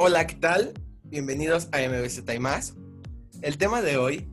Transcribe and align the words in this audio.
Hola, 0.00 0.28
¿qué 0.28 0.36
tal? 0.36 0.74
Bienvenidos 1.02 1.68
a 1.72 1.78
MBZ 1.78 2.22
y 2.32 2.38
más. 2.38 2.74
El 3.42 3.58
tema 3.58 3.82
de 3.82 3.96
hoy 3.96 4.28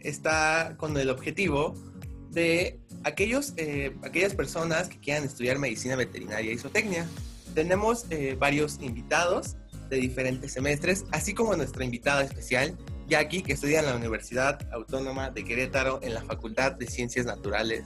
está 0.00 0.74
con 0.78 0.96
el 0.96 1.10
objetivo 1.10 1.74
de 2.30 2.80
aquellos, 3.04 3.52
eh, 3.58 3.94
aquellas 4.02 4.34
personas 4.34 4.88
que 4.88 4.98
quieran 4.98 5.24
estudiar 5.24 5.58
medicina 5.58 5.96
veterinaria 5.96 6.50
y 6.50 6.56
zootecnia. 6.56 7.06
Tenemos 7.54 8.06
eh, 8.08 8.36
varios 8.40 8.80
invitados 8.80 9.58
de 9.90 9.98
diferentes 9.98 10.54
semestres, 10.54 11.04
así 11.12 11.34
como 11.34 11.54
nuestra 11.54 11.84
invitada 11.84 12.22
especial, 12.22 12.74
Jackie, 13.06 13.42
que 13.42 13.52
estudia 13.52 13.80
en 13.80 13.86
la 13.86 13.96
Universidad 13.96 14.66
Autónoma 14.72 15.28
de 15.28 15.44
Querétaro 15.44 16.00
en 16.02 16.14
la 16.14 16.22
Facultad 16.22 16.72
de 16.72 16.86
Ciencias 16.86 17.26
Naturales. 17.26 17.84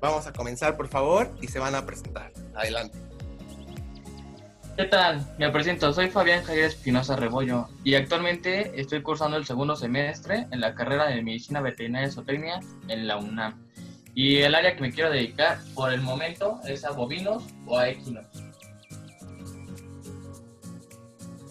Vamos 0.00 0.28
a 0.28 0.32
comenzar, 0.32 0.76
por 0.76 0.86
favor, 0.86 1.36
y 1.42 1.48
se 1.48 1.58
van 1.58 1.74
a 1.74 1.84
presentar. 1.84 2.32
Adelante. 2.54 3.03
¿Qué 4.76 4.86
tal? 4.86 5.24
Me 5.38 5.48
presento, 5.50 5.92
soy 5.92 6.10
Fabián 6.10 6.42
Javier 6.42 6.64
Espinosa 6.64 7.14
Rebollo 7.14 7.68
y 7.84 7.94
actualmente 7.94 8.72
estoy 8.80 9.02
cursando 9.02 9.36
el 9.36 9.46
segundo 9.46 9.76
semestre 9.76 10.48
en 10.50 10.60
la 10.60 10.74
carrera 10.74 11.06
de 11.06 11.22
Medicina 11.22 11.60
Veterinaria 11.60 12.08
y 12.08 12.10
Zootecnia 12.10 12.58
en 12.88 13.06
la 13.06 13.18
UNAM. 13.18 13.68
Y 14.16 14.38
el 14.38 14.52
área 14.52 14.74
que 14.74 14.80
me 14.80 14.90
quiero 14.90 15.10
dedicar 15.10 15.58
por 15.76 15.92
el 15.92 16.00
momento 16.00 16.58
es 16.66 16.84
a 16.84 16.90
bovinos 16.90 17.44
o 17.68 17.78
a 17.78 17.88
equinos. 17.88 18.26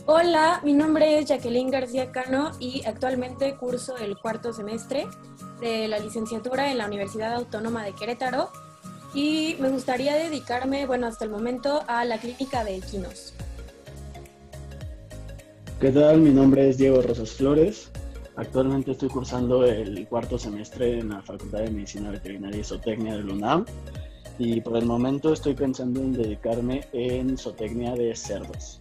Hola, 0.06 0.60
mi 0.66 0.74
nombre 0.74 1.20
es 1.20 1.28
Jacqueline 1.28 1.72
García 1.72 2.12
Cano 2.12 2.52
y 2.60 2.84
actualmente 2.86 3.56
curso 3.56 3.96
el 3.96 4.18
cuarto 4.18 4.52
semestre 4.52 5.08
de 5.62 5.88
la 5.88 5.98
licenciatura 5.98 6.72
en 6.72 6.78
la 6.78 6.88
Universidad 6.88 7.36
Autónoma 7.36 7.86
de 7.86 7.94
Querétaro 7.96 8.52
y 9.14 9.56
me 9.60 9.70
gustaría 9.70 10.16
dedicarme, 10.16 10.86
bueno, 10.86 11.08
hasta 11.08 11.26
el 11.26 11.32
momento 11.32 11.84
a 11.88 12.06
la 12.06 12.18
clínica 12.18 12.64
de 12.64 12.78
equinos. 12.78 13.34
¿Qué 15.80 15.92
tal? 15.92 16.22
Mi 16.22 16.32
nombre 16.32 16.70
es 16.70 16.78
Diego 16.78 17.02
Rosas 17.02 17.32
Flores. 17.32 17.90
Actualmente 18.36 18.92
estoy 18.92 19.10
cursando 19.10 19.66
el 19.66 20.08
cuarto 20.08 20.40
semestre 20.40 21.00
en 21.00 21.10
la 21.10 21.22
Facultad 21.22 21.60
de 21.60 21.70
Medicina 21.70 22.10
Veterinaria 22.10 22.60
y 22.60 22.64
Zootecnia 22.64 23.16
de 23.16 23.24
la 23.24 23.34
UNAM 23.34 23.66
y 24.40 24.62
por 24.62 24.78
el 24.78 24.86
momento 24.86 25.34
estoy 25.34 25.54
pensando 25.54 26.00
en 26.00 26.14
dedicarme 26.14 26.88
en 26.94 27.38
zootecnia 27.38 27.94
de 27.94 28.16
cerdos. 28.16 28.80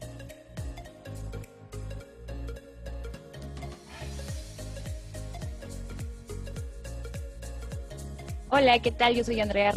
Hola, 8.48 8.78
¿qué 8.80 8.90
tal? 8.90 9.14
Yo 9.14 9.24
soy 9.24 9.40
Andrea 9.40 9.72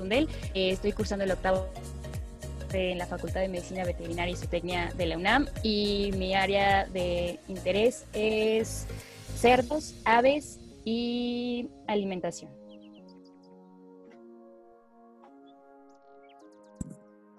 Tundel. 0.00 0.28
Eh, 0.54 0.70
estoy 0.70 0.92
cursando 0.92 1.24
el 1.24 1.30
octavo 1.30 1.68
en 2.72 2.98
la 2.98 3.06
Facultad 3.06 3.40
de 3.40 3.48
Medicina 3.48 3.84
Veterinaria 3.84 4.32
y 4.32 4.36
Zootecnia 4.36 4.92
de 4.96 5.06
la 5.06 5.16
UNAM 5.16 5.46
y 5.62 6.12
mi 6.16 6.34
área 6.34 6.86
de 6.86 7.38
interés 7.48 8.06
es 8.12 8.86
cerdos, 9.36 9.94
aves 10.04 10.58
y 10.84 11.68
alimentación. 11.86 12.50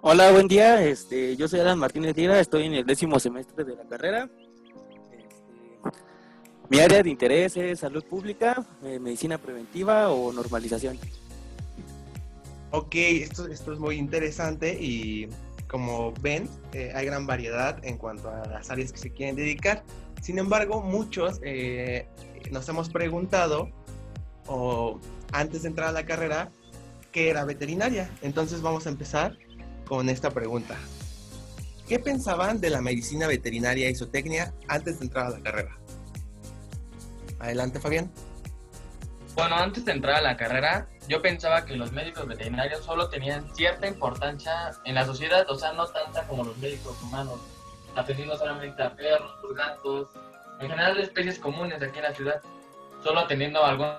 Hola, 0.01 0.31
buen 0.31 0.47
día. 0.47 0.83
Este, 0.83 1.35
yo 1.37 1.47
soy 1.47 1.59
Alan 1.59 1.79
Martínez 1.79 2.17
Lira, 2.17 2.39
estoy 2.39 2.65
en 2.65 2.73
el 2.73 2.85
décimo 2.85 3.19
semestre 3.19 3.63
de 3.63 3.75
la 3.75 3.83
carrera. 3.83 4.29
Este, 5.11 5.27
mi 6.69 6.79
área 6.79 7.03
de 7.03 7.09
interés 7.09 7.55
es 7.55 7.79
salud 7.79 8.03
pública, 8.03 8.65
eh, 8.83 8.99
medicina 8.99 9.37
preventiva 9.37 10.09
o 10.09 10.33
normalización. 10.33 10.97
Ok, 12.71 12.95
esto, 12.95 13.47
esto 13.47 13.73
es 13.73 13.79
muy 13.79 13.97
interesante 13.97 14.77
y 14.79 15.27
como 15.67 16.13
ven, 16.21 16.49
eh, 16.73 16.91
hay 16.93 17.05
gran 17.05 17.25
variedad 17.27 17.79
en 17.83 17.97
cuanto 17.97 18.29
a 18.29 18.45
las 18.45 18.69
áreas 18.69 18.91
que 18.91 18.97
se 18.97 19.11
quieren 19.11 19.35
dedicar. 19.35 19.83
Sin 20.21 20.37
embargo, 20.37 20.81
muchos 20.81 21.39
eh, 21.43 22.07
nos 22.51 22.67
hemos 22.69 22.89
preguntado, 22.89 23.69
o 24.47 24.99
antes 25.31 25.63
de 25.63 25.69
entrar 25.69 25.89
a 25.89 25.91
la 25.91 26.05
carrera, 26.05 26.49
qué 27.11 27.29
era 27.29 27.45
veterinaria. 27.45 28.09
Entonces 28.21 28.61
vamos 28.61 28.85
a 28.85 28.89
empezar 28.89 29.37
con 29.85 30.09
esta 30.09 30.31
pregunta. 30.31 30.77
¿Qué 31.87 31.99
pensaban 31.99 32.61
de 32.61 32.69
la 32.69 32.81
medicina 32.81 33.27
veterinaria 33.27 33.89
y 33.89 33.95
zootecnia 33.95 34.53
antes 34.67 34.99
de 34.99 35.05
entrar 35.05 35.27
a 35.27 35.29
la 35.31 35.39
carrera? 35.41 35.77
Adelante, 37.39 37.79
Fabián. 37.79 38.11
Bueno, 39.35 39.55
antes 39.55 39.85
de 39.85 39.93
entrar 39.93 40.15
a 40.15 40.21
la 40.21 40.37
carrera, 40.37 40.89
yo 41.11 41.21
pensaba 41.21 41.65
que 41.65 41.75
los 41.75 41.91
médicos 41.91 42.25
veterinarios 42.25 42.85
solo 42.85 43.09
tenían 43.09 43.53
cierta 43.53 43.85
importancia 43.85 44.71
en 44.85 44.95
la 44.95 45.05
sociedad, 45.05 45.45
o 45.49 45.55
sea, 45.55 45.73
no 45.73 45.85
tanta 45.87 46.25
como 46.25 46.45
los 46.45 46.57
médicos 46.59 46.95
humanos, 47.01 47.37
atendiendo 47.97 48.37
solamente 48.37 48.81
a 48.81 48.95
perros, 48.95 49.29
gatos, 49.53 50.07
en 50.61 50.69
general 50.69 50.97
especies 51.01 51.37
comunes 51.37 51.83
aquí 51.83 51.97
en 51.97 52.03
la 52.03 52.13
ciudad, 52.13 52.41
solo 53.03 53.19
atendiendo 53.19 53.61
algunos 53.61 53.97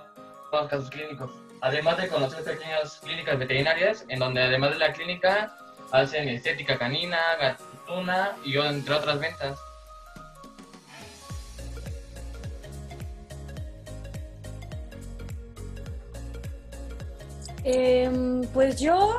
casos 0.71 0.89
clínicos. 0.89 1.31
Además 1.61 1.99
de 1.99 2.09
conocer 2.09 2.45
pequeñas 2.45 2.99
clínicas 3.05 3.39
veterinarias, 3.39 4.07
en 4.09 4.19
donde 4.19 4.43
además 4.43 4.71
de 4.71 4.79
la 4.79 4.93
clínica 4.95 5.55
hacen 5.91 6.31
estética 6.31 6.79
canina, 6.79 7.19
gatuna 7.39 8.39
y 8.43 8.57
entre 8.57 8.95
otras 8.95 9.21
ventas. 9.21 9.61
Em, 17.65 18.43
pues 18.53 18.81
yo 18.81 19.17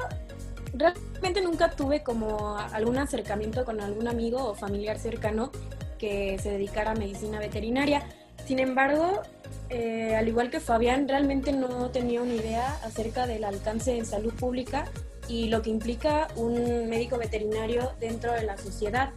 realmente 0.74 1.42
nunca 1.42 1.72
tuve 1.72 2.04
como 2.04 2.58
algún 2.58 2.98
acercamiento 2.98 3.64
con 3.64 3.80
algún 3.80 4.08
amigo 4.08 4.44
o 4.44 4.56
familiar 4.56 5.00
cercano 5.00 5.52
que 5.98 6.38
se 6.40 6.52
dedicara 6.52 6.92
a 6.92 6.96
medicina 6.96 7.40
veterinaria. 7.40 8.04
Sin 8.46 8.60
embargo, 8.60 9.22
eh, 9.70 10.16
al 10.16 10.28
igual 10.28 10.50
que 10.50 10.60
Fabián, 10.60 11.08
realmente 11.08 11.54
no 11.54 11.90
tenía 11.92 12.22
una 12.22 12.34
idea 12.34 12.78
acerca 12.84 13.26
del 13.26 13.46
alcance 13.46 13.96
en 13.98 14.06
salud 14.06 14.34
pública 14.34 14.86
y 15.30 15.48
lo 15.48 15.62
que 15.62 15.70
implica 15.70 16.28
un 16.36 16.90
médico 16.90 17.18
veterinario 17.18 17.94
dentro 18.00 18.34
de 18.34 18.44
la 18.44 18.58
sociedad. 18.58 19.12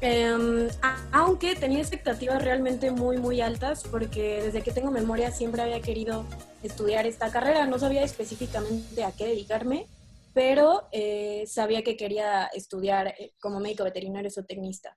Em, 0.00 0.68
aunque 1.10 1.56
tenía 1.56 1.78
expectativas 1.78 2.42
realmente 2.42 2.90
muy, 2.90 3.16
muy 3.16 3.40
altas, 3.40 3.82
porque 3.90 4.42
desde 4.44 4.62
que 4.62 4.70
tengo 4.70 4.90
memoria 4.90 5.30
siempre 5.30 5.62
había 5.62 5.80
querido 5.80 6.24
estudiar 6.66 7.06
esta 7.06 7.30
carrera. 7.30 7.66
No 7.66 7.78
sabía 7.78 8.02
específicamente 8.02 9.04
a 9.04 9.12
qué 9.12 9.26
dedicarme, 9.26 9.86
pero 10.34 10.88
eh, 10.92 11.44
sabía 11.46 11.82
que 11.82 11.96
quería 11.96 12.46
estudiar 12.46 13.08
eh, 13.08 13.32
como 13.40 13.60
médico 13.60 13.84
veterinario 13.84 14.30
o 14.36 14.44
tecnista. 14.44 14.96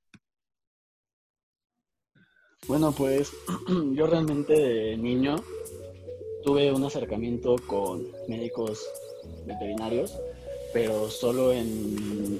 Bueno, 2.67 2.91
pues 2.91 3.31
yo 3.93 4.07
realmente 4.07 4.53
de 4.53 4.97
niño 4.97 5.37
tuve 6.43 6.71
un 6.71 6.83
acercamiento 6.83 7.55
con 7.67 8.05
médicos 8.27 8.85
veterinarios, 9.45 10.19
pero 10.73 11.09
solo 11.09 11.51
en, 11.53 12.39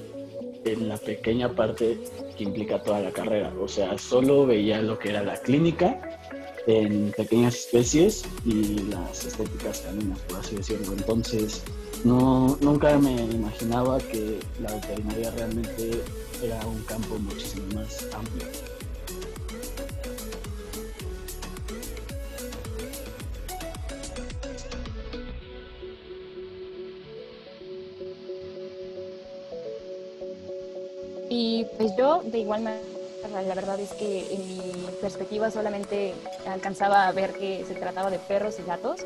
en 0.65 0.89
la 0.89 0.97
pequeña 0.97 1.55
parte 1.55 1.99
que 2.37 2.43
implica 2.43 2.83
toda 2.83 2.99
la 2.99 3.11
carrera. 3.11 3.53
O 3.59 3.67
sea, 3.67 3.97
solo 3.97 4.45
veía 4.45 4.81
lo 4.81 4.99
que 4.99 5.09
era 5.09 5.23
la 5.23 5.37
clínica 5.37 6.18
en 6.67 7.11
pequeñas 7.11 7.55
especies 7.55 8.23
y 8.45 8.79
las 8.89 9.25
estéticas 9.25 9.79
caninas, 9.79 10.19
por 10.27 10.39
así 10.39 10.55
decirlo. 10.55 10.93
Entonces, 10.93 11.63
no, 12.03 12.57
nunca 12.61 12.97
me 12.97 13.15
imaginaba 13.15 13.97
que 13.99 14.39
la 14.61 14.73
veterinaria 14.73 15.31
realmente 15.31 16.01
era 16.43 16.65
un 16.65 16.81
campo 16.83 17.17
muchísimo 17.19 17.65
más 17.75 18.07
amplio. 18.13 18.45
Y 31.29 31.65
pues 31.77 31.91
yo 31.97 32.23
de 32.25 32.39
igual 32.39 32.63
manera, 32.63 32.98
la 33.27 33.53
verdad 33.53 33.79
es 33.79 33.91
que 33.93 34.33
en 34.33 34.47
mi 34.47 34.87
perspectiva 35.01 35.51
solamente 35.51 36.13
alcanzaba 36.47 37.07
a 37.07 37.11
ver 37.11 37.33
que 37.33 37.65
se 37.65 37.75
trataba 37.75 38.09
de 38.09 38.19
perros 38.19 38.55
y 38.59 38.63
gatos. 38.63 39.01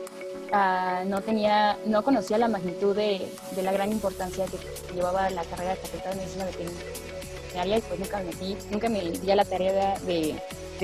Ah, 0.51 1.03
no 1.05 1.21
tenía, 1.21 1.77
no 1.85 2.03
conocía 2.03 2.37
la 2.37 2.47
magnitud 2.47 2.95
de, 2.95 3.27
la 3.61 3.71
gran 3.71 3.91
importancia 3.91 4.45
que 4.45 4.93
llevaba 4.93 5.29
la 5.31 5.43
carrera 5.43 5.71
de 5.71 5.77
Facultad 5.77 6.11
de 6.11 6.15
Medicina 6.17 6.45
Veterinaria 6.45 7.77
y 7.77 7.81
pues 7.81 7.99
nunca 7.99 8.17
me 8.19 8.23
metí, 8.25 8.57
nunca 8.69 8.89
me 8.89 9.01
di 9.01 9.31
a 9.31 9.35
la 9.35 9.45
tarea 9.45 9.99
de, 9.99 10.35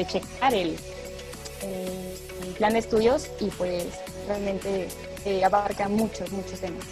checar 0.08 0.54
el, 0.54 0.78
el, 1.62 2.54
plan 2.58 2.74
de 2.74 2.80
estudios 2.80 3.30
y 3.40 3.50
pues 3.52 3.86
realmente 4.28 4.88
eh, 5.26 5.44
abarca 5.44 5.88
muchos, 5.88 6.32
muchos 6.32 6.60
temas. 6.60 6.86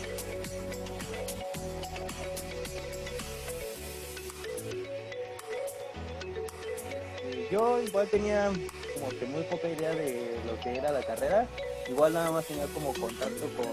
Yo 7.52 7.82
igual 7.82 8.08
tenía 8.10 8.52
como 8.94 9.10
que 9.10 9.26
muy 9.26 9.44
poca 9.44 9.70
idea 9.70 9.92
de 9.92 10.38
lo 10.46 10.60
que 10.60 10.78
era 10.78 10.92
la 10.92 11.04
carrera. 11.04 11.48
Igual 11.90 12.14
nada 12.14 12.32
más 12.32 12.46
tenía 12.46 12.66
como 12.68 12.94
contacto 12.94 13.48
con 13.56 13.68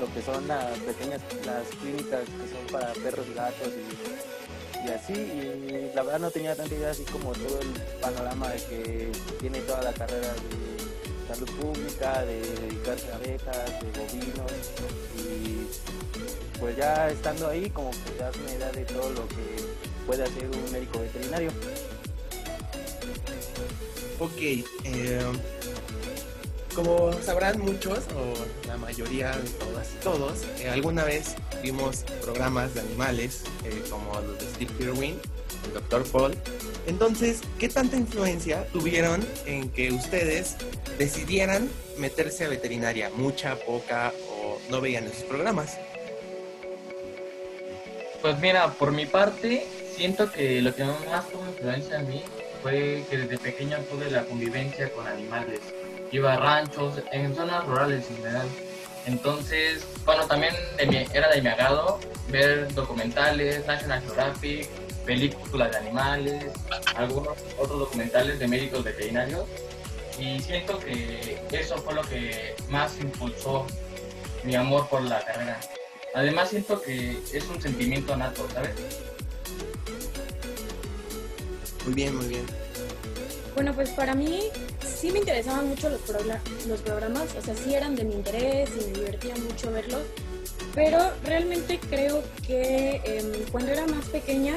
lo 0.00 0.14
que 0.14 0.22
son 0.22 0.48
las 0.48 0.78
pequeñas, 0.78 1.20
las 1.44 1.66
clínicas 1.80 2.20
que 2.24 2.54
son 2.54 2.66
para 2.72 2.92
perros 2.94 3.26
y 3.30 3.34
gatos 3.34 3.68
y 4.86 4.90
así, 4.90 5.12
y 5.12 5.92
la 5.94 6.02
verdad 6.02 6.20
no 6.20 6.30
tenía 6.30 6.56
tanta 6.56 6.74
idea 6.74 6.90
así 6.90 7.04
como 7.04 7.32
todo 7.32 7.60
el 7.60 7.68
panorama 8.00 8.48
de 8.48 8.56
que 8.64 9.12
tiene 9.38 9.60
toda 9.60 9.82
la 9.82 9.92
carrera 9.92 10.28
de 10.28 11.34
salud 11.34 11.50
pública, 11.60 12.24
de 12.24 12.40
dedicarse 12.40 13.12
a 13.12 13.16
abejas, 13.16 13.82
de 13.82 14.00
bovinos, 14.00 14.52
y 15.18 16.58
pues 16.58 16.76
ya 16.76 17.10
estando 17.10 17.48
ahí 17.48 17.68
como 17.70 17.90
que 17.90 18.12
te 18.12 18.18
das 18.18 18.34
una 18.36 18.52
idea 18.52 18.72
de 18.72 18.84
todo 18.86 19.10
lo 19.10 19.28
que 19.28 20.06
puede 20.06 20.22
hacer 20.22 20.48
un 20.48 20.72
médico 20.72 21.00
veterinario. 21.00 21.50
Ok, 24.18 24.38
eh, 24.38 25.20
como 26.74 27.12
sabrán 27.22 27.60
muchos, 27.60 28.00
o 28.14 28.68
la 28.68 28.76
mayoría 28.76 29.32
de 29.32 29.48
todas 29.50 29.88
y 29.92 30.04
todos, 30.04 30.44
eh, 30.60 30.68
alguna 30.68 31.04
vez 31.04 31.36
vimos 31.62 32.04
programas 32.22 32.74
de 32.74 32.80
animales 32.80 33.44
eh, 33.64 33.82
como 33.90 34.12
los 34.20 34.38
de 34.38 34.46
Steve 34.46 34.84
Irwin, 34.84 35.18
el 35.66 35.72
Dr. 35.74 36.04
Paul. 36.04 36.36
Entonces, 36.86 37.40
¿qué 37.58 37.68
tanta 37.68 37.96
influencia 37.96 38.66
tuvieron 38.72 39.26
en 39.46 39.70
que 39.70 39.92
ustedes 39.92 40.56
decidieran 40.98 41.68
meterse 41.98 42.44
a 42.44 42.48
veterinaria? 42.48 43.10
¿Mucha, 43.10 43.56
poca 43.56 44.12
o 44.30 44.58
no 44.70 44.80
veían 44.80 45.04
esos 45.04 45.24
programas? 45.24 45.76
Pues 48.22 48.38
mira, 48.38 48.72
por 48.74 48.92
mi 48.92 49.06
parte, 49.06 49.66
siento 49.96 50.30
que 50.30 50.60
lo 50.60 50.74
que 50.74 50.84
más 50.84 51.28
tuvo 51.30 51.46
influencia 51.46 52.00
en 52.00 52.08
mí 52.08 52.22
fue 52.62 53.04
que 53.08 53.18
desde 53.18 53.38
pequeño 53.38 53.78
tuve 53.90 54.10
la 54.10 54.24
convivencia 54.24 54.90
con 54.92 55.06
animales. 55.06 55.60
Iba 56.12 56.34
a 56.34 56.36
ranchos, 56.36 56.94
en 57.12 57.34
zonas 57.34 57.64
rurales 57.66 58.08
en 58.10 58.16
general. 58.16 58.48
Entonces, 59.06 59.84
bueno, 60.04 60.26
también 60.26 60.54
era 60.78 61.28
de 61.28 61.42
mi 61.42 61.48
agrado 61.48 61.98
ver 62.28 62.72
documentales, 62.74 63.66
National 63.66 64.02
Geographic, 64.02 64.68
películas 65.04 65.70
de 65.72 65.78
animales, 65.78 66.44
algunos 66.96 67.38
otros 67.58 67.78
documentales 67.80 68.38
de 68.38 68.48
médicos 68.48 68.84
veterinarios. 68.84 69.46
Y 70.18 70.38
siento 70.40 70.78
que 70.78 71.38
eso 71.50 71.78
fue 71.78 71.94
lo 71.94 72.02
que 72.02 72.54
más 72.68 72.98
impulsó 73.00 73.66
mi 74.44 74.54
amor 74.54 74.88
por 74.88 75.02
la 75.02 75.24
carrera. 75.24 75.58
Además 76.14 76.50
siento 76.50 76.80
que 76.82 77.18
es 77.32 77.44
un 77.48 77.60
sentimiento 77.60 78.16
nato, 78.16 78.46
¿sabes? 78.52 78.70
Muy 81.84 81.94
bien, 81.94 82.16
muy 82.16 82.26
bien. 82.26 82.44
Bueno, 83.54 83.74
pues 83.74 83.90
para 83.90 84.14
mí 84.14 84.42
sí 85.00 85.10
me 85.10 85.18
interesaban 85.18 85.68
mucho 85.68 85.90
los, 85.90 86.00
progr- 86.02 86.40
los 86.66 86.80
programas, 86.80 87.34
o 87.38 87.42
sea, 87.42 87.54
sí 87.56 87.74
eran 87.74 87.96
de 87.96 88.04
mi 88.04 88.14
interés 88.14 88.70
y 88.80 88.86
me 88.86 88.92
divertía 88.98 89.34
mucho 89.36 89.70
verlos, 89.72 90.02
pero 90.74 90.98
realmente 91.24 91.78
creo 91.90 92.22
que 92.46 93.00
em, 93.04 93.32
cuando 93.50 93.72
era 93.72 93.86
más 93.86 94.06
pequeña, 94.06 94.56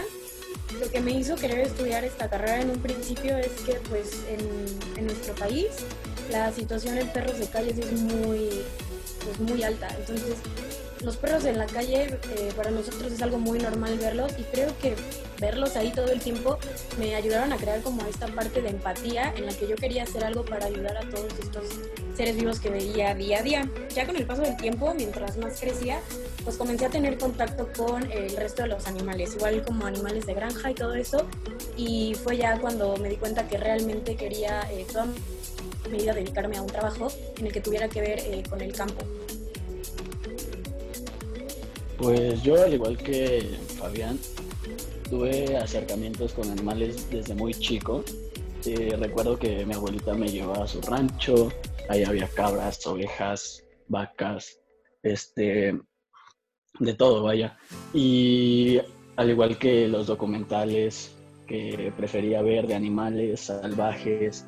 lo 0.79 0.89
que 0.89 1.01
me 1.01 1.11
hizo 1.11 1.35
querer 1.35 1.59
estudiar 1.59 2.03
esta 2.03 2.29
carrera 2.29 2.61
en 2.61 2.69
un 2.69 2.79
principio 2.79 3.37
es 3.37 3.51
que 3.65 3.73
pues 3.89 4.11
en, 4.29 4.97
en 4.97 5.05
nuestro 5.07 5.33
país 5.35 5.67
la 6.31 6.51
situación 6.51 6.97
en 6.97 7.07
perros 7.09 7.39
de 7.39 7.47
calles 7.47 7.77
es 7.77 7.91
muy, 7.99 8.49
pues, 9.23 9.39
muy 9.39 9.63
alta, 9.63 9.87
entonces 9.99 10.35
los 11.03 11.17
perros 11.17 11.45
en 11.45 11.57
la 11.57 11.65
calle 11.65 12.17
eh, 12.31 12.51
para 12.55 12.71
nosotros 12.71 13.11
es 13.11 13.21
algo 13.21 13.37
muy 13.37 13.59
normal 13.59 13.97
verlos 13.97 14.31
y 14.37 14.43
creo 14.43 14.77
que 14.79 14.95
verlos 15.39 15.75
ahí 15.75 15.91
todo 15.91 16.11
el 16.11 16.21
tiempo 16.21 16.57
me 16.97 17.15
ayudaron 17.15 17.51
a 17.51 17.57
crear 17.57 17.81
como 17.81 18.05
esta 18.05 18.27
parte 18.27 18.61
de 18.61 18.69
empatía 18.69 19.33
en 19.35 19.45
la 19.45 19.53
que 19.53 19.67
yo 19.67 19.75
quería 19.75 20.03
hacer 20.03 20.23
algo 20.23 20.45
para 20.45 20.65
ayudar 20.67 20.97
a 20.97 21.09
todos 21.09 21.31
estos 21.41 21.65
seres 22.15 22.35
vivos 22.35 22.59
que 22.59 22.69
veía 22.69 23.13
día 23.15 23.39
a 23.39 23.41
día. 23.41 23.69
Ya 23.93 24.05
con 24.05 24.15
el 24.15 24.25
paso 24.25 24.43
del 24.43 24.55
tiempo, 24.55 24.93
mientras 24.95 25.37
más 25.37 25.59
crecía, 25.59 25.99
pues 26.43 26.57
comencé 26.57 26.85
a 26.85 26.89
tener 26.89 27.17
contacto 27.17 27.69
con 27.75 28.09
el 28.11 28.35
resto 28.37 28.63
de 28.63 28.69
los 28.69 28.87
animales, 28.87 29.35
igual 29.35 29.63
como 29.65 29.85
animales 29.85 30.25
de 30.25 30.33
granja 30.33 30.71
y 30.71 30.75
todo 30.75 30.93
eso. 30.93 31.27
Y 31.75 32.15
fue 32.15 32.37
ya 32.37 32.59
cuando 32.59 32.95
me 32.97 33.09
di 33.09 33.17
cuenta 33.17 33.47
que 33.47 33.57
realmente 33.57 34.15
quería 34.15 34.61
eh, 34.71 34.85
toda 34.91 35.05
mi 35.05 35.97
vida 35.97 36.13
dedicarme 36.13 36.57
a 36.57 36.61
un 36.61 36.67
trabajo 36.67 37.07
en 37.37 37.47
el 37.47 37.51
que 37.51 37.61
tuviera 37.61 37.89
que 37.89 38.01
ver 38.01 38.19
eh, 38.19 38.43
con 38.47 38.61
el 38.61 38.73
campo. 38.73 39.03
Pues 42.03 42.43
yo, 42.43 42.61
al 42.61 42.73
igual 42.73 42.97
que 42.97 43.57
Fabián, 43.79 44.19
tuve 45.09 45.55
acercamientos 45.55 46.33
con 46.33 46.51
animales 46.51 47.09
desde 47.09 47.33
muy 47.33 47.53
chico. 47.53 48.03
Eh, 48.65 48.97
recuerdo 48.99 49.39
que 49.39 49.65
mi 49.65 49.73
abuelita 49.73 50.13
me 50.13 50.27
llevaba 50.27 50.65
a 50.65 50.67
su 50.67 50.81
rancho, 50.81 51.49
ahí 51.87 52.03
había 52.03 52.27
cabras, 52.27 52.85
ovejas, 52.85 53.63
vacas, 53.87 54.59
este, 55.01 55.79
de 56.77 56.93
todo, 56.93 57.23
vaya. 57.23 57.57
Y 57.93 58.81
al 59.15 59.29
igual 59.29 59.57
que 59.57 59.87
los 59.87 60.05
documentales 60.05 61.15
que 61.47 61.93
prefería 61.95 62.41
ver 62.41 62.67
de 62.67 62.75
animales 62.75 63.39
salvajes, 63.39 64.45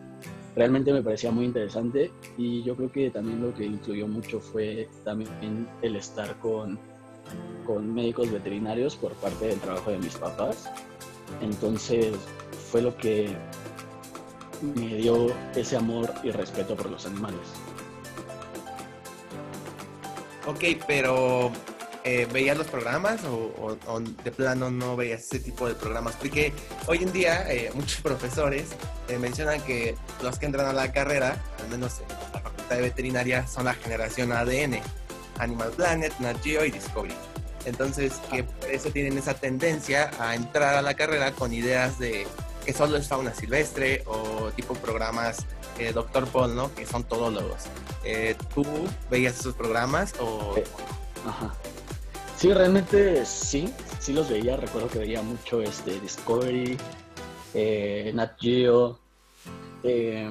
realmente 0.57 0.91
me 0.91 1.01
parecía 1.01 1.31
muy 1.31 1.45
interesante 1.45 2.11
y 2.37 2.63
yo 2.63 2.75
creo 2.75 2.91
que 2.91 3.11
también 3.11 3.41
lo 3.41 3.53
que 3.53 3.63
influyó 3.63 4.09
mucho 4.09 4.41
fue 4.41 4.89
también 5.05 5.69
el 5.81 5.95
estar 5.95 6.37
con 6.39 6.77
con 7.65 7.93
médicos 7.93 8.31
veterinarios 8.31 8.95
por 8.95 9.13
parte 9.13 9.47
del 9.47 9.59
trabajo 9.59 9.91
de 9.91 9.97
mis 9.97 10.15
papás. 10.15 10.69
Entonces 11.41 12.15
fue 12.71 12.81
lo 12.81 12.95
que 12.95 13.35
me 14.75 14.95
dio 14.97 15.27
ese 15.55 15.75
amor 15.77 16.13
y 16.23 16.31
respeto 16.31 16.75
por 16.75 16.89
los 16.89 17.05
animales. 17.05 17.41
Ok, 20.47 20.63
pero 20.87 21.51
eh, 22.03 22.27
¿veías 22.31 22.55
los 22.57 22.67
programas 22.67 23.23
o, 23.23 23.51
o- 23.59 23.77
o 23.91 23.99
de 23.99 24.31
plano 24.31 24.69
no 24.69 24.95
veías 24.95 25.21
ese 25.21 25.39
tipo 25.39 25.67
de 25.67 25.73
programas? 25.73 26.15
Porque 26.15 26.53
hoy 26.85 26.99
en 26.99 27.11
día 27.11 27.51
eh, 27.51 27.71
muchos 27.75 27.99
profesores 28.01 28.67
eh, 29.07 29.17
mencionan 29.17 29.59
que 29.61 29.95
los 30.21 30.37
que 30.37 30.45
entran 30.45 30.67
a 30.67 30.73
la 30.73 30.91
carrera, 30.91 31.41
al 31.63 31.69
menos 31.69 31.99
en 32.01 32.07
la 32.33 32.39
facultad 32.41 32.75
de 32.75 32.81
veterinaria, 32.83 33.47
son 33.47 33.65
la 33.65 33.73
generación 33.73 34.31
ADN, 34.31 34.79
Animal 35.39 35.71
Planet, 35.71 36.13
Nat 36.19 36.41
Geo 36.43 36.65
y 36.65 36.71
Discovery. 36.71 37.15
Entonces, 37.65 38.13
que 38.31 38.43
por 38.43 38.69
eso 38.69 38.89
tienen 38.91 39.17
esa 39.17 39.33
tendencia 39.33 40.11
a 40.19 40.35
entrar 40.35 40.75
a 40.75 40.81
la 40.81 40.93
carrera 40.93 41.31
con 41.31 41.53
ideas 41.53 41.97
de 41.97 42.27
que 42.65 42.73
solo 42.73 42.97
es 42.97 43.07
fauna 43.07 43.33
silvestre 43.33 44.03
o 44.05 44.51
tipo 44.55 44.73
programas 44.75 45.45
eh, 45.79 45.91
Doctor 45.93 46.27
Paul, 46.27 46.55
¿no? 46.55 46.73
Que 46.73 46.85
son 46.85 47.03
todólogos. 47.03 47.63
Eh, 48.03 48.35
¿Tú 48.53 48.63
veías 49.09 49.39
esos 49.39 49.55
programas 49.55 50.13
o 50.19 50.55
Eh, 50.57 50.63
Ajá. 51.27 51.53
Sí, 52.37 52.53
realmente 52.53 53.25
sí, 53.25 53.73
sí 53.99 54.13
los 54.13 54.29
veía. 54.29 54.57
Recuerdo 54.57 54.89
que 54.89 54.99
veía 54.99 55.21
mucho 55.21 55.61
este 55.61 55.99
Discovery, 55.99 56.77
eh, 57.53 58.11
Nat 58.13 58.33
Geo. 58.39 58.99
Eh, 59.83 60.29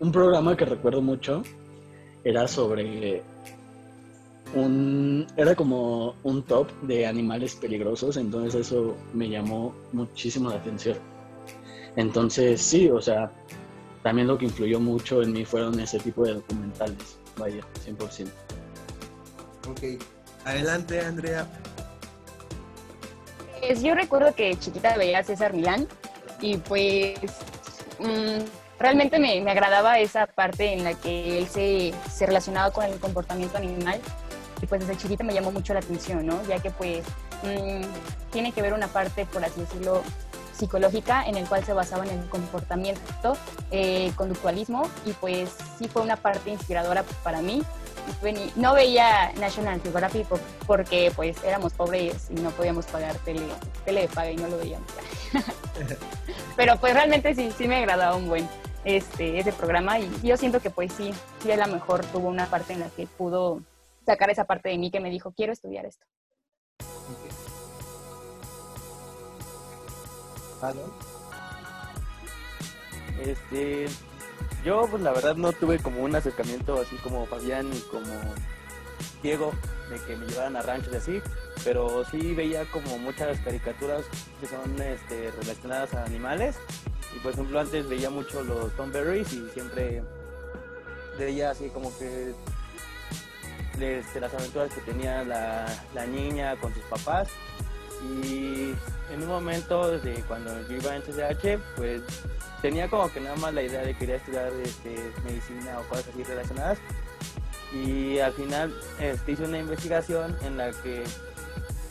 un 0.00 0.12
programa 0.12 0.56
que 0.56 0.64
recuerdo 0.64 1.02
mucho 1.02 1.42
era 2.24 2.48
sobre 2.48 3.22
un 4.56 5.26
era 5.36 5.54
como 5.54 6.16
un 6.22 6.42
top 6.42 6.68
de 6.82 7.06
animales 7.06 7.54
peligrosos, 7.54 8.16
entonces 8.16 8.66
eso 8.66 8.96
me 9.12 9.28
llamó 9.28 9.74
muchísimo 9.92 10.50
la 10.50 10.56
atención. 10.56 10.96
Entonces 11.96 12.60
sí, 12.60 12.90
o 12.90 13.00
sea, 13.00 13.30
también 14.02 14.26
lo 14.28 14.38
que 14.38 14.46
influyó 14.46 14.80
mucho 14.80 15.22
en 15.22 15.32
mí 15.32 15.44
fueron 15.44 15.78
ese 15.78 15.98
tipo 15.98 16.24
de 16.24 16.34
documentales, 16.34 17.18
vaya, 17.36 17.62
100%. 17.84 18.28
Ok. 19.68 20.02
Adelante, 20.44 21.00
Andrea. 21.00 21.46
Pues 23.60 23.82
yo 23.82 23.94
recuerdo 23.94 24.34
que 24.34 24.56
chiquita 24.58 24.96
veía 24.96 25.18
a 25.18 25.24
César 25.24 25.52
Milán 25.52 25.88
y 26.40 26.56
pues 26.58 27.18
mm, 27.98 28.44
realmente 28.78 29.18
me, 29.18 29.40
me 29.40 29.50
agradaba 29.50 29.98
esa 29.98 30.26
parte 30.26 30.72
en 30.72 30.84
la 30.84 30.94
que 30.94 31.38
él 31.38 31.48
se, 31.48 31.92
se 32.10 32.26
relacionaba 32.26 32.70
con 32.70 32.84
el 32.84 32.98
comportamiento 33.00 33.58
animal 33.58 34.00
y 34.62 34.66
pues 34.66 34.80
desde 34.80 34.96
chiquita 34.96 35.24
me 35.24 35.34
llamó 35.34 35.52
mucho 35.52 35.72
la 35.74 35.80
atención, 35.80 36.24
¿no? 36.26 36.42
Ya 36.44 36.58
que 36.58 36.70
pues 36.70 37.04
mm, 37.42 38.30
tiene 38.32 38.52
que 38.52 38.62
ver 38.62 38.72
una 38.72 38.88
parte, 38.88 39.26
por 39.26 39.44
así 39.44 39.60
decirlo, 39.60 40.02
psicológica 40.56 41.24
en 41.26 41.36
el 41.36 41.46
cual 41.46 41.64
se 41.64 41.72
basaba 41.74 42.04
en 42.06 42.18
el 42.18 42.28
comportamiento, 42.28 43.36
eh, 43.70 44.10
conductualismo 44.16 44.88
y 45.04 45.12
pues 45.12 45.50
sí 45.78 45.86
fue 45.88 46.02
una 46.02 46.16
parte 46.16 46.50
inspiradora 46.50 47.04
para 47.22 47.42
mí 47.42 47.62
no 48.54 48.72
veía 48.72 49.32
National 49.40 49.80
Geographic 49.82 50.26
por- 50.28 50.40
porque 50.66 51.12
pues 51.16 51.42
éramos 51.42 51.72
pobres 51.72 52.28
y 52.30 52.34
no 52.34 52.50
podíamos 52.50 52.86
pagar 52.86 53.16
tele, 53.16 53.42
tele 53.84 54.02
de 54.02 54.08
paga 54.08 54.30
y 54.30 54.36
no 54.36 54.46
lo 54.46 54.58
veíamos. 54.58 54.88
Pero 56.56 56.76
pues 56.78 56.94
realmente 56.94 57.34
sí, 57.34 57.52
sí 57.56 57.68
me 57.68 57.76
agradaba 57.78 58.14
un 58.16 58.28
buen 58.28 58.48
este, 58.84 59.40
ese 59.40 59.52
programa 59.52 59.98
y 59.98 60.08
yo 60.22 60.36
siento 60.36 60.60
que 60.60 60.70
pues 60.70 60.92
sí, 60.96 61.12
sí 61.42 61.50
a 61.50 61.56
lo 61.56 61.66
mejor 61.72 62.04
tuvo 62.06 62.28
una 62.28 62.46
parte 62.46 62.72
en 62.72 62.80
la 62.80 62.88
que 62.90 63.06
pudo 63.06 63.60
sacar 64.06 64.30
esa 64.30 64.44
parte 64.44 64.68
de 64.68 64.78
mí 64.78 64.90
que 64.90 65.00
me 65.00 65.10
dijo, 65.10 65.32
quiero 65.32 65.52
estudiar 65.52 65.84
esto. 65.84 66.06
Este, 73.22 73.86
yo 74.64 74.86
pues 74.90 75.02
la 75.02 75.12
verdad 75.12 75.36
no 75.36 75.52
tuve 75.52 75.78
como 75.78 76.02
un 76.02 76.14
acercamiento 76.14 76.80
así 76.80 76.96
como 76.96 77.26
Fabián 77.26 77.70
y 77.72 77.80
como 77.90 78.12
Diego 79.22 79.52
de 79.90 79.98
que 80.00 80.16
me 80.16 80.26
llevaran 80.26 80.56
a 80.56 80.62
ranchos 80.62 80.92
y 80.92 80.96
así. 80.96 81.22
pero 81.64 82.04
sí 82.04 82.34
veía 82.34 82.64
como 82.70 82.98
muchas 82.98 83.38
caricaturas 83.40 84.04
que 84.40 84.46
son 84.46 84.80
este, 84.80 85.30
relacionadas 85.40 85.94
a 85.94 86.04
animales. 86.04 86.56
Y 87.14 87.18
por 87.20 87.32
ejemplo 87.32 87.58
antes 87.60 87.88
veía 87.88 88.10
mucho 88.10 88.42
los 88.44 88.74
Tom 88.76 88.92
Berries 88.92 89.32
y 89.32 89.48
siempre 89.50 90.02
veía 91.18 91.50
así 91.50 91.68
como 91.70 91.96
que 91.98 92.34
este, 93.80 94.20
las 94.20 94.32
aventuras 94.34 94.72
que 94.72 94.80
tenía 94.80 95.24
la, 95.24 95.66
la 95.94 96.06
niña 96.06 96.56
con 96.56 96.72
sus 96.74 96.82
papás. 96.84 97.28
Y 98.22 98.74
en 99.12 99.22
un 99.22 99.28
momento 99.28 99.98
de 99.98 100.14
cuando 100.28 100.50
yo 100.68 100.76
iba 100.76 100.96
en 100.96 101.02
CCH, 101.02 101.60
pues 101.76 102.02
tenía 102.62 102.88
como 102.88 103.10
que 103.12 103.20
nada 103.20 103.36
más 103.36 103.54
la 103.54 103.62
idea 103.62 103.82
de 103.82 103.94
querer 103.96 104.16
estudiar 104.16 104.52
este, 104.62 105.12
medicina 105.24 105.78
o 105.80 105.82
cosas 105.88 106.08
así 106.08 106.22
relacionadas. 106.24 106.78
Y 107.72 108.18
al 108.18 108.32
final 108.32 108.74
este, 109.00 109.32
hice 109.32 109.44
una 109.44 109.58
investigación 109.58 110.36
en 110.42 110.56
la 110.56 110.70
que 110.70 111.04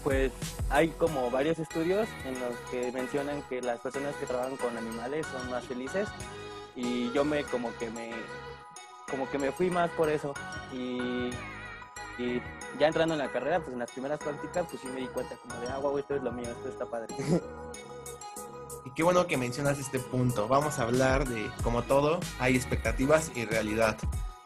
pues 0.04 0.32
hay 0.70 0.89
como 0.89 1.32
varios 1.32 1.58
estudios 1.58 2.08
en 2.25 2.39
los 2.39 2.54
que 2.70 2.92
mencionan 2.92 3.42
que 3.50 3.62
las 3.62 3.80
personas 3.80 4.15
que 4.15 4.27
trabajan 4.27 4.56
con 4.58 4.77
animales 4.77 5.25
son 5.25 5.50
más 5.50 5.63
felices 5.65 6.08
y 6.75 7.12
yo 7.12 7.25
me 7.25 7.44
como 7.44 7.75
que 7.77 7.89
me 7.89 8.12
como 9.10 9.30
que 9.30 9.39
me 9.39 9.51
fui 9.51 9.72
más 9.72 9.89
por 9.92 10.10
eso 10.10 10.34
y, 10.72 11.32
y 12.17 12.41
ya 12.79 12.88
entrando 12.88 13.13
en 13.13 13.19
la 13.19 13.31
carrera 13.31 13.60
pues 13.60 13.74
en 13.74 13.79
las 13.79 13.91
primeras 13.91 14.19
prácticas 14.19 14.65
pues 14.69 14.81
sí 14.81 14.88
me 14.88 15.01
di 15.01 15.07
cuenta 15.07 15.36
como 15.36 15.60
de 15.60 15.67
ah 15.67 15.77
wow 15.79 15.98
esto 15.98 16.15
es 16.15 16.24
lo 16.24 16.31
mío 16.31 16.50
esto 16.50 16.69
está 16.69 16.86
padre 16.86 17.13
Y 18.86 18.91
qué 18.91 19.01
bueno 19.01 19.25
que 19.25 19.36
mencionas 19.36 19.79
este 19.79 19.98
punto. 19.98 20.48
Vamos 20.48 20.77
a 20.77 20.84
hablar 20.84 21.27
de, 21.27 21.50
como 21.63 21.81
todo, 21.81 22.19
hay 22.38 22.55
expectativas 22.55 23.31
y 23.34 23.45
realidad. 23.45 23.98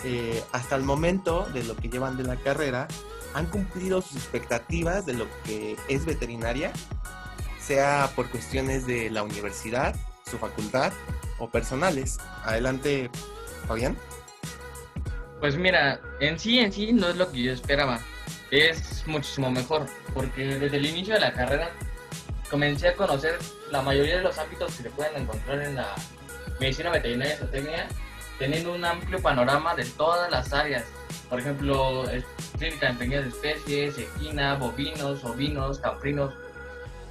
Eh, 0.05 0.41
hasta 0.53 0.77
el 0.77 0.83
momento 0.83 1.45
de 1.53 1.63
lo 1.65 1.75
que 1.75 1.89
llevan 1.89 2.15
de 2.15 2.23
la 2.23 2.37
carrera, 2.37 2.87
han 3.33 3.47
cumplido 3.47 4.01
sus 4.01 4.15
expectativas 4.15 5.05
de 5.05 5.13
lo 5.13 5.27
que 5.43 5.75
es 5.89 6.05
veterinaria, 6.05 6.71
sea 7.59 8.09
por 8.15 8.29
cuestiones 8.29 8.87
de 8.87 9.09
la 9.09 9.23
universidad, 9.23 9.93
su 10.25 10.37
facultad 10.37 10.93
o 11.37 11.49
personales. 11.49 12.17
Adelante, 12.43 13.09
Fabián. 13.67 13.97
Pues 15.39 15.55
mira, 15.55 16.01
en 16.19 16.37
sí, 16.37 16.59
en 16.59 16.71
sí 16.71 16.91
no 16.91 17.09
es 17.09 17.15
lo 17.15 17.31
que 17.31 17.43
yo 17.43 17.53
esperaba. 17.53 17.99
Es 18.51 19.03
muchísimo 19.07 19.49
mejor, 19.49 19.85
porque 20.13 20.45
desde 20.45 20.77
el 20.77 20.85
inicio 20.85 21.13
de 21.13 21.21
la 21.21 21.33
carrera 21.33 21.69
comencé 22.49 22.89
a 22.89 22.95
conocer 22.95 23.37
la 23.71 23.81
mayoría 23.81 24.17
de 24.17 24.23
los 24.23 24.37
ámbitos 24.37 24.75
que 24.75 24.83
se 24.83 24.89
pueden 24.89 25.21
encontrar 25.21 25.61
en 25.61 25.75
la 25.75 25.95
medicina 26.59 26.89
veterinaria 26.89 27.35
y 27.35 27.37
zootecnia, 27.37 27.87
teniendo 28.37 28.73
un 28.73 28.83
amplio 28.83 29.21
panorama 29.21 29.75
de 29.75 29.85
todas 29.85 30.29
las 30.29 30.51
áreas. 30.51 30.85
Por 31.29 31.39
ejemplo, 31.39 32.05
clínica 32.57 32.87
de 32.87 32.93
pequeñas 32.93 33.25
especies, 33.25 33.97
equina, 33.97 34.55
bovinos, 34.55 35.23
ovinos, 35.23 35.79
caprinos. 35.79 36.33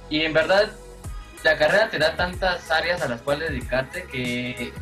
Y 0.09 0.21
en 0.21 0.33
verdad, 0.33 0.69
la 1.43 1.57
carrera 1.57 1.89
te 1.89 1.97
da 1.97 2.15
tantas 2.15 2.69
áreas 2.69 3.01
a 3.01 3.07
las 3.07 3.21
cuales 3.21 3.49
dedicarte 3.49 4.03
que 4.03 4.73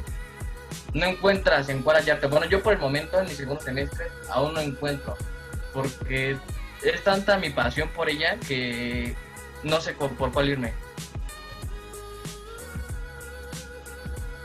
no 0.93 1.05
encuentras 1.05 1.69
en 1.69 1.81
cuál 1.83 1.97
hallarte. 1.97 2.27
Bueno, 2.27 2.45
yo 2.47 2.61
por 2.63 2.73
el 2.73 2.79
momento 2.79 3.19
en 3.19 3.27
mi 3.27 3.33
segundo 3.33 3.61
semestre 3.61 4.07
aún 4.29 4.53
no 4.53 4.61
encuentro, 4.61 5.15
porque 5.73 6.37
es 6.81 7.03
tanta 7.03 7.37
mi 7.37 7.49
pasión 7.49 7.89
por 7.89 8.09
ella 8.09 8.37
que 8.47 9.15
no 9.63 9.81
sé 9.81 9.93
por, 9.93 10.31
cuál 10.31 10.49
irme. 10.49 10.73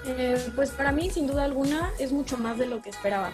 Eh, 0.04 0.50
pues 0.56 0.70
para 0.70 0.90
mí, 0.92 1.10
sin 1.10 1.26
duda 1.26 1.44
alguna, 1.44 1.90
es 1.98 2.10
mucho 2.12 2.36
más 2.36 2.58
de 2.58 2.66
lo 2.66 2.82
que 2.82 2.90
esperaba. 2.90 3.30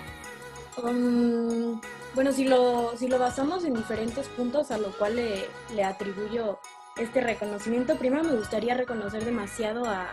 Um, 0.82 1.80
bueno, 2.14 2.32
si 2.32 2.44
lo, 2.46 2.94
si 2.96 3.08
lo 3.08 3.18
basamos 3.18 3.64
en 3.64 3.74
diferentes 3.74 4.28
puntos 4.28 4.70
a 4.70 4.78
lo 4.78 4.92
cual 4.96 5.16
le, 5.16 5.48
le 5.74 5.84
atribuyo 5.84 6.60
este 6.96 7.20
reconocimiento, 7.20 7.96
primero 7.96 8.22
me 8.24 8.34
gustaría 8.34 8.74
reconocer 8.74 9.24
demasiado 9.24 9.86
a- 9.86 10.12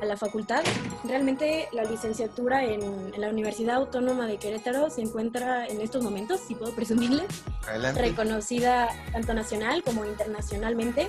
a 0.00 0.04
la 0.04 0.16
facultad. 0.16 0.62
Realmente 1.04 1.68
la 1.72 1.84
licenciatura 1.84 2.64
en, 2.64 2.82
en 2.82 3.20
la 3.20 3.28
Universidad 3.28 3.76
Autónoma 3.76 4.26
de 4.26 4.38
Querétaro 4.38 4.90
se 4.90 5.02
encuentra 5.02 5.66
en 5.66 5.80
estos 5.80 6.02
momentos, 6.02 6.40
si 6.46 6.54
puedo 6.54 6.72
presumirles, 6.72 7.26
Adelante. 7.68 8.02
reconocida 8.02 8.88
tanto 9.12 9.34
nacional 9.34 9.82
como 9.82 10.04
internacionalmente. 10.04 11.08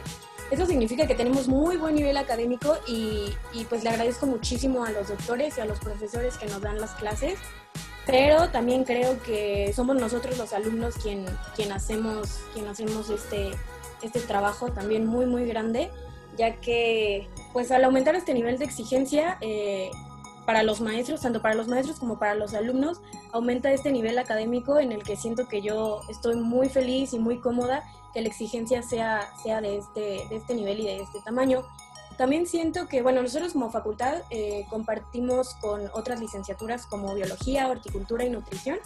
Eso 0.50 0.66
significa 0.66 1.06
que 1.08 1.16
tenemos 1.16 1.50
muy 1.50 1.76
buen 1.76 1.96
nivel 1.96 2.16
académico 2.16 2.78
y, 2.88 3.34
y, 3.54 3.66
pues 3.66 3.84
le 3.84 3.90
agradezco 3.90 4.26
muchísimo 4.28 4.86
a 4.86 4.92
los 4.92 5.10
doctores 5.10 5.58
y 5.58 5.62
a 5.62 5.66
los 5.66 5.80
profesores 5.80 6.38
que 6.38 6.46
nos 6.46 6.62
dan 6.62 6.80
las 6.80 6.92
clases, 6.92 7.38
pero 8.06 8.48
también 8.50 8.86
creo 8.86 9.22
que 9.22 9.74
somos 9.76 9.98
nosotros 9.98 10.38
los 10.38 10.54
alumnos 10.54 10.96
quien, 10.96 11.26
quien 11.58 11.74
hacemos, 11.74 12.40
quien 12.54 12.68
hacemos 12.68 13.10
este, 13.10 13.52
este 14.02 14.22
trabajo 14.22 14.72
también 14.72 15.06
muy 15.06 15.26
muy 15.26 15.46
grande, 15.46 15.92
ya 16.38 16.60
que 16.60 17.28
pues 17.54 17.72
al 17.72 17.84
aumentar 17.84 18.16
este 18.16 18.34
nivel 18.34 18.58
de 18.58 18.66
exigencia 18.66 19.38
eh, 19.42 19.90
para 20.46 20.64
los 20.64 20.80
maestros, 20.80 21.22
tanto 21.22 21.42
para 21.42 21.56
los 21.56 21.68
maestros 21.68 22.00
como 22.00 22.20
para 22.20 22.36
los 22.36 22.54
alumnos, 22.54 23.02
aumenta 23.34 23.72
este 23.72 23.92
nivel 23.92 24.18
académico 24.18 24.80
en 24.80 24.92
el 24.94 25.04
que 25.04 25.18
siento 25.18 25.48
que 25.48 25.62
yo 25.62 26.02
estoy 26.10 26.38
muy 26.38 26.70
feliz 26.70 27.14
y 27.14 27.20
muy 27.20 27.40
cómoda 27.40 27.84
que 28.14 28.22
la 28.22 28.30
exigencia 28.30 28.82
sea, 28.82 29.30
sea 29.44 29.60
de, 29.60 29.78
este, 29.78 30.26
de 30.30 30.36
este 30.38 30.56
nivel 30.56 30.80
y 30.80 30.86
de 30.86 31.02
este 31.02 31.20
tamaño. 31.26 31.66
También 32.18 32.48
siento 32.48 32.88
que, 32.88 33.02
bueno, 33.02 33.22
nosotros 33.22 33.54
como 33.54 33.70
facultad 33.70 34.24
eh, 34.30 34.66
compartimos 34.70 35.54
con 35.56 35.90
otras 35.94 36.20
licenciaturas 36.20 36.88
como 36.88 37.14
biología, 37.14 37.68
horticultura 37.68 38.24
y 38.24 38.30
nutrición. 38.30 38.80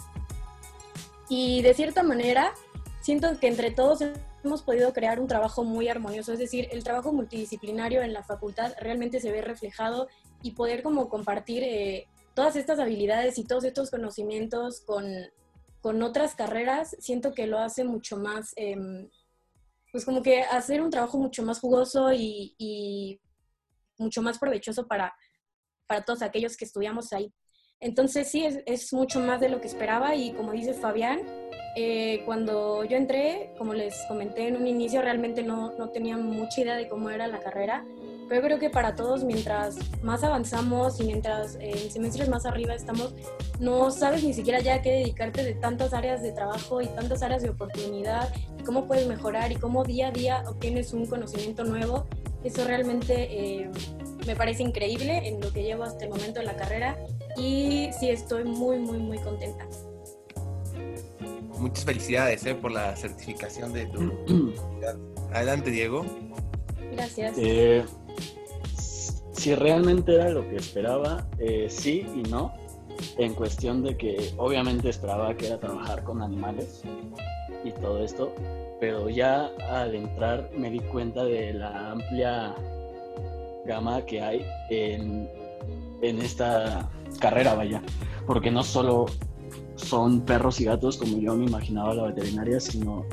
Y 1.28 1.62
de 1.62 1.72
cierta 1.74 2.02
manera, 2.02 2.52
siento 3.00 3.38
que 3.38 3.46
entre 3.46 3.70
todos 3.70 4.02
hemos 4.44 4.62
podido 4.62 4.92
crear 4.92 5.20
un 5.20 5.26
trabajo 5.26 5.64
muy 5.64 5.88
armonioso, 5.88 6.32
es 6.32 6.38
decir, 6.38 6.68
el 6.72 6.84
trabajo 6.84 7.12
multidisciplinario 7.12 8.02
en 8.02 8.12
la 8.12 8.22
facultad 8.22 8.72
realmente 8.80 9.20
se 9.20 9.32
ve 9.32 9.42
reflejado 9.42 10.08
y 10.42 10.52
poder 10.52 10.82
como 10.82 11.08
compartir 11.08 11.62
eh, 11.62 12.06
todas 12.34 12.56
estas 12.56 12.78
habilidades 12.78 13.38
y 13.38 13.44
todos 13.44 13.64
estos 13.64 13.90
conocimientos 13.90 14.80
con, 14.80 15.04
con 15.80 16.02
otras 16.02 16.34
carreras, 16.34 16.96
siento 16.98 17.34
que 17.34 17.46
lo 17.46 17.58
hace 17.58 17.84
mucho 17.84 18.16
más, 18.16 18.52
eh, 18.56 18.76
pues 19.90 20.04
como 20.04 20.22
que 20.22 20.42
hacer 20.42 20.80
un 20.80 20.90
trabajo 20.90 21.18
mucho 21.18 21.42
más 21.42 21.60
jugoso 21.60 22.12
y, 22.12 22.54
y 22.58 23.20
mucho 23.98 24.22
más 24.22 24.38
provechoso 24.38 24.86
para, 24.86 25.14
para 25.86 26.04
todos 26.04 26.22
aquellos 26.22 26.56
que 26.56 26.64
estudiamos 26.64 27.12
ahí. 27.12 27.32
Entonces 27.80 28.30
sí, 28.30 28.44
es, 28.44 28.60
es, 28.64 28.92
mucho 28.92 29.20
más 29.20 29.40
de 29.40 29.48
lo 29.48 29.60
que 29.60 29.66
esperaba 29.66 30.14
y 30.14 30.32
como 30.32 30.52
dice 30.52 30.72
Fabián, 30.72 31.20
eh, 31.76 32.22
cuando 32.24 32.84
yo 32.84 32.96
entré, 32.96 33.52
como 33.58 33.74
les 33.74 33.96
comenté 34.06 34.48
en 34.48 34.56
un 34.56 34.66
inicio, 34.66 35.02
realmente 35.02 35.42
no, 35.42 35.72
no 35.78 35.90
tenía 35.90 36.16
mucha 36.16 36.60
idea 36.60 36.76
de 36.76 36.88
cómo 36.88 37.10
era 37.10 37.26
la 37.26 37.40
carrera, 37.40 37.84
pero 38.28 38.42
creo 38.42 38.58
que 38.58 38.70
para 38.70 38.94
todos, 38.94 39.24
mientras 39.24 39.76
más 40.02 40.24
avanzamos 40.24 41.00
y 41.00 41.04
mientras 41.04 41.56
eh, 41.56 41.72
en 41.72 41.90
semestres 41.90 42.28
más 42.28 42.46
arriba 42.46 42.74
estamos, 42.74 43.14
no 43.60 43.90
sabes 43.90 44.24
ni 44.24 44.32
siquiera 44.32 44.60
ya 44.60 44.80
qué 44.80 44.90
dedicarte 44.90 45.44
de 45.44 45.54
tantas 45.54 45.92
áreas 45.92 46.22
de 46.22 46.32
trabajo 46.32 46.80
y 46.80 46.86
tantas 46.86 47.22
áreas 47.22 47.42
de 47.42 47.50
oportunidad, 47.50 48.32
y 48.58 48.62
cómo 48.62 48.86
puedes 48.86 49.06
mejorar 49.06 49.52
y 49.52 49.56
cómo 49.56 49.84
día 49.84 50.08
a 50.08 50.10
día 50.12 50.44
obtienes 50.48 50.92
un 50.92 51.06
conocimiento 51.06 51.64
nuevo. 51.64 52.06
Eso 52.42 52.64
realmente 52.64 53.28
eh, 53.30 53.70
me 54.26 54.34
parece 54.34 54.62
increíble 54.62 55.28
en 55.28 55.40
lo 55.40 55.52
que 55.52 55.62
llevo 55.62 55.84
hasta 55.84 56.04
el 56.04 56.10
momento 56.10 56.40
de 56.40 56.46
la 56.46 56.56
carrera 56.56 56.96
y 57.36 57.90
sí 57.98 58.08
estoy 58.08 58.44
muy, 58.44 58.78
muy, 58.78 58.98
muy 58.98 59.18
contenta. 59.18 59.66
Muchas 61.62 61.84
felicidades 61.84 62.44
eh, 62.44 62.56
por 62.56 62.72
la 62.72 62.96
certificación 62.96 63.72
de 63.72 63.86
tu... 63.86 64.12
Adelante, 65.32 65.70
Diego. 65.70 66.04
Gracias. 66.92 67.36
Eh, 67.38 67.84
si 69.32 69.54
realmente 69.54 70.12
era 70.12 70.30
lo 70.30 70.48
que 70.50 70.56
esperaba, 70.56 71.24
eh, 71.38 71.68
sí 71.70 72.04
y 72.16 72.28
no, 72.28 72.52
en 73.16 73.32
cuestión 73.34 73.84
de 73.84 73.96
que 73.96 74.32
obviamente 74.38 74.88
esperaba 74.88 75.36
que 75.36 75.46
era 75.46 75.60
trabajar 75.60 76.02
con 76.02 76.20
animales 76.20 76.82
y 77.64 77.70
todo 77.70 78.02
esto, 78.02 78.34
pero 78.80 79.08
ya 79.08 79.46
al 79.70 79.94
entrar 79.94 80.50
me 80.56 80.68
di 80.68 80.80
cuenta 80.80 81.24
de 81.24 81.52
la 81.54 81.92
amplia 81.92 82.56
gama 83.66 84.04
que 84.04 84.20
hay 84.20 84.44
en, 84.68 85.28
en 86.02 86.20
esta 86.20 86.90
carrera, 87.20 87.54
vaya, 87.54 87.80
porque 88.26 88.50
no 88.50 88.64
solo 88.64 89.06
son 89.76 90.20
perros 90.22 90.60
y 90.60 90.64
gatos 90.64 90.96
como 90.96 91.18
yo 91.18 91.34
me 91.34 91.46
imaginaba 91.46 91.94
la 91.94 92.04
veterinaria, 92.04 92.60
sino 92.60 93.04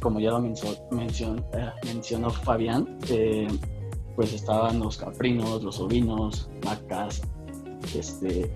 como 0.00 0.20
ya 0.20 0.30
lo 0.30 0.40
mencionó, 0.40 0.76
mencion, 0.90 1.44
eh, 1.54 1.70
mencionó 1.86 2.30
Fabián, 2.30 2.98
eh, 3.08 3.46
pues 4.16 4.32
estaban 4.32 4.80
los 4.80 4.96
caprinos, 4.96 5.62
los 5.62 5.80
ovinos, 5.80 6.50
vacas, 6.64 7.22
este, 7.94 8.50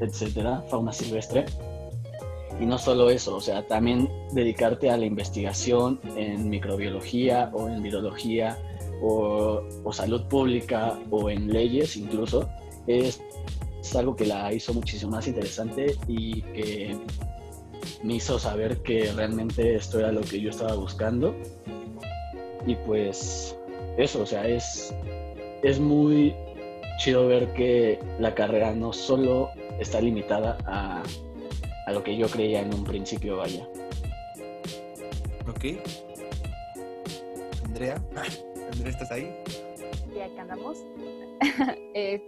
etcétera, 0.00 0.64
fauna 0.68 0.92
silvestre. 0.92 1.44
Y 2.60 2.66
no 2.66 2.78
solo 2.78 3.10
eso, 3.10 3.36
o 3.36 3.40
sea, 3.40 3.66
también 3.66 4.08
dedicarte 4.32 4.90
a 4.90 4.96
la 4.96 5.06
investigación 5.06 6.00
en 6.16 6.48
microbiología 6.48 7.50
o 7.52 7.68
en 7.68 7.82
virología 7.82 8.58
o, 9.02 9.60
o 9.84 9.92
salud 9.92 10.22
pública 10.24 10.98
o 11.10 11.30
en 11.30 11.52
leyes 11.52 11.96
incluso, 11.96 12.48
es, 12.88 13.20
es, 13.88 13.96
algo 13.96 14.16
que 14.16 14.26
la 14.26 14.52
hizo 14.52 14.74
muchísimo 14.74 15.12
más 15.12 15.26
interesante 15.26 15.96
y 16.06 16.42
que 16.42 16.96
me 18.02 18.14
hizo 18.14 18.38
saber 18.38 18.78
que 18.82 19.12
realmente 19.12 19.74
esto 19.74 19.98
era 19.98 20.12
lo 20.12 20.20
que 20.20 20.40
yo 20.40 20.50
estaba 20.50 20.74
buscando. 20.74 21.34
Y 22.66 22.74
pues 22.74 23.56
eso, 23.96 24.22
o 24.22 24.26
sea, 24.26 24.46
es, 24.46 24.94
es 25.62 25.80
muy 25.80 26.34
chido 26.98 27.26
ver 27.28 27.52
que 27.54 27.98
la 28.18 28.34
carrera 28.34 28.72
no 28.72 28.92
solo 28.92 29.50
está 29.78 30.00
limitada 30.00 30.58
a, 30.66 31.02
a 31.86 31.92
lo 31.92 32.02
que 32.02 32.16
yo 32.16 32.28
creía 32.28 32.60
en 32.60 32.74
un 32.74 32.84
principio, 32.84 33.38
vaya. 33.38 33.66
Ok. 35.48 35.78
Andrea, 37.64 37.94
Andrea, 38.72 38.90
¿estás 38.90 39.10
ahí? 39.10 39.34
Y 40.14 40.20
acá 40.20 40.42
andamos. 40.42 40.78
Eh, 41.94 42.22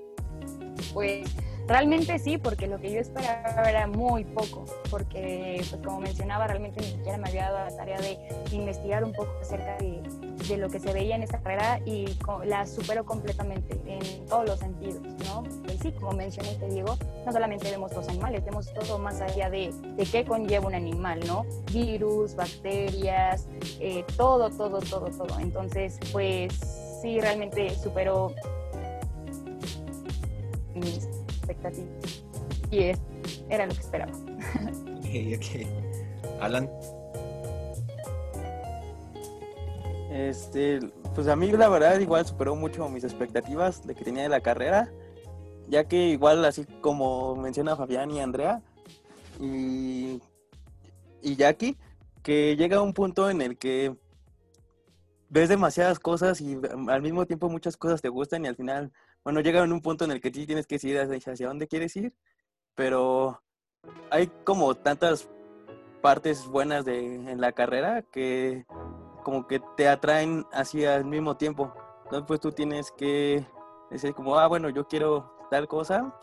pues 0.93 1.29
realmente 1.67 2.19
sí, 2.19 2.39
porque 2.39 2.67
lo 2.67 2.79
que 2.79 2.93
yo 2.93 3.01
esperaba 3.01 3.69
era 3.69 3.87
muy 3.87 4.25
poco, 4.25 4.65
porque 4.91 5.65
pues 5.71 5.83
como 5.85 6.01
mencionaba, 6.01 6.47
realmente 6.47 6.81
ni 6.81 6.87
siquiera 6.89 7.19
me 7.19 7.29
había 7.29 7.51
dado 7.51 7.71
la 7.71 7.77
tarea 7.77 7.99
de 8.01 8.19
investigar 8.53 9.05
un 9.05 9.13
poco 9.13 9.33
acerca 9.41 9.77
de, 9.79 10.03
de 10.49 10.57
lo 10.57 10.69
que 10.69 10.81
se 10.81 10.93
veía 10.93 11.17
en 11.17 11.23
esta 11.23 11.41
carrera 11.41 11.81
y 11.85 12.07
la 12.45 12.67
supero 12.67 13.05
completamente 13.05 13.81
en 13.87 14.27
todos 14.27 14.47
los 14.47 14.59
sentidos, 14.59 15.03
¿no? 15.27 15.45
Y 15.73 15.79
sí, 15.79 15.93
como 15.93 16.13
mencionaste, 16.13 16.69
Diego, 16.69 16.97
no 17.25 17.33
solamente 17.33 17.71
vemos 17.71 17.93
los 17.93 18.09
animales, 18.09 18.45
vemos 18.45 18.73
todo 18.73 18.99
más 18.99 19.21
allá 19.21 19.51
de, 19.51 19.73
de 19.97 20.05
qué 20.05 20.25
conlleva 20.25 20.67
un 20.67 20.75
animal, 20.75 21.21
¿no? 21.27 21.45
Virus, 21.73 22.35
bacterias, 22.35 23.47
eh, 23.81 24.05
todo, 24.17 24.51
todo, 24.51 24.81
todo, 24.81 25.07
todo. 25.07 25.39
Entonces, 25.39 25.99
pues 26.13 26.53
sí, 27.01 27.21
realmente 27.21 27.71
superó 27.77 28.35
expectativas. 31.51 32.25
Y 32.71 32.79
es, 32.85 32.99
era 33.49 33.67
lo 33.67 33.75
que 33.75 33.81
esperaba. 33.81 34.13
Ok, 34.13 35.37
ok. 35.37 36.41
Alan, 36.41 36.69
Este, 40.11 40.81
pues 41.15 41.29
a 41.29 41.37
mí 41.37 41.53
la 41.53 41.69
verdad 41.69 41.99
igual 42.01 42.27
superó 42.27 42.57
mucho 42.57 42.89
mis 42.89 43.05
expectativas 43.05 43.87
de 43.87 43.95
que 43.95 44.05
tenía 44.05 44.25
de 44.25 44.29
la 44.29 44.41
carrera, 44.41 44.91
ya 45.69 45.85
que 45.85 46.09
igual 46.09 46.45
así 46.45 46.65
como 46.81 47.37
menciona 47.37 47.77
Fabián 47.77 48.11
y 48.11 48.21
Andrea 48.21 48.61
y, 49.41 50.21
y 51.23 51.37
Jackie, 51.37 51.77
que 52.25 52.57
llega 52.57 52.83
un 52.83 52.93
punto 52.93 53.31
en 53.31 53.41
el 53.41 53.57
que 53.57 53.95
ves 55.29 55.49
demasiadas 55.49 56.01
cosas 56.01 56.41
y 56.41 56.59
al 56.89 57.03
mismo 57.03 57.25
tiempo 57.25 57.49
muchas 57.49 57.77
cosas 57.77 58.03
te 58.03 58.09
gustan 58.09 58.45
y 58.45 58.49
al 58.49 58.57
final, 58.57 58.93
bueno, 59.25 59.41
llega 59.41 59.63
en 59.63 59.73
un 59.73 59.83
punto 59.83 60.05
en 60.05 60.13
el 60.13 60.21
que 60.21 60.33
sí 60.33 60.47
tienes 60.47 60.67
que 60.67 60.77
decidir 60.77 60.99
hacia 61.01 61.33
hacia 61.33 61.49
dónde 61.49 61.69
quieres 61.69 61.95
ir, 61.97 62.15
pero 62.75 63.43
hay 64.11 64.29
como 64.45 64.75
tantas 64.75 65.29
partes 66.01 66.47
buenas 66.47 66.85
de, 66.85 67.15
en 67.15 67.41
la 67.41 67.53
carrera 67.53 68.03
que 68.03 68.65
como 69.23 69.47
que 69.47 69.61
te 69.77 69.89
atraen 69.89 70.47
así 70.53 70.85
al 70.85 71.05
mismo 71.05 71.37
tiempo. 71.37 71.73
Entonces 72.05 72.25
pues 72.27 72.41
tú 72.41 72.53
tienes 72.53 72.91
que 72.93 73.47
decir 73.91 74.15
como, 74.15 74.39
ah, 74.39 74.47
bueno, 74.47 74.71
yo 74.71 74.87
quiero 74.89 75.35
tal 75.51 75.69
cosa 75.69 76.15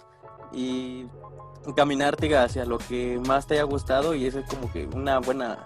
y 0.52 1.08
encaminarte 1.66 2.36
hacia 2.36 2.66
lo 2.66 2.78
que 2.78 3.20
más 3.28 3.46
te 3.46 3.56
haya 3.56 3.64
gustado 3.64 4.16
y 4.16 4.26
eso 4.26 4.40
es 4.40 4.50
como 4.50 4.72
que 4.72 4.88
una 4.88 5.20
buena 5.20 5.66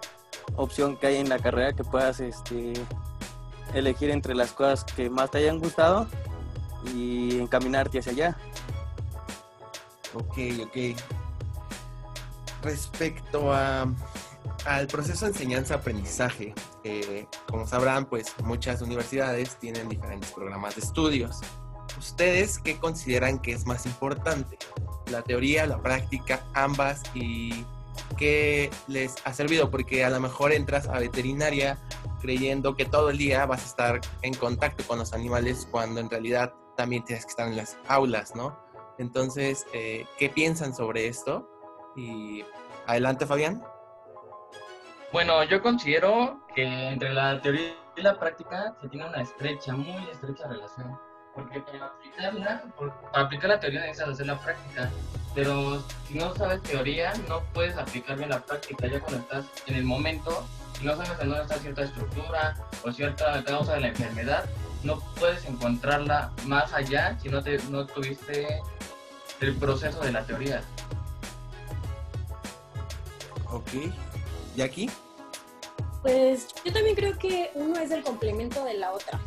opción 0.55 0.97
que 0.97 1.07
hay 1.07 1.17
en 1.17 1.29
la 1.29 1.39
carrera 1.39 1.73
que 1.73 1.83
puedas 1.83 2.19
este, 2.19 2.73
elegir 3.73 4.09
entre 4.09 4.35
las 4.35 4.51
cosas 4.51 4.83
que 4.83 5.09
más 5.09 5.31
te 5.31 5.39
hayan 5.39 5.59
gustado 5.59 6.07
y 6.93 7.39
encaminarte 7.39 8.00
hacia 8.00 8.11
allá. 8.11 8.38
ok, 10.13 10.38
ok. 10.65 10.97
Respecto 12.63 13.51
a, 13.53 13.88
al 14.65 14.88
proceso 14.88 15.25
de 15.25 15.31
enseñanza-aprendizaje, 15.31 16.53
eh, 16.83 17.25
como 17.47 17.67
sabrán, 17.67 18.05
pues 18.05 18.33
muchas 18.43 18.81
universidades 18.81 19.57
tienen 19.57 19.89
diferentes 19.89 20.31
programas 20.31 20.75
de 20.75 20.81
estudios. 20.81 21.39
¿Ustedes 21.98 22.59
qué 22.59 22.77
consideran 22.77 23.39
que 23.39 23.53
es 23.53 23.65
más 23.65 23.85
importante? 23.85 24.57
¿La 25.09 25.22
teoría, 25.24 25.65
la 25.65 25.81
práctica, 25.81 26.44
ambas? 26.53 27.03
¿Y 27.13 27.65
qué 28.17 28.70
les 28.87 29.15
ha 29.25 29.33
servido? 29.33 29.70
Porque 29.70 30.05
a 30.05 30.09
lo 30.09 30.20
mejor 30.20 30.51
entras 30.51 30.87
a 30.87 31.00
veterinaria 31.00 31.77
creyendo 32.22 32.75
que 32.75 32.85
todo 32.85 33.09
el 33.09 33.17
día 33.17 33.46
vas 33.46 33.63
a 33.63 33.65
estar 33.65 34.01
en 34.22 34.33
contacto 34.35 34.83
con 34.85 35.00
los 35.00 35.13
animales 35.13 35.67
cuando 35.70 36.00
en 36.00 36.09
realidad 36.09 36.53
también 36.81 37.05
tienes 37.05 37.25
que 37.25 37.29
estar 37.29 37.48
en 37.48 37.55
las 37.55 37.77
aulas, 37.87 38.35
¿no? 38.35 38.57
Entonces, 38.98 39.67
eh, 39.72 40.07
¿qué 40.17 40.29
piensan 40.29 40.74
sobre 40.74 41.07
esto? 41.07 41.48
Y 41.96 42.44
adelante, 42.87 43.27
Fabián. 43.27 43.63
Bueno, 45.13 45.44
yo 45.44 45.61
considero 45.61 46.39
que 46.55 46.63
entre 46.63 47.13
la 47.13 47.39
teoría 47.39 47.75
y 47.96 48.01
la 48.01 48.17
práctica 48.17 48.75
se 48.81 48.89
tiene 48.89 49.07
una 49.07 49.22
estrecha, 49.22 49.75
muy 49.75 50.09
estrecha 50.09 50.48
relación. 50.48 50.98
Porque 51.35 51.59
para 51.59 51.85
aplicarla, 51.85 52.63
para 53.11 53.25
aplicar 53.25 53.50
la 53.51 53.59
teoría 53.59 53.81
necesitas 53.81 54.13
hacer 54.13 54.25
la 54.25 54.39
práctica. 54.39 54.89
Pero 55.35 55.83
si 56.07 56.15
no 56.15 56.33
sabes 56.33 56.63
teoría, 56.63 57.13
no 57.29 57.41
puedes 57.53 57.77
aplicar 57.77 58.17
bien 58.17 58.29
la 58.29 58.39
práctica. 58.39 58.87
Ya 58.87 59.00
cuando 59.00 59.20
estás 59.20 59.46
en 59.67 59.75
el 59.75 59.83
momento, 59.83 60.48
si 60.79 60.85
no 60.85 60.96
sabes 60.96 61.11
en 61.20 61.29
dónde 61.29 61.44
está 61.44 61.59
cierta 61.59 61.83
estructura 61.83 62.57
o 62.83 62.91
cierta 62.91 63.44
causa 63.44 63.75
de 63.75 63.81
la 63.81 63.87
enfermedad, 63.89 64.46
no 64.83 65.00
puedes 65.20 65.46
encontrarla 65.46 66.31
más 66.46 66.74
allá 66.74 67.17
si 67.22 67.29
no, 67.29 67.41
te, 67.41 67.57
no 67.70 67.85
tuviste 67.85 68.61
el 69.39 69.55
proceso 69.55 70.00
de 70.01 70.11
la 70.11 70.24
teoría. 70.25 70.61
Ok. 73.51 73.70
¿Y 74.55 74.61
aquí? 74.61 74.89
Pues 76.01 76.48
yo 76.65 76.74
también 76.74 76.96
creo 76.96 77.17
que 77.17 77.51
uno 77.55 77.79
es 77.79 77.91
el 77.91 78.03
complemento 78.03 78.63
de 78.65 78.75
la 78.75 78.91
otra. 78.91 79.20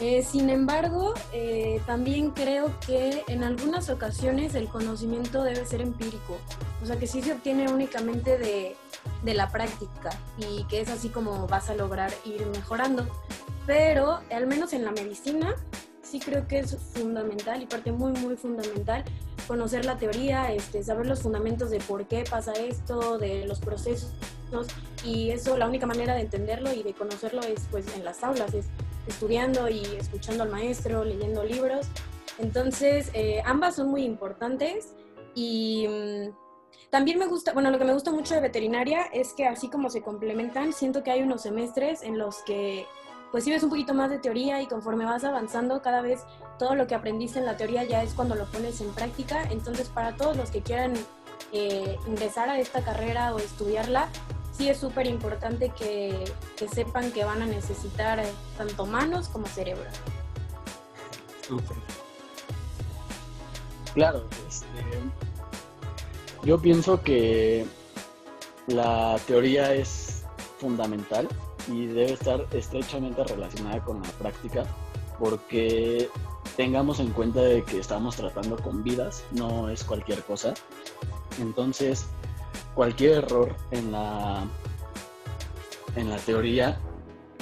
Eh, 0.00 0.24
sin 0.24 0.50
embargo, 0.50 1.14
eh, 1.32 1.80
también 1.86 2.30
creo 2.30 2.72
que 2.84 3.24
en 3.28 3.44
algunas 3.44 3.88
ocasiones 3.88 4.54
el 4.54 4.68
conocimiento 4.68 5.44
debe 5.44 5.64
ser 5.64 5.80
empírico, 5.80 6.38
o 6.82 6.86
sea 6.86 6.96
que 6.96 7.06
sí 7.06 7.22
se 7.22 7.32
obtiene 7.32 7.70
únicamente 7.70 8.36
de, 8.36 8.76
de 9.22 9.34
la 9.34 9.50
práctica 9.50 10.10
y 10.38 10.64
que 10.64 10.80
es 10.80 10.88
así 10.88 11.08
como 11.08 11.46
vas 11.46 11.70
a 11.70 11.74
lograr 11.74 12.12
ir 12.24 12.44
mejorando. 12.46 13.06
Pero 13.66 14.20
al 14.30 14.46
menos 14.46 14.72
en 14.72 14.84
la 14.84 14.92
medicina 14.92 15.54
sí 16.02 16.18
creo 16.18 16.46
que 16.46 16.58
es 16.58 16.76
fundamental 16.76 17.62
y 17.62 17.66
parte 17.66 17.92
muy 17.92 18.12
muy 18.12 18.36
fundamental 18.36 19.04
conocer 19.46 19.84
la 19.84 19.96
teoría, 19.96 20.52
este, 20.52 20.82
saber 20.82 21.06
los 21.06 21.22
fundamentos 21.22 21.70
de 21.70 21.78
por 21.78 22.06
qué 22.06 22.24
pasa 22.28 22.52
esto, 22.52 23.18
de 23.18 23.46
los 23.46 23.60
procesos 23.60 24.12
y 25.04 25.30
eso 25.30 25.56
la 25.56 25.66
única 25.66 25.86
manera 25.86 26.14
de 26.14 26.20
entenderlo 26.20 26.72
y 26.72 26.82
de 26.82 26.92
conocerlo 26.92 27.40
es 27.42 27.66
pues 27.70 27.86
en 27.96 28.04
las 28.04 28.22
aulas, 28.22 28.52
es 28.54 28.66
estudiando 29.06 29.68
y 29.68 29.82
escuchando 29.98 30.44
al 30.44 30.50
maestro, 30.50 31.04
leyendo 31.04 31.42
libros. 31.42 31.86
Entonces, 32.38 33.10
eh, 33.14 33.42
ambas 33.44 33.76
son 33.76 33.88
muy 33.88 34.04
importantes 34.04 34.94
y 35.34 35.86
mm, 35.88 36.30
también 36.90 37.18
me 37.18 37.26
gusta, 37.26 37.52
bueno, 37.52 37.70
lo 37.70 37.78
que 37.78 37.84
me 37.84 37.94
gusta 37.94 38.12
mucho 38.12 38.34
de 38.34 38.40
veterinaria 38.40 39.04
es 39.12 39.32
que 39.32 39.46
así 39.46 39.68
como 39.68 39.90
se 39.90 40.02
complementan, 40.02 40.72
siento 40.72 41.02
que 41.02 41.10
hay 41.10 41.22
unos 41.22 41.42
semestres 41.42 42.02
en 42.02 42.18
los 42.18 42.42
que 42.42 42.86
pues 43.32 43.44
sí 43.44 43.50
ves 43.50 43.62
un 43.62 43.70
poquito 43.70 43.94
más 43.94 44.10
de 44.10 44.18
teoría 44.18 44.60
y 44.60 44.66
conforme 44.66 45.06
vas 45.06 45.24
avanzando 45.24 45.80
cada 45.80 46.02
vez 46.02 46.20
todo 46.58 46.74
lo 46.74 46.86
que 46.86 46.94
aprendiste 46.94 47.38
en 47.38 47.46
la 47.46 47.56
teoría 47.56 47.82
ya 47.82 48.02
es 48.02 48.12
cuando 48.12 48.34
lo 48.34 48.44
pones 48.44 48.80
en 48.82 48.90
práctica. 48.92 49.44
Entonces, 49.50 49.88
para 49.88 50.14
todos 50.16 50.36
los 50.36 50.50
que 50.50 50.60
quieran 50.60 50.92
eh, 51.50 51.98
ingresar 52.06 52.50
a 52.50 52.58
esta 52.58 52.84
carrera 52.84 53.34
o 53.34 53.38
estudiarla, 53.38 54.10
sí 54.52 54.68
es 54.68 54.76
súper 54.76 55.06
importante 55.06 55.70
que, 55.70 56.30
sepan 56.72 57.10
que 57.10 57.24
van 57.24 57.40
a 57.40 57.46
necesitar 57.46 58.22
tanto 58.58 58.84
manos 58.84 59.28
como 59.28 59.46
cerebro. 59.46 59.88
Súper. 61.48 61.78
Claro, 63.94 64.24
este, 64.46 64.66
yo 66.44 66.60
pienso 66.60 67.02
que 67.02 67.64
la 68.66 69.16
teoría 69.26 69.72
es 69.74 70.22
fundamental 70.58 71.28
y 71.68 71.86
debe 71.86 72.12
estar 72.12 72.46
estrechamente 72.52 73.24
relacionada 73.24 73.82
con 73.84 74.02
la 74.02 74.08
práctica 74.10 74.64
porque 75.18 76.08
tengamos 76.56 76.98
en 77.00 77.10
cuenta 77.10 77.40
de 77.40 77.62
que 77.62 77.78
estamos 77.78 78.16
tratando 78.16 78.56
con 78.56 78.82
vidas, 78.82 79.24
no 79.30 79.68
es 79.68 79.84
cualquier 79.84 80.22
cosa. 80.24 80.54
Entonces, 81.40 82.06
cualquier 82.74 83.18
error 83.24 83.54
en 83.70 83.92
la 83.92 84.44
en 85.96 86.08
la 86.08 86.16
teoría 86.16 86.80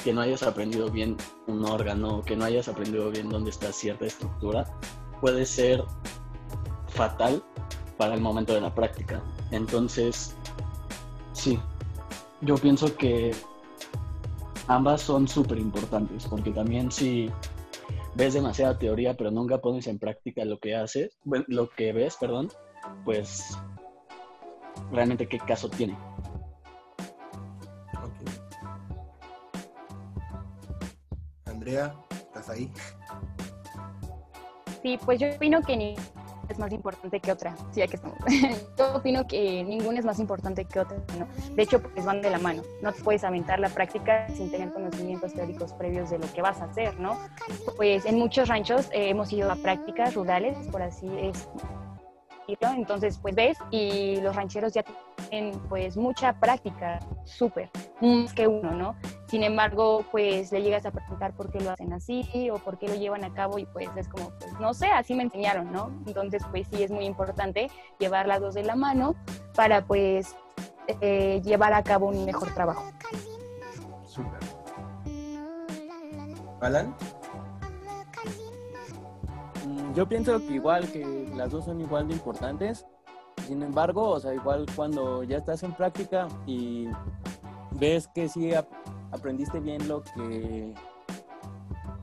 que 0.03 0.13
no 0.13 0.23
hayas 0.23 0.43
aprendido 0.43 0.91
bien 0.91 1.17
un 1.47 1.65
órgano, 1.65 2.23
que 2.23 2.37
no 2.37 2.45
hayas 2.45 2.69
aprendido 2.69 3.11
bien 3.11 3.29
dónde 3.29 3.51
está 3.51 3.73
cierta 3.73 4.07
estructura, 4.07 4.67
puede 5.21 5.45
ser 5.45 5.85
fatal 6.89 7.43
para 7.97 8.15
el 8.15 8.21
momento 8.21 8.55
de 8.55 8.63
la 8.63 8.75
práctica. 8.75 9.23
Entonces, 9.51 10.35
sí, 11.33 11.59
yo 12.41 12.57
pienso 12.57 12.97
que 12.97 13.35
ambas 14.71 15.01
son 15.01 15.27
súper 15.27 15.59
importantes, 15.59 16.27
porque 16.27 16.53
también 16.53 16.93
si 16.93 17.29
ves 18.15 18.35
demasiada 18.35 18.79
teoría 18.79 19.15
pero 19.15 19.33
nunca 19.33 19.59
pones 19.59 19.89
en 19.89 19.99
práctica 19.99 20.45
lo 20.45 20.61
que 20.61 20.77
haces, 20.77 21.19
bueno, 21.25 21.45
lo 21.49 21.69
que 21.69 21.93
ves, 21.93 22.17
perdón, 22.21 22.49
pues 23.05 23.59
realmente 24.93 25.27
qué 25.27 25.39
caso 25.41 25.69
tiene. 25.69 25.99
Andrea, 31.47 31.93
¿estás 32.11 32.49
ahí? 32.49 32.73
Sí, 34.83 34.97
pues 35.05 35.19
yo 35.19 35.35
opino 35.35 35.61
que 35.63 35.77
ni 35.77 35.97
es 36.51 36.59
más 36.59 36.73
importante 36.73 37.21
que 37.21 37.33
otra. 37.33 37.57
Sí, 37.73 37.83
aquí 37.83 37.97
estamos. 37.97 38.19
yo 38.79 38.95
opino 38.95 39.27
que 39.27 39.65
ninguna 39.65 39.99
es 39.99 40.05
más 40.05 40.19
importante 40.19 40.65
que 40.65 40.81
otra. 40.81 40.99
¿no? 41.19 41.27
De 41.55 41.63
hecho, 41.63 41.81
pues 41.83 42.05
van 42.05 42.21
de 42.21 42.31
la 42.31 42.39
mano. 42.39 42.63
No 42.83 42.93
te 42.93 43.03
puedes 43.03 43.25
aventar 43.25 43.59
la 43.61 43.69
práctica 43.69 44.27
sin 44.35 44.51
tener 44.51 44.73
conocimientos 44.73 45.33
teóricos 45.33 45.73
previos 45.75 46.11
de 46.11 46.19
lo 46.19 46.33
que 46.33 46.43
vas 46.43 46.61
a 46.61 46.65
hacer, 46.65 46.99
¿no? 46.99 47.19
Pues 47.77 48.05
en 48.05 48.19
muchos 48.19 48.49
ranchos 48.49 48.87
eh, 48.93 49.11
hemos 49.11 49.33
ido 49.33 49.51
a 49.51 49.57
prácticas 49.57 50.15
rurales, 50.15 50.57
por 50.69 50.83
así 50.83 51.09
es 51.19 51.49
entonces, 52.49 53.19
pues 53.19 53.35
ves 53.35 53.59
y 53.71 54.21
los 54.21 54.35
rancheros 54.35 54.73
ya 54.73 54.85
tienen 55.29 55.59
pues 55.69 55.97
mucha 55.97 56.33
práctica, 56.33 56.99
súper, 57.25 57.71
más 58.01 58.33
que 58.33 58.49
uno, 58.49 58.73
¿no? 58.73 58.97
Sin 59.27 59.43
embargo, 59.45 60.05
pues 60.11 60.51
le 60.51 60.63
llegas 60.63 60.85
a 60.87 60.91
preguntar 60.91 61.33
por 61.35 61.51
qué 61.51 61.61
lo 61.61 61.71
hacen 61.71 61.93
así 61.93 62.51
o 62.51 62.59
por 62.59 62.79
qué 62.79 62.89
lo 62.89 62.95
llevan 62.95 63.25
a 63.25 63.33
cabo 63.33 63.59
y 63.59 63.67
pues 63.67 63.89
es 63.97 64.09
como, 64.09 64.31
pues 64.41 64.53
no 64.61 64.75
sé, 64.75 64.87
así 64.89 65.15
me 65.15 65.23
enseñaron, 65.23 65.71
¿no? 65.71 65.91
Entonces, 66.07 66.43
pues 66.51 66.67
sí 66.69 66.83
es 66.83 66.91
muy 66.91 67.05
importante 67.05 67.71
llevar 67.99 68.27
las 68.27 68.41
dos 68.41 68.55
de 68.55 68.65
la 68.65 68.75
mano 68.75 69.15
para 69.55 69.85
pues 69.85 70.35
eh, 71.01 71.41
llevar 71.45 71.73
a 71.73 71.83
cabo 71.83 72.09
un 72.09 72.25
mejor 72.25 72.53
trabajo. 72.53 72.91
Súper. 74.05 74.41
¿Alan? 76.61 76.95
Mm, 79.67 79.95
Yo 79.95 80.09
pienso 80.09 80.39
que 80.39 80.55
igual 80.55 80.91
que 80.91 81.20
las 81.35 81.51
dos 81.51 81.65
son 81.65 81.81
igual 81.81 82.09
de 82.09 82.15
importantes. 82.15 82.87
Sin 83.47 83.63
embargo, 83.63 84.11
o 84.11 84.21
sea, 84.21 84.35
igual 84.35 84.67
cuando 84.77 85.23
ya 85.23 85.39
estás 85.39 85.63
en 85.63 85.73
práctica 85.73 86.29
y 86.47 86.89
ves 87.73 88.09
que 88.15 88.29
sí 88.29 88.55
ap- 88.55 88.69
aprendiste 89.13 89.61
bien 89.61 89.87
lo 89.89 90.03
que 90.03 90.75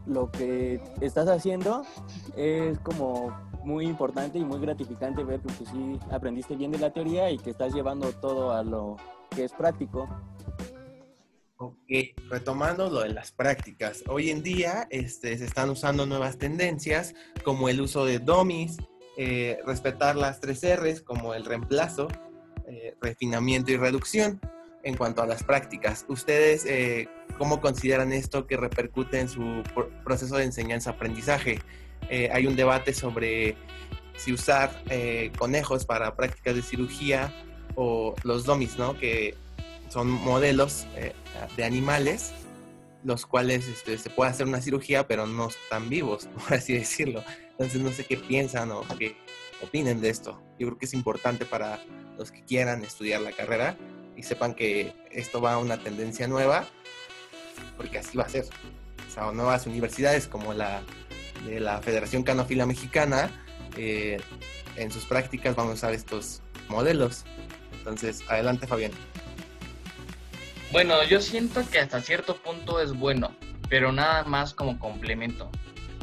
lo 0.06 0.32
que 0.32 0.82
estás 1.02 1.28
haciendo, 1.28 1.84
es 2.38 2.80
como 2.80 3.36
muy 3.66 3.86
importante 3.86 4.40
y 4.40 4.46
muy 4.46 4.60
gratificante 4.60 5.22
ver 5.26 5.42
que 5.42 5.66
sí 5.66 6.00
aprendiste 6.10 6.56
bien 6.56 6.72
de 6.72 6.80
la 6.80 6.92
teoría 6.94 7.30
y 7.30 7.38
que 7.38 7.50
estás 7.50 7.74
llevando 7.74 8.14
todo 8.14 8.54
a 8.54 8.64
lo 8.64 8.96
que 9.36 9.44
es 9.44 9.52
práctico. 9.52 10.08
Ok, 11.58 11.76
retomando 12.30 12.90
lo 12.90 13.02
de 13.02 13.10
las 13.10 13.32
prácticas. 13.34 14.04
Hoy 14.08 14.30
en 14.30 14.44
día 14.44 14.88
este, 14.92 15.38
se 15.38 15.44
están 15.44 15.70
usando 15.70 16.06
nuevas 16.06 16.38
tendencias 16.38 17.14
como 17.44 17.68
el 17.68 17.82
uso 17.82 18.06
de 18.06 18.20
dummies, 18.20 18.78
eh, 19.18 19.60
respetar 19.66 20.16
las 20.16 20.40
tres 20.40 20.62
R's 20.64 21.02
como 21.02 21.34
el 21.34 21.44
reemplazo, 21.44 22.08
eh, 22.68 22.96
refinamiento 23.02 23.72
y 23.72 23.78
reducción. 23.78 24.40
En 24.84 24.96
cuanto 24.96 25.22
a 25.22 25.26
las 25.26 25.44
prácticas, 25.44 26.06
¿ustedes 26.08 26.66
eh, 26.66 27.10
cómo 27.38 27.60
consideran 27.60 28.14
esto 28.14 28.48
que 28.48 28.56
repercute 28.56 29.20
en 29.20 29.28
su 29.28 29.64
pro- 29.74 29.90
proceso 30.06 30.38
de 30.38 30.46
enseñanza-aprendizaje? 30.46 31.60
Hay 32.32 32.48
un 32.48 32.56
debate 32.56 32.94
sobre 32.94 33.58
si 34.16 34.32
usar 34.32 34.82
conejos 35.38 35.86
para 35.86 36.16
prácticas 36.16 36.56
de 36.56 36.62
cirugía 36.62 37.34
o 37.76 38.16
los 38.24 38.46
dummies, 38.46 38.78
¿no? 38.78 38.98
Que 38.98 39.36
son 39.90 40.10
modelos 40.10 40.86
de 41.58 41.64
animales, 41.66 42.32
los 43.04 43.26
cuales 43.26 43.68
este, 43.68 43.98
se 43.98 44.10
puede 44.10 44.32
hacer 44.32 44.48
una 44.48 44.62
cirugía, 44.62 45.08
pero 45.08 45.28
no 45.28 45.50
están 45.50 45.90
vivos, 45.90 46.28
por 46.48 46.54
así 46.54 46.74
decirlo. 46.74 47.24
Entonces 47.52 47.82
no 47.82 47.92
sé 47.92 48.06
qué 48.06 48.18
piensan 48.18 48.72
o 48.72 48.84
qué 48.98 49.16
opinen 49.62 50.02
de 50.02 50.10
esto. 50.10 50.42
Yo 50.60 50.68
creo 50.68 50.78
que 50.78 50.86
es 50.86 50.94
importante 50.94 51.46
para 51.46 51.80
los 52.18 52.32
que 52.32 52.44
quieran 52.44 52.84
estudiar 52.84 53.22
la 53.22 53.32
carrera 53.32 53.78
y 54.16 54.24
sepan 54.24 54.54
que 54.54 54.94
esto 55.12 55.42
va 55.42 55.54
a 55.54 55.58
una 55.58 55.78
tendencia 55.78 56.28
nueva, 56.28 56.68
porque 57.78 58.00
así 58.00 58.18
va 58.18 58.24
a 58.24 58.30
ser. 58.30 58.46
O 59.08 59.12
sea, 59.12 59.32
nuevas 59.32 59.66
universidades 59.68 60.28
como 60.28 60.54
la 60.54 60.84
de 61.46 61.60
la 61.60 61.82
Federación 61.82 62.24
Canófila 62.24 62.66
Mexicana, 62.66 63.30
eh, 63.78 64.20
en 64.76 64.92
sus 64.92 65.06
prácticas 65.06 65.56
van 65.56 65.68
a 65.68 65.72
usar 65.72 65.94
estos 65.94 66.42
modelos. 66.68 67.26
Entonces, 67.78 68.24
adelante 68.28 68.68
Fabián. 68.68 68.92
Bueno, 70.72 71.02
yo 71.04 71.22
siento 71.22 71.62
que 71.70 71.80
hasta 71.80 72.02
cierto 72.02 72.36
punto 72.36 72.82
es 72.82 72.94
bueno, 72.94 73.34
pero 73.70 73.92
nada 73.92 74.24
más 74.26 74.54
como 74.54 74.78
complemento. 74.80 75.50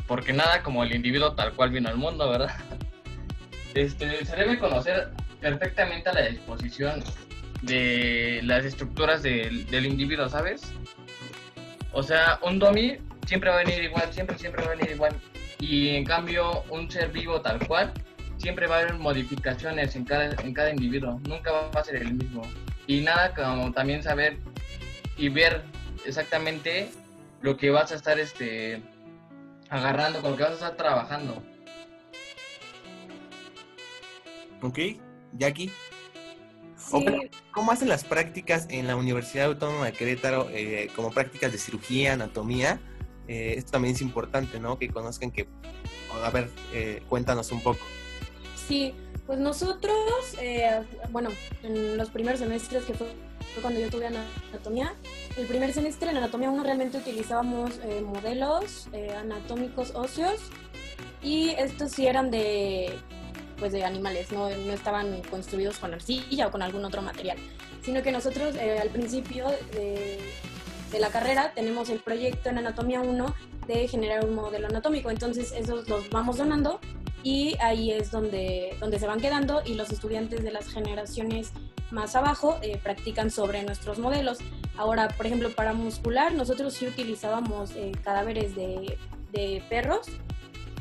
Porque 0.07 0.33
nada 0.33 0.63
como 0.63 0.83
el 0.85 0.95
individuo 0.95 1.35
tal 1.35 1.53
cual 1.53 1.71
vino 1.71 1.89
al 1.89 1.97
mundo, 1.97 2.29
¿verdad? 2.31 2.55
Este, 3.75 4.25
se 4.25 4.37
debe 4.37 4.57
conocer 4.61 5.11
perfectamente 5.41 6.09
a 6.09 6.13
la 6.13 6.29
disposición 6.29 7.03
de 7.63 8.41
las 8.45 8.65
estructuras 8.65 9.25
del, 9.25 9.67
del 9.67 9.87
individuo, 9.87 10.29
¿sabes? 10.29 10.63
O 11.91 12.01
sea, 12.01 12.39
un 12.43 12.61
dummy 12.61 12.99
siempre 13.27 13.51
va 13.51 13.57
a 13.57 13.65
venir 13.65 13.83
igual, 13.83 14.13
siempre, 14.13 14.39
siempre 14.39 14.63
va 14.65 14.73
a 14.73 14.77
venir 14.77 14.93
igual. 14.93 15.17
Y 15.59 15.97
en 15.97 16.05
cambio, 16.05 16.63
un 16.71 16.89
ser 16.89 17.11
vivo 17.11 17.41
tal 17.41 17.67
cual, 17.67 17.93
siempre 18.39 18.69
va 18.69 18.77
a 18.77 18.79
haber 18.81 18.95
modificaciones 18.95 19.97
en 19.97 20.05
cada, 20.05 20.31
en 20.41 20.55
cada 20.55 20.71
individuo. 20.71 21.21
Nunca 21.29 21.51
va 21.51 21.81
a 21.81 21.85
ser 21.85 21.97
el 21.97 22.15
mismo. 22.15 22.43
Y 22.87 23.01
nada 23.01 23.35
como 23.35 23.73
también 23.73 24.03
saber 24.03 24.39
y 25.17 25.29
ver 25.29 25.63
exactamente 26.05 26.91
lo 27.41 27.57
que 27.57 27.71
vas 27.71 27.93
a 27.93 27.95
estar 27.95 28.19
este 28.19 28.83
agarrando, 29.69 30.21
con 30.23 30.33
lo 30.33 30.37
que 30.37 30.43
vas 30.43 30.53
a 30.53 30.55
estar 30.55 30.77
trabajando. 30.77 31.43
¿Ok? 34.63 34.79
Jackie. 35.33 35.71
Sí, 36.77 37.07
¿Cómo 37.51 37.73
hacen 37.73 37.89
las 37.89 38.05
prácticas 38.05 38.67
en 38.69 38.87
la 38.87 38.97
Universidad 38.97 39.47
Autónoma 39.47 39.87
de 39.87 39.93
Querétaro 39.93 40.49
eh, 40.51 40.91
como 40.95 41.11
prácticas 41.11 41.51
de 41.51 41.59
cirugía, 41.59 42.13
anatomía? 42.13 42.81
Eh, 43.27 43.55
esto 43.57 43.73
también 43.73 43.95
es 43.95 44.03
importante, 44.03 44.61
¿no? 44.61 44.79
Que 44.79 44.89
conozcan 44.89 45.31
que... 45.31 45.49
A 46.23 46.31
ver, 46.31 46.51
eh, 46.73 47.03
cuéntanos 47.09 47.51
un 47.53 47.63
poco. 47.63 47.81
Sí, 48.69 48.95
pues 49.27 49.39
nosotros, 49.39 49.95
eh, 50.41 50.83
bueno, 51.11 51.31
en 51.63 51.97
los 51.97 52.11
primeros 52.11 52.41
semestres 52.41 52.85
que 52.85 52.95
fue, 52.95 53.07
cuando 53.63 53.81
yo 53.81 53.89
tuve 53.89 54.07
anatomía, 54.07 54.95
el 55.37 55.47
primer 55.47 55.73
semestre 55.73 56.11
en 56.11 56.17
anatomía 56.17 56.51
1 56.51 56.63
realmente 56.63 56.99
utilizábamos 56.99 57.73
eh, 57.85 58.03
modelos 58.03 58.89
eh, 58.93 59.15
anatómicos 59.19 59.93
óseos 59.95 60.41
y 61.23 61.51
estos 61.51 61.93
sí 61.93 62.07
eran 62.07 62.31
de, 62.31 62.99
pues 63.59 63.73
de 63.73 63.85
animales, 63.85 64.31
no, 64.31 64.51
no 64.51 64.73
estaban 64.73 65.23
construidos 65.23 65.79
con 65.79 65.95
arcilla 65.95 66.49
o 66.49 66.51
con 66.51 66.63
algún 66.63 66.85
otro 66.85 67.01
material, 67.01 67.39
sino 67.83 68.03
que 68.03 68.13
nosotros 68.13 68.55
eh, 68.57 68.79
al 68.79 68.91
principio 68.91 69.47
de, 69.73 70.21
de 70.93 70.99
la 71.01 71.09
carrera 71.09 71.53
tenemos 71.55 71.89
el 71.89 72.01
proyecto 72.01 72.51
en 72.51 72.59
anatomía 72.59 73.01
1 73.01 73.35
de 73.67 73.89
generar 73.89 74.25
un 74.25 74.35
modelo 74.35 74.67
anatómico, 74.67 75.11
entonces 75.11 75.53
esos 75.53 75.89
los 75.89 76.11
vamos 76.11 76.37
donando 76.37 76.79
y 77.25 77.57
ahí 77.61 77.91
es 77.91 78.11
donde, 78.11 78.77
donde 78.79 78.99
se 79.01 79.07
van 79.07 79.19
quedando 79.19 79.63
y 79.65 79.75
los 79.75 79.91
estudiantes 79.91 80.45
de 80.45 80.53
las 80.53 80.69
generaciones 80.69 81.53
más 81.91 82.15
abajo 82.15 82.59
eh, 82.63 82.79
practican 82.83 83.31
sobre 83.31 83.63
nuestros 83.63 83.99
modelos. 83.99 84.39
Ahora, 84.77 85.09
por 85.09 85.27
ejemplo, 85.27 85.51
para 85.51 85.73
muscular, 85.73 86.35
nosotros 86.35 86.75
sí 86.75 86.87
utilizábamos 86.87 87.73
eh, 87.77 87.93
cadáveres 88.03 88.55
de, 88.55 88.99
de 89.33 89.63
perros 89.71 90.07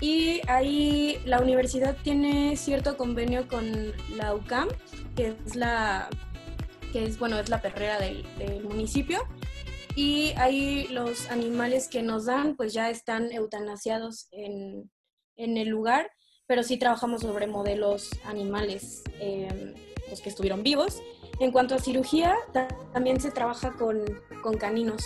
y 0.02 0.42
ahí 0.50 1.18
la 1.24 1.40
universidad 1.40 1.96
tiene 2.04 2.58
cierto 2.58 2.98
convenio 2.98 3.48
con 3.48 3.94
la 4.18 4.36
UCAM, 4.36 4.68
que 5.16 5.28
es 5.28 5.56
la, 5.56 6.10
que 6.92 7.06
es, 7.06 7.18
bueno, 7.18 7.40
es 7.40 7.48
la 7.48 7.62
perrera 7.62 8.00
del, 8.00 8.26
del 8.38 8.66
municipio. 8.66 9.20
Y 9.96 10.34
ahí 10.38 10.88
los 10.90 11.30
animales 11.30 11.88
que 11.88 12.02
nos 12.02 12.26
dan, 12.26 12.58
pues 12.58 12.74
ya 12.74 12.90
están 12.90 13.32
eutanasiados 13.32 14.28
en, 14.32 14.92
en 15.38 15.58
el 15.58 15.70
lugar, 15.70 16.10
pero 16.54 16.62
sí 16.62 16.78
trabajamos 16.78 17.22
sobre 17.22 17.48
modelos 17.48 18.12
animales, 18.26 19.02
eh, 19.20 19.74
los 20.08 20.22
que 20.22 20.30
estuvieron 20.30 20.62
vivos. 20.62 21.02
En 21.40 21.52
cuanto 21.52 21.74
a 21.74 21.80
cirugía, 21.80 22.36
ta- 22.52 22.68
también 22.94 23.20
se 23.20 23.32
trabaja 23.32 23.72
con, 23.72 23.98
con 24.44 24.56
caninos. 24.58 25.04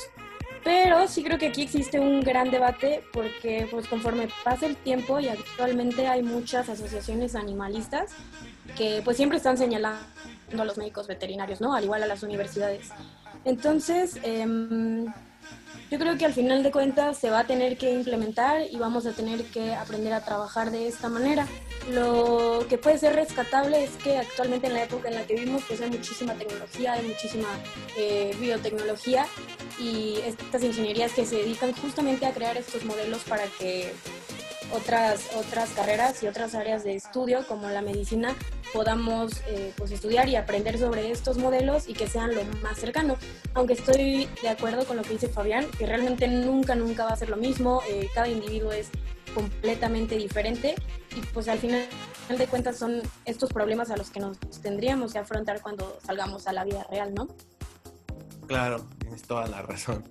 Pero 0.65 1.07
sí 1.07 1.23
creo 1.23 1.37
que 1.37 1.47
aquí 1.47 1.61
existe 1.61 2.01
un 2.01 2.19
gran 2.19 2.51
debate 2.51 3.01
porque 3.13 3.65
pues 3.71 3.87
conforme 3.87 4.27
pasa 4.43 4.65
el 4.65 4.75
tiempo 4.75 5.21
y 5.21 5.29
actualmente 5.29 6.05
hay 6.07 6.21
muchas 6.21 6.67
asociaciones 6.67 7.33
animalistas 7.33 8.11
que 8.75 8.99
pues 9.05 9.15
siempre 9.15 9.37
están 9.37 9.57
señalando 9.57 10.01
a 10.59 10.65
los 10.65 10.77
médicos 10.77 11.07
veterinarios, 11.07 11.61
¿no? 11.61 11.73
Al 11.73 11.85
igual 11.85 12.03
a 12.03 12.07
las 12.07 12.23
universidades. 12.23 12.89
Entonces, 13.45 14.19
em, 14.23 15.05
yo 15.89 15.99
creo 15.99 16.17
que 16.17 16.25
al 16.25 16.33
final 16.33 16.63
de 16.63 16.71
cuentas 16.71 17.17
se 17.17 17.29
va 17.29 17.39
a 17.39 17.47
tener 17.47 17.77
que 17.77 17.91
implementar 17.91 18.61
y 18.69 18.77
vamos 18.77 19.05
a 19.05 19.13
tener 19.13 19.43
que 19.45 19.73
aprender 19.73 20.13
a 20.13 20.23
trabajar 20.23 20.71
de 20.71 20.87
esta 20.87 21.09
manera. 21.09 21.47
Lo 21.91 22.65
que 22.67 22.77
puede 22.77 22.97
ser 22.97 23.15
rescatable 23.15 23.85
es 23.85 23.91
que 23.91 24.17
actualmente 24.17 24.67
en 24.67 24.73
la 24.73 24.83
época 24.83 25.07
en 25.07 25.15
la 25.15 25.25
que 25.25 25.35
vivimos 25.35 25.63
pues 25.67 25.79
hay 25.79 25.89
muchísima 25.89 26.33
tecnología, 26.33 26.93
hay 26.93 27.07
muchísima 27.07 27.47
eh, 27.97 28.35
biotecnología 28.39 29.25
y 29.79 30.17
estas 30.25 30.63
ingenierías 30.63 31.13
que 31.13 31.25
se 31.25 31.37
dedican 31.37 31.71
justamente 31.73 32.25
a 32.25 32.33
crear 32.33 32.57
estos 32.57 32.83
modelos 32.83 33.23
para 33.23 33.43
que 33.59 33.93
otras, 34.73 35.29
otras 35.35 35.69
carreras 35.71 36.21
y 36.23 36.27
otras 36.27 36.55
áreas 36.55 36.83
de 36.83 36.95
estudio 36.95 37.45
como 37.47 37.69
la 37.69 37.81
medicina 37.81 38.35
podamos 38.73 39.41
eh, 39.47 39.73
pues 39.77 39.91
estudiar 39.91 40.29
y 40.29 40.35
aprender 40.35 40.77
sobre 40.77 41.11
estos 41.11 41.37
modelos 41.37 41.87
y 41.87 41.93
que 41.93 42.07
sean 42.07 42.35
lo 42.35 42.43
más 42.61 42.77
cercano. 42.77 43.17
Aunque 43.53 43.73
estoy 43.73 44.27
de 44.41 44.49
acuerdo 44.49 44.85
con 44.85 44.97
lo 44.97 45.03
que 45.03 45.11
dice 45.11 45.29
Fabián, 45.29 45.65
que 45.77 45.85
realmente 45.85 46.27
nunca, 46.27 46.75
nunca 46.75 47.05
va 47.05 47.11
a 47.11 47.15
ser 47.15 47.29
lo 47.29 47.37
mismo, 47.37 47.81
eh, 47.89 48.09
cada 48.13 48.27
individuo 48.27 48.71
es 48.71 48.89
completamente 49.33 50.15
diferente 50.15 50.75
y 51.15 51.21
pues 51.33 51.47
al 51.47 51.59
final 51.59 51.87
de 52.35 52.47
cuentas 52.47 52.77
son 52.77 53.01
estos 53.25 53.51
problemas 53.51 53.91
a 53.91 53.97
los 53.97 54.09
que 54.09 54.19
nos 54.19 54.39
tendríamos 54.61 55.13
que 55.13 55.19
afrontar 55.19 55.61
cuando 55.61 55.97
salgamos 56.05 56.47
a 56.47 56.53
la 56.53 56.63
vida 56.63 56.85
real, 56.89 57.13
¿no? 57.13 57.27
Claro, 58.47 58.85
tienes 58.99 59.21
toda 59.23 59.47
la 59.47 59.61
razón. 59.61 60.03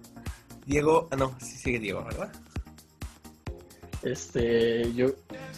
Diego, 0.67 1.09
ah, 1.11 1.17
no, 1.17 1.37
sí 1.41 1.57
sigue 1.57 1.79
Diego, 1.79 2.05
¿verdad? 2.05 2.33
Este, 4.07 4.93
yo, 4.95 5.09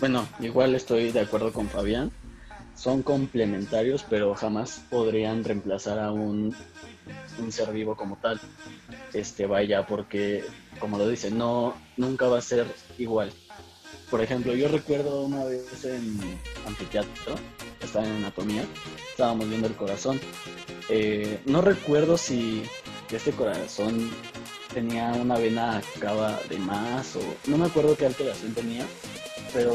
bueno, 0.01 0.27
igual 0.41 0.75
estoy 0.75 1.13
de 1.13 1.21
acuerdo 1.21 1.53
con 1.53 1.69
Fabián. 1.69 2.11
Son 2.75 3.03
complementarios, 3.03 4.07
pero 4.09 4.35
jamás 4.35 4.81
podrían 4.89 5.45
reemplazar 5.45 5.99
a 5.99 6.13
un, 6.13 6.57
un 7.39 7.53
ser 7.53 7.71
vivo 7.75 7.95
como 7.95 8.17
tal. 8.17 8.41
Este, 9.13 9.45
vaya, 9.45 9.87
porque, 9.87 10.45
como 10.81 10.97
lo 10.97 11.07
dice, 11.07 11.31
no, 11.31 11.75
nunca 11.99 12.27
va 12.27 12.39
a 12.39 12.41
ser 12.41 12.67
igual. 12.97 13.31
Por 14.11 14.23
ejemplo, 14.23 14.55
yo 14.55 14.69
recuerdo 14.69 15.27
una 15.27 15.45
vez 15.45 15.85
en 15.85 16.19
anfiteatro, 16.67 17.35
estaba 17.83 18.07
en 18.07 18.13
anatomía, 18.13 18.65
estábamos 19.11 19.47
viendo 19.51 19.69
el 19.69 19.77
corazón. 19.77 20.19
Eh, 20.89 21.39
no 21.45 21.61
recuerdo 21.61 22.17
si 22.17 22.63
este 23.13 23.33
corazón 23.33 24.11
tenía 24.73 25.13
una 25.13 25.39
vena 25.39 25.83
cava 25.99 26.39
de 26.49 26.59
más 26.59 27.17
o 27.17 27.21
no 27.47 27.59
me 27.59 27.67
acuerdo 27.67 27.97
qué 27.97 28.07
alteración 28.07 28.55
tenía, 28.55 28.87
pero 29.53 29.73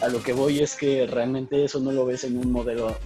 a 0.00 0.08
lo 0.08 0.22
que 0.22 0.32
voy 0.32 0.60
es 0.60 0.74
que 0.74 1.06
realmente 1.06 1.64
eso 1.64 1.80
no 1.80 1.92
lo 1.92 2.06
ves 2.06 2.24
en 2.24 2.36
un 2.36 2.50
modelo 2.50 2.96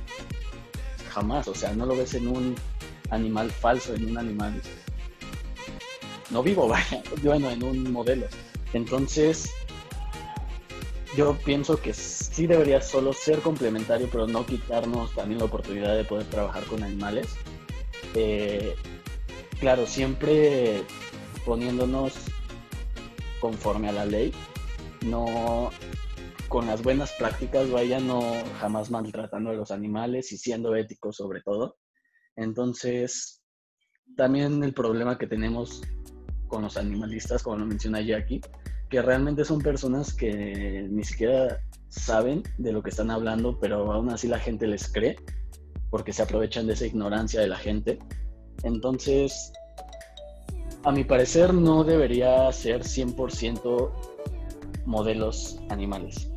jamás, 1.11 1.49
o 1.49 1.55
sea, 1.55 1.73
no 1.73 1.87
lo 1.87 1.97
ves 1.97 2.15
en 2.15 2.29
un 2.29 2.55
animal 3.11 3.51
falso, 3.51 3.95
en 3.95 4.11
un 4.11 4.19
animal 4.19 4.61
no 6.31 6.43
vivo, 6.43 6.69
vaya, 6.69 7.03
bueno, 7.23 7.51
en 7.51 7.63
un 7.63 7.93
modelo. 7.93 8.27
Entonces, 8.73 9.51
yo 11.17 11.37
pienso 11.45 11.81
que 11.81 11.95
sí 11.95 12.47
debería 12.47 12.81
solo 12.83 13.13
ser 13.13 13.41
complementario, 13.41 14.09
pero 14.11 14.27
no 14.27 14.45
quitarnos 14.45 15.15
también 15.15 15.39
la 15.39 15.47
oportunidad 15.47 15.97
de 15.97 16.05
poder 16.05 16.27
trabajar 16.27 16.65
con 16.65 16.83
animales. 16.83 17.29
Eh, 18.15 18.75
claro, 19.61 19.87
siempre 19.87 20.83
poniéndonos 21.47 22.13
conforme 23.41 23.89
a 23.89 23.93
la 23.93 24.05
ley, 24.05 24.33
no 25.07 25.71
con 26.49 26.67
las 26.67 26.83
buenas 26.83 27.13
prácticas, 27.13 27.71
vaya, 27.71 28.01
no 28.01 28.21
jamás 28.61 28.91
maltratando 28.91 29.51
a 29.51 29.55
los 29.55 29.71
animales 29.71 30.33
y 30.33 30.39
siendo 30.39 30.77
éticos 30.77 31.17
sobre 31.17 31.41
todo. 31.43 31.77
Entonces, 32.37 33.43
también 34.17 34.63
el 34.63 34.75
problema 34.75 35.17
que 35.17 35.27
tenemos 35.27 35.83
con 36.49 36.63
los 36.63 36.77
animalistas, 36.77 37.43
como 37.43 37.59
lo 37.59 37.67
menciona 37.67 38.01
Jackie, 38.01 38.41
que 38.91 39.03
realmente 39.03 39.45
son 39.45 39.61
personas 39.61 40.15
que 40.15 40.87
ni 40.91 41.03
siquiera 41.03 41.61
saben 41.89 42.43
de 42.59 42.73
lo 42.73 42.83
que 42.83 42.91
están 42.91 43.11
hablando, 43.11 43.59
pero 43.59 43.93
aún 43.93 44.11
así 44.11 44.29
la 44.29 44.39
gente 44.39 44.67
les 44.67 44.93
cree, 44.93 45.17
porque 45.91 46.13
se 46.13 46.23
aprovechan 46.23 46.67
de 46.67 46.75
esa 46.75 46.87
ignorancia 46.87 47.41
de 47.41 47.49
la 47.49 47.57
gente. 47.57 47.99
Entonces, 48.63 49.53
a 50.87 50.93
mi 50.93 51.03
parecer 51.03 51.53
no 51.53 51.83
debería 51.83 52.51
ser 52.53 52.83
100% 52.83 53.91
modelos 54.85 55.59
animales. 55.69 56.31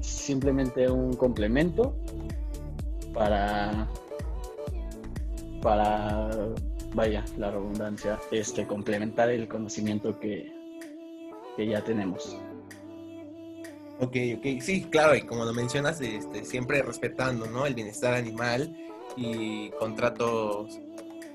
Simplemente 0.00 0.90
un 0.90 1.14
complemento 1.14 1.94
para 3.14 3.88
para 5.62 6.30
vaya 6.94 7.24
la 7.38 7.52
redundancia 7.52 8.18
este 8.32 8.66
complementar 8.66 9.30
el 9.30 9.46
conocimiento 9.46 10.18
que 10.18 10.52
que 11.56 11.68
ya 11.68 11.80
tenemos. 11.84 12.36
Ok, 14.00 14.16
ok, 14.38 14.60
sí, 14.60 14.82
claro, 14.90 15.14
y 15.14 15.22
como 15.22 15.44
lo 15.44 15.52
mencionas, 15.52 16.00
este, 16.00 16.44
siempre 16.44 16.82
respetando 16.82 17.46
¿no? 17.46 17.66
el 17.66 17.74
bienestar 17.74 18.14
animal 18.14 18.74
y 19.16 19.70
contratos 19.78 20.80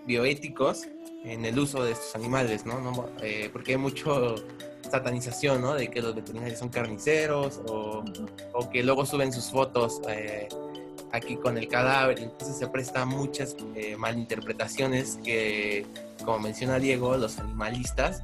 bioéticos 0.06 0.88
en 1.26 1.46
el 1.46 1.58
uso 1.58 1.84
de 1.84 1.92
estos 1.92 2.16
animales, 2.16 2.66
¿no? 2.66 2.80
no 2.80 3.10
eh, 3.22 3.50
porque 3.52 3.74
hay 3.74 3.78
mucho 3.78 4.36
satanización, 4.90 5.62
¿no? 5.62 5.74
De 5.74 5.90
que 5.90 6.02
los 6.02 6.16
veterinarios 6.16 6.60
son 6.60 6.70
carniceros 6.70 7.60
o, 7.68 8.04
o 8.54 8.70
que 8.70 8.84
luego 8.84 9.06
suben 9.06 9.34
sus 9.34 9.50
fotos 9.50 10.02
eh, 10.08 10.48
aquí 11.12 11.38
con 11.38 11.58
el 11.58 11.68
cadáver, 11.68 12.20
entonces 12.20 12.58
se 12.58 12.68
presta 12.68 13.06
muchas 13.06 13.56
eh, 13.76 13.96
malinterpretaciones 13.98 15.20
que, 15.24 15.86
como 16.24 16.40
menciona 16.40 16.78
Diego, 16.78 17.18
los 17.18 17.40
animalistas 17.40 18.22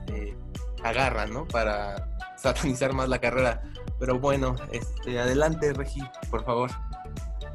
agarran, 0.84 1.34
¿no? 1.34 1.48
Para 1.48 2.08
satanizar 2.38 2.94
más 2.94 3.10
la 3.10 3.20
carrera. 3.20 3.64
Pero 4.00 4.20
bueno, 4.20 4.56
este, 4.72 5.20
adelante, 5.20 5.74
Regi, 5.74 6.02
por 6.30 6.44
favor. 6.44 6.72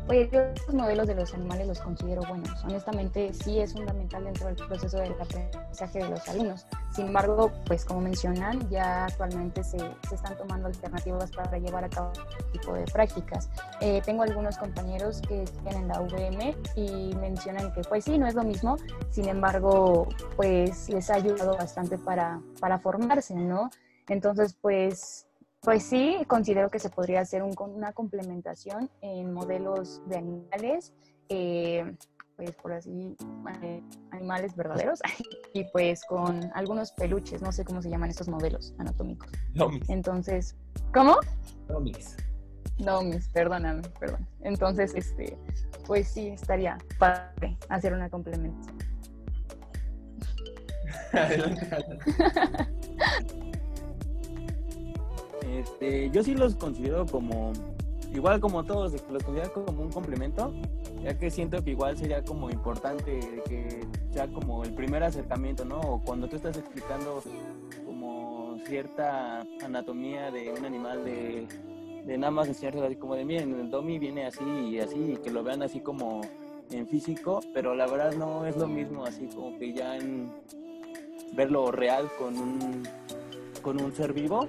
Yo 0.09 0.41
los 0.67 0.75
modelos 0.75 1.09
de 1.09 1.17
los 1.17 1.35
animales 1.35 1.67
los 1.67 1.81
considero 1.81 2.23
buenos. 2.29 2.65
Honestamente, 2.65 3.33
sí 3.35 3.59
es 3.59 3.73
fundamental 3.73 4.25
dentro 4.25 4.47
del 4.47 4.55
proceso 4.55 4.99
del 4.99 5.13
aprendizaje 5.21 5.99
de 5.99 6.09
los 6.09 6.29
alumnos. 6.29 6.67
Sin 6.95 7.09
embargo, 7.09 7.51
pues 7.67 7.85
como 7.85 8.01
mencionan, 8.01 8.69
ya 8.71 9.07
actualmente 9.07 9.65
se, 9.65 9.79
se 9.79 10.15
están 10.15 10.37
tomando 10.37 10.69
alternativas 10.69 11.33
para 11.33 11.59
llevar 11.59 11.85
a 11.85 11.89
cabo 11.89 12.13
este 12.13 12.59
tipo 12.59 12.75
de 12.75 12.85
prácticas. 12.85 13.51
Eh, 13.81 14.01
tengo 14.05 14.23
algunos 14.23 14.57
compañeros 14.59 15.21
que 15.27 15.43
estudian 15.43 15.77
en 15.83 15.89
la 15.89 16.01
UVM 16.01 16.55
y 16.77 17.15
mencionan 17.17 17.73
que 17.73 17.83
pues 17.83 18.05
sí, 18.05 18.17
no 18.17 18.29
es 18.29 18.35
lo 18.35 18.45
mismo. 18.45 18.77
Sin 19.11 19.29
embargo, 19.29 20.09
pues 20.37 20.89
les 20.89 21.11
ha 21.11 21.15
ayudado 21.15 21.57
bastante 21.57 21.99
para, 21.99 22.41
para 22.61 22.79
formarse, 22.79 23.35
¿no? 23.35 23.71
Entonces, 24.09 24.57
pues 24.61 25.26
pues 25.67 25.83
sí, 25.83 26.17
considero 26.29 26.71
que 26.71 26.79
se 26.79 26.91
podría 26.91 27.21
hacer 27.21 27.43
una 27.43 27.93
complementación 27.93 28.89
en 29.01 29.33
modelos 29.33 30.01
de 30.07 30.17
animales, 30.17 30.95
eh, 31.29 31.93
pues 32.37 32.53
por 32.53 32.73
así, 32.73 33.17
eh, 33.63 33.83
animales 34.13 34.55
verdaderos, 34.55 35.01
y 35.55 35.65
pues 35.65 36.05
con 36.05 36.53
algunos 36.55 36.93
peluches, 36.93 37.43
no 37.43 37.51
sé 37.51 37.65
cómo 37.65 37.83
se 37.83 37.91
llaman 37.91 38.11
estos 38.11 38.29
modelos 38.29 38.77
anatómicos. 38.79 39.29
Entonces, 39.89 40.55
¿cómo? 40.95 41.17
Domis. 41.67 42.17
Domis, 42.79 43.29
perdóname, 43.31 43.83
perdón. 43.99 44.25
Entonces, 44.43 44.95
este, 44.95 45.37
pues 45.85 46.07
sí, 46.07 46.29
estaría 46.29 46.79
padre 47.01 47.59
hacer 47.71 47.93
una 47.93 48.09
complementación. 48.09 48.79
Este, 55.53 56.11
yo 56.11 56.23
sí 56.23 56.35
los 56.35 56.55
considero 56.57 57.07
como, 57.07 57.53
igual 58.13 58.41
como 58.41 58.65
todos, 58.65 58.93
los 59.11 59.23
considero 59.23 59.53
como 59.53 59.83
un 59.83 59.91
complemento, 59.91 60.53
ya 61.03 61.19
que 61.19 61.31
siento 61.31 61.63
que 61.63 61.71
igual 61.71 61.97
sería 61.97 62.23
como 62.23 62.51
importante 62.51 63.21
que 63.49 63.87
sea 64.11 64.27
como 64.29 64.65
el 64.65 64.75
primer 64.75 65.03
acercamiento, 65.03 65.65
¿no? 65.65 65.79
O 65.81 66.03
cuando 66.03 66.29
tú 66.29 66.37
estás 66.37 66.57
explicando 66.57 67.23
como 67.85 68.59
cierta 68.67 69.47
anatomía 69.63 70.31
de 70.31 70.53
un 70.53 70.65
animal 70.65 71.05
de, 71.05 71.47
nada 72.19 72.31
más 72.31 72.49
enseñarles 72.49 72.85
así 72.85 72.97
como 72.97 73.15
de 73.15 73.25
miren, 73.25 73.59
el 73.59 73.71
domi 73.71 73.99
viene 73.99 74.27
así 74.27 74.45
y 74.45 74.81
así, 74.81 75.13
y 75.13 75.17
que 75.17 75.31
lo 75.31 75.45
vean 75.45 75.63
así 75.63 75.81
como 75.81 76.23
en 76.71 76.89
físico, 76.89 77.41
pero 77.55 77.75
la 77.75 77.87
verdad 77.87 78.15
no 78.15 78.47
es 78.47 78.57
lo 78.57 78.67
mismo 78.67 79.05
así 79.05 79.29
como 79.29 79.57
que 79.59 79.73
ya 79.73 79.97
en 79.97 80.33
verlo 81.35 81.71
real 81.71 82.09
con 82.19 82.37
un 82.37 82.83
con 83.63 83.81
un 83.81 83.93
ser 83.93 84.13
vivo 84.13 84.47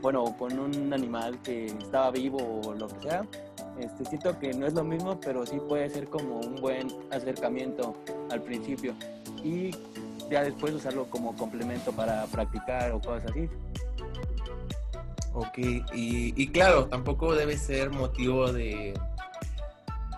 bueno, 0.00 0.24
con 0.38 0.58
un 0.58 0.92
animal 0.92 1.38
que 1.42 1.66
estaba 1.66 2.10
vivo 2.10 2.60
o 2.64 2.74
lo 2.74 2.88
que 2.88 3.00
sea. 3.00 3.24
Este, 3.78 4.04
siento 4.04 4.38
que 4.38 4.52
no 4.52 4.66
es 4.66 4.74
lo 4.74 4.84
mismo, 4.84 5.20
pero 5.20 5.46
sí 5.46 5.60
puede 5.68 5.88
ser 5.88 6.08
como 6.08 6.40
un 6.40 6.56
buen 6.56 6.88
acercamiento 7.10 7.94
al 8.30 8.42
principio 8.42 8.94
y 9.44 9.70
ya 10.30 10.42
después 10.42 10.74
usarlo 10.74 11.04
como 11.06 11.36
complemento 11.36 11.92
para 11.92 12.26
practicar 12.26 12.92
o 12.92 13.00
cosas 13.00 13.30
así. 13.30 13.48
Ok, 15.34 15.58
y, 15.94 16.34
y 16.42 16.48
claro, 16.48 16.86
tampoco 16.86 17.34
debe 17.34 17.56
ser 17.56 17.90
motivo 17.90 18.52
de, 18.52 18.94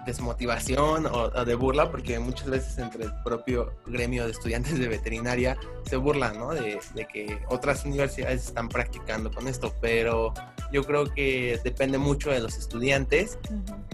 desmotivación 0.06 1.06
o, 1.06 1.28
de 1.44 1.54
burla, 1.54 1.90
porque 1.90 2.18
muchas 2.18 2.48
veces 2.48 2.78
entre 2.78 3.04
el 3.04 3.12
propio 3.22 3.74
gremio 3.86 4.24
de 4.24 4.32
estudiantes 4.32 4.78
de 4.78 4.88
veterinaria 4.88 5.56
se 5.88 5.96
burlan, 5.96 6.38
¿no? 6.38 6.54
De, 6.54 6.80
que 7.12 7.38
otras 7.48 7.84
universidades 7.84 8.46
están 8.46 8.68
practicando 8.68 9.30
con 9.30 9.48
esto, 9.48 9.74
pero 9.80 10.32
yo 10.72 10.84
creo 10.84 11.12
que 11.12 11.58
depende 11.64 11.98
mucho 11.98 12.30
de 12.30 12.40
los 12.40 12.56
estudiantes 12.56 13.38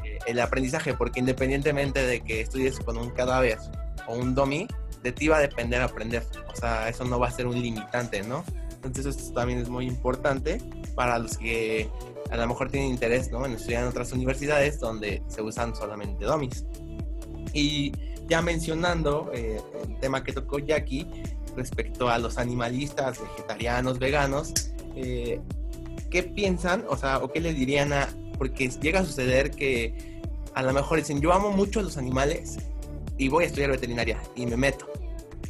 eh, 0.05 0.19
el 0.27 0.41
aprendizaje, 0.41 0.95
porque 0.95 1.21
independientemente 1.21 2.05
de 2.05 2.21
que 2.21 2.41
estudies 2.41 2.79
con 2.81 2.97
un 2.99 3.11
cadáver 3.11 3.59
o 4.07 4.15
un 4.15 4.35
domi, 4.35 4.69
de 5.03 5.13
ti 5.13 5.29
va 5.29 5.37
a 5.37 5.41
depender 5.41 5.81
aprender, 5.81 6.25
o 6.53 6.57
sea, 6.57 6.89
eso 6.89 7.05
no 7.05 7.19
va 7.19 7.29
a 7.29 7.31
ser 7.31 7.47
un 7.47 7.61
limitante, 7.61 8.23
¿no? 8.23 8.45
Entonces 8.87 9.17
esto 9.17 9.35
también 9.35 9.59
es 9.59 9.69
muy 9.69 9.87
importante 9.87 10.61
para 10.95 11.19
los 11.19 11.37
que 11.37 11.89
a 12.31 12.37
lo 12.37 12.47
mejor 12.47 12.71
tienen 12.71 12.91
interés 12.91 13.31
¿no? 13.31 13.45
en 13.47 13.53
estudiar 13.53 13.83
en 13.83 13.89
otras 13.89 14.13
universidades 14.13 14.81
donde 14.81 15.23
se 15.29 15.43
usan 15.43 15.75
solamente 15.75 16.25
domis. 16.25 16.65
Y 17.53 17.93
ya 18.29 18.43
mencionando 18.43 19.31
eh, 19.33 19.61
el 19.87 19.99
tema 20.01 20.25
que 20.25 20.33
tocó 20.33 20.59
Jackie 20.59 21.07
respecto 21.57 22.09
a 22.09 22.19
los 22.19 22.39
animalistas, 22.39 23.21
vegetarianos, 23.21 23.99
veganos, 23.99 24.53
eh, 24.95 25.41
¿qué 26.11 26.23
piensan? 26.23 26.85
O 26.89 26.97
sea, 26.97 27.19
¿o 27.19 27.33
qué 27.33 27.41
les 27.41 27.57
dirían 27.57 27.93
a...? 27.93 28.09
Porque 28.37 28.69
llega 28.69 29.01
a 29.01 29.05
suceder 29.05 29.51
que 29.51 30.21
a 30.55 30.63
lo 30.63 30.73
mejor 30.73 30.99
dicen, 30.99 31.21
yo 31.21 31.33
amo 31.33 31.51
mucho 31.51 31.81
a 31.81 31.83
los 31.83 31.97
animales 31.97 32.59
y 33.17 33.29
voy 33.29 33.45
a 33.45 33.47
estudiar 33.47 33.71
veterinaria 33.71 34.21
y 34.35 34.47
me 34.47 34.57
meto. 34.57 34.87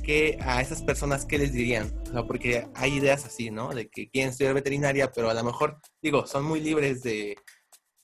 ¿Qué, 0.06 0.38
a 0.40 0.60
esas 0.60 0.84
personas 0.84 1.26
qué 1.26 1.36
les 1.36 1.52
dirían? 1.52 1.92
Porque 2.28 2.68
hay 2.76 2.94
ideas 2.94 3.24
así, 3.24 3.50
¿no? 3.50 3.70
De 3.70 3.88
que 3.88 4.08
quieren 4.08 4.30
estudiar 4.30 4.54
veterinaria, 4.54 5.10
pero 5.10 5.28
a 5.28 5.34
lo 5.34 5.42
mejor, 5.42 5.80
digo, 6.00 6.28
son 6.28 6.44
muy 6.44 6.60
libres 6.60 7.02
de, 7.02 7.36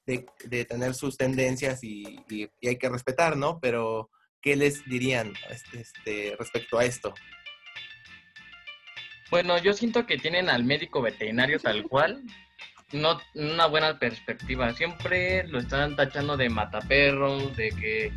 de, 0.04 0.64
tener 0.64 0.94
sus 0.94 1.16
tendencias 1.16 1.84
y, 1.84 2.18
y, 2.28 2.48
hay 2.66 2.76
que 2.76 2.88
respetar, 2.88 3.36
¿no? 3.36 3.60
Pero, 3.60 4.10
¿qué 4.40 4.56
les 4.56 4.84
dirían 4.84 5.32
este, 5.48 5.80
este, 5.82 6.36
respecto 6.36 6.76
a 6.76 6.84
esto? 6.84 7.14
Bueno, 9.30 9.56
yo 9.58 9.72
siento 9.72 10.04
que 10.04 10.18
tienen 10.18 10.50
al 10.50 10.64
médico 10.64 11.02
veterinario 11.02 11.60
tal 11.60 11.84
cual, 11.84 12.24
no 12.90 13.20
una 13.34 13.66
buena 13.66 14.00
perspectiva. 14.00 14.74
Siempre 14.74 15.46
lo 15.46 15.60
están 15.60 15.94
tachando 15.94 16.36
de 16.36 16.50
mataperros, 16.50 17.56
de 17.56 17.68
que 17.70 18.12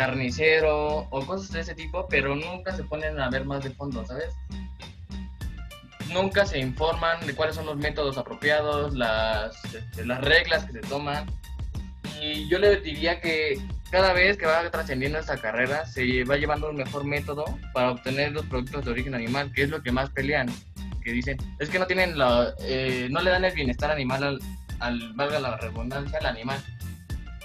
carnicero 0.00 1.06
o 1.10 1.26
cosas 1.26 1.52
de 1.52 1.60
ese 1.60 1.74
tipo, 1.74 2.06
pero 2.08 2.34
nunca 2.34 2.74
se 2.74 2.84
ponen 2.84 3.20
a 3.20 3.28
ver 3.28 3.44
más 3.44 3.62
de 3.62 3.70
fondo, 3.70 4.02
¿sabes? 4.06 4.34
Nunca 6.10 6.46
se 6.46 6.58
informan 6.58 7.26
de 7.26 7.34
cuáles 7.34 7.54
son 7.54 7.66
los 7.66 7.76
métodos 7.76 8.16
apropiados, 8.16 8.94
las, 8.94 9.62
este, 9.62 10.06
las 10.06 10.22
reglas 10.22 10.64
que 10.64 10.72
se 10.72 10.80
toman. 10.80 11.26
Y 12.18 12.48
yo 12.48 12.58
le 12.58 12.80
diría 12.80 13.20
que 13.20 13.60
cada 13.90 14.14
vez 14.14 14.38
que 14.38 14.46
va 14.46 14.70
trascendiendo 14.70 15.18
esta 15.18 15.36
carrera, 15.36 15.84
se 15.84 16.24
va 16.24 16.38
llevando 16.38 16.70
un 16.70 16.76
mejor 16.76 17.04
método 17.04 17.44
para 17.74 17.90
obtener 17.90 18.32
los 18.32 18.46
productos 18.46 18.86
de 18.86 18.92
origen 18.92 19.14
animal, 19.14 19.52
que 19.52 19.64
es 19.64 19.68
lo 19.68 19.82
que 19.82 19.92
más 19.92 20.08
pelean. 20.08 20.48
Que 21.04 21.12
dicen, 21.12 21.36
es 21.58 21.68
que 21.68 21.78
no 21.78 21.86
tienen 21.86 22.16
la, 22.16 22.54
eh, 22.60 23.08
no 23.10 23.20
le 23.20 23.32
dan 23.32 23.44
el 23.44 23.52
bienestar 23.52 23.90
animal 23.90 24.24
al, 24.24 24.40
al, 24.78 25.12
valga 25.12 25.40
la 25.40 25.58
redundancia, 25.58 26.18
al 26.20 26.26
animal. 26.26 26.58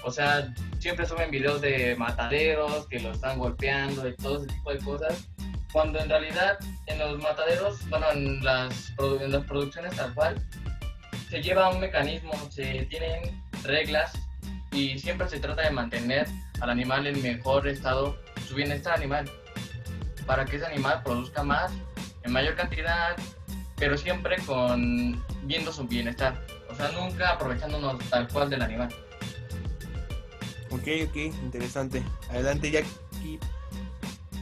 O 0.06 0.12
sea, 0.12 0.54
siempre 0.78 1.04
suben 1.04 1.32
videos 1.32 1.60
de 1.60 1.96
mataderos 1.96 2.86
que 2.86 3.00
lo 3.00 3.10
están 3.10 3.40
golpeando 3.40 4.08
y 4.08 4.14
todo 4.14 4.36
ese 4.36 4.46
tipo 4.46 4.72
de 4.72 4.78
cosas. 4.78 5.28
Cuando 5.72 5.98
en 5.98 6.08
realidad 6.08 6.58
en 6.86 7.00
los 7.00 7.20
mataderos, 7.20 7.80
bueno, 7.90 8.06
en 8.12 8.42
las, 8.44 8.94
en 9.20 9.32
las 9.32 9.44
producciones 9.46 9.96
tal 9.96 10.14
cual, 10.14 10.40
se 11.28 11.42
lleva 11.42 11.70
un 11.70 11.80
mecanismo, 11.80 12.32
se 12.50 12.86
tienen 12.88 13.42
reglas 13.64 14.12
y 14.70 14.96
siempre 14.96 15.28
se 15.28 15.40
trata 15.40 15.62
de 15.62 15.70
mantener 15.72 16.28
al 16.60 16.70
animal 16.70 17.08
en 17.08 17.20
mejor 17.20 17.66
estado, 17.66 18.16
su 18.46 18.54
bienestar 18.54 18.94
animal, 18.94 19.28
para 20.24 20.44
que 20.44 20.54
ese 20.54 20.66
animal 20.66 21.02
produzca 21.02 21.42
más, 21.42 21.72
en 22.22 22.30
mayor 22.30 22.54
cantidad, 22.54 23.16
pero 23.74 23.98
siempre 23.98 24.36
con 24.46 25.20
viendo 25.42 25.72
su 25.72 25.84
bienestar, 25.84 26.40
o 26.70 26.76
sea, 26.76 26.92
nunca 26.92 27.30
aprovechándonos 27.30 27.98
tal 28.08 28.28
cual 28.28 28.48
del 28.48 28.62
animal. 28.62 28.94
Ok, 30.70 30.88
ok, 31.08 31.16
interesante. 31.44 32.02
Adelante, 32.30 32.70
Jackie. 32.70 33.38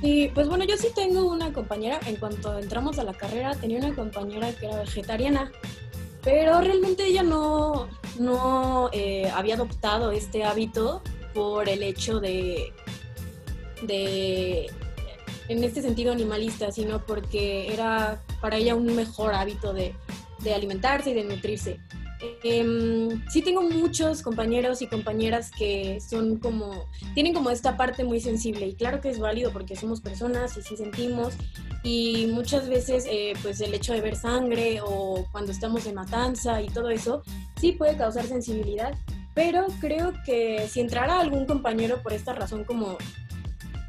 Y 0.03 0.29
pues 0.29 0.49
bueno, 0.49 0.65
yo 0.65 0.77
sí 0.77 0.89
tengo 0.95 1.31
una 1.31 1.53
compañera, 1.53 1.99
en 2.07 2.17
cuanto 2.17 2.59
entramos 2.59 2.99
a 2.99 3.05
la 3.05 3.15
carrera, 3.15 3.55
tenía 3.55 3.79
una 3.79 3.95
compañera 3.95 4.53
que 4.53 4.67
era 4.67 4.81
vegetariana, 4.81 5.51
pero 6.23 6.61
realmente 6.61 7.07
ella 7.07 7.23
no, 7.23 7.89
no 8.19 8.91
eh, 8.93 9.31
había 9.35 9.55
adoptado 9.55 10.13
este 10.13 10.45
hábito 10.45 11.03
por 11.33 11.69
el 11.69 11.83
hecho 11.83 12.21
de, 12.21 12.73
de, 13.83 14.71
en 15.49 15.65
este 15.65 15.81
sentido 15.81 16.13
animalista, 16.13 16.71
sino 16.71 17.05
porque 17.05 17.73
era 17.73 18.23
para 18.41 18.57
ella 18.57 18.75
un 18.75 18.95
mejor 18.95 19.35
hábito 19.35 19.73
de, 19.73 19.95
de 20.41 20.55
alimentarse 20.55 21.11
y 21.11 21.15
de 21.15 21.25
nutrirse. 21.25 21.81
Eh, 22.43 23.09
sí 23.29 23.43
tengo 23.43 23.63
muchos 23.63 24.23
compañeros 24.23 24.83
y 24.83 24.87
compañeras 24.87 25.51
que 25.51 25.99
son 26.01 26.39
como, 26.39 26.87
tienen 27.15 27.33
como 27.33 27.51
esta 27.51 27.77
parte 27.77 28.05
muy 28.05 28.21
sensible 28.21 28.67
y 28.67 28.75
claro 28.75 29.01
que 29.01 29.11
es 29.11 29.19
válido 29.19 29.53
porque 29.53 29.77
somos 29.77 30.01
personas 30.01 30.57
y 30.57 30.63
sí 30.63 30.77
sentimos 30.77 31.35
y 31.83 32.29
muchas 32.33 32.69
veces 32.69 33.07
eh, 33.11 33.35
pues 33.43 33.61
el 33.61 33.75
hecho 33.75 33.93
de 33.93 34.01
ver 34.01 34.17
sangre 34.17 34.81
o 34.83 35.27
cuando 35.33 35.53
estamos 35.53 35.87
en 35.87 35.95
matanza 35.95 36.61
y 36.63 36.69
todo 36.69 36.91
eso 36.91 37.23
sí 37.61 37.73
puede 37.73 37.97
causar 37.97 38.27
sensibilidad, 38.27 38.95
pero 39.35 39.67
creo 39.81 40.13
que 40.25 40.67
si 40.69 40.81
entrara 40.81 41.21
algún 41.21 41.47
compañero 41.47 42.03
por 42.03 42.13
esta 42.13 42.33
razón 42.33 42.65
como 42.65 42.97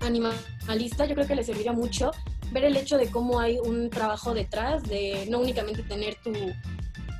animalista, 0.01 1.05
yo 1.05 1.15
creo 1.15 1.27
que 1.27 1.35
le 1.35 1.43
serviría 1.43 1.73
mucho 1.73 2.11
ver 2.51 2.65
el 2.65 2.77
hecho 2.77 2.97
de 2.97 3.07
cómo 3.07 3.39
hay 3.39 3.57
un 3.59 3.89
trabajo 3.89 4.33
detrás, 4.33 4.83
de 4.83 5.25
no 5.29 5.39
únicamente 5.39 5.83
tener 5.83 6.15
tu 6.15 6.31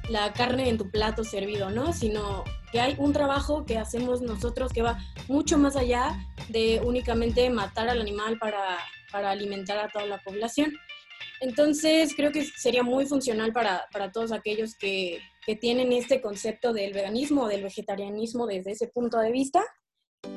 la 0.09 0.33
carne 0.33 0.69
en 0.69 0.77
tu 0.77 0.89
plato 0.89 1.23
servido, 1.23 1.69
¿no? 1.69 1.93
Sino 1.93 2.43
que 2.71 2.79
hay 2.79 2.95
un 2.97 3.13
trabajo 3.13 3.65
que 3.65 3.77
hacemos 3.77 4.21
nosotros 4.21 4.71
que 4.71 4.81
va 4.81 4.99
mucho 5.27 5.57
más 5.57 5.75
allá 5.75 6.17
de 6.49 6.81
únicamente 6.83 7.49
matar 7.49 7.89
al 7.89 8.01
animal 8.01 8.37
para, 8.39 8.77
para 9.11 9.31
alimentar 9.31 9.77
a 9.77 9.89
toda 9.89 10.05
la 10.05 10.21
población. 10.21 10.73
Entonces, 11.41 12.13
creo 12.15 12.31
que 12.31 12.45
sería 12.45 12.83
muy 12.83 13.05
funcional 13.05 13.51
para, 13.51 13.85
para 13.91 14.11
todos 14.11 14.31
aquellos 14.31 14.75
que, 14.75 15.19
que, 15.45 15.55
tienen 15.55 15.91
este 15.91 16.21
concepto 16.21 16.73
del 16.73 16.93
veganismo 16.93 17.43
o 17.43 17.47
del 17.47 17.63
vegetarianismo 17.63 18.47
desde 18.47 18.71
ese 18.71 18.87
punto 18.87 19.19
de 19.19 19.31
vista. 19.31 19.63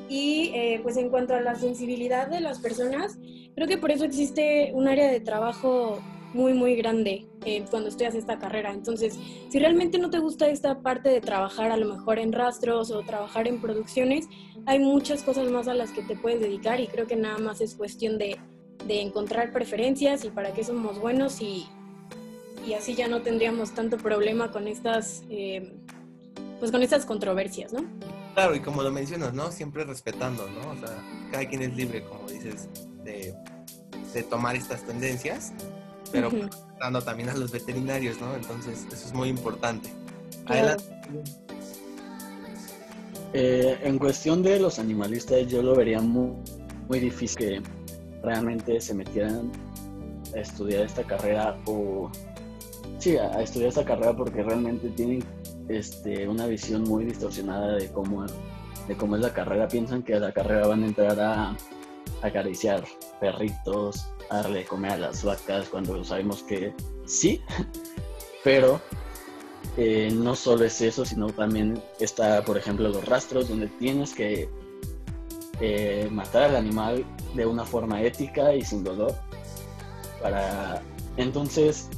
Y 0.07 0.51
eh, 0.53 0.79
pues 0.83 0.97
en 0.97 1.09
cuanto 1.09 1.33
a 1.33 1.41
la 1.41 1.55
sensibilidad 1.55 2.27
de 2.27 2.41
las 2.41 2.59
personas, 2.59 3.17
creo 3.55 3.67
que 3.67 3.77
por 3.77 3.91
eso 3.91 4.05
existe 4.05 4.71
un 4.73 4.87
área 4.87 5.09
de 5.09 5.19
trabajo 5.19 6.01
muy, 6.33 6.53
muy 6.53 6.75
grande 6.75 7.27
eh, 7.45 7.65
cuando 7.69 7.89
estudias 7.89 8.15
esta 8.15 8.37
carrera. 8.39 8.71
Entonces, 8.71 9.17
si 9.49 9.59
realmente 9.59 9.97
no 9.97 10.09
te 10.09 10.19
gusta 10.19 10.47
esta 10.47 10.81
parte 10.81 11.09
de 11.09 11.21
trabajar 11.21 11.71
a 11.71 11.77
lo 11.77 11.93
mejor 11.93 12.19
en 12.19 12.31
rastros 12.31 12.91
o 12.91 13.01
trabajar 13.01 13.47
en 13.47 13.61
producciones, 13.61 14.27
hay 14.65 14.79
muchas 14.79 15.23
cosas 15.23 15.49
más 15.51 15.67
a 15.67 15.73
las 15.73 15.91
que 15.91 16.03
te 16.03 16.15
puedes 16.15 16.39
dedicar 16.39 16.79
y 16.79 16.87
creo 16.87 17.07
que 17.07 17.15
nada 17.15 17.37
más 17.37 17.61
es 17.61 17.75
cuestión 17.75 18.17
de, 18.17 18.37
de 18.85 19.01
encontrar 19.01 19.51
preferencias 19.51 20.25
y 20.25 20.29
para 20.29 20.53
qué 20.53 20.63
somos 20.63 20.99
buenos 20.99 21.41
y, 21.41 21.67
y, 22.65 22.73
así 22.73 22.93
ya 22.95 23.07
no 23.07 23.21
tendríamos 23.21 23.73
tanto 23.73 23.97
problema 23.97 24.51
con 24.51 24.67
estas, 24.67 25.23
eh, 25.29 25.73
pues 26.59 26.71
con 26.71 26.83
estas 26.83 27.05
controversias, 27.05 27.73
¿no? 27.73 27.83
Claro, 28.35 28.55
y 28.55 28.59
como 28.59 28.83
lo 28.83 28.91
mencionas, 28.91 29.33
¿no? 29.33 29.51
Siempre 29.51 29.83
respetando, 29.83 30.47
¿no? 30.49 30.71
O 30.71 30.75
sea, 30.75 30.95
cada 31.31 31.47
quien 31.47 31.63
es 31.63 31.75
libre, 31.75 32.03
como 32.03 32.29
dices, 32.29 32.69
de, 33.03 33.33
de 34.13 34.23
tomar 34.23 34.55
estas 34.55 34.83
tendencias 34.83 35.53
pero 36.11 36.31
dando 36.79 37.01
también 37.01 37.29
a 37.29 37.35
los 37.35 37.51
veterinarios, 37.51 38.19
¿no? 38.19 38.35
Entonces, 38.35 38.85
eso 38.91 39.07
es 39.07 39.13
muy 39.13 39.29
importante. 39.29 39.89
Adelante. 40.45 40.83
Eh, 43.33 43.77
en 43.83 43.99
cuestión 43.99 44.41
de 44.41 44.59
los 44.59 44.79
animalistas, 44.79 45.47
yo 45.47 45.61
lo 45.61 45.75
vería 45.75 46.01
muy, 46.01 46.31
muy 46.87 46.99
difícil 46.99 47.37
que 47.37 47.61
realmente 48.23 48.81
se 48.81 48.93
metieran 48.93 49.51
a 50.35 50.39
estudiar 50.39 50.83
esta 50.83 51.03
carrera 51.03 51.57
o 51.65 52.09
sí, 52.97 53.17
a, 53.17 53.41
estudiar 53.41 53.69
esta 53.69 53.85
carrera 53.85 54.15
porque 54.15 54.41
realmente 54.41 54.89
tienen 54.89 55.23
este, 55.67 56.27
una 56.27 56.47
visión 56.47 56.83
muy 56.83 57.05
distorsionada 57.05 57.75
de 57.75 57.87
cómo, 57.91 58.25
de 58.87 58.97
cómo 58.97 59.15
es 59.15 59.21
la 59.21 59.33
carrera. 59.33 59.67
Piensan 59.67 60.01
que 60.01 60.15
a 60.15 60.19
la 60.19 60.31
carrera 60.31 60.67
van 60.67 60.83
a 60.83 60.87
entrar 60.87 61.19
a 61.19 61.57
acariciar 62.23 62.83
perritos, 63.19 64.09
darle 64.29 64.59
de 64.59 64.65
comer 64.65 64.91
a 64.91 64.97
las 64.97 65.23
vacas 65.23 65.69
cuando 65.69 66.03
sabemos 66.03 66.43
que 66.43 66.73
sí, 67.05 67.41
pero 68.43 68.81
eh, 69.77 70.11
no 70.13 70.35
solo 70.35 70.65
es 70.65 70.81
eso, 70.81 71.05
sino 71.05 71.27
también 71.27 71.81
está, 71.99 72.43
por 72.43 72.57
ejemplo, 72.57 72.89
los 72.89 73.05
rastros 73.05 73.49
donde 73.49 73.67
tienes 73.67 74.13
que 74.13 74.49
eh, 75.61 76.07
matar 76.11 76.49
al 76.49 76.55
animal 76.55 77.05
de 77.33 77.45
una 77.45 77.65
forma 77.65 78.01
ética 78.01 78.53
y 78.53 78.63
sin 78.63 78.83
dolor. 78.83 79.15
Para 80.21 80.81
entonces, 81.17 81.89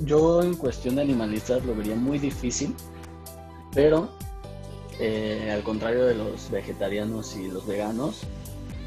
yo 0.00 0.42
en 0.42 0.54
cuestión 0.54 0.96
de 0.96 1.02
animalistas 1.02 1.64
lo 1.64 1.74
vería 1.74 1.94
muy 1.94 2.18
difícil, 2.18 2.74
pero 3.72 4.08
eh, 5.00 5.50
al 5.52 5.62
contrario 5.62 6.04
de 6.06 6.14
los 6.14 6.50
vegetarianos 6.50 7.36
y 7.36 7.48
los 7.48 7.66
veganos, 7.66 8.22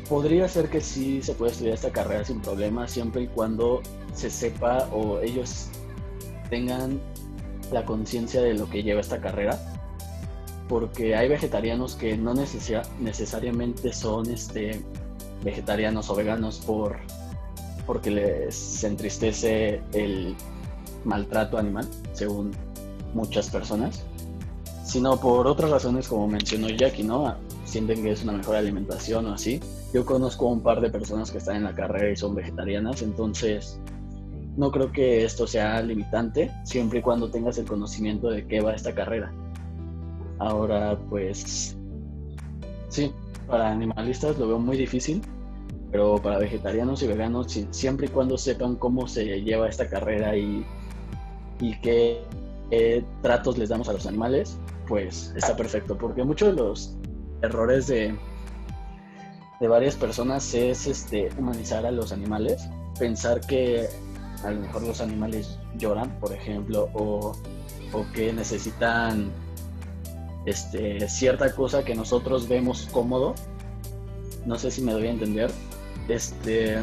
podría 0.09 0.47
ser 0.47 0.69
que 0.69 0.81
sí 0.81 1.21
se 1.21 1.33
puede 1.33 1.51
estudiar 1.51 1.75
esta 1.75 1.91
carrera 1.91 2.23
sin 2.23 2.41
problema, 2.41 2.87
siempre 2.87 3.23
y 3.23 3.27
cuando 3.27 3.81
se 4.13 4.29
sepa 4.29 4.87
o 4.91 5.19
ellos 5.19 5.67
tengan 6.49 6.99
la 7.71 7.85
conciencia 7.85 8.41
de 8.41 8.53
lo 8.53 8.69
que 8.69 8.83
lleva 8.83 9.01
esta 9.01 9.19
carrera. 9.19 9.59
Porque 10.69 11.15
hay 11.15 11.29
vegetarianos 11.29 11.95
que 11.95 12.17
no 12.17 12.33
necesariamente 12.33 13.93
son 13.93 14.29
este, 14.29 14.81
vegetarianos 15.43 16.09
o 16.09 16.15
veganos 16.15 16.59
por, 16.59 16.97
porque 17.85 18.11
les 18.11 18.83
entristece 18.83 19.81
el 19.93 20.35
maltrato 21.05 21.57
animal, 21.57 21.87
según 22.13 22.51
muchas 23.13 23.49
personas, 23.49 24.03
sino 24.83 25.19
por 25.19 25.47
otras 25.47 25.71
razones 25.71 26.07
como 26.07 26.27
mencionó 26.27 26.69
Jackie, 26.69 27.03
¿no? 27.03 27.35
Sienten 27.77 28.01
que 28.01 28.09
es 28.09 28.23
una 28.23 28.33
mejor 28.33 28.55
alimentación 28.55 29.27
o 29.27 29.33
así. 29.33 29.59
Yo 29.93 30.03
conozco 30.03 30.47
un 30.47 30.61
par 30.61 30.81
de 30.81 30.89
personas 30.89 31.29
que 31.29 31.37
están 31.37 31.57
en 31.57 31.63
la 31.63 31.75
carrera 31.75 32.09
y 32.09 32.15
son 32.15 32.33
vegetarianas, 32.33 33.03
entonces 33.03 33.79
no 34.55 34.71
creo 34.71 34.91
que 34.91 35.23
esto 35.23 35.45
sea 35.45 35.79
limitante, 35.83 36.51
siempre 36.63 36.97
y 36.97 37.01
cuando 37.03 37.29
tengas 37.29 37.59
el 37.59 37.65
conocimiento 37.65 38.31
de 38.31 38.47
qué 38.47 38.61
va 38.61 38.73
esta 38.73 38.95
carrera. 38.95 39.31
Ahora, 40.39 40.97
pues, 41.07 41.77
sí, 42.89 43.11
para 43.45 43.69
animalistas 43.69 44.39
lo 44.39 44.47
veo 44.47 44.57
muy 44.57 44.75
difícil, 44.75 45.21
pero 45.91 46.17
para 46.17 46.39
vegetarianos 46.39 47.03
y 47.03 47.07
veganos, 47.07 47.59
siempre 47.69 48.07
y 48.07 48.09
cuando 48.09 48.39
sepan 48.39 48.75
cómo 48.75 49.07
se 49.07 49.43
lleva 49.43 49.69
esta 49.69 49.87
carrera 49.87 50.35
y, 50.35 50.65
y 51.61 51.79
qué, 51.81 52.23
tratos 53.21 53.59
les 53.59 53.69
damos 53.69 53.87
a 53.87 53.93
los 53.93 54.07
animales, 54.07 54.57
pues 54.87 55.31
está 55.35 55.55
perfecto, 55.55 55.95
porque 55.95 56.23
muchos 56.23 56.55
de 56.55 56.63
los 56.63 56.96
errores 57.41 57.87
de, 57.87 58.15
de 59.59 59.67
varias 59.67 59.95
personas 59.95 60.53
es 60.53 60.87
este, 60.87 61.29
humanizar 61.37 61.85
a 61.85 61.91
los 61.91 62.11
animales, 62.11 62.67
pensar 62.99 63.41
que 63.41 63.87
a 64.43 64.51
lo 64.51 64.61
mejor 64.61 64.83
los 64.83 65.01
animales 65.01 65.57
lloran, 65.77 66.11
por 66.19 66.33
ejemplo, 66.33 66.89
o, 66.93 67.33
o 67.93 68.05
que 68.13 68.33
necesitan 68.33 69.31
este, 70.45 71.09
cierta 71.09 71.53
cosa 71.53 71.83
que 71.83 71.95
nosotros 71.95 72.47
vemos 72.47 72.87
cómodo. 72.91 73.35
No 74.45 74.57
sé 74.57 74.71
si 74.71 74.81
me 74.81 74.93
doy 74.93 75.07
a 75.07 75.11
entender. 75.11 75.51
Este, 76.07 76.77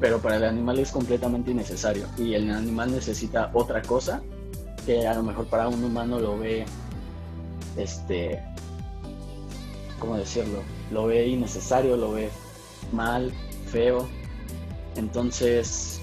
pero 0.00 0.18
para 0.20 0.36
el 0.36 0.44
animal 0.44 0.78
es 0.78 0.90
completamente 0.90 1.52
innecesario. 1.52 2.06
Y 2.18 2.34
el 2.34 2.50
animal 2.50 2.92
necesita 2.92 3.50
otra 3.54 3.82
cosa 3.82 4.22
que 4.84 5.06
a 5.06 5.14
lo 5.14 5.22
mejor 5.22 5.46
para 5.46 5.68
un 5.68 5.82
humano 5.82 6.18
lo 6.18 6.38
ve, 6.38 6.64
este, 7.76 8.42
¿cómo 9.98 10.16
decirlo? 10.16 10.60
Lo 10.90 11.06
ve 11.06 11.26
innecesario, 11.26 11.96
lo 11.96 12.12
ve 12.12 12.30
mal, 12.92 13.32
feo. 13.66 14.08
Entonces, 14.96 16.00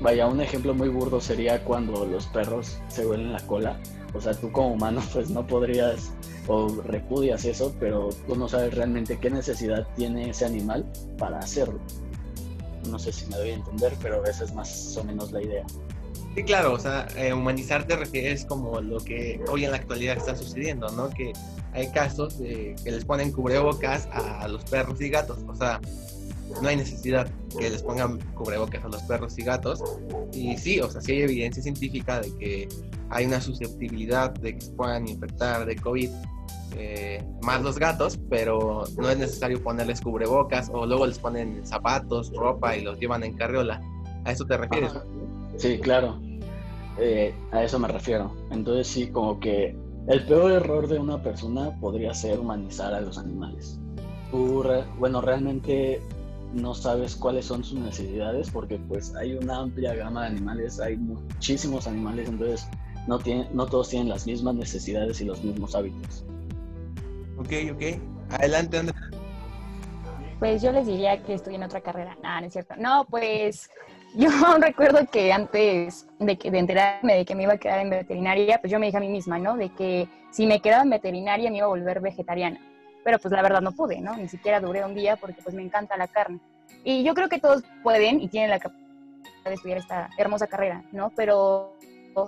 vaya, 0.00 0.26
un 0.26 0.40
ejemplo 0.40 0.74
muy 0.74 0.88
burdo 0.88 1.20
sería 1.20 1.64
cuando 1.64 2.04
los 2.06 2.26
perros 2.26 2.78
se 2.88 3.06
huelen 3.06 3.32
la 3.32 3.46
cola 3.46 3.78
o 4.14 4.20
sea, 4.20 4.34
tú 4.34 4.50
como 4.50 4.72
humano 4.72 5.02
pues 5.12 5.30
no 5.30 5.46
podrías 5.46 6.12
o 6.46 6.68
repudias 6.82 7.44
eso, 7.44 7.74
pero 7.78 8.08
tú 8.26 8.34
no 8.34 8.48
sabes 8.48 8.74
realmente 8.74 9.18
qué 9.18 9.30
necesidad 9.30 9.86
tiene 9.96 10.30
ese 10.30 10.46
animal 10.46 10.90
para 11.18 11.38
hacerlo. 11.38 11.78
No 12.88 12.98
sé 12.98 13.12
si 13.12 13.26
me 13.26 13.36
doy 13.36 13.50
a 13.50 13.54
entender, 13.54 13.94
pero 14.02 14.24
esa 14.24 14.44
es 14.44 14.54
más 14.54 14.96
o 14.96 15.04
menos 15.04 15.30
la 15.32 15.42
idea. 15.42 15.64
Sí, 16.34 16.42
claro, 16.42 16.72
o 16.72 16.78
sea, 16.78 17.06
eh, 17.16 17.32
humanizar 17.32 17.86
te 17.86 17.94
refieres 17.94 18.44
como 18.44 18.80
lo 18.80 18.98
que 19.00 19.40
hoy 19.48 19.64
en 19.64 19.72
la 19.72 19.76
actualidad 19.76 20.16
está 20.16 20.34
sucediendo, 20.34 20.88
¿no? 20.90 21.10
Que 21.10 21.32
hay 21.72 21.90
casos 21.92 22.38
de 22.38 22.74
que 22.82 22.90
les 22.90 23.04
ponen 23.04 23.32
cubrebocas 23.32 24.08
a 24.12 24.46
los 24.48 24.64
perros 24.64 25.00
y 25.00 25.08
gatos, 25.08 25.38
o 25.46 25.54
sea, 25.54 25.80
no 26.62 26.68
hay 26.68 26.76
necesidad 26.76 27.28
que 27.58 27.70
les 27.70 27.82
pongan 27.82 28.18
cubrebocas 28.34 28.84
a 28.84 28.88
los 28.88 29.02
perros 29.02 29.38
y 29.38 29.42
gatos. 29.42 29.82
Y 30.32 30.56
sí, 30.56 30.80
o 30.80 30.90
sea, 30.90 31.00
sí 31.00 31.12
hay 31.12 31.22
evidencia 31.22 31.62
científica 31.62 32.20
de 32.20 32.36
que 32.36 32.68
hay 33.08 33.26
una 33.26 33.40
susceptibilidad 33.40 34.32
de 34.34 34.54
que 34.54 34.60
se 34.60 34.72
puedan 34.72 35.08
infectar 35.08 35.64
de 35.66 35.76
COVID 35.76 36.10
eh, 36.76 37.24
más 37.42 37.62
los 37.62 37.78
gatos, 37.78 38.18
pero 38.28 38.84
no 38.96 39.10
es 39.10 39.18
necesario 39.18 39.62
ponerles 39.62 40.00
cubrebocas 40.00 40.70
o 40.72 40.86
luego 40.86 41.06
les 41.06 41.18
ponen 41.18 41.66
zapatos, 41.66 42.32
ropa 42.34 42.76
y 42.76 42.82
los 42.82 42.98
llevan 42.98 43.24
en 43.24 43.34
carriola. 43.34 43.80
¿A 44.24 44.32
eso 44.32 44.44
te 44.44 44.56
refieres? 44.56 44.92
Sí, 45.56 45.78
claro. 45.78 46.20
Eh, 46.98 47.34
a 47.52 47.64
eso 47.64 47.78
me 47.78 47.88
refiero. 47.88 48.34
Entonces 48.50 48.86
sí, 48.86 49.08
como 49.08 49.40
que 49.40 49.76
el 50.10 50.26
peor 50.26 50.50
error 50.50 50.88
de 50.88 50.98
una 50.98 51.22
persona 51.22 51.70
podría 51.78 52.12
ser 52.14 52.40
humanizar 52.40 52.92
a 52.92 53.00
los 53.00 53.16
animales. 53.16 53.78
bueno, 54.98 55.20
realmente 55.20 56.02
no 56.52 56.74
sabes 56.74 57.14
cuáles 57.14 57.44
son 57.44 57.62
sus 57.62 57.78
necesidades 57.78 58.50
porque 58.50 58.76
pues 58.88 59.14
hay 59.14 59.34
una 59.34 59.58
amplia 59.58 59.94
gama 59.94 60.22
de 60.22 60.26
animales, 60.30 60.80
hay 60.80 60.96
muchísimos 60.96 61.86
animales, 61.86 62.28
entonces 62.28 62.66
no, 63.06 63.20
tiene, 63.20 63.48
no 63.52 63.66
todos 63.66 63.90
tienen 63.90 64.08
las 64.08 64.26
mismas 64.26 64.56
necesidades 64.56 65.20
y 65.20 65.26
los 65.26 65.44
mismos 65.44 65.76
hábitos. 65.76 66.24
Ok, 67.38 67.52
ok. 67.72 67.82
Adelante, 68.32 68.78
Andrea. 68.78 69.10
Pues 70.40 70.60
yo 70.60 70.72
les 70.72 70.88
diría 70.88 71.22
que 71.22 71.34
estoy 71.34 71.54
en 71.54 71.62
otra 71.62 71.82
carrera. 71.82 72.16
No, 72.20 72.40
no 72.40 72.46
es 72.46 72.52
cierto. 72.52 72.74
No, 72.76 73.06
pues 73.08 73.70
yo 74.14 74.28
recuerdo 74.60 75.06
que 75.06 75.32
antes 75.32 76.06
de, 76.18 76.36
que, 76.36 76.50
de 76.50 76.58
enterarme 76.58 77.16
de 77.16 77.24
que 77.24 77.34
me 77.34 77.44
iba 77.44 77.54
a 77.54 77.58
quedar 77.58 77.80
en 77.80 77.90
veterinaria, 77.90 78.60
pues 78.60 78.70
yo 78.70 78.78
me 78.78 78.86
dije 78.86 78.98
a 78.98 79.00
mí 79.00 79.08
misma, 79.08 79.38
¿no? 79.38 79.56
De 79.56 79.70
que 79.70 80.08
si 80.30 80.46
me 80.46 80.60
quedaba 80.60 80.82
en 80.82 80.90
veterinaria 80.90 81.50
me 81.50 81.58
iba 81.58 81.66
a 81.66 81.70
volver 81.70 82.00
vegetariana 82.00 82.60
pero 83.04 83.18
pues 83.18 83.32
la 83.32 83.42
verdad 83.42 83.60
no 83.60 83.72
pude, 83.72 84.00
¿no? 84.00 84.16
Ni 84.16 84.28
siquiera 84.28 84.60
duré 84.60 84.84
un 84.84 84.94
día 84.94 85.16
porque 85.16 85.42
pues 85.42 85.54
me 85.54 85.62
encanta 85.62 85.96
la 85.96 86.08
carne. 86.08 86.40
Y 86.84 87.02
yo 87.02 87.14
creo 87.14 87.28
que 87.28 87.38
todos 87.38 87.62
pueden 87.82 88.20
y 88.20 88.28
tienen 88.28 88.50
la 88.50 88.58
capacidad 88.58 88.84
de 89.44 89.54
estudiar 89.54 89.78
esta 89.78 90.10
hermosa 90.18 90.46
carrera, 90.46 90.84
¿no? 90.92 91.10
Pero 91.10 91.74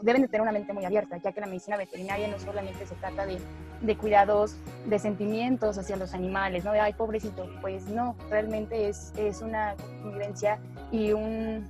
deben 0.03 0.22
de 0.22 0.28
tener 0.28 0.43
una 0.43 0.53
mente 0.53 0.72
muy 0.72 0.85
abierta, 0.85 1.16
ya 1.16 1.33
que 1.33 1.41
la 1.41 1.47
medicina 1.47 1.76
veterinaria 1.76 2.28
no 2.28 2.39
solamente 2.39 2.87
se 2.87 2.95
trata 2.95 3.26
de, 3.26 3.39
de 3.80 3.97
cuidados, 3.97 4.57
de 4.87 4.99
sentimientos 4.99 5.78
hacia 5.78 5.97
los 5.97 6.14
animales, 6.14 6.64
¿no? 6.64 6.72
De, 6.72 6.80
ay, 6.80 6.93
pobrecito, 6.93 7.49
pues 7.61 7.87
no, 7.87 8.16
realmente 8.30 8.89
es, 8.89 9.12
es 9.16 9.43
una 9.43 9.74
convivencia 10.03 10.59
y 10.91 11.12
un, 11.12 11.68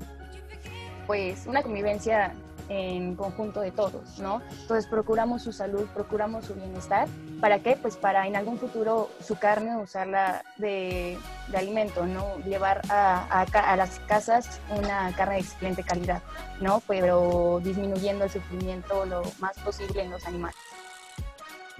pues, 1.07 1.47
una 1.47 1.63
convivencia 1.63 2.35
en 2.73 3.16
conjunto 3.16 3.61
de 3.61 3.70
todos, 3.70 4.18
¿no? 4.18 4.41
Entonces 4.62 4.87
procuramos 4.87 5.43
su 5.43 5.53
salud, 5.53 5.87
procuramos 5.93 6.47
su 6.47 6.55
bienestar. 6.55 7.07
¿Para 7.41 7.59
qué? 7.59 7.77
Pues 7.77 7.97
para 7.97 8.27
en 8.27 8.35
algún 8.35 8.59
futuro 8.59 9.11
su 9.23 9.37
carne 9.37 9.77
usarla 9.77 10.43
de, 10.57 11.18
de 11.49 11.57
alimento, 11.57 12.07
¿no? 12.07 12.39
Llevar 12.39 12.81
a, 12.89 13.43
a, 13.43 13.77
las 13.77 14.01
casas 14.01 14.59
una 14.70 15.14
carne 15.14 15.35
de 15.35 15.41
excelente 15.41 15.83
calidad, 15.83 16.23
¿no? 16.61 16.81
Pero 16.89 17.61
disminuyendo 17.62 18.25
el 18.25 18.31
sufrimiento 18.31 19.05
lo 19.05 19.23
más 19.39 19.59
posible 19.59 20.03
en 20.03 20.11
los 20.11 20.27
animales. 20.27 20.57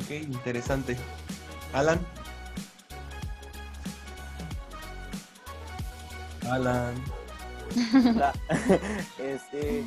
Ok, 0.03 0.11
interesante. 0.11 0.99
Alan. 1.73 1.99
Alan. 6.51 6.95
este, 9.19 9.87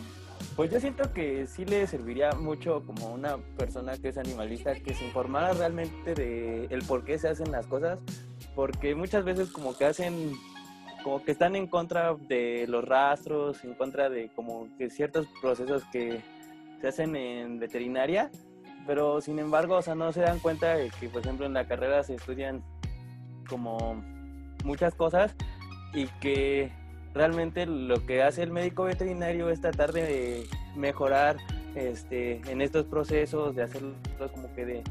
pues 0.55 0.71
yo 0.71 0.79
siento 0.79 1.11
que 1.13 1.47
sí 1.47 1.65
le 1.65 1.85
serviría 1.87 2.31
mucho 2.31 2.83
como 2.85 3.13
una 3.13 3.37
persona 3.57 3.97
que 3.97 4.09
es 4.09 4.17
animalista 4.17 4.73
que 4.75 4.93
se 4.93 5.05
informara 5.05 5.53
realmente 5.53 6.13
de 6.13 6.65
el 6.69 6.83
por 6.83 7.03
qué 7.03 7.17
se 7.17 7.29
hacen 7.29 7.51
las 7.51 7.67
cosas, 7.67 7.99
porque 8.55 8.95
muchas 8.95 9.23
veces 9.25 9.49
como 9.51 9.77
que 9.77 9.85
hacen 9.85 10.33
como 11.03 11.23
que 11.23 11.31
están 11.31 11.55
en 11.55 11.67
contra 11.67 12.15
de 12.15 12.65
los 12.67 12.83
rastros, 12.83 13.63
en 13.63 13.75
contra 13.75 14.09
de 14.09 14.29
como 14.35 14.67
que 14.77 14.89
ciertos 14.89 15.27
procesos 15.39 15.83
que 15.91 16.21
se 16.81 16.87
hacen 16.87 17.15
en 17.15 17.59
veterinaria, 17.59 18.31
pero 18.87 19.21
sin 19.21 19.37
embargo, 19.39 19.75
o 19.75 19.81
sea, 19.81 19.93
no 19.93 20.11
se 20.11 20.21
dan 20.21 20.39
cuenta 20.39 20.75
de 20.75 20.89
que, 20.99 21.09
por 21.09 21.21
ejemplo, 21.21 21.45
en 21.45 21.53
la 21.53 21.67
carrera 21.67 22.03
se 22.03 22.15
estudian 22.15 22.63
como 23.47 24.01
muchas 24.63 24.95
cosas 24.95 25.35
y 25.93 26.07
que 26.19 26.71
realmente 27.15 27.65
lo 27.65 28.05
que 28.05 28.21
hace 28.21 28.43
el 28.43 28.51
médico 28.51 28.83
veterinario 28.83 29.49
es 29.49 29.61
tratar 29.61 29.93
de 29.93 30.45
mejorar 30.75 31.37
este, 31.73 32.41
en 32.51 32.61
estos 32.61 32.85
procesos, 32.85 33.55
de 33.55 33.63
hacerlo 33.63 33.93
como 34.33 34.53
que 34.53 34.65
de, 34.65 34.83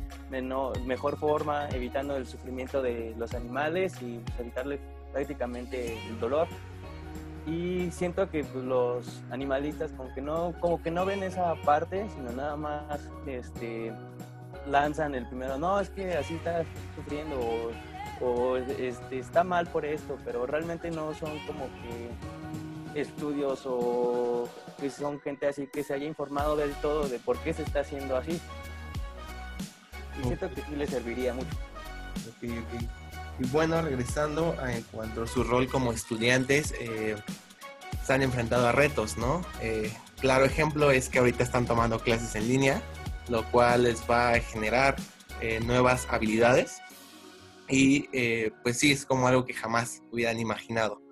mejor 0.87 1.19
forma, 1.19 1.69
evitando 1.69 2.17
el 2.17 2.27
sufrimiento 2.27 2.83
de 2.83 3.15
los 3.19 3.35
animales 3.35 4.01
y 4.03 4.19
pues, 4.19 4.41
evitarle 4.41 4.81
prácticamente 5.13 5.99
el 6.09 6.19
dolor. 6.19 6.49
Y 7.47 7.91
siento 7.91 8.31
que 8.31 8.43
pues, 8.43 8.65
los 8.65 9.23
animalistas 9.31 9.93
como 9.93 10.13
que 10.15 10.23
no, 10.23 10.55
como 10.61 10.83
que 10.83 10.91
no 10.91 11.05
ven 11.05 11.23
esa 11.23 11.55
parte, 11.57 12.07
sino 12.17 12.33
nada 12.33 12.57
más 12.57 13.11
este, 13.27 13.93
lanzan 14.67 15.15
el 15.15 15.27
primero, 15.27 15.59
no, 15.59 15.79
es 15.79 15.91
que 15.91 16.15
así 16.15 16.37
está 16.37 16.65
sufriendo 16.97 17.39
o 17.39 17.94
o 18.21 18.57
este, 18.57 19.19
está 19.19 19.45
mal 19.45 19.67
por 19.67 19.85
esto, 19.85 20.19
pero 20.25 20.47
realmente 20.47 20.91
no 20.91 21.15
son 21.15 21.39
como 21.47 21.67
que 21.83 23.01
estudios 23.01 23.63
o 23.65 24.49
que 24.79 24.91
son 24.91 25.21
gente 25.21 25.47
así 25.47 25.67
que 25.67 25.83
se 25.83 25.95
haya 25.95 26.07
informado 26.07 26.57
del 26.57 26.73
todo 26.75 27.09
de 27.09 27.19
por 27.19 27.39
qué 27.39 27.53
se 27.53 27.63
está 27.63 27.81
haciendo 27.81 28.17
así. 28.17 28.41
Y 30.21 30.25
siento 30.25 30.49
que 30.55 30.63
sí 30.63 30.77
le 30.77 30.87
serviría 30.87 31.35
mucho. 31.35 31.57
Y 32.43 33.47
bueno, 33.49 33.83
regresando 33.83 34.55
en 34.65 34.83
cuanto 34.85 35.25
a 35.25 35.27
su 35.27 35.43
rol 35.43 35.69
como 35.69 35.93
estudiantes, 35.93 36.73
eh, 36.79 37.17
se 38.05 38.13
han 38.13 38.23
enfrentado 38.23 38.69
a 38.69 38.73
retos, 38.73 39.17
¿no? 39.17 39.43
Eh, 39.61 39.93
claro 40.21 40.45
ejemplo 40.45 40.91
es 40.91 41.09
que 41.09 41.19
ahorita 41.19 41.43
están 41.43 41.67
tomando 41.67 41.99
clases 41.99 42.35
en 42.37 42.47
línea, 42.47 42.83
lo 43.29 43.45
cual 43.51 43.85
les 43.85 44.09
va 44.09 44.31
a 44.31 44.41
generar 44.41 44.97
eh, 45.41 45.61
nuevas 45.61 46.07
habilidades 46.11 46.81
y 47.69 48.09
eh, 48.13 48.51
pues 48.63 48.79
sí, 48.79 48.93
es 48.93 49.07
como 49.07 49.27
algo 49.27 49.45
que 49.45 49.55
jamás 49.55 50.03
hubieran 50.11 50.39
imaginado. 50.39 51.03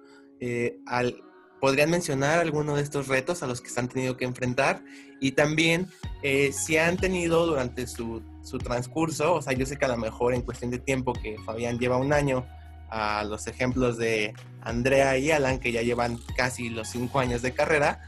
Eh, 0.40 0.78
al 0.86 1.22
¿podrían 1.62 1.90
mencionar 1.90 2.40
alguno 2.40 2.74
de 2.74 2.82
estos 2.82 3.06
retos 3.06 3.44
a 3.44 3.46
los 3.46 3.60
que 3.60 3.70
se 3.70 3.78
han 3.78 3.88
tenido 3.88 4.16
que 4.16 4.24
enfrentar? 4.24 4.82
Y 5.20 5.30
también, 5.30 5.86
eh, 6.24 6.50
si 6.52 6.76
han 6.76 6.96
tenido 6.96 7.46
durante 7.46 7.86
su, 7.86 8.20
su, 8.42 8.58
transcurso, 8.58 9.34
o 9.34 9.42
sea, 9.42 9.52
yo 9.52 9.64
sé 9.64 9.76
que 9.76 9.84
a 9.84 9.88
lo 9.88 9.96
mejor 9.96 10.34
en 10.34 10.42
cuestión 10.42 10.72
de 10.72 10.80
tiempo 10.80 11.12
que 11.12 11.36
Fabián 11.46 11.78
lleva 11.78 11.98
un 11.98 12.12
año, 12.12 12.44
a 12.90 13.22
los 13.22 13.46
ejemplos 13.46 13.96
de 13.96 14.34
Andrea 14.60 15.16
y 15.16 15.30
Alan, 15.30 15.60
que 15.60 15.70
ya 15.70 15.82
llevan 15.82 16.18
casi 16.36 16.68
los 16.68 16.88
cinco 16.88 17.20
años 17.20 17.42
de 17.42 17.54
carrera, 17.54 18.00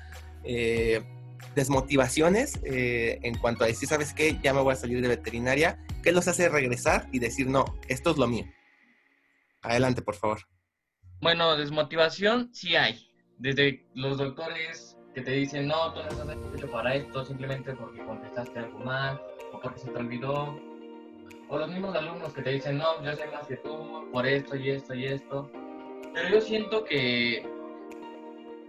eh, 0.42 1.01
desmotivaciones 1.55 2.61
eh, 2.64 3.18
en 3.22 3.38
cuanto 3.38 3.64
a 3.64 3.66
decir, 3.66 3.88
¿sabes 3.88 4.12
qué? 4.12 4.38
Ya 4.42 4.52
me 4.52 4.61
voy 4.61 4.72
a 4.72 4.76
salir 4.76 5.00
de 5.00 5.09
veterinaria. 5.09 5.78
¿Qué 6.02 6.12
los 6.12 6.28
hace 6.28 6.48
regresar 6.48 7.09
y 7.12 7.18
decir, 7.18 7.46
no, 7.46 7.64
esto 7.88 8.11
es 8.11 8.16
lo 8.16 8.26
mío? 8.26 8.44
Adelante, 9.62 10.02
por 10.02 10.14
favor. 10.14 10.40
Bueno, 11.20 11.57
desmotivación 11.57 12.50
sí 12.52 12.76
hay. 12.76 13.09
Desde 13.38 13.86
los 13.94 14.18
doctores 14.18 14.96
que 15.14 15.22
te 15.22 15.30
dicen, 15.30 15.68
no, 15.68 15.92
tú 15.94 16.00
no 16.02 16.09
estás 16.09 16.55
hecho 16.57 16.70
para 16.70 16.94
esto 16.94 17.24
simplemente 17.24 17.72
porque 17.74 18.05
contestaste 18.05 18.59
algo 18.59 18.80
mal 18.80 19.20
o 19.52 19.61
porque 19.61 19.78
se 19.78 19.90
te 19.90 19.98
olvidó. 19.98 20.61
O 21.48 21.59
los 21.59 21.68
mismos 21.68 21.94
alumnos 21.94 22.32
que 22.32 22.42
te 22.42 22.50
dicen, 22.50 22.78
no, 22.78 23.02
yo 23.02 23.14
sé 23.14 23.26
más 23.28 23.46
que 23.46 23.57
tú 23.57 24.11
por 24.12 24.26
esto 24.26 24.57
y 24.57 24.70
esto 24.70 24.94
y 24.94 25.07
esto. 25.07 25.50
Pero 26.12 26.28
yo 26.28 26.40
siento 26.40 26.84
que 26.84 27.46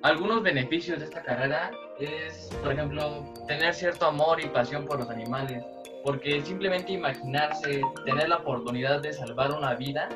algunos 0.01 0.43
beneficios 0.43 0.99
de 0.99 1.05
esta 1.05 1.23
carrera 1.23 1.71
es, 1.99 2.49
por 2.61 2.73
ejemplo, 2.73 3.23
tener 3.47 3.73
cierto 3.73 4.05
amor 4.05 4.41
y 4.41 4.47
pasión 4.47 4.85
por 4.85 4.99
los 4.99 5.09
animales. 5.09 5.63
Porque 6.03 6.41
simplemente 6.43 6.91
imaginarse, 6.91 7.81
tener 8.05 8.29
la 8.29 8.37
oportunidad 8.37 9.01
de 9.01 9.13
salvar 9.13 9.51
una 9.51 9.73
vida, 9.73 10.09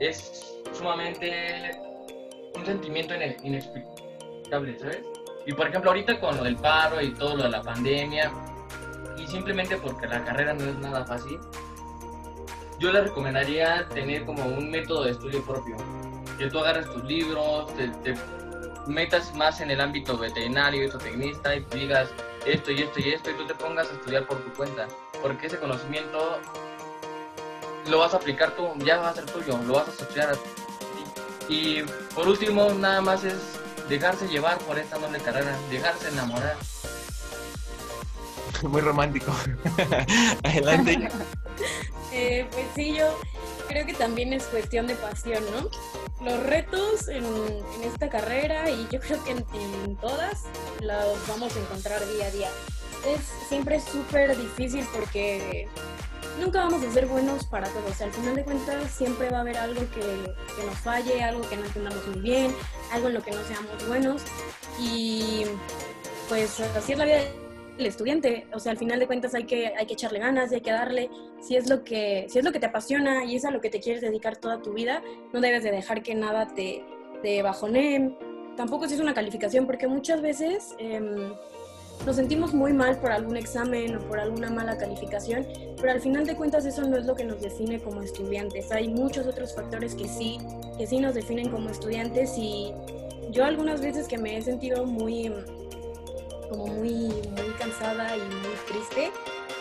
es 0.00 0.56
sumamente 0.72 1.78
un 2.54 2.64
sentimiento 2.64 3.14
inexplicable, 3.14 4.78
¿sabes? 4.78 5.02
Y 5.46 5.52
por 5.52 5.68
ejemplo, 5.68 5.90
ahorita 5.90 6.20
con 6.20 6.36
lo 6.36 6.44
del 6.44 6.56
paro 6.56 7.00
y 7.00 7.12
todo 7.14 7.36
lo 7.36 7.42
de 7.44 7.50
la 7.50 7.62
pandemia, 7.62 8.32
y 9.18 9.26
simplemente 9.26 9.76
porque 9.76 10.06
la 10.06 10.24
carrera 10.24 10.54
no 10.54 10.64
es 10.64 10.78
nada 10.78 11.04
fácil, 11.04 11.38
yo 12.78 12.92
le 12.92 13.02
recomendaría 13.02 13.86
tener 13.90 14.24
como 14.24 14.44
un 14.44 14.70
método 14.70 15.04
de 15.04 15.10
estudio 15.12 15.44
propio. 15.44 15.76
Que 16.38 16.48
tú 16.48 16.58
agarres 16.58 16.90
tus 16.90 17.04
libros, 17.04 17.72
te 17.76 18.14
metas 18.86 19.34
más 19.34 19.60
en 19.60 19.70
el 19.70 19.80
ámbito 19.80 20.16
veterinario, 20.18 20.90
tecnista 20.98 21.54
y 21.54 21.64
digas 21.72 22.08
esto 22.46 22.72
y 22.72 22.82
esto 22.82 23.00
y 23.00 23.10
esto 23.10 23.30
y 23.30 23.34
tú 23.34 23.46
te 23.46 23.54
pongas 23.54 23.88
a 23.88 23.92
estudiar 23.92 24.26
por 24.26 24.42
tu 24.42 24.52
cuenta, 24.52 24.88
porque 25.20 25.46
ese 25.46 25.58
conocimiento 25.58 26.40
lo 27.88 27.98
vas 27.98 28.14
a 28.14 28.16
aplicar 28.16 28.54
tú, 28.56 28.68
ya 28.84 28.98
va 28.98 29.10
a 29.10 29.14
ser 29.14 29.26
tuyo, 29.26 29.58
lo 29.66 29.74
vas 29.74 29.88
a 29.88 29.90
estudiar. 29.90 30.36
Y 31.48 31.82
por 32.14 32.28
último, 32.28 32.72
nada 32.74 33.00
más 33.00 33.24
es 33.24 33.60
dejarse 33.88 34.28
llevar 34.28 34.58
por 34.58 34.78
esta 34.78 34.98
noble 34.98 35.18
carrera, 35.18 35.56
dejarse 35.70 36.08
enamorar. 36.08 36.56
Muy 38.62 38.80
romántico. 38.80 39.34
Adelante. 40.44 41.08
eh, 42.12 42.46
pues 42.52 42.66
sí, 42.74 42.94
yo 42.94 43.18
creo 43.68 43.86
que 43.86 43.94
también 43.94 44.32
es 44.32 44.44
cuestión 44.44 44.86
de 44.86 44.94
pasión, 44.94 45.42
¿no? 45.52 45.68
Los 46.24 46.42
retos 46.44 47.08
en, 47.08 47.24
esta 47.84 48.08
carrera 48.08 48.70
y 48.70 48.86
yo 48.90 49.00
creo 49.00 49.22
que 49.24 49.32
en, 49.32 49.96
todas 49.96 50.44
los 50.80 51.28
vamos 51.28 51.54
a 51.56 51.60
encontrar 51.60 52.00
día 52.08 52.26
a 52.26 52.30
día. 52.30 52.48
Es 53.06 53.20
siempre 53.48 53.80
súper 53.80 54.36
difícil 54.36 54.86
porque 54.94 55.68
nunca 56.40 56.60
vamos 56.60 56.84
a 56.84 56.92
ser 56.92 57.06
buenos 57.06 57.44
para 57.46 57.68
todos. 57.68 58.00
al 58.00 58.12
final 58.12 58.36
de 58.36 58.44
cuentas 58.44 58.90
siempre 58.90 59.30
va 59.30 59.38
a 59.38 59.40
haber 59.40 59.56
algo 59.56 59.80
que, 59.90 60.00
que 60.00 60.66
nos 60.66 60.78
falle, 60.78 61.22
algo 61.22 61.48
que 61.48 61.56
no 61.56 61.64
entendamos 61.64 62.06
muy 62.06 62.20
bien, 62.20 62.54
algo 62.92 63.08
en 63.08 63.14
lo 63.14 63.22
que 63.22 63.32
no 63.32 63.42
seamos 63.44 63.88
buenos. 63.88 64.22
Y 64.78 65.44
pues 66.28 66.60
así 66.60 66.92
es 66.92 66.98
la 66.98 67.04
vida 67.04 67.22
el 67.82 67.86
estudiante, 67.88 68.46
o 68.54 68.58
sea, 68.58 68.72
al 68.72 68.78
final 68.78 68.98
de 68.98 69.06
cuentas 69.06 69.34
hay 69.34 69.44
que, 69.44 69.72
hay 69.76 69.86
que 69.86 69.94
echarle 69.94 70.18
ganas 70.18 70.50
y 70.50 70.56
hay 70.56 70.60
que 70.60 70.72
darle, 70.72 71.10
si 71.40 71.56
es, 71.56 71.68
lo 71.68 71.84
que, 71.84 72.26
si 72.28 72.38
es 72.38 72.44
lo 72.44 72.52
que 72.52 72.60
te 72.60 72.66
apasiona 72.66 73.24
y 73.24 73.36
es 73.36 73.44
a 73.44 73.50
lo 73.50 73.60
que 73.60 73.70
te 73.70 73.80
quieres 73.80 74.00
dedicar 74.00 74.36
toda 74.36 74.62
tu 74.62 74.72
vida, 74.72 75.02
no 75.32 75.40
debes 75.40 75.62
de 75.62 75.70
dejar 75.70 76.02
que 76.02 76.14
nada 76.14 76.46
te, 76.54 76.84
te 77.22 77.42
bajonee, 77.42 78.16
tampoco 78.56 78.88
si 78.88 78.94
es 78.94 79.00
una 79.00 79.14
calificación, 79.14 79.66
porque 79.66 79.86
muchas 79.86 80.22
veces 80.22 80.74
em, 80.78 81.32
nos 82.06 82.16
sentimos 82.16 82.54
muy 82.54 82.72
mal 82.72 82.98
por 82.98 83.12
algún 83.12 83.36
examen 83.36 83.96
o 83.96 84.00
por 84.00 84.18
alguna 84.18 84.50
mala 84.50 84.78
calificación, 84.78 85.46
pero 85.80 85.92
al 85.92 86.00
final 86.00 86.26
de 86.26 86.36
cuentas 86.36 86.64
eso 86.64 86.82
no 86.82 86.96
es 86.96 87.04
lo 87.04 87.14
que 87.14 87.24
nos 87.24 87.40
define 87.40 87.80
como 87.80 88.02
estudiantes, 88.02 88.72
hay 88.72 88.88
muchos 88.88 89.26
otros 89.26 89.54
factores 89.54 89.94
que 89.94 90.08
sí, 90.08 90.38
que 90.78 90.86
sí 90.86 91.00
nos 91.00 91.14
definen 91.14 91.50
como 91.50 91.70
estudiantes 91.70 92.36
y 92.38 92.72
yo 93.30 93.44
algunas 93.44 93.80
veces 93.80 94.08
que 94.08 94.18
me 94.18 94.36
he 94.36 94.42
sentido 94.42 94.84
muy 94.84 95.32
como 96.52 96.66
muy, 96.66 96.90
muy 96.90 97.54
cansada 97.58 98.16
y 98.16 98.20
muy 98.20 98.56
triste. 98.68 99.10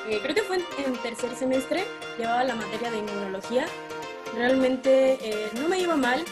Eh, 0.09 0.19
creo 0.21 0.35
que 0.35 0.43
fue 0.43 0.57
en, 0.57 0.93
tercer 0.97 1.35
semestre, 1.35 1.85
llevaba 2.17 2.43
la 2.43 2.55
materia 2.55 2.91
de 2.91 2.97
inmunología. 2.97 3.65
Realmente 4.35 5.17
eh, 5.21 5.49
no 5.53 5.69
me 5.69 5.79
iba 5.79 5.95
mal, 5.95 6.23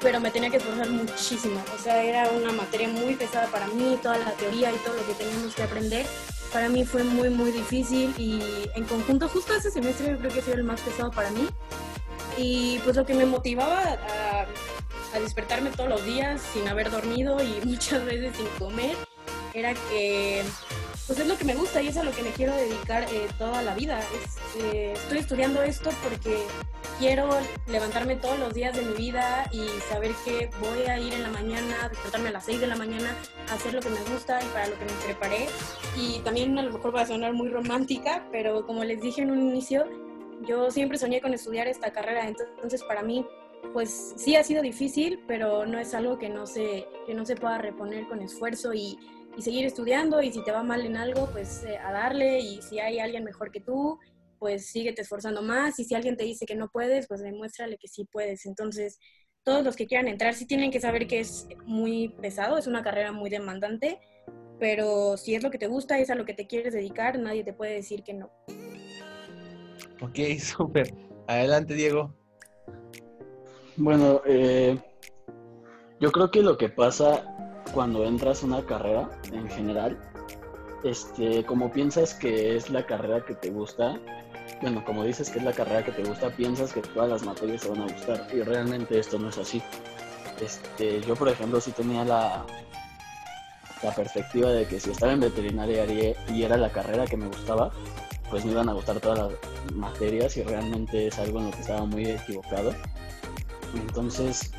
pero 0.00 0.20
me 0.20 0.30
tenía 0.30 0.50
que 0.50 0.58
esforzar 0.58 0.90
muchísimo. 0.90 1.60
O 1.74 1.82
sea, 1.82 2.02
era 2.02 2.28
una 2.30 2.52
materia 2.52 2.88
muy 2.88 3.14
pesada 3.14 3.48
para 3.48 3.66
mí, 3.68 3.98
toda 4.02 4.18
la 4.18 4.30
teoría 4.32 4.72
y 4.72 4.76
todo 4.78 4.94
lo 4.94 5.06
que 5.06 5.14
teníamos 5.14 5.54
que 5.54 5.62
aprender. 5.62 6.06
Para 6.52 6.68
mí 6.68 6.84
fue 6.84 7.02
muy, 7.02 7.28
muy 7.28 7.50
difícil 7.50 8.14
y 8.16 8.40
en 8.74 8.84
conjunto, 8.84 9.28
justo 9.28 9.54
ese 9.54 9.70
semestre 9.70 10.10
yo 10.10 10.18
creo 10.18 10.30
que 10.30 10.40
sido 10.40 10.54
el 10.54 10.64
más 10.64 10.80
pesado 10.80 11.10
para 11.10 11.30
mí. 11.30 11.48
Y 12.38 12.78
pues 12.84 12.96
lo 12.96 13.04
que 13.04 13.14
me 13.14 13.26
motivaba 13.26 13.80
a, 13.80 14.46
a 15.16 15.20
despertarme 15.20 15.70
todos 15.70 15.88
los 15.88 16.04
días 16.04 16.40
sin 16.52 16.68
haber 16.68 16.90
dormido 16.90 17.42
y 17.42 17.60
muchas 17.64 18.04
veces 18.04 18.36
sin 18.36 18.46
comer 18.58 18.94
era 19.56 19.72
que 19.88 20.42
pues 21.06 21.18
es 21.18 21.26
lo 21.26 21.38
que 21.38 21.44
me 21.44 21.54
gusta 21.54 21.80
y 21.80 21.88
es 21.88 21.96
a 21.96 22.02
lo 22.02 22.10
que 22.10 22.22
me 22.22 22.30
quiero 22.30 22.54
dedicar 22.54 23.04
eh, 23.04 23.26
toda 23.38 23.62
la 23.62 23.74
vida. 23.74 24.00
Eh, 24.58 24.92
estoy 24.94 25.18
estudiando 25.18 25.62
esto 25.62 25.90
porque 26.02 26.36
quiero 26.98 27.30
levantarme 27.68 28.16
todos 28.16 28.38
los 28.38 28.52
días 28.52 28.76
de 28.76 28.82
mi 28.82 28.94
vida 28.94 29.48
y 29.52 29.66
saber 29.88 30.10
que 30.24 30.50
voy 30.60 30.82
a 30.82 30.98
ir 30.98 31.14
en 31.14 31.22
la 31.22 31.30
mañana, 31.30 31.88
despertarme 31.88 32.28
a 32.28 32.32
las 32.32 32.44
6 32.44 32.60
de 32.60 32.66
la 32.66 32.76
mañana, 32.76 33.16
hacer 33.50 33.72
lo 33.72 33.80
que 33.80 33.88
me 33.88 34.00
gusta 34.12 34.42
y 34.42 34.46
para 34.48 34.66
lo 34.66 34.78
que 34.78 34.84
me 34.84 34.92
preparé. 35.04 35.46
Y 35.96 36.18
también 36.20 36.58
a 36.58 36.62
lo 36.62 36.72
mejor 36.72 36.94
va 36.94 37.02
a 37.02 37.06
sonar 37.06 37.32
muy 37.32 37.48
romántica, 37.48 38.28
pero 38.32 38.66
como 38.66 38.84
les 38.84 39.00
dije 39.00 39.22
en 39.22 39.30
un 39.30 39.40
inicio, 39.40 39.86
yo 40.46 40.70
siempre 40.70 40.98
soñé 40.98 41.22
con 41.22 41.32
estudiar 41.32 41.66
esta 41.66 41.92
carrera, 41.92 42.28
entonces 42.28 42.82
para 42.82 43.02
mí 43.02 43.24
pues 43.72 44.14
sí 44.16 44.36
ha 44.36 44.42
sido 44.42 44.62
difícil, 44.62 45.22
pero 45.26 45.66
no 45.66 45.78
es 45.78 45.94
algo 45.94 46.18
que 46.18 46.28
no 46.28 46.46
se, 46.46 46.86
que 47.06 47.14
no 47.14 47.24
se 47.24 47.36
pueda 47.36 47.58
reponer 47.58 48.06
con 48.06 48.20
esfuerzo 48.20 48.72
y 48.74 48.98
y 49.36 49.42
seguir 49.42 49.66
estudiando 49.66 50.22
y 50.22 50.32
si 50.32 50.42
te 50.42 50.50
va 50.50 50.62
mal 50.62 50.84
en 50.86 50.96
algo, 50.96 51.28
pues 51.30 51.64
eh, 51.64 51.76
a 51.76 51.92
darle 51.92 52.40
y 52.40 52.62
si 52.62 52.80
hay 52.80 52.98
alguien 52.98 53.22
mejor 53.22 53.52
que 53.52 53.60
tú, 53.60 53.98
pues 54.38 54.70
síguete 54.70 55.02
esforzando 55.02 55.42
más 55.42 55.78
y 55.78 55.84
si 55.84 55.94
alguien 55.94 56.16
te 56.16 56.24
dice 56.24 56.46
que 56.46 56.54
no 56.54 56.68
puedes, 56.68 57.06
pues 57.06 57.20
demuéstrale 57.20 57.76
que 57.78 57.88
sí 57.88 58.06
puedes. 58.10 58.46
Entonces, 58.46 58.98
todos 59.42 59.62
los 59.62 59.76
que 59.76 59.86
quieran 59.86 60.08
entrar 60.08 60.34
sí 60.34 60.46
tienen 60.46 60.70
que 60.70 60.80
saber 60.80 61.06
que 61.06 61.20
es 61.20 61.46
muy 61.66 62.08
pesado, 62.20 62.56
es 62.56 62.66
una 62.66 62.82
carrera 62.82 63.12
muy 63.12 63.30
demandante, 63.30 64.00
pero 64.58 65.16
si 65.18 65.34
es 65.34 65.42
lo 65.42 65.50
que 65.50 65.58
te 65.58 65.66
gusta, 65.66 65.98
es 65.98 66.10
a 66.10 66.14
lo 66.14 66.24
que 66.24 66.34
te 66.34 66.46
quieres 66.46 66.72
dedicar, 66.72 67.18
nadie 67.18 67.44
te 67.44 67.52
puede 67.52 67.74
decir 67.74 68.02
que 68.02 68.14
no. 68.14 68.30
Ok, 70.00 70.18
súper. 70.40 70.94
Adelante, 71.26 71.74
Diego. 71.74 72.14
Bueno, 73.76 74.22
eh, 74.24 74.78
yo 76.00 76.10
creo 76.10 76.30
que 76.30 76.42
lo 76.42 76.56
que 76.56 76.70
pasa 76.70 77.35
cuando 77.72 78.04
entras 78.04 78.42
a 78.42 78.46
una 78.46 78.64
carrera 78.64 79.10
en 79.32 79.48
general, 79.50 79.98
este, 80.84 81.44
como 81.44 81.72
piensas 81.72 82.14
que 82.14 82.56
es 82.56 82.70
la 82.70 82.86
carrera 82.86 83.24
que 83.24 83.34
te 83.34 83.50
gusta, 83.50 83.98
bueno, 84.60 84.84
como 84.84 85.04
dices 85.04 85.30
que 85.30 85.38
es 85.38 85.44
la 85.44 85.52
carrera 85.52 85.84
que 85.84 85.92
te 85.92 86.04
gusta, 86.04 86.30
piensas 86.30 86.72
que 86.72 86.80
todas 86.80 87.10
las 87.10 87.22
materias 87.24 87.62
te 87.62 87.68
van 87.68 87.82
a 87.82 87.92
gustar 87.92 88.26
y 88.32 88.42
realmente 88.42 88.98
esto 88.98 89.18
no 89.18 89.28
es 89.28 89.38
así. 89.38 89.62
Este, 90.40 91.00
yo, 91.02 91.14
por 91.16 91.28
ejemplo, 91.28 91.60
sí 91.60 91.72
tenía 91.72 92.04
la, 92.04 92.44
la 93.82 93.94
perspectiva 93.94 94.50
de 94.50 94.66
que 94.66 94.80
si 94.80 94.90
estaba 94.90 95.12
en 95.12 95.20
veterinaria 95.20 95.86
y 96.28 96.42
era 96.42 96.56
la 96.56 96.70
carrera 96.70 97.06
que 97.06 97.16
me 97.16 97.26
gustaba, 97.26 97.72
pues 98.30 98.44
me 98.44 98.52
iban 98.52 98.68
a 98.68 98.72
gustar 98.72 99.00
todas 99.00 99.18
las 99.18 99.72
materias 99.74 100.36
y 100.36 100.42
realmente 100.42 101.06
es 101.06 101.18
algo 101.18 101.38
en 101.38 101.46
lo 101.46 101.50
que 101.52 101.60
estaba 101.60 101.84
muy 101.84 102.10
equivocado. 102.10 102.72
Entonces, 103.74 104.52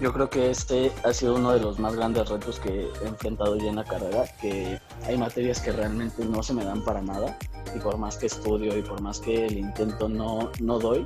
yo 0.00 0.12
creo 0.12 0.28
que 0.28 0.50
este 0.50 0.92
ha 1.04 1.12
sido 1.12 1.36
uno 1.36 1.52
de 1.52 1.60
los 1.60 1.78
más 1.78 1.96
grandes 1.96 2.28
retos 2.28 2.60
que 2.60 2.88
he 3.02 3.06
enfrentado 3.06 3.56
ya 3.56 3.70
en 3.70 3.76
la 3.76 3.84
carrera, 3.84 4.24
que 4.40 4.78
hay 5.04 5.16
materias 5.16 5.60
que 5.60 5.72
realmente 5.72 6.24
no 6.24 6.42
se 6.42 6.52
me 6.52 6.64
dan 6.64 6.84
para 6.84 7.00
nada 7.00 7.38
y 7.74 7.78
por 7.78 7.96
más 7.96 8.16
que 8.16 8.26
estudio 8.26 8.76
y 8.76 8.82
por 8.82 9.00
más 9.00 9.20
que 9.20 9.46
el 9.46 9.58
intento 9.58 10.08
no, 10.08 10.50
no 10.60 10.78
doy, 10.78 11.04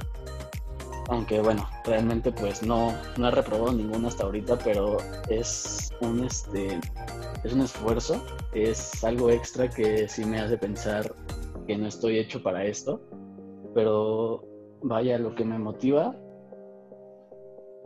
aunque 1.08 1.40
bueno, 1.40 1.68
realmente 1.84 2.32
pues 2.32 2.62
no, 2.62 2.94
no 3.16 3.28
he 3.28 3.30
reprobado 3.30 3.72
ninguna 3.72 4.08
hasta 4.08 4.24
ahorita, 4.24 4.58
pero 4.58 4.96
es 5.28 5.90
un, 6.00 6.24
este, 6.24 6.80
es 7.44 7.52
un 7.52 7.60
esfuerzo, 7.62 8.24
es 8.52 9.04
algo 9.04 9.30
extra 9.30 9.68
que 9.68 10.08
sí 10.08 10.24
me 10.24 10.40
hace 10.40 10.58
pensar 10.58 11.14
que 11.66 11.76
no 11.76 11.86
estoy 11.86 12.18
hecho 12.18 12.42
para 12.42 12.64
esto, 12.64 13.00
pero 13.74 14.44
vaya, 14.82 15.18
lo 15.18 15.34
que 15.34 15.44
me 15.44 15.58
motiva 15.58 16.16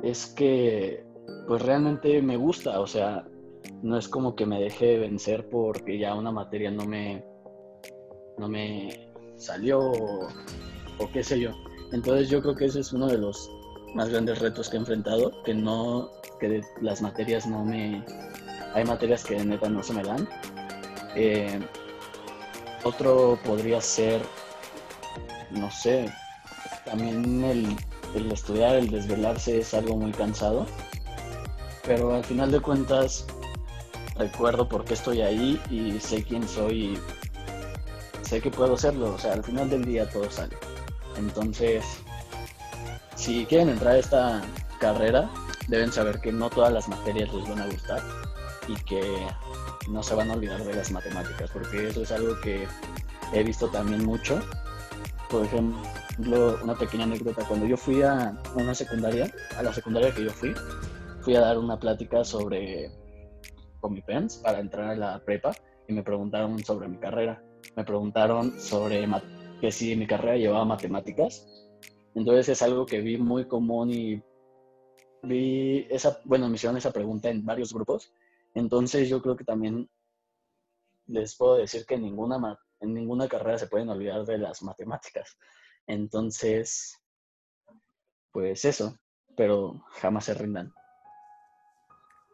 es 0.02 0.26
que 0.26 1.04
pues 1.46 1.62
realmente 1.62 2.20
me 2.22 2.36
gusta, 2.36 2.80
o 2.80 2.86
sea, 2.86 3.24
no 3.82 3.96
es 3.98 4.08
como 4.08 4.34
que 4.34 4.46
me 4.46 4.60
deje 4.60 4.98
vencer 4.98 5.48
porque 5.48 5.98
ya 5.98 6.14
una 6.14 6.30
materia 6.32 6.70
no 6.70 6.84
me, 6.86 7.24
no 8.38 8.48
me 8.48 9.10
salió 9.36 9.80
o, 9.80 10.28
qué 11.12 11.22
sé 11.22 11.40
yo. 11.40 11.50
Entonces 11.92 12.28
yo 12.28 12.40
creo 12.42 12.54
que 12.54 12.66
ese 12.66 12.80
es 12.80 12.92
uno 12.92 13.06
de 13.06 13.18
los 13.18 13.50
más 13.94 14.08
grandes 14.08 14.40
retos 14.40 14.68
que 14.68 14.76
he 14.76 14.80
enfrentado, 14.80 15.42
que 15.44 15.54
no, 15.54 16.10
que 16.40 16.48
de- 16.48 16.64
las 16.80 17.00
materias 17.00 17.46
no 17.46 17.64
me, 17.64 18.04
hay 18.74 18.84
materias 18.84 19.24
que 19.24 19.42
neta 19.44 19.68
no 19.68 19.82
se 19.82 19.94
me 19.94 20.02
dan. 20.02 20.28
Eh, 21.14 21.60
otro 22.84 23.38
podría 23.44 23.80
ser, 23.80 24.20
no 25.50 25.70
sé, 25.70 26.06
también 26.84 27.44
el, 27.44 27.76
el 28.14 28.30
estudiar, 28.30 28.76
el 28.76 28.90
desvelarse 28.90 29.58
es 29.58 29.74
algo 29.74 29.96
muy 29.96 30.12
cansado, 30.12 30.66
pero 31.86 32.14
al 32.14 32.24
final 32.24 32.50
de 32.50 32.60
cuentas 32.60 33.26
recuerdo 34.16 34.68
por 34.68 34.84
qué 34.84 34.94
estoy 34.94 35.20
ahí 35.22 35.60
y 35.70 35.98
sé 36.00 36.22
quién 36.22 36.46
soy 36.48 36.94
y 36.94 36.98
sé 38.22 38.40
que 38.40 38.50
puedo 38.50 38.74
hacerlo, 38.74 39.14
o 39.14 39.18
sea, 39.18 39.34
al 39.34 39.44
final 39.44 39.68
del 39.68 39.84
día 39.84 40.08
todo 40.08 40.30
sale. 40.30 40.56
Entonces, 41.16 41.84
si 43.16 43.44
quieren 43.46 43.68
entrar 43.68 43.94
a 43.94 43.98
esta 43.98 44.42
carrera, 44.78 45.30
deben 45.68 45.92
saber 45.92 46.20
que 46.20 46.32
no 46.32 46.50
todas 46.50 46.72
las 46.72 46.88
materias 46.88 47.32
les 47.32 47.48
van 47.48 47.60
a 47.60 47.66
gustar 47.66 48.02
y 48.68 48.74
que 48.84 49.26
no 49.88 50.02
se 50.02 50.14
van 50.14 50.30
a 50.30 50.34
olvidar 50.34 50.64
de 50.64 50.74
las 50.74 50.90
matemáticas, 50.90 51.50
porque 51.50 51.88
eso 51.88 52.02
es 52.02 52.12
algo 52.12 52.40
que 52.40 52.66
he 53.32 53.42
visto 53.42 53.68
también 53.68 54.04
mucho. 54.04 54.40
Por 55.28 55.44
ejemplo, 55.44 55.80
una 56.18 56.74
pequeña 56.78 57.04
anécdota, 57.04 57.44
cuando 57.46 57.66
yo 57.66 57.76
fui 57.76 58.02
a 58.02 58.40
una 58.54 58.74
secundaria, 58.74 59.32
a 59.56 59.62
la 59.62 59.72
secundaria 59.72 60.14
que 60.14 60.24
yo 60.24 60.30
fui, 60.30 60.54
fui 61.22 61.34
a 61.34 61.40
dar 61.40 61.58
una 61.58 61.78
plática 61.78 62.24
sobre 62.24 62.90
Comipens 63.80 64.38
para 64.38 64.60
entrar 64.60 64.90
a 64.90 64.96
la 64.96 65.24
prepa 65.24 65.52
y 65.88 65.92
me 65.92 66.02
preguntaron 66.02 66.58
sobre 66.64 66.88
mi 66.88 66.98
carrera. 66.98 67.42
Me 67.76 67.84
preguntaron 67.84 68.58
sobre 68.60 69.08
que 69.60 69.72
si 69.72 69.96
mi 69.96 70.06
carrera 70.06 70.36
llevaba 70.36 70.64
matemáticas. 70.64 71.46
Entonces 72.14 72.48
es 72.48 72.62
algo 72.62 72.86
que 72.86 73.00
vi 73.00 73.18
muy 73.18 73.46
común 73.46 73.90
y 73.90 74.22
vi 75.22 75.86
esa, 75.90 76.20
bueno, 76.24 76.48
me 76.48 76.54
hicieron 76.54 76.76
esa 76.76 76.92
pregunta 76.92 77.28
en 77.28 77.44
varios 77.44 77.72
grupos. 77.72 78.12
Entonces 78.54 79.08
yo 79.08 79.20
creo 79.20 79.36
que 79.36 79.44
también 79.44 79.88
les 81.06 81.36
puedo 81.36 81.56
decir 81.56 81.84
que 81.86 81.98
ninguna, 81.98 82.58
en 82.80 82.94
ninguna 82.94 83.28
carrera 83.28 83.58
se 83.58 83.66
pueden 83.66 83.88
olvidar 83.88 84.24
de 84.24 84.38
las 84.38 84.62
matemáticas. 84.62 85.36
Entonces, 85.86 87.00
pues 88.32 88.64
eso, 88.64 88.98
pero 89.36 89.84
jamás 90.00 90.24
se 90.24 90.34
rindan. 90.34 90.72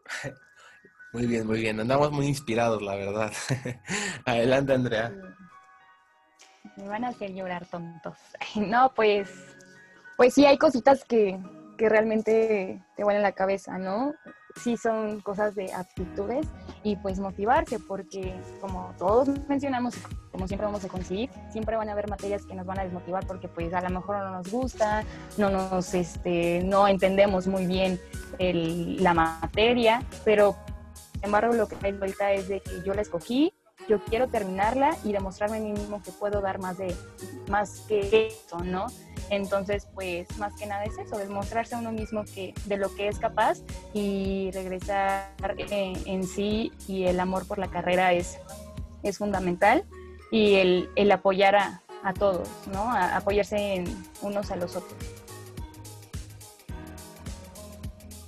Muy 1.13 1.27
bien, 1.27 1.45
muy 1.45 1.59
bien. 1.59 1.77
Andamos 1.77 2.09
muy 2.13 2.25
inspirados, 2.25 2.81
la 2.81 2.95
verdad. 2.95 3.33
Adelante, 4.25 4.73
Andrea. 4.73 5.13
Me 6.77 6.87
van 6.87 7.03
a 7.03 7.09
hacer 7.09 7.33
llorar 7.33 7.65
tontos. 7.65 8.17
No, 8.55 8.93
pues, 8.95 9.29
pues 10.15 10.33
sí 10.33 10.45
hay 10.45 10.57
cositas 10.57 11.03
que, 11.03 11.37
que 11.77 11.89
realmente 11.89 12.81
te 12.95 13.03
vuelan 13.03 13.23
la 13.23 13.33
cabeza, 13.33 13.77
¿no? 13.77 14.13
Sí 14.55 14.77
son 14.77 15.19
cosas 15.19 15.53
de 15.53 15.73
aptitudes 15.73 16.47
y 16.83 16.95
pues 16.95 17.19
motivarse 17.19 17.77
porque 17.79 18.39
como 18.61 18.95
todos 18.97 19.27
mencionamos, 19.49 19.95
como 20.41 20.47
siempre 20.47 20.65
vamos 20.65 20.83
a 20.83 20.87
conseguir, 20.87 21.29
siempre 21.51 21.75
van 21.75 21.87
a 21.89 21.91
haber 21.91 22.09
materias 22.09 22.47
que 22.47 22.55
nos 22.55 22.65
van 22.65 22.79
a 22.79 22.83
desmotivar 22.83 23.27
porque 23.27 23.47
pues 23.47 23.71
a 23.75 23.81
lo 23.81 23.91
mejor 23.91 24.17
no 24.17 24.31
nos 24.31 24.49
gusta, 24.49 25.03
no 25.37 25.51
nos, 25.51 25.93
este, 25.93 26.63
no 26.63 26.87
entendemos 26.87 27.45
muy 27.45 27.67
bien 27.67 27.99
el- 28.39 29.03
la 29.03 29.13
materia, 29.13 30.01
pero 30.25 30.55
sin 31.13 31.25
embargo 31.25 31.53
lo 31.53 31.67
que 31.67 31.75
hay 31.83 31.91
ahorita 31.93 32.31
es 32.31 32.47
de 32.47 32.59
que 32.59 32.81
yo 32.83 32.95
la 32.95 33.03
escogí, 33.03 33.53
yo 33.87 34.03
quiero 34.05 34.29
terminarla 34.29 34.97
y 35.03 35.11
demostrarme 35.11 35.57
a 35.57 35.59
mí 35.59 35.73
mismo 35.73 36.01
que 36.01 36.11
puedo 36.11 36.41
dar 36.41 36.57
más 36.57 36.79
de 36.79 36.95
más 37.47 37.81
que 37.81 38.29
eso, 38.29 38.63
¿no? 38.63 38.87
Entonces, 39.29 39.87
pues 39.93 40.27
más 40.39 40.55
que 40.55 40.65
nada 40.65 40.85
es 40.85 40.97
eso, 40.97 41.19
demostrarse 41.19 41.75
a 41.75 41.77
uno 41.77 41.91
mismo 41.91 42.23
que 42.25 42.55
de 42.65 42.77
lo 42.77 42.93
que 42.95 43.07
es 43.09 43.19
capaz 43.19 43.59
y 43.93 44.49
regresar 44.55 45.29
eh, 45.69 45.93
en 46.07 46.23
sí 46.23 46.71
y 46.87 47.03
el 47.03 47.19
amor 47.19 47.47
por 47.47 47.59
la 47.59 47.67
carrera 47.67 48.11
es, 48.13 48.39
es 49.03 49.17
fundamental 49.19 49.83
y 50.31 50.55
el, 50.55 50.89
el 50.95 51.11
apoyar 51.11 51.55
a, 51.55 51.81
a 52.03 52.13
todos, 52.13 52.47
¿no? 52.73 52.89
A- 52.91 53.17
apoyarse 53.17 53.75
en 53.75 53.85
unos 54.21 54.49
a 54.49 54.55
los 54.55 54.75
otros. 54.75 54.93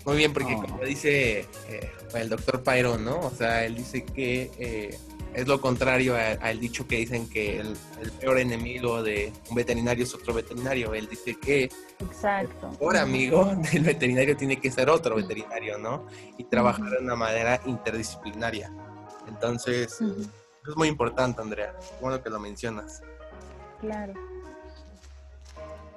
Muy 0.06 0.18
bien, 0.18 0.34
porque 0.34 0.54
Oh. 0.56 0.62
como 0.62 0.84
dice 0.84 1.48
eh, 1.70 1.92
el 2.14 2.30
doctor 2.30 2.62
Pyro, 2.62 2.98
¿no? 2.98 3.20
O 3.20 3.32
sea, 3.32 3.64
él 3.66 3.76
dice 3.76 4.04
que 4.04 4.52
eh, 4.60 4.98
es 5.34 5.48
lo 5.48 5.62
contrario 5.62 6.16
al 6.42 6.60
dicho 6.60 6.86
que 6.88 6.98
dicen 6.98 7.28
que 7.30 7.60
el, 7.62 7.76
el 8.02 8.12
peor 8.12 8.38
enemigo 8.38 9.02
de 9.02 9.32
un 9.50 9.56
veterinario 9.56 10.04
es 10.04 10.14
otro 10.14 10.34
veterinario. 10.34 10.94
Él 10.94 11.08
dice 11.10 11.36
que 11.40 11.70
Exacto. 12.02 12.70
el 12.72 12.78
peor 12.78 12.98
amigo 12.98 13.46
del 13.72 13.84
veterinario 13.84 14.36
tiene 14.36 14.60
que 14.60 14.70
ser 14.72 14.90
otro 14.90 15.16
veterinario, 15.16 15.78
¿no? 15.78 16.06
Y 16.38 16.44
trabajar 16.44 16.90
de 16.90 16.98
una 17.00 17.16
manera 17.16 17.62
interdisciplinaria. 17.66 18.72
Entonces, 19.30 20.02
Ujú, 20.02 20.28
es 20.68 20.78
muy 20.78 20.88
importante, 20.88 21.42
Andrea. 21.42 21.76
Bueno 22.02 22.22
que 22.22 22.30
lo 22.30 22.40
mencionas. 22.40 23.02
Claro. 23.80 24.14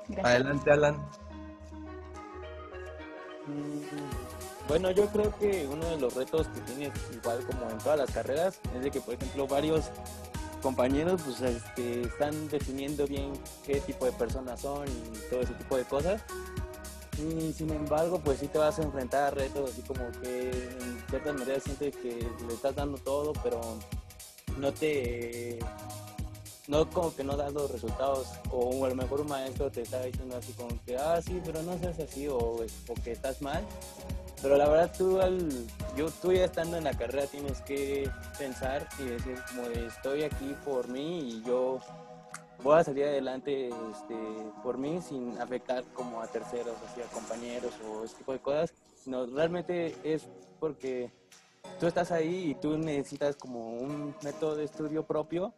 Gracias. 0.09 0.27
Adelante, 0.27 0.71
Alan. 0.71 1.09
Bueno, 4.69 4.91
yo 4.91 5.07
creo 5.07 5.37
que 5.39 5.69
uno 5.71 5.87
de 5.87 5.99
los 5.99 6.15
retos 6.15 6.49
que 6.49 6.61
tienes, 6.61 6.93
igual 7.13 7.45
como 7.47 7.71
en 7.71 7.79
todas 7.79 7.99
las 7.99 8.11
carreras, 8.11 8.59
es 8.75 8.83
de 8.83 8.91
que, 8.91 9.01
por 9.01 9.15
ejemplo, 9.15 9.47
varios 9.47 9.91
compañeros 10.63 11.23
pues 11.23 11.41
este, 11.43 12.03
están 12.03 12.49
definiendo 12.49 13.07
bien 13.07 13.33
qué 13.65 13.81
tipo 13.81 14.05
de 14.05 14.13
personas 14.13 14.61
son 14.61 14.89
y 14.89 15.31
todo 15.31 15.41
ese 15.43 15.55
tipo 15.55 15.77
de 15.77 15.85
cosas. 15.85 16.23
Y 17.19 17.53
sin 17.53 17.71
embargo, 17.71 18.21
pues 18.23 18.41
sí 18.41 18.49
te 18.49 18.59
vas 18.59 18.79
a 18.79 18.83
enfrentar 18.83 19.25
a 19.25 19.31
retos 19.31 19.71
así 19.71 19.83
como 19.83 20.11
que 20.21 20.51
en 20.51 21.05
ciertas 21.09 21.35
maneras 21.35 21.63
sientes 21.63 21.97
que 21.97 22.29
le 22.47 22.55
estás 22.55 22.75
dando 22.75 22.99
todo, 22.99 23.33
pero 23.43 23.61
no 24.57 24.73
te 24.73 25.59
no 26.69 26.89
como 26.91 27.15
que 27.15 27.23
no 27.23 27.37
das 27.37 27.53
los 27.53 27.71
resultados 27.71 28.29
o 28.51 28.85
a 28.85 28.89
lo 28.89 28.95
mejor 28.95 29.21
un 29.21 29.29
maestro 29.29 29.71
te 29.71 29.83
está 29.83 30.03
diciendo 30.03 30.37
así 30.37 30.53
como 30.53 30.71
que 30.85 30.97
ah 30.97 31.21
sí 31.23 31.41
pero 31.45 31.63
no 31.63 31.79
seas 31.79 31.99
así 32.01 32.27
o, 32.29 32.39
o 32.39 32.95
que 33.05 33.13
estás 33.13 33.41
mal 33.41 33.65
pero 34.43 34.57
la 34.57 34.69
verdad 34.69 34.93
tú 34.97 35.21
al 35.21 35.49
yo 35.97 36.11
tú 36.23 36.33
ya 36.33 36.45
estando 36.45 36.77
en 36.77 36.85
la 36.85 36.97
carrera 36.97 37.27
tienes 37.27 37.61
que 37.63 38.11
pensar 38.39 38.89
y 38.99 39.05
decir 39.05 39.37
como 39.49 39.69
de, 39.69 39.87
estoy 39.87 40.25
aquí 40.25 40.55
por 40.65 40.89
mí 40.89 41.31
y 41.31 41.43
yo 41.43 41.79
voy 42.63 42.79
a 42.79 42.85
salir 42.85 43.05
adelante 43.05 43.69
este, 43.69 44.17
por 44.63 44.77
mí 44.77 45.01
sin 45.01 45.39
afectar 45.41 45.85
como 45.95 46.21
a 46.21 46.27
terceros 46.27 46.75
así 46.91 47.01
a 47.01 47.05
compañeros 47.07 47.73
o 47.89 48.05
ese 48.05 48.17
tipo 48.17 48.33
de 48.33 48.41
cosas 48.41 48.73
no 49.07 49.27
realmente 49.27 49.97
es 50.03 50.27
porque 50.59 51.11
tú 51.79 51.87
estás 51.87 52.13
ahí 52.13 52.51
y 52.51 52.55
tú 52.55 52.79
necesitas 52.79 53.37
como 53.37 53.77
un 53.77 54.15
método 54.23 54.57
de 54.57 54.65
estudio 54.65 55.07
propio 55.07 55.55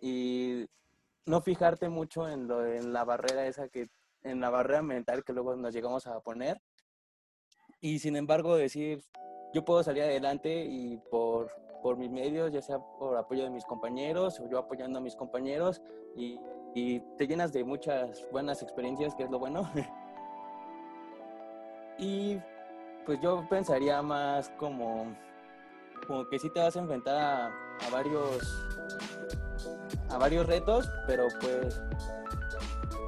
y 0.00 0.66
no 1.24 1.40
fijarte 1.40 1.88
mucho 1.88 2.28
en, 2.28 2.46
lo, 2.46 2.64
en 2.64 2.92
la 2.92 3.04
barrera 3.04 3.46
esa 3.46 3.68
que, 3.68 3.88
en 4.22 4.40
la 4.40 4.50
barrera 4.50 4.82
mental 4.82 5.24
que 5.24 5.32
luego 5.32 5.56
nos 5.56 5.74
llegamos 5.74 6.06
a 6.06 6.20
poner. 6.20 6.60
Y 7.80 7.98
sin 7.98 8.16
embargo 8.16 8.56
decir, 8.56 9.02
yo 9.52 9.64
puedo 9.64 9.82
salir 9.82 10.04
adelante 10.04 10.64
y 10.64 10.98
por, 11.10 11.50
por 11.82 11.96
mis 11.96 12.10
medios, 12.10 12.52
ya 12.52 12.62
sea 12.62 12.78
por 12.78 13.16
apoyo 13.16 13.44
de 13.44 13.50
mis 13.50 13.64
compañeros 13.64 14.40
o 14.40 14.48
yo 14.48 14.58
apoyando 14.58 14.98
a 14.98 15.02
mis 15.02 15.16
compañeros 15.16 15.82
y, 16.16 16.38
y 16.74 17.00
te 17.16 17.26
llenas 17.26 17.52
de 17.52 17.64
muchas 17.64 18.26
buenas 18.30 18.62
experiencias, 18.62 19.14
que 19.14 19.24
es 19.24 19.30
lo 19.30 19.38
bueno. 19.38 19.70
y 21.98 22.38
pues 23.04 23.20
yo 23.20 23.46
pensaría 23.48 24.02
más 24.02 24.50
como, 24.58 25.14
como 26.06 26.28
que 26.28 26.38
sí 26.38 26.50
te 26.50 26.60
vas 26.60 26.76
a 26.76 26.80
enfrentar 26.80 27.16
a, 27.16 27.90
varios 27.90 28.64
a 30.10 30.18
varios 30.18 30.46
retos, 30.46 30.88
pero 31.06 31.26
pues 31.40 31.80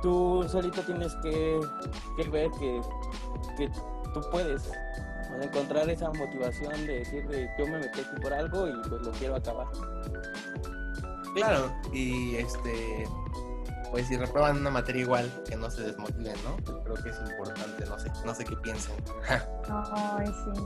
tú 0.03 0.45
solito 0.49 0.83
tienes 0.83 1.15
que, 1.17 1.61
ver 2.31 2.51
que, 2.59 2.81
que 3.57 3.71
tú 4.13 4.21
puedes 4.31 4.71
encontrar 5.43 5.89
esa 5.89 6.11
motivación 6.11 6.87
de 6.87 6.99
decir 7.01 7.27
de 7.29 7.49
yo 7.59 7.67
me 7.67 7.79
metí 7.79 8.01
aquí 8.01 8.21
por 8.21 8.33
algo 8.33 8.69
y 8.69 8.73
pues 8.89 9.03
lo 9.03 9.13
quiero 9.13 9.37
acabar. 9.37 9.67
Claro, 11.35 11.73
y 11.93 12.37
este, 12.37 13.07
pues 13.91 14.07
si 14.07 14.17
reprueban 14.17 14.59
una 14.59 14.71
materia 14.71 15.03
igual, 15.03 15.31
que 15.49 15.57
no 15.57 15.71
se 15.71 15.83
desmotiven, 15.83 16.37
¿no? 16.45 16.57
Yo 16.67 16.83
creo 16.83 16.97
que 16.97 17.11
es 17.11 17.17
importante, 17.31 17.85
no 17.87 17.99
sé, 17.99 18.11
no 18.25 18.35
sé 18.35 18.45
qué 18.45 18.57
piensen. 18.57 18.95
Ay, 19.69 20.27
sí. 20.27 20.63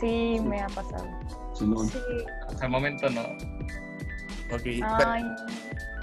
Sí, 0.00 0.40
me 0.40 0.60
ha 0.60 0.66
pasado. 0.68 1.06
Simón. 1.54 1.88
Sí. 1.88 1.98
Hasta 2.48 2.64
el 2.64 2.70
momento 2.70 3.10
no. 3.10 3.20
ok, 4.54 4.62
Ay, 4.82 5.24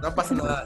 no 0.02 0.16
pasa 0.16 0.36
nada. 0.36 0.66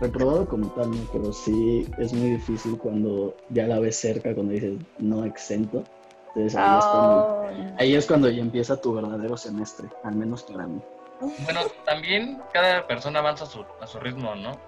reprobado 0.00 0.46
como 0.48 0.68
tal, 0.72 0.90
¿no? 0.90 1.08
Pero 1.12 1.32
sí 1.32 1.88
es 1.98 2.12
muy 2.12 2.30
difícil 2.30 2.76
cuando 2.78 3.36
ya 3.50 3.66
la 3.66 3.78
ves 3.80 3.96
cerca, 3.96 4.34
cuando 4.34 4.52
dices 4.52 4.78
no 4.98 5.24
exento. 5.24 5.84
Entonces 6.28 6.56
ahí, 6.56 6.78
es 6.78 6.84
cuando, 6.84 7.74
ahí 7.78 7.94
es 7.94 8.06
cuando 8.06 8.28
ya 8.30 8.42
empieza 8.42 8.80
tu 8.80 8.92
verdadero 8.94 9.36
semestre, 9.36 9.88
al 10.02 10.16
menos 10.16 10.42
para 10.42 10.66
mí. 10.66 10.80
Bueno, 11.20 11.60
también 11.84 12.42
cada 12.52 12.86
persona 12.86 13.20
avanza 13.20 13.44
a 13.44 13.46
su, 13.46 13.64
a 13.80 13.86
su 13.86 13.98
ritmo, 14.00 14.34
¿no? 14.34 14.58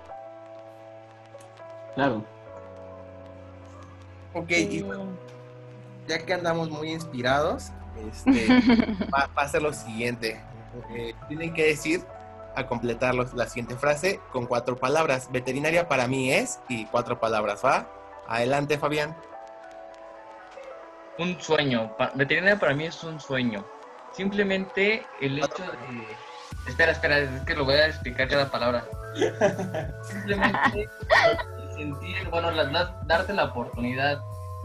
Claro. 1.95 2.25
Ok, 4.35 4.49
sí. 4.49 4.69
y 4.79 4.83
bueno, 4.83 5.05
ya 6.07 6.19
que 6.25 6.35
andamos 6.35 6.71
muy 6.71 6.91
inspirados, 6.93 7.71
este, 8.11 8.49
va, 9.15 9.29
va 9.37 9.43
a 9.43 9.49
ser 9.49 9.63
lo 9.63 9.73
siguiente. 9.73 10.41
Eh, 10.95 11.15
tienen 11.29 11.55
que 11.55 11.65
decir, 11.69 12.05
a 12.55 12.67
completar 12.67 13.15
los- 13.15 13.33
la 13.35 13.47
siguiente 13.49 13.77
frase, 13.77 14.21
con 14.33 14.47
cuatro 14.47 14.77
palabras. 14.77 15.31
Veterinaria 15.33 15.89
para 15.89 16.07
mí 16.07 16.31
es, 16.33 16.61
y 16.69 16.87
cuatro 16.87 17.19
palabras, 17.19 17.63
¿va? 17.65 17.87
Adelante, 18.29 18.79
Fabián. 18.79 19.17
Un 21.19 21.41
sueño. 21.41 21.97
Pa- 21.97 22.13
veterinaria 22.15 22.59
para 22.59 22.75
mí 22.75 22.85
es 22.87 23.03
un 23.05 23.19
sueño. 23.21 23.65
Simplemente 24.13 25.07
el 25.21 25.39
hecho 25.39 25.63
de... 25.63 26.07
Espera, 26.67 26.93
espera, 26.93 27.19
es 27.19 27.41
que 27.43 27.55
lo 27.55 27.65
voy 27.65 27.75
a 27.77 27.87
explicar 27.87 28.29
cada 28.29 28.51
palabra. 28.51 28.85
Simplemente 30.03 30.89
sentir, 31.77 32.29
bueno, 32.31 32.51
la- 32.51 32.65
la- 32.65 32.97
darte 33.07 33.33
la 33.33 33.45
oportunidad 33.45 34.19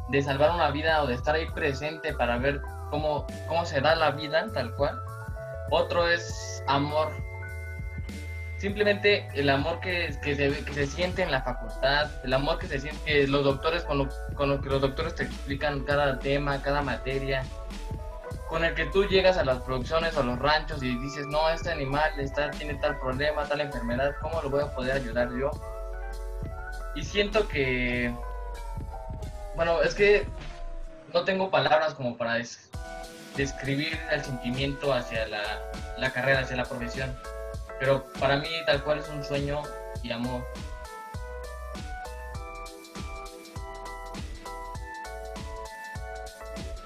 de 0.10 0.22
salvar 0.22 0.52
una 0.52 0.72
vida 0.72 1.02
o 1.04 1.08
de 1.08 1.14
estar 1.16 1.36
ahí 1.36 1.45
presente 1.52 2.14
para 2.14 2.38
ver 2.38 2.62
cómo, 2.89 3.26
cómo 3.47 3.66
se 3.66 3.80
da 3.82 3.95
la 3.95 4.12
vida 4.12 4.45
tal 4.54 4.74
cual. 4.76 4.99
Otro 5.70 6.08
es 6.10 6.62
amor. 6.68 7.12
Simplemente 8.58 9.28
el 9.34 9.49
amor 9.49 9.80
que, 9.80 10.16
que, 10.22 10.36
se, 10.36 10.64
que 10.66 10.74
se 10.74 10.86
siente 10.86 11.24
en 11.24 11.32
la 11.32 11.41
facultad, 11.41 12.12
el 12.24 12.34
amor 12.34 12.60
que 12.60 12.68
se 12.68 12.80
siente 12.80 13.02
que 13.06 13.28
los 13.28 13.43
doctores, 13.43 13.84
con 13.84 13.97
lo, 13.99 14.10
con 14.36 14.49
lo 14.49 14.62
que 14.62 14.70
los 14.70 14.82
doctores 14.82 15.16
te 15.16 15.24
explican 15.24 15.84
cada 15.84 16.20
tema, 16.20 16.62
cada 16.62 16.82
materia, 16.84 17.43
con 18.52 18.66
el 18.66 18.76
que 18.76 18.86
tú 18.88 19.06
llegas 19.06 19.38
a 19.38 19.45
las 19.45 19.60
producciones 19.60 20.18
o 20.18 20.20
a 20.20 20.24
los 20.24 20.38
ranchos 20.38 20.84
y 20.84 20.97
dices, 20.97 21.26
no, 21.26 21.49
este 21.49 21.72
animal 21.72 22.12
está, 22.20 22.52
tiene 22.52 22.74
tal 22.76 22.99
problema, 22.99 23.45
tal 23.45 23.62
enfermedad, 23.62 24.14
¿cómo 24.22 24.41
lo 24.41 24.49
voy 24.49 24.62
a 24.62 24.76
poder 24.76 24.91
ayudar 24.97 25.30
yo? 25.39 25.49
Y 26.93 27.06
siento 27.06 27.47
que, 27.47 28.14
bueno, 29.56 29.82
es 29.82 29.95
que 29.95 30.28
no 31.14 31.24
tengo 31.24 31.49
palabras 31.49 31.93
como 31.93 32.18
para 32.18 32.34
des- 32.34 32.70
describir 33.38 33.97
el 34.12 34.22
sentimiento 34.22 34.93
hacia 34.93 35.26
la, 35.30 35.41
la 35.97 36.12
carrera, 36.12 36.41
hacia 36.41 36.58
la 36.58 36.66
profesión. 36.66 37.18
Pero 37.80 38.04
para 38.20 38.36
mí 38.36 38.49
tal 38.66 38.84
cual 38.84 38.99
es 38.99 39.08
un 39.08 39.24
sueño 39.24 39.62
y 40.04 40.12
amor. 40.12 40.45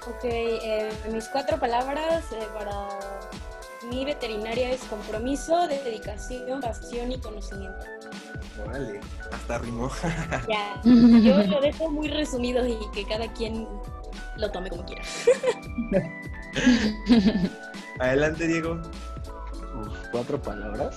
Ok, 0.08 0.24
eh, 0.24 0.92
mis 1.12 1.28
cuatro 1.28 1.58
palabras 1.58 2.30
eh, 2.30 2.46
para 2.54 2.86
mi 3.90 4.04
veterinaria 4.04 4.70
es 4.70 4.82
compromiso, 4.84 5.66
dedicación, 5.66 6.60
pasión 6.60 7.10
y 7.10 7.18
conocimiento. 7.18 7.84
Órale, 8.64 9.00
hasta 9.32 9.58
rimó. 9.58 9.90
Ya, 10.48 10.80
yo 10.84 11.42
lo 11.48 11.60
dejo 11.60 11.90
muy 11.90 12.08
resumido 12.08 12.64
y 12.64 12.78
que 12.94 13.04
cada 13.04 13.32
quien 13.32 13.66
lo 14.36 14.50
tome 14.52 14.70
como 14.70 14.84
quiera. 14.84 15.02
Adelante, 17.98 18.46
Diego. 18.46 18.80
Uf, 19.80 20.08
cuatro 20.12 20.40
palabras. 20.40 20.96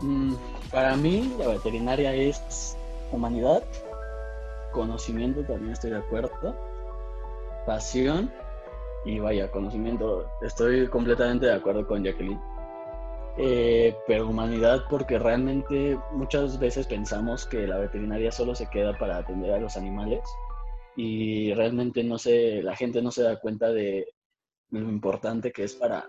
Mm, 0.00 0.34
para 0.72 0.96
mí, 0.96 1.32
la 1.38 1.46
veterinaria 1.46 2.12
es 2.14 2.76
humanidad, 3.12 3.62
conocimiento, 4.72 5.42
también 5.44 5.72
estoy 5.72 5.90
de 5.90 5.98
acuerdo, 5.98 6.71
pasión 7.66 8.32
y 9.04 9.18
vaya, 9.18 9.50
conocimiento. 9.50 10.26
Estoy 10.42 10.88
completamente 10.88 11.46
de 11.46 11.54
acuerdo 11.54 11.86
con 11.86 12.04
Jacqueline. 12.04 12.40
Eh, 13.38 13.96
pero 14.06 14.28
humanidad 14.28 14.84
porque 14.90 15.18
realmente 15.18 15.98
muchas 16.12 16.58
veces 16.58 16.86
pensamos 16.86 17.46
que 17.46 17.66
la 17.66 17.78
veterinaria 17.78 18.30
solo 18.30 18.54
se 18.54 18.68
queda 18.68 18.96
para 18.98 19.16
atender 19.16 19.52
a 19.52 19.58
los 19.58 19.78
animales 19.78 20.20
y 20.96 21.54
realmente 21.54 22.04
no 22.04 22.18
se, 22.18 22.62
la 22.62 22.76
gente 22.76 23.00
no 23.00 23.10
se 23.10 23.22
da 23.22 23.40
cuenta 23.40 23.72
de 23.72 24.06
lo 24.70 24.80
importante 24.80 25.50
que 25.50 25.64
es 25.64 25.74
para 25.74 26.06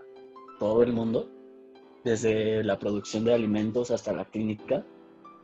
todo 0.59 0.83
el 0.83 0.91
mundo, 0.91 1.29
desde 2.03 2.61
la 2.63 2.77
producción 2.77 3.23
de 3.23 3.33
alimentos 3.33 3.91
hasta 3.91 4.11
la 4.11 4.25
clínica. 4.25 4.85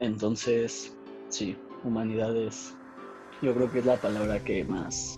Entonces, 0.01 0.97
sí, 1.29 1.57
humanidad 1.85 2.35
es, 2.35 2.75
yo 3.41 3.53
creo 3.53 3.71
que 3.71 3.79
es 3.79 3.85
la 3.85 3.95
palabra 3.95 4.43
que 4.43 4.65
más, 4.65 5.17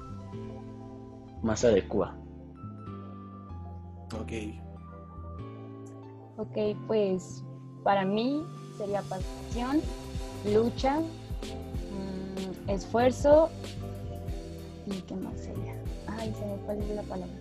más 1.41 1.63
adecua. 1.63 2.15
Ok. 4.19 4.31
Ok, 6.37 6.75
pues 6.87 7.43
para 7.83 8.05
mí 8.05 8.43
sería 8.77 9.01
pasión, 9.03 9.81
lucha, 10.51 10.99
mm, 10.99 12.69
esfuerzo 12.69 13.49
y 14.85 15.01
qué 15.01 15.15
más 15.15 15.39
sería. 15.39 15.75
Ay, 16.07 16.33
se 16.37 16.45
me 16.45 16.57
fue 16.65 16.95
la 16.95 17.03
palabra. 17.03 17.35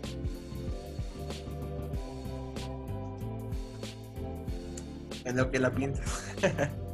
En 5.25 5.37
lo 5.37 5.51
que 5.51 5.59
la 5.59 5.75
piensas. 5.75 6.35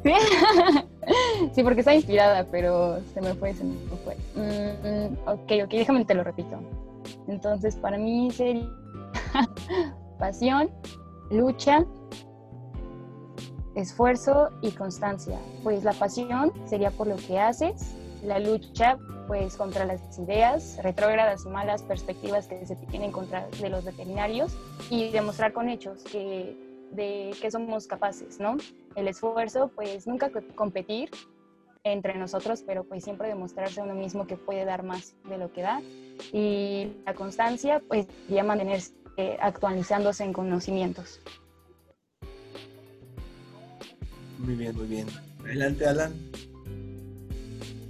sí, 1.55 1.63
porque 1.63 1.81
está 1.81 1.95
inspirada, 1.95 2.45
pero 2.51 3.01
se 3.15 3.21
me 3.21 3.35
fue, 3.35 3.55
se 3.55 3.65
me 3.65 3.75
fue. 4.05 4.17
Mm, 4.35 5.15
ok, 5.27 5.65
ok, 5.65 5.71
déjame 5.71 6.05
te 6.05 6.15
lo 6.15 6.25
repito. 6.25 6.61
Entonces, 7.29 7.77
para 7.77 7.99
mí 7.99 8.31
sería 8.31 8.70
pasión, 10.18 10.70
lucha, 11.31 11.85
esfuerzo 13.74 14.51
y 14.62 14.70
constancia. 14.70 15.39
Pues 15.62 15.85
la 15.85 15.93
pasión 15.93 16.53
sería 16.66 16.91
por 16.91 17.07
lo 17.07 17.16
que 17.16 17.39
haces, 17.39 17.93
la 18.24 18.39
lucha 18.39 18.99
pues 19.27 19.57
contra 19.57 19.85
las 19.85 20.01
ideas 20.18 20.79
retrógradas 20.83 21.45
y 21.45 21.49
malas 21.49 21.83
perspectivas 21.83 22.47
que 22.47 22.64
se 22.64 22.77
tienen 22.77 23.11
contra 23.11 23.49
de 23.61 23.68
los 23.68 23.85
veterinarios 23.85 24.57
y 24.89 25.11
demostrar 25.11 25.53
con 25.53 25.68
hechos 25.68 26.03
que 26.05 26.64
de 26.93 27.33
que 27.43 27.51
somos 27.51 27.89
capaces, 27.89 28.39
¿no? 28.39 28.57
El 28.95 29.09
esfuerzo 29.09 29.68
pues 29.74 30.07
nunca 30.07 30.31
co- 30.31 30.39
competir 30.55 31.11
entre 31.93 32.18
nosotros, 32.18 32.62
pero 32.66 32.84
pues 32.84 33.05
siempre 33.05 33.28
demostrarse 33.28 33.80
a 33.80 33.84
uno 33.84 33.95
mismo 33.95 34.26
que 34.26 34.37
puede 34.37 34.64
dar 34.64 34.82
más 34.82 35.14
de 35.28 35.39
lo 35.39 35.53
que 35.53 35.62
da 35.62 35.80
y 36.32 36.93
la 37.05 37.14
constancia 37.14 37.80
pues 37.87 38.07
ya 38.28 38.43
mantenerse 38.43 38.93
eh, 39.16 39.37
actualizándose 39.41 40.24
en 40.24 40.32
conocimientos. 40.32 41.20
Muy 44.39 44.55
bien, 44.57 44.76
muy 44.76 44.87
bien. 44.87 45.07
Adelante, 45.45 45.87
Alan. 45.87 46.12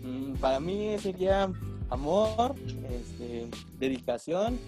Mm, 0.04 0.34
Para 0.34 0.60
mí 0.60 0.96
sería 0.98 1.50
amor, 1.90 2.54
este, 2.90 3.48
dedicación, 3.78 4.58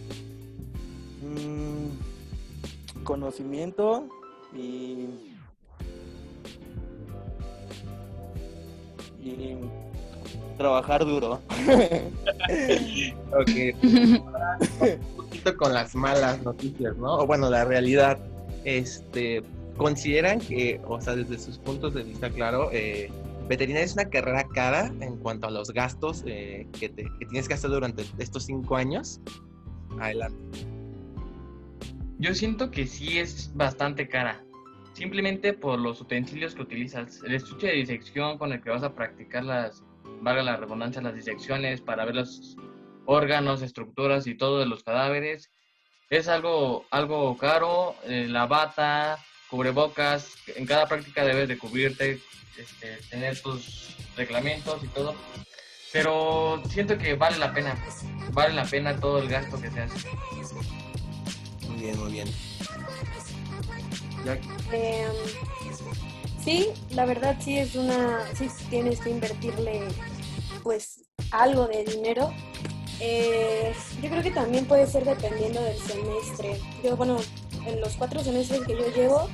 mm, 1.23 3.05
conocimiento 3.05 4.09
y, 4.53 5.28
y 9.23 9.57
trabajar 10.57 11.05
duro. 11.05 11.41
Ok. 13.33 13.75
un 13.83 15.17
poquito 15.17 15.57
con 15.57 15.73
las 15.75 15.95
malas 15.95 16.43
noticias, 16.43 16.97
¿no? 16.97 17.19
O 17.19 17.27
bueno, 17.27 17.49
la 17.51 17.65
realidad. 17.65 18.19
Este, 18.65 19.43
consideran 19.77 20.41
que, 20.41 20.81
o 20.87 21.01
sea, 21.01 21.15
desde 21.15 21.39
sus 21.39 21.59
puntos 21.59 21.95
de 21.95 22.03
vista, 22.03 22.29
claro, 22.29 22.69
eh, 22.73 23.11
veterinaria 23.49 23.85
es 23.87 23.95
una 23.95 24.07
carrera 24.11 24.47
cara 24.53 24.93
en 25.01 25.17
cuanto 25.19 25.47
a 25.47 25.51
los 25.51 25.71
gastos 25.71 26.23
eh, 26.27 26.67
que, 26.79 26.89
te- 26.89 27.05
que 27.19 27.27
tienes 27.27 27.49
que 27.49 27.55
hacer 27.55 27.71
durante 27.71 28.05
estos 28.19 28.45
cinco 28.45 28.77
años. 28.77 29.21
Adelante. 30.01 30.37
Yo 32.19 32.35
siento 32.35 32.71
que 32.71 32.87
sí 32.87 33.19
es 33.19 33.51
bastante 33.55 34.09
cara. 34.09 34.43
Simplemente 34.99 35.53
por 35.53 35.79
los 35.79 36.01
utensilios 36.01 36.57
que 36.57 36.63
utilizas. 36.63 37.23
El 37.23 37.33
estuche 37.37 37.69
de 37.69 37.75
disección 37.75 38.37
con 38.37 38.53
el 38.53 38.61
que 38.61 38.71
vas 38.71 38.83
a 38.83 38.97
practicar 38.97 39.45
las, 39.45 39.85
valga 40.23 40.43
la 40.43 40.57
redundancia, 40.57 41.01
las 41.01 41.15
disecciones 41.15 41.81
para 41.81 42.05
ver 42.05 42.17
los 42.17 42.57
órganos, 43.07 43.63
estructuras 43.63 44.27
y 44.27 44.35
todo 44.35 44.59
de 44.59 44.67
los 44.67 44.83
cadáveres. 44.83 45.53
Es 46.11 46.27
algo, 46.27 46.85
algo 46.91 47.37
caro. 47.39 47.95
eh, 48.07 48.27
la 48.29 48.47
bata, 48.47 49.25
cubrebocas. 49.49 50.35
En 50.57 50.67
cada 50.67 50.89
práctica 50.89 51.25
debes 51.25 51.47
de 51.47 51.59
cubrirte, 51.59 52.21
este, 52.59 52.97
tener 53.09 53.41
tus 53.41 53.95
reglamentos 54.17 54.83
y 54.83 54.89
todo. 54.89 55.15
Pero 55.93 56.61
siento 56.69 56.99
que 56.99 57.15
vale 57.15 57.39
la 57.39 57.55
pena. 57.55 57.77
Vale 58.33 58.53
la 58.53 58.65
pena 58.65 58.99
todo 58.99 59.21
el 59.21 59.29
gasto 59.29 59.61
que 59.61 59.71
se 59.71 59.81
hace. 59.81 60.09
Muy 61.69 61.83
bien, 61.83 62.01
muy 62.01 62.13
bien. 62.15 62.29
Eh, 64.73 65.07
Sí, 66.49 66.69
la 66.93 67.05
verdad 67.05 67.37
sí 67.39 67.59
es 67.59 67.75
una, 67.75 68.25
sí 68.35 68.49
tienes 68.71 69.01
que 69.01 69.11
invertirle 69.11 69.83
pues 70.63 71.05
algo 71.31 71.67
de 71.67 71.85
dinero. 71.85 72.33
Eh, 73.01 73.75
yo 74.03 74.09
creo 74.09 74.23
que 74.23 74.31
también 74.31 74.65
puede 74.65 74.87
ser 74.87 75.05
dependiendo 75.05 75.63
del 75.63 75.77
semestre. 75.77 76.59
Yo, 76.83 76.97
bueno, 76.97 77.19
en 77.67 77.81
los 77.83 77.97
cuatro 77.97 78.25
semestres 78.25 78.63
que 78.63 78.73
yo 78.73 78.89
llevo, 78.95 79.29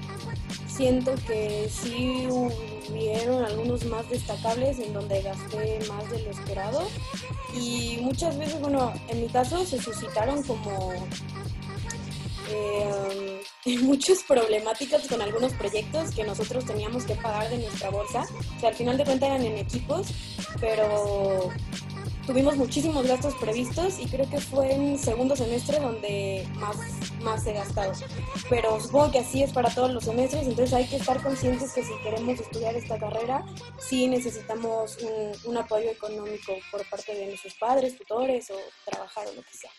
siento 0.66 1.14
que 1.26 1.68
sí 1.70 2.26
hubieron 2.28 3.44
algunos 3.44 3.84
más 3.84 4.10
destacables 4.10 4.80
en 4.80 4.92
donde 4.92 5.22
gasté 5.22 5.78
más 5.88 6.10
de 6.10 6.20
lo 6.20 6.30
esperado. 6.30 6.82
Y 7.54 7.98
muchas 8.00 8.36
veces, 8.36 8.60
bueno, 8.60 8.92
en 9.06 9.20
mi 9.20 9.28
caso 9.28 9.64
se 9.64 9.80
suscitaron 9.80 10.42
como 10.42 10.92
eh, 12.50 13.40
muchas 13.82 14.22
problemáticas 14.22 15.06
con 15.08 15.22
algunos 15.22 15.52
proyectos 15.54 16.10
que 16.14 16.24
nosotros 16.24 16.64
teníamos 16.64 17.04
que 17.04 17.14
pagar 17.14 17.48
de 17.50 17.58
nuestra 17.58 17.90
bolsa. 17.90 18.24
Sea, 18.60 18.70
al 18.70 18.74
final 18.74 18.96
de 18.96 19.04
cuentas 19.04 19.28
eran 19.28 19.44
en 19.44 19.58
equipos, 19.58 20.08
pero 20.60 21.50
tuvimos 22.26 22.56
muchísimos 22.56 23.06
gastos 23.06 23.34
previstos 23.34 23.98
y 23.98 24.06
creo 24.06 24.28
que 24.28 24.40
fue 24.40 24.72
en 24.72 24.98
segundo 24.98 25.36
semestre 25.36 25.78
donde 25.78 26.46
más, 26.56 26.76
más 27.22 27.46
he 27.46 27.52
gastado. 27.52 27.92
Pero 28.48 28.80
supongo 28.80 29.12
que 29.12 29.18
así 29.20 29.42
es 29.42 29.52
para 29.52 29.70
todos 29.70 29.92
los 29.92 30.04
semestres, 30.04 30.46
entonces 30.46 30.72
hay 30.74 30.86
que 30.86 30.96
estar 30.96 31.22
conscientes 31.22 31.72
que 31.72 31.82
si 31.82 31.92
queremos 32.02 32.40
estudiar 32.40 32.74
esta 32.74 32.98
carrera, 32.98 33.44
sí 33.78 34.08
necesitamos 34.08 34.98
un, 34.98 35.50
un 35.50 35.56
apoyo 35.56 35.90
económico 35.90 36.54
por 36.70 36.88
parte 36.88 37.14
de 37.14 37.26
nuestros 37.26 37.54
padres, 37.54 37.96
tutores 37.96 38.50
o 38.50 38.56
trabajar 38.90 39.26
o 39.28 39.34
lo 39.34 39.42
que 39.42 39.54
sea. 39.54 39.70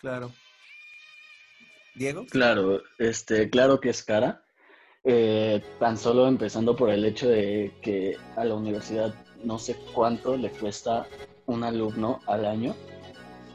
Claro. 0.00 0.32
Diego. 1.98 2.26
Claro, 2.30 2.82
este, 2.98 3.50
claro 3.50 3.80
que 3.80 3.90
es 3.90 4.02
cara. 4.02 4.42
Eh, 5.04 5.62
tan 5.78 5.96
solo 5.96 6.26
empezando 6.26 6.76
por 6.76 6.90
el 6.90 7.04
hecho 7.04 7.28
de 7.28 7.72
que 7.82 8.16
a 8.36 8.44
la 8.44 8.54
universidad 8.54 9.14
no 9.44 9.58
sé 9.58 9.76
cuánto 9.94 10.36
le 10.36 10.50
cuesta 10.50 11.06
un 11.46 11.64
alumno 11.64 12.20
al 12.26 12.44
año, 12.44 12.74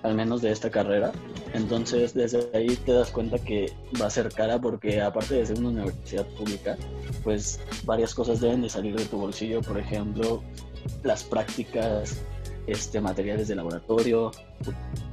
al 0.01 0.15
menos 0.15 0.41
de 0.41 0.51
esta 0.51 0.69
carrera. 0.71 1.11
Entonces, 1.53 2.13
desde 2.13 2.49
ahí 2.53 2.75
te 2.75 2.93
das 2.93 3.11
cuenta 3.11 3.37
que 3.37 3.71
va 4.01 4.07
a 4.07 4.09
ser 4.09 4.29
cara 4.29 4.59
porque 4.59 5.01
aparte 5.01 5.35
de 5.35 5.45
ser 5.45 5.59
una 5.59 5.69
universidad 5.69 6.25
pública, 6.37 6.77
pues 7.23 7.59
varias 7.85 8.15
cosas 8.15 8.41
deben 8.41 8.61
de 8.61 8.69
salir 8.69 8.95
de 8.95 9.05
tu 9.05 9.17
bolsillo, 9.17 9.61
por 9.61 9.77
ejemplo, 9.77 10.43
las 11.03 11.23
prácticas, 11.23 12.21
este, 12.67 12.99
materiales 12.99 13.47
de 13.47 13.55
laboratorio, 13.55 14.31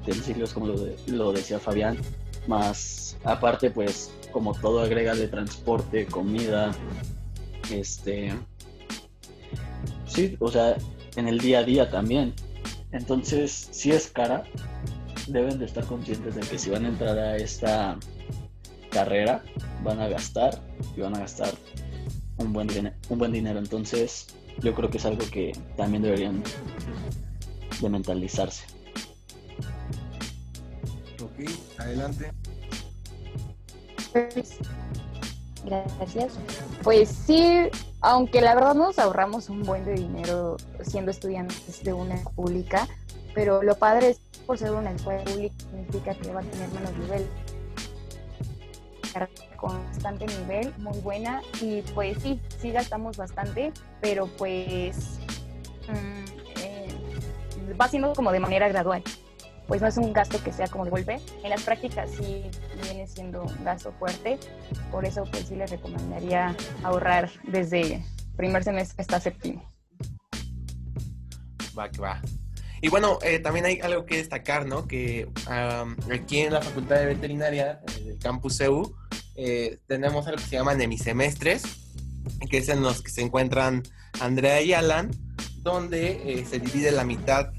utensilios 0.03 0.55
como 0.55 0.67
lo, 0.69 0.77
lo 1.09 1.33
decía 1.33 1.59
Fabián, 1.59 1.99
más 2.47 3.17
aparte 3.25 3.71
pues 3.71 4.11
como 4.33 4.55
todo 4.55 4.81
agrega 4.81 5.15
de 5.15 5.29
transporte, 5.29 6.07
comida, 6.07 6.73
este, 7.71 8.33
sí, 10.07 10.37
o 10.39 10.51
sea, 10.51 10.77
en 11.17 11.29
el 11.29 11.39
día 11.39 11.61
a 11.61 11.65
día 11.65 11.91
también. 11.91 12.35
Entonces, 12.93 13.69
si 13.71 13.93
es 13.93 14.09
cara, 14.09 14.45
deben 15.27 15.59
de 15.59 15.67
estar 15.67 15.85
conscientes 15.85 16.35
de 16.35 16.41
que 16.43 16.59
si 16.59 16.71
van 16.71 16.85
a 16.85 16.89
entrar 16.89 17.19
a 17.19 17.37
esta 17.37 17.99
carrera, 18.91 19.43
van 19.83 20.01
a 20.01 20.09
gastar 20.09 20.61
y 20.97 21.01
van 21.01 21.17
a 21.17 21.21
gastar 21.21 21.53
un 22.39 22.53
buen, 22.53 22.69
un 23.09 23.19
buen 23.19 23.33
dinero. 23.33 23.59
Entonces, 23.59 24.29
yo 24.61 24.75
creo 24.75 24.91
que 24.91 24.99
es 24.99 25.07
algo 25.07 25.25
que 25.31 25.53
también 25.77 26.03
deberían 26.03 26.43
de 27.81 27.89
mentalizarse. 27.89 28.65
Adelante. 31.81 32.33
Gracias. 35.65 36.39
Pues 36.83 37.09
sí, 37.09 37.69
aunque 38.01 38.41
la 38.41 38.55
verdad 38.55 38.75
nos 38.75 38.99
ahorramos 38.99 39.49
un 39.49 39.63
buen 39.63 39.85
de 39.85 39.95
dinero 39.95 40.57
siendo 40.83 41.11
estudiantes 41.11 41.83
de 41.83 41.93
una 41.93 42.17
pública, 42.37 42.89
pero 43.35 43.63
lo 43.63 43.77
padre 43.77 44.11
es 44.11 44.21
por 44.47 44.59
ser 44.59 44.73
una 44.73 44.93
escuela 44.93 45.23
pública 45.25 45.55
significa 45.71 46.15
que 46.15 46.33
va 46.33 46.41
a 46.41 46.45
tener 46.45 46.69
menos 46.71 46.97
nivel 46.99 47.27
constante 49.57 50.27
nivel, 50.27 50.73
muy 50.79 50.99
buena 51.01 51.43
y 51.61 51.83
pues 51.95 52.17
sí, 52.23 52.41
sí 52.59 52.71
gastamos 52.71 53.17
bastante, 53.17 53.73
pero 54.01 54.27
pues 54.27 55.19
mm, 55.89 56.61
eh, 56.61 56.99
va 57.79 57.89
siendo 57.89 58.15
como 58.15 58.33
de 58.33 58.41
manera 58.41 58.69
gradual 58.69 59.03
pues 59.71 59.81
no 59.81 59.87
es 59.87 59.97
un 59.99 60.13
gasto 60.13 60.43
que 60.43 60.53
sea 60.53 60.67
como 60.67 60.85
de 60.85 60.91
golpe. 60.91 61.21
En 61.45 61.51
las 61.51 61.63
prácticas 61.63 62.11
sí 62.11 62.43
viene 62.83 63.07
siendo 63.07 63.45
un 63.45 63.65
gasto 63.65 63.93
fuerte, 64.01 64.37
por 64.91 65.05
eso 65.05 65.23
pues 65.31 65.47
sí 65.47 65.55
les 65.55 65.71
recomendaría 65.71 66.57
ahorrar 66.83 67.31
desde 67.45 68.05
primer 68.37 68.65
semestre 68.65 68.97
hasta 69.01 69.21
séptimo. 69.21 69.63
Va, 71.79 71.89
que 71.89 72.01
va. 72.01 72.21
Y 72.83 72.89
bueno, 72.89 73.21
eh, 73.23 73.39
también 73.39 73.65
hay 73.65 73.79
algo 73.79 74.07
que 74.07 74.17
destacar, 74.17 74.67
¿no? 74.67 74.89
Que 74.89 75.29
aquí 76.13 76.41
en 76.41 76.53
la 76.53 76.63
Facultad 76.63 76.97
de 76.97 77.07
Veterinaria 77.07 77.81
eh, 77.87 78.05
del 78.07 78.19
Campus 78.19 78.61
EU 78.63 78.93
eh, 79.37 79.79
tenemos 79.87 80.27
algo 80.27 80.39
que 80.39 80.49
se 80.49 80.57
llaman 80.57 80.81
hemisemestres, 80.81 81.63
que 82.51 82.59
es 82.59 82.69
en 82.71 82.83
los 82.83 83.03
que 83.03 83.11
se 83.13 83.23
encuentran 83.23 83.85
Andrea 84.19 84.63
y 84.63 84.73
Alan, 84.73 85.13
donde 85.63 86.45
se 86.51 86.59
divide 86.59 86.91
la 86.91 87.05
mitad 87.05 87.53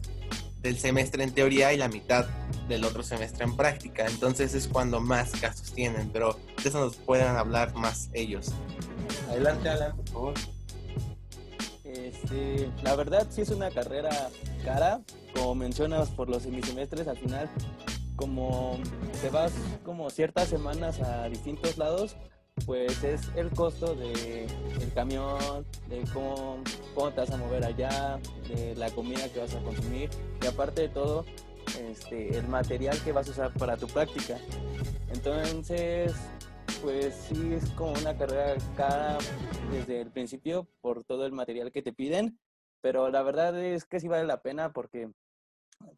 del 0.61 0.77
semestre 0.77 1.23
en 1.23 1.33
teoría 1.33 1.73
y 1.73 1.77
la 1.77 1.87
mitad 1.87 2.25
del 2.67 2.85
otro 2.85 3.03
semestre 3.03 3.43
en 3.43 3.55
práctica. 3.55 4.05
Entonces 4.05 4.53
es 4.53 4.67
cuando 4.67 4.99
más 5.01 5.31
casos 5.31 5.73
tienen, 5.73 6.09
pero 6.09 6.39
de 6.61 6.69
eso 6.69 6.79
nos 6.79 6.95
pueden 6.95 7.27
hablar 7.35 7.73
más 7.73 8.09
ellos. 8.13 8.51
Adelante, 9.29 9.69
Alan, 9.69 9.95
por 9.95 10.09
favor. 10.09 10.33
Este, 11.83 12.69
la 12.83 12.95
verdad 12.95 13.27
sí 13.29 13.41
es 13.41 13.49
una 13.49 13.69
carrera 13.69 14.29
cara, 14.63 15.01
como 15.33 15.55
mencionas 15.55 16.09
por 16.09 16.29
los 16.29 16.43
semisemestres 16.43 17.07
al 17.07 17.17
final, 17.17 17.49
como 18.15 18.79
te 19.21 19.29
vas 19.29 19.51
como 19.83 20.09
ciertas 20.09 20.47
semanas 20.47 21.01
a 21.01 21.27
distintos 21.27 21.77
lados, 21.77 22.15
pues 22.65 23.03
es 23.03 23.29
el 23.35 23.49
costo 23.49 23.95
de 23.95 24.45
el 24.45 24.93
camión, 24.93 25.65
de 25.87 26.03
cómo, 26.13 26.63
cómo, 26.95 27.11
te 27.11 27.21
vas 27.21 27.31
a 27.31 27.37
mover 27.37 27.65
allá, 27.65 28.19
de 28.47 28.75
la 28.75 28.89
comida 28.91 29.27
que 29.29 29.39
vas 29.39 29.53
a 29.55 29.59
consumir 29.61 30.09
y 30.41 30.47
aparte 30.47 30.81
de 30.81 30.89
todo, 30.89 31.25
este, 31.79 32.37
el 32.37 32.47
material 32.47 32.97
que 33.03 33.11
vas 33.11 33.27
a 33.27 33.31
usar 33.31 33.53
para 33.53 33.77
tu 33.77 33.87
práctica. 33.87 34.37
Entonces, 35.09 36.13
pues 36.81 37.15
sí 37.15 37.53
es 37.53 37.69
como 37.71 37.93
una 37.93 38.17
carrera 38.17 38.55
cara 38.75 39.17
desde 39.71 40.01
el 40.01 40.11
principio 40.11 40.67
por 40.81 41.03
todo 41.03 41.25
el 41.25 41.31
material 41.31 41.71
que 41.71 41.81
te 41.81 41.93
piden, 41.93 42.39
pero 42.81 43.09
la 43.09 43.21
verdad 43.21 43.57
es 43.59 43.85
que 43.85 43.99
sí 43.99 44.07
vale 44.07 44.25
la 44.25 44.41
pena 44.41 44.73
porque 44.73 45.09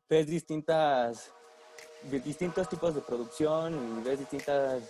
ves 0.09 0.27
distintas, 0.27 1.31
distintos 2.25 2.69
tipos 2.69 2.95
de 2.95 3.01
producción 3.01 3.99
y 3.99 4.03
ves 4.03 4.19
distintas 4.19 4.83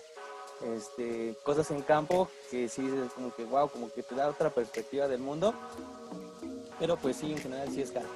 este, 0.76 1.36
cosas 1.42 1.70
en 1.70 1.82
campo 1.82 2.28
que 2.50 2.68
sí 2.68 2.82
es 2.82 3.12
como 3.12 3.34
que 3.34 3.44
wow, 3.44 3.68
como 3.68 3.92
que 3.92 4.02
te 4.02 4.14
da 4.14 4.28
otra 4.28 4.50
perspectiva 4.50 5.08
del 5.08 5.20
mundo. 5.20 5.54
Pero 6.78 6.96
pues 6.96 7.16
sí, 7.16 7.32
en 7.32 7.38
general 7.38 7.68
sí 7.70 7.82
es 7.82 7.90
caro. 7.90 8.08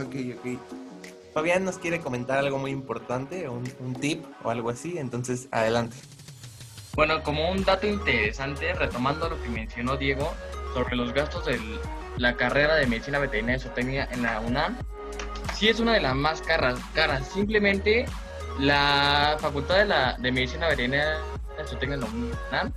Ok, 0.00 0.14
ok. 0.38 0.58
Fabián 1.32 1.64
nos 1.64 1.78
quiere 1.78 2.00
comentar 2.00 2.38
algo 2.38 2.58
muy 2.58 2.70
importante, 2.70 3.48
un, 3.48 3.64
un 3.80 3.94
tip 3.94 4.24
o 4.42 4.50
algo 4.50 4.70
así, 4.70 4.98
entonces 4.98 5.48
adelante. 5.50 5.96
Bueno, 6.94 7.22
como 7.22 7.50
un 7.50 7.64
dato 7.64 7.86
interesante, 7.86 8.74
retomando 8.74 9.28
lo 9.28 9.40
que 9.40 9.48
mencionó 9.48 9.96
Diego 9.96 10.32
sobre 10.74 10.96
los 10.96 11.12
gastos 11.12 11.44
de 11.44 11.60
la 12.16 12.36
carrera 12.36 12.74
de 12.74 12.86
medicina 12.86 13.20
veterinaria 13.20 13.58
y 13.58 13.60
zootecnia 13.60 14.08
en 14.10 14.22
la 14.22 14.40
UNAM, 14.40 14.76
sí 15.54 15.68
es 15.68 15.78
una 15.78 15.94
de 15.94 16.00
las 16.00 16.16
más 16.16 16.42
caras. 16.42 16.80
caras. 16.94 17.28
Simplemente 17.28 18.06
la 18.58 19.36
Facultad 19.38 19.76
de, 19.76 19.84
la, 19.84 20.16
de 20.18 20.32
Medicina 20.32 20.68
Veterinaria 20.68 21.18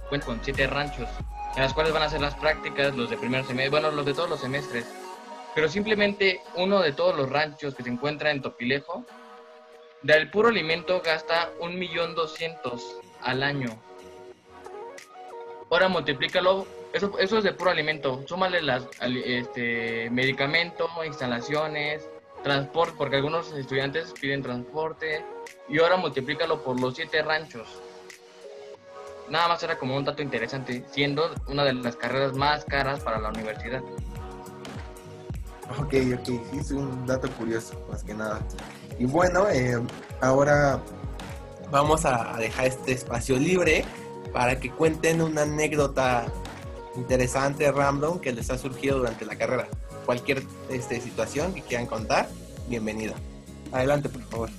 cuenta 0.10 0.26
con 0.26 0.40
siete 0.44 0.68
ranchos, 0.68 1.10
en 1.56 1.62
las 1.62 1.74
cuales 1.74 1.94
van 1.94 2.04
a 2.04 2.06
hacer 2.06 2.22
las 2.22 2.36
prácticas, 2.36 2.96
los 2.96 3.10
de 3.10 3.18
primer 3.18 3.46
semestre, 3.46 3.70
bueno, 3.70 3.92
los 3.92 4.06
de 4.06 4.14
todos 4.14 4.30
los 4.30 4.40
semestres. 4.40 4.86
Pero 5.54 5.70
simplemente 5.70 6.42
uno 6.56 6.80
de 6.82 6.94
todos 6.94 7.16
los 7.16 7.30
ranchos 7.30 7.76
que 7.76 7.84
se 7.84 7.90
encuentra 7.90 8.32
en 8.32 8.42
Topilejo, 8.42 9.06
del 10.02 10.32
puro 10.32 10.48
alimento 10.48 11.02
gasta 11.04 11.50
un 11.60 11.78
millón 11.78 12.16
doscientos 12.16 12.98
al 13.22 13.44
año. 13.44 13.70
Ahora 15.70 15.88
multiplícalo, 15.88 16.66
eso, 16.94 17.18
eso 17.20 17.38
es 17.38 17.44
de 17.44 17.54
puro 17.54 17.72
alimento, 17.72 18.24
súmale 18.28 18.62
las 18.62 18.88
este, 19.02 20.10
medicamento, 20.10 20.90
instalaciones, 21.06 22.10
transporte, 22.44 22.96
porque 22.98 23.18
algunos 23.18 23.52
estudiantes 23.52 24.14
piden 24.20 24.42
transporte, 24.42 25.24
y 25.70 25.80
ahora 25.80 25.98
multiplícalo 25.98 26.64
por 26.64 26.80
los 26.80 26.96
siete 26.96 27.22
ranchos 27.22 27.68
nada 29.32 29.48
más 29.48 29.64
era 29.64 29.80
como 29.80 29.96
un 29.96 30.04
dato 30.04 30.22
interesante, 30.22 30.86
siendo 30.92 31.34
una 31.48 31.64
de 31.64 31.74
las 31.74 31.96
carreras 31.96 32.34
más 32.36 32.66
caras 32.66 33.00
para 33.00 33.18
la 33.18 33.30
universidad. 33.30 33.82
Ok, 35.80 35.94
ok, 36.20 36.26
sí, 36.26 36.42
es 36.60 36.72
un 36.72 37.08
dato 37.08 37.30
curioso, 37.32 37.82
más 37.90 38.04
que 38.04 38.14
nada. 38.14 38.42
Y 39.00 39.06
bueno, 39.06 39.48
eh, 39.50 39.82
ahora 40.20 40.82
vamos 41.72 42.06
a 42.06 42.36
dejar 42.38 42.66
este 42.66 42.92
espacio 42.92 43.38
libre 43.38 43.86
para 44.34 44.60
que 44.60 44.70
cuenten 44.70 45.22
una 45.22 45.44
anécdota 45.44 46.26
interesante, 46.98 47.72
random, 47.72 48.20
que 48.20 48.34
les 48.34 48.50
ha 48.50 48.58
surgido 48.58 48.98
durante 48.98 49.24
la 49.26 49.38
carrera. 49.38 49.70
Cualquier 50.06 50.44
este, 50.70 51.00
situación 51.00 51.54
que 51.54 51.62
quieran 51.62 51.88
contar, 51.88 52.28
bienvenido. 52.68 53.14
Adelante, 53.72 54.10
por 54.10 54.24
favor. 54.24 54.50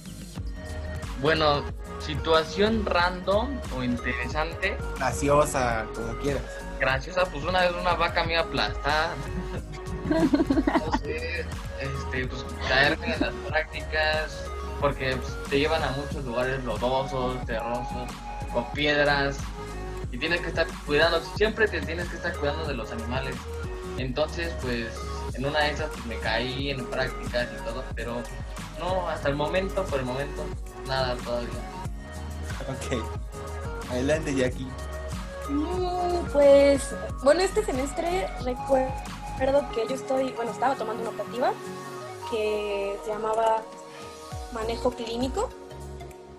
Bueno, 1.20 1.62
situación 2.04 2.84
random 2.84 3.58
o 3.76 3.82
interesante. 3.82 4.76
Graciosa, 4.96 5.86
como 5.94 6.16
quieras. 6.18 6.42
Graciosa, 6.80 7.24
pues 7.26 7.44
una 7.44 7.62
vez 7.62 7.72
una 7.72 7.94
vaca 7.94 8.24
me 8.24 8.32
iba 8.32 8.42
a 8.42 8.44
aplastar. 8.44 9.10
no 10.08 10.98
sé, 10.98 11.46
este, 11.80 12.26
pues 12.26 12.44
caerme 12.68 13.14
en 13.14 13.20
las 13.20 13.34
prácticas, 13.48 14.44
porque 14.80 15.16
pues, 15.16 15.32
te 15.48 15.60
llevan 15.60 15.82
a 15.82 15.90
muchos 15.92 16.24
lugares 16.24 16.62
lodosos, 16.64 17.44
terrosos, 17.46 18.10
con 18.52 18.70
piedras, 18.72 19.38
y 20.10 20.18
tienes 20.18 20.40
que 20.40 20.48
estar 20.48 20.66
cuidando, 20.86 21.22
siempre 21.36 21.66
te 21.68 21.80
tienes 21.80 22.08
que 22.08 22.16
estar 22.16 22.36
cuidando 22.36 22.66
de 22.66 22.74
los 22.74 22.92
animales. 22.92 23.34
Entonces, 23.96 24.52
pues, 24.60 24.88
en 25.34 25.46
una 25.46 25.60
de 25.60 25.70
esas 25.70 25.88
pues, 25.90 26.04
me 26.06 26.18
caí 26.18 26.70
en 26.70 26.84
prácticas 26.86 27.48
y 27.58 27.64
todo, 27.64 27.84
pero 27.94 28.22
no, 28.78 29.08
hasta 29.08 29.28
el 29.28 29.36
momento, 29.36 29.84
por 29.84 30.00
el 30.00 30.04
momento, 30.04 30.44
nada 30.86 31.16
todavía. 31.16 31.71
Ok. 32.68 33.02
Adelante, 33.90 34.34
Jackie. 34.34 34.66
Mm, 35.48 36.26
Pues, 36.32 36.94
bueno, 37.22 37.40
este 37.42 37.64
semestre 37.64 38.28
recuerdo 38.44 39.68
que 39.74 39.86
yo 39.88 39.94
estoy, 39.94 40.30
bueno, 40.32 40.50
estaba 40.52 40.76
tomando 40.76 41.02
una 41.02 41.10
optativa 41.10 41.52
que 42.30 42.96
se 43.04 43.10
llamaba 43.10 43.62
Manejo 44.52 44.92
Clínico 44.92 45.50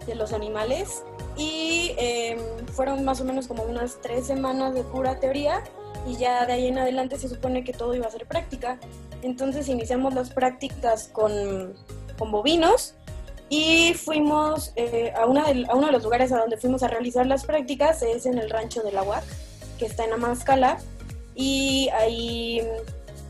de 0.07 0.15
los 0.15 0.33
Animales 0.33 1.03
y 1.37 1.93
em, 1.97 2.39
fueron 2.73 3.03
más 3.05 3.21
o 3.21 3.25
menos 3.25 3.47
como 3.47 3.63
unas 3.63 3.97
tres 4.01 4.25
semanas 4.25 4.73
de 4.73 4.83
pura 4.83 5.19
teoría 5.19 5.63
y 6.07 6.17
ya 6.17 6.45
de 6.45 6.53
ahí 6.53 6.67
en 6.67 6.77
adelante 6.79 7.17
se 7.17 7.29
supone 7.29 7.63
que 7.63 7.73
todo 7.73 7.93
iba 7.93 8.07
a 8.07 8.11
ser 8.11 8.25
práctica. 8.25 8.79
Entonces 9.21 9.67
iniciamos 9.69 10.13
las 10.13 10.31
prácticas 10.31 11.07
con, 11.11 11.73
con 12.17 12.31
bovinos 12.31 12.95
y 13.49 13.93
fuimos 13.93 14.71
eh, 14.75 15.13
a, 15.15 15.25
una 15.25 15.45
del- 15.45 15.69
a 15.69 15.75
uno 15.75 15.87
de 15.87 15.93
los 15.93 16.03
lugares 16.03 16.31
a 16.31 16.37
donde 16.39 16.57
fuimos 16.57 16.83
a 16.83 16.87
realizar 16.87 17.25
las 17.25 17.45
prácticas, 17.45 18.01
es 18.01 18.25
en 18.25 18.37
el 18.37 18.49
rancho 18.49 18.81
de 18.81 18.91
la 18.91 19.03
UAC, 19.03 19.23
que 19.77 19.85
está 19.85 20.05
en 20.05 20.13
Amazcala, 20.13 20.79
y 21.35 21.89
ahí 21.89 22.61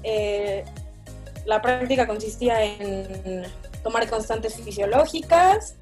eh, 0.04 0.64
la 1.46 1.62
práctica 1.62 2.08
consistía 2.08 2.64
en 2.64 3.44
tomar 3.84 4.10
constantes 4.10 4.56
fisiológicas, 4.56 5.76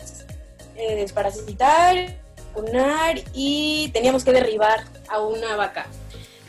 eh, 0.75 0.95
desparasitar, 0.95 2.15
vacunar 2.53 3.15
y 3.33 3.89
teníamos 3.93 4.23
que 4.23 4.31
derribar 4.31 4.79
a 5.09 5.21
una 5.21 5.55
vaca. 5.55 5.85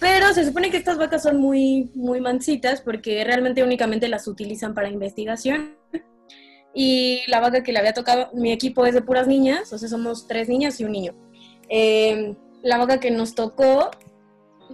Pero 0.00 0.32
se 0.34 0.44
supone 0.44 0.70
que 0.70 0.78
estas 0.78 0.98
vacas 0.98 1.22
son 1.22 1.36
muy, 1.38 1.90
muy 1.94 2.20
mansitas 2.20 2.80
porque 2.80 3.22
realmente 3.22 3.62
únicamente 3.62 4.08
las 4.08 4.26
utilizan 4.26 4.74
para 4.74 4.88
investigación 4.88 5.76
y 6.74 7.22
la 7.28 7.40
vaca 7.40 7.62
que 7.62 7.72
le 7.72 7.78
había 7.78 7.92
tocado, 7.92 8.30
mi 8.32 8.52
equipo 8.52 8.86
es 8.86 8.94
de 8.94 9.02
puras 9.02 9.26
niñas, 9.26 9.72
o 9.72 9.78
sea, 9.78 9.88
somos 9.88 10.26
tres 10.26 10.48
niñas 10.48 10.80
y 10.80 10.84
un 10.84 10.92
niño. 10.92 11.14
Eh, 11.68 12.34
la 12.62 12.78
vaca 12.78 13.00
que 13.00 13.10
nos 13.10 13.34
tocó, 13.34 13.90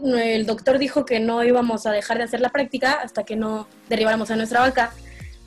el 0.05 0.47
doctor 0.47 0.79
dijo 0.79 1.05
que 1.05 1.19
no 1.21 1.43
íbamos 1.43 1.87
a 1.87 1.93
dejar 1.93 2.19
de 2.19 2.25
hacer 2.25 2.41
la 2.41 2.51
práctica 2.51 2.93
hasta 3.03 3.25
que 3.25 3.37
no 3.37 3.67
derribáramos 3.89 4.31
a 4.31 4.37
nuestra 4.37 4.61
vaca. 4.61 4.93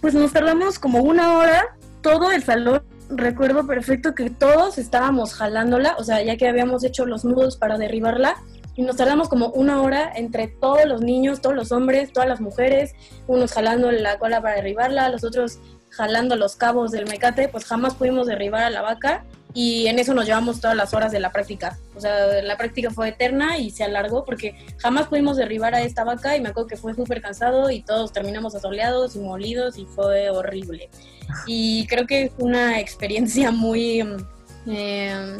Pues 0.02 0.14
nos 0.14 0.34
tardamos 0.34 0.80
como 0.80 1.00
una 1.02 1.38
hora, 1.38 1.78
todo 2.02 2.32
el 2.32 2.44
salón, 2.44 2.84
recuerdo 3.10 3.68
perfecto 3.68 4.16
que 4.16 4.30
todos 4.30 4.78
estábamos 4.78 5.34
jalándola, 5.34 5.96
o 5.98 6.04
sea, 6.04 6.22
ya 6.24 6.38
que 6.38 6.48
habíamos 6.48 6.84
hecho 6.84 7.06
los 7.06 7.24
nudos 7.24 7.58
para 7.58 7.78
derribarla, 7.78 8.36
y 8.76 8.84
nos 8.84 8.96
tardamos 8.96 9.28
como 9.28 9.50
una 9.50 9.82
hora 9.82 10.12
entre 10.16 10.48
todos 10.48 10.86
los 10.86 11.02
niños, 11.02 11.42
todos 11.42 11.56
los 11.56 11.72
hombres, 11.72 12.14
todas 12.14 12.30
las 12.30 12.40
mujeres, 12.40 12.94
unos 13.28 13.52
jalando 13.52 13.92
la 13.92 14.18
cola 14.18 14.42
para 14.42 14.56
derribarla, 14.56 15.10
los 15.10 15.24
otros 15.24 15.60
jalando 15.92 16.36
los 16.36 16.56
cabos 16.56 16.92
del 16.92 17.08
mecate, 17.08 17.48
pues 17.48 17.66
jamás 17.66 17.94
pudimos 17.96 18.28
derribar 18.28 18.64
a 18.64 18.70
la 18.70 18.82
vaca 18.82 19.24
y 19.54 19.88
en 19.88 20.00
eso 20.00 20.14
nos 20.14 20.26
llevamos 20.26 20.62
todas 20.62 20.76
las 20.76 20.94
horas 20.94 21.12
de 21.12 21.20
la 21.20 21.32
práctica. 21.32 21.78
O 21.96 22.00
sea, 22.00 22.42
la 22.42 22.58
práctica 22.58 22.90
fue 22.90 23.10
eterna 23.10 23.58
y 23.58 23.70
se 23.70 23.84
alargó 23.84 24.24
porque 24.24 24.56
jamás 24.78 25.08
pudimos 25.08 25.38
derribar 25.38 25.76
a 25.76 25.82
esta 25.82 26.04
vaca 26.04 26.36
y 26.36 26.42
me 26.42 26.50
acuerdo 26.50 26.68
que 26.68 26.78
fue 26.78 26.94
súper 26.96 27.22
cansado 27.22 27.70
y 27.70 27.84
todos 27.84 28.14
terminamos 28.14 28.56
asoleados 28.56 29.16
y 29.16 29.20
molidos 29.20 29.78
y 29.78 29.86
fue 29.86 30.30
horrible. 30.30 30.90
Y 31.46 31.86
creo 31.88 32.08
que 32.08 32.32
fue 32.36 32.46
una 32.46 32.80
experiencia 32.80 33.52
muy... 33.52 34.04
mm, 34.04 34.18
eh, 34.68 35.38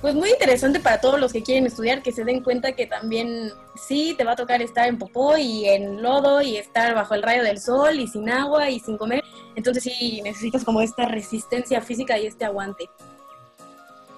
pues 0.00 0.14
muy 0.14 0.30
interesante 0.30 0.80
para 0.80 1.00
todos 1.00 1.18
los 1.18 1.32
que 1.32 1.42
quieren 1.42 1.66
estudiar, 1.66 2.02
que 2.02 2.12
se 2.12 2.24
den 2.24 2.42
cuenta 2.42 2.72
que 2.72 2.86
también 2.86 3.50
sí 3.76 4.14
te 4.16 4.24
va 4.24 4.32
a 4.32 4.36
tocar 4.36 4.62
estar 4.62 4.88
en 4.88 4.98
popó 4.98 5.36
y 5.36 5.66
en 5.66 6.02
lodo 6.02 6.42
y 6.42 6.56
estar 6.56 6.94
bajo 6.94 7.14
el 7.14 7.22
rayo 7.22 7.42
del 7.42 7.60
sol 7.60 7.98
y 7.98 8.06
sin 8.06 8.28
agua 8.30 8.70
y 8.70 8.80
sin 8.80 8.96
comer. 8.98 9.24
Entonces 9.54 9.84
sí 9.84 10.20
necesitas 10.22 10.64
como 10.64 10.80
esta 10.80 11.06
resistencia 11.06 11.80
física 11.80 12.18
y 12.18 12.26
este 12.26 12.44
aguante. 12.44 12.88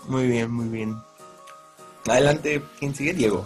Muy 0.07 0.27
bien, 0.27 0.51
muy 0.51 0.69
bien. 0.69 0.97
Adelante, 2.09 2.63
¿quién 2.79 2.95
sigue? 2.95 3.13
Diego. 3.13 3.45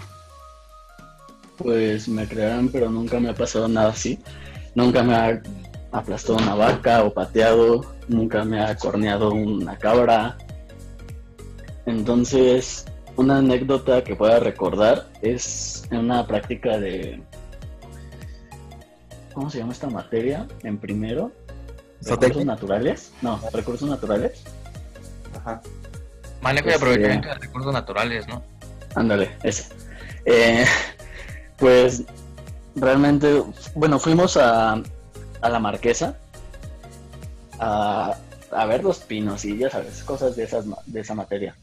Pues 1.59 2.09
me 2.09 2.27
creerán, 2.27 2.69
pero 2.69 2.91
nunca 2.91 3.21
me 3.21 3.31
ha 3.31 3.35
pasado 3.35 3.69
nada 3.69 3.91
así. 3.91 4.19
Nunca 4.75 5.03
me 5.03 5.15
ha 5.15 5.43
aplastado 5.91 6.39
una 6.39 6.55
vaca 6.55 7.05
o 7.05 7.13
pateado, 7.13 7.95
nunca 8.09 8.45
me 8.45 8.61
ha 8.61 8.75
corneado 8.77 9.33
una 9.33 9.77
cabra. 9.77 10.39
Entonces, 11.87 12.85
una 13.17 13.39
anécdota 13.39 14.03
que 14.05 14.15
pueda 14.17 14.39
recordar 14.41 15.09
es 15.23 15.85
en 15.91 15.99
una 15.99 16.27
práctica 16.27 16.79
de... 16.79 17.23
¿Cómo 19.35 19.51
se 19.51 19.59
llama 19.59 19.73
esta 19.73 19.89
materia? 19.89 20.47
En 20.63 20.79
primero. 20.79 21.33
¿Recursos 22.05 22.45
naturales? 22.45 23.13
No, 23.23 23.41
recursos 23.53 23.89
naturales. 23.89 24.43
Ajá. 25.39 25.63
Manejo 26.41 26.67
y 26.69 26.73
Este- 26.73 26.85
aprovechamiento 26.85 27.29
de 27.29 27.35
recursos 27.35 27.73
naturales, 27.73 28.27
¿no? 28.29 28.43
Ándale, 28.95 29.31
ese. 29.43 29.73
Eh, 30.25 30.65
pues 31.57 32.03
realmente, 32.77 33.43
bueno, 33.75 33.99
fuimos 33.99 34.37
a, 34.37 34.83
a 35.41 35.49
la 35.49 35.59
marquesa 35.59 36.17
a, 37.59 38.17
a 38.51 38.67
ver 38.67 38.83
los 38.85 38.99
pinos 38.99 39.45
y 39.45 39.57
ya 39.57 39.71
sabes, 39.71 40.03
cosas 40.03 40.37
de, 40.37 40.45
esas, 40.45 40.67
ma- 40.67 40.79
de 40.87 41.01
esa 41.01 41.15
materia. 41.15 41.55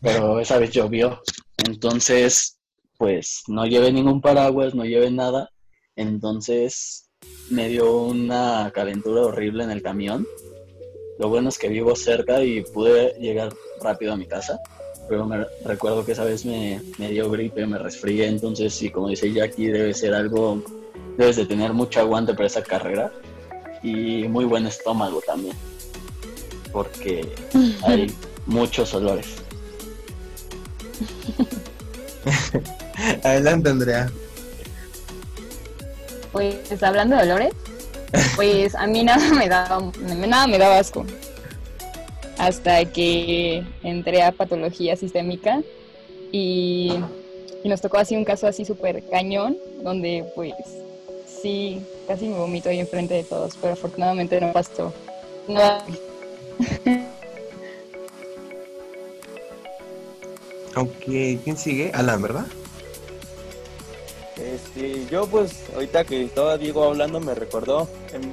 Pero 0.00 0.40
esa 0.40 0.58
vez 0.58 0.70
llovió, 0.70 1.20
entonces, 1.66 2.58
pues 2.96 3.42
no 3.48 3.66
llevé 3.66 3.92
ningún 3.92 4.20
paraguas, 4.20 4.74
no 4.74 4.84
llevé 4.84 5.10
nada. 5.10 5.50
Entonces 5.96 7.10
me 7.50 7.68
dio 7.68 8.02
una 8.02 8.70
calentura 8.74 9.22
horrible 9.22 9.64
en 9.64 9.70
el 9.70 9.82
camión. 9.82 10.26
Lo 11.18 11.28
bueno 11.28 11.48
es 11.48 11.58
que 11.58 11.68
vivo 11.68 11.96
cerca 11.96 12.44
y 12.44 12.62
pude 12.62 13.14
llegar 13.18 13.52
rápido 13.82 14.12
a 14.12 14.16
mi 14.16 14.26
casa 14.26 14.60
pero 15.08 15.24
me 15.24 15.46
recuerdo 15.64 16.04
que 16.04 16.12
esa 16.12 16.24
vez 16.24 16.44
me, 16.44 16.82
me 16.98 17.10
dio 17.10 17.30
gripe, 17.30 17.66
me 17.66 17.78
resfrié, 17.78 18.26
entonces 18.26 18.74
sí, 18.74 18.90
como 18.90 19.08
dice 19.08 19.32
Jackie, 19.32 19.68
debe 19.68 19.94
ser 19.94 20.14
algo, 20.14 20.62
debes 21.16 21.36
de 21.36 21.46
tener 21.46 21.72
mucho 21.72 22.00
aguante 22.00 22.34
para 22.34 22.46
esa 22.46 22.62
carrera 22.62 23.10
y 23.82 24.28
muy 24.28 24.44
buen 24.44 24.66
estómago 24.66 25.20
también, 25.26 25.56
porque 26.72 27.26
hay 27.84 28.12
muchos 28.46 28.92
olores. 28.94 29.47
Adelante, 33.24 33.68
Andrea. 33.68 34.10
Pues 36.32 36.82
hablando 36.82 37.16
de 37.16 37.22
olores, 37.22 37.54
pues 38.36 38.74
a 38.74 38.86
mí 38.86 39.02
nada 39.02 39.32
me 39.34 39.48
daba, 39.48 39.90
nada 40.26 40.46
me 40.46 40.58
daba 40.58 40.78
asco. 40.78 41.04
Hasta 42.38 42.84
que 42.84 43.64
entré 43.82 44.22
a 44.22 44.32
patología 44.32 44.96
sistémica 44.96 45.62
y, 46.30 46.94
y 47.64 47.68
nos 47.68 47.80
tocó 47.80 47.98
así 47.98 48.16
un 48.16 48.24
caso 48.24 48.46
así 48.46 48.64
súper 48.64 49.02
cañón, 49.10 49.56
donde 49.82 50.24
pues 50.34 50.54
sí, 51.42 51.82
casi 52.06 52.28
me 52.28 52.36
vomito 52.36 52.68
ahí 52.68 52.78
enfrente 52.78 53.14
de 53.14 53.24
todos, 53.24 53.56
pero 53.60 53.72
afortunadamente 53.72 54.40
no 54.40 54.52
pasó 54.52 54.92
nada. 55.48 55.84
Ok, 60.76 61.04
¿quién 61.44 61.56
sigue? 61.56 61.90
Alan, 61.94 62.22
¿verdad? 62.22 62.46
Este, 64.36 65.04
yo 65.10 65.26
pues 65.26 65.64
ahorita 65.74 66.04
que 66.04 66.24
estaba 66.24 66.56
Diego 66.58 66.84
hablando 66.84 67.18
me 67.18 67.34
recordó 67.34 67.88
en 68.12 68.32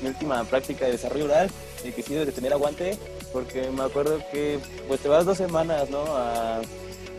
mi 0.00 0.08
última 0.08 0.42
práctica 0.44 0.86
de 0.86 0.92
desarrollo 0.92 1.26
oral 1.26 1.50
de 1.84 1.92
que 1.92 2.02
sí 2.02 2.12
debes 2.12 2.26
de 2.26 2.32
tener 2.32 2.52
aguante 2.52 2.98
porque 3.32 3.70
me 3.70 3.84
acuerdo 3.84 4.18
que 4.32 4.58
pues 4.88 5.00
te 5.00 5.08
vas 5.08 5.24
dos 5.24 5.38
semanas, 5.38 5.88
¿no? 5.90 6.04
A, 6.08 6.60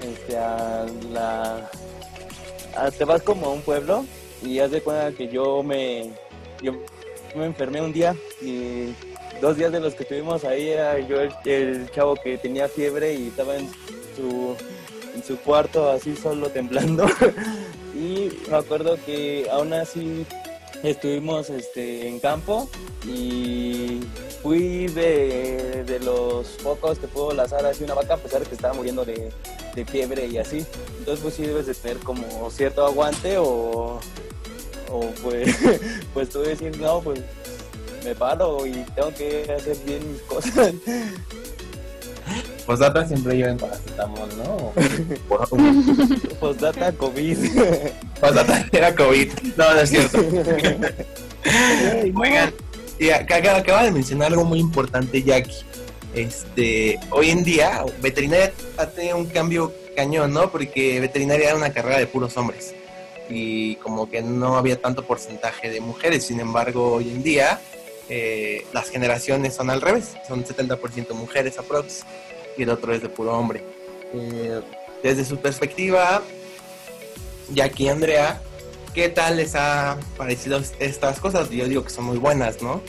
este, 0.02 0.38
a 0.38 0.86
la... 1.12 1.70
te 2.98 3.06
vas 3.06 3.22
como 3.22 3.48
a 3.48 3.54
un 3.54 3.62
pueblo 3.62 4.06
y 4.44 4.60
haz 4.60 4.72
de 4.72 4.82
cuenta 4.82 5.12
que 5.16 5.28
yo 5.30 5.64
me... 5.64 6.12
Yo 6.62 6.74
me 7.36 7.46
enfermé 7.46 7.82
un 7.82 7.92
día 7.92 8.16
y 8.42 8.94
dos 9.42 9.58
días 9.58 9.72
de 9.72 9.80
los 9.80 9.96
que 9.96 10.04
estuvimos 10.04 10.44
ahí 10.44 10.70
era 10.70 11.00
yo 11.00 11.20
el, 11.20 11.34
el 11.46 11.92
chavo 11.92 12.16
que 12.16 12.38
tenía 12.38 12.68
fiebre 12.70 13.16
y 13.16 13.30
estaba 13.30 13.58
en 13.58 13.70
en 14.20 15.24
su 15.24 15.38
cuarto 15.38 15.89
así 15.89 16.16
solo 16.16 16.49
temblando. 16.49 17.05
y 17.95 18.30
me 18.49 18.57
acuerdo 18.57 18.97
que 19.05 19.47
aún 19.51 19.74
así 19.74 20.26
estuvimos 20.84 21.49
este, 21.49 22.07
en 22.07 22.20
campo 22.20 22.70
y 23.07 24.01
fui 24.41 24.88
de, 24.88 25.84
de 25.86 25.99
los 25.99 26.47
pocos 26.61 26.99
que 26.99 27.07
pudo 27.07 27.34
lazar 27.34 27.66
así 27.66 27.84
una 27.84 27.93
vaca 27.93 28.16
a 28.16 28.18
pesar 28.18 28.41
de 28.41 28.47
que 28.47 28.55
estaba 28.55 28.74
muriendo 28.74 29.05
de, 29.05 29.32
de 29.76 29.86
fiebre 29.86 30.28
y 30.28 30.38
así. 30.38 30.66
Entonces 30.99 31.22
pues 31.22 31.36
sí 31.36 31.43
debes 31.43 31.66
de 31.66 31.74
tener 31.74 31.97
como 31.99 32.49
cierto 32.51 32.86
aguante 32.86 33.38
o, 33.38 33.99
o 34.91 34.99
pues, 35.22 35.55
pues 36.14 36.30
tú 36.30 36.41
decir, 36.41 36.78
no, 36.80 37.01
pues 37.01 37.22
me 38.03 38.14
paro 38.16 38.66
y 38.66 38.74
tengo 38.95 39.14
que 39.14 39.51
hacer 39.55 39.78
bien 39.86 40.11
mis 40.11 40.22
cosas. 40.24 40.74
Postdata 42.66 43.05
siempre 43.05 43.36
llevan 43.36 43.57
paracetamol, 43.57 44.30
¿no? 44.38 44.74
Postdata 46.39 46.91
COVID. 46.93 47.38
Postdata 48.22 48.66
era 48.72 48.95
COVID. 48.95 49.32
No, 49.57 49.74
no 49.74 49.80
es 49.80 49.89
cierto. 49.89 50.20
Oigan, 52.16 52.53
y 52.99 53.09
acaba 53.09 53.84
de 53.84 53.91
mencionar 53.91 54.30
algo 54.30 54.45
muy 54.45 54.59
importante, 54.59 55.22
Jackie. 55.22 55.66
Este, 56.16 56.99
hoy 57.09 57.32
en 57.32 57.43
día, 57.43 57.84
veterinaria 58.01 58.53
ha 58.78 58.86
tenido 58.86 59.18
un 59.18 59.26
cambio 59.26 59.74
cañón, 59.95 60.34
¿no? 60.34 60.51
Porque 60.51 60.99
veterinaria 60.99 61.49
era 61.49 61.57
una 61.57 61.74
carrera 61.74 61.97
de 61.97 62.07
puros 62.07 62.38
hombres. 62.38 62.74
Y 63.30 63.76
como 63.78 64.09
que 64.09 64.22
no 64.22 64.57
había 64.57 64.80
tanto 64.80 65.05
porcentaje 65.05 65.70
de 65.70 65.82
mujeres. 65.82 66.26
Sin 66.26 66.39
embargo, 66.39 66.93
hoy 66.93 67.09
en 67.09 67.24
día, 67.24 67.59
eh, 68.09 68.66
las 68.74 68.89
generaciones 68.89 69.55
son 69.55 69.70
al 69.70 69.82
revés. 69.82 70.11
Son 70.28 70.45
70% 70.45 71.14
mujeres 71.14 71.57
aprox 71.57 72.03
y 72.58 72.64
el 72.64 72.70
otro 72.70 72.93
es 72.93 73.01
de 73.01 73.10
puro 73.10 73.38
hombre. 73.38 73.64
Eh, 74.14 74.62
desde 75.01 75.26
su 75.26 75.38
perspectiva, 75.38 76.22
Jackie 77.54 77.86
y 77.86 77.89
Andrea, 77.89 78.41
¿qué 78.93 79.10
tal 79.10 79.38
les 79.38 79.56
ha 79.56 79.97
parecido 80.18 80.62
estas 80.80 81.20
cosas? 81.20 81.49
Yo 81.49 81.68
digo 81.68 81.84
que 81.84 81.89
son 81.89 82.06
muy 82.06 82.18
buenas, 82.18 82.62
¿no? 82.62 82.82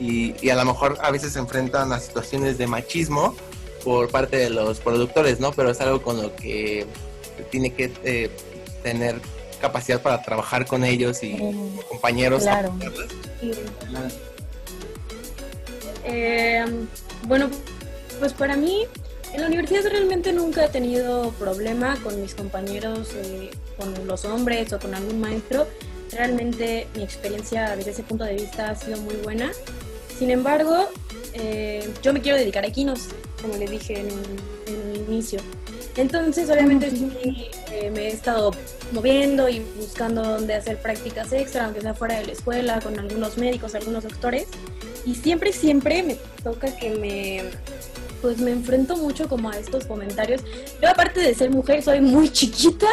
Y, 0.00 0.34
y, 0.40 0.50
a 0.50 0.54
lo 0.54 0.64
mejor 0.64 0.96
a 1.02 1.10
veces 1.10 1.32
se 1.32 1.40
enfrentan 1.40 1.92
a 1.92 1.98
situaciones 1.98 2.56
de 2.56 2.68
machismo 2.68 3.34
por 3.84 4.08
parte 4.10 4.36
de 4.36 4.50
los 4.50 4.78
productores, 4.78 5.40
¿no? 5.40 5.52
Pero 5.52 5.70
es 5.70 5.80
algo 5.80 6.02
con 6.02 6.22
lo 6.22 6.34
que 6.36 6.86
tiene 7.50 7.72
que 7.72 7.92
eh, 8.04 8.30
tener 8.82 9.20
capacidad 9.60 10.00
para 10.00 10.22
trabajar 10.22 10.66
con 10.66 10.84
ellos 10.84 11.22
y 11.22 11.36
compañeros. 11.88 12.42
claro. 12.42 12.74
Sí. 13.40 13.52
Eh, 16.04 16.64
bueno, 17.26 17.50
pues 18.18 18.32
para 18.32 18.56
mí, 18.56 18.86
en 19.32 19.40
la 19.40 19.46
universidad 19.46 19.82
realmente 19.90 20.32
nunca 20.32 20.64
he 20.64 20.68
tenido 20.68 21.30
problema 21.32 21.96
con 22.02 22.20
mis 22.20 22.34
compañeros, 22.34 23.10
eh, 23.14 23.50
con 23.76 24.06
los 24.06 24.24
hombres 24.24 24.72
o 24.72 24.78
con 24.78 24.94
algún 24.94 25.20
maestro. 25.20 25.66
Realmente 26.12 26.86
mi 26.94 27.02
experiencia 27.02 27.76
desde 27.76 27.90
ese 27.90 28.02
punto 28.02 28.24
de 28.24 28.34
vista 28.34 28.70
ha 28.70 28.74
sido 28.74 28.98
muy 28.98 29.16
buena. 29.16 29.50
Sin 30.18 30.30
embargo, 30.30 30.88
eh, 31.34 31.88
yo 32.02 32.12
me 32.12 32.20
quiero 32.20 32.38
dedicar 32.38 32.64
a 32.64 32.68
equinos, 32.68 33.08
como 33.40 33.56
les 33.56 33.70
dije 33.70 34.00
en, 34.00 34.08
en 34.08 34.90
el 34.90 34.96
inicio. 35.08 35.40
Entonces, 35.96 36.48
obviamente, 36.48 36.90
sí, 36.90 37.50
eh, 37.72 37.90
me 37.90 38.06
he 38.06 38.12
estado 38.12 38.52
moviendo 38.92 39.48
y 39.48 39.60
buscando 39.76 40.22
dónde 40.22 40.54
hacer 40.54 40.80
prácticas 40.80 41.32
extra, 41.32 41.64
aunque 41.64 41.80
sea 41.80 41.92
fuera 41.92 42.18
de 42.20 42.26
la 42.26 42.32
escuela, 42.32 42.80
con 42.80 42.98
algunos 42.98 43.36
médicos, 43.36 43.74
algunos 43.74 44.04
doctores. 44.04 44.46
Y 45.04 45.16
siempre, 45.16 45.52
siempre 45.52 46.02
me 46.02 46.16
toca 46.42 46.74
que 46.76 46.90
me, 46.90 47.42
pues 48.20 48.38
me 48.38 48.50
enfrento 48.50 48.96
mucho 48.96 49.28
como 49.28 49.50
a 49.50 49.58
estos 49.58 49.86
comentarios. 49.86 50.42
Yo 50.82 50.88
aparte 50.88 51.20
de 51.20 51.34
ser 51.34 51.50
mujer, 51.50 51.82
soy 51.82 52.00
muy 52.00 52.30
chiquita 52.30 52.86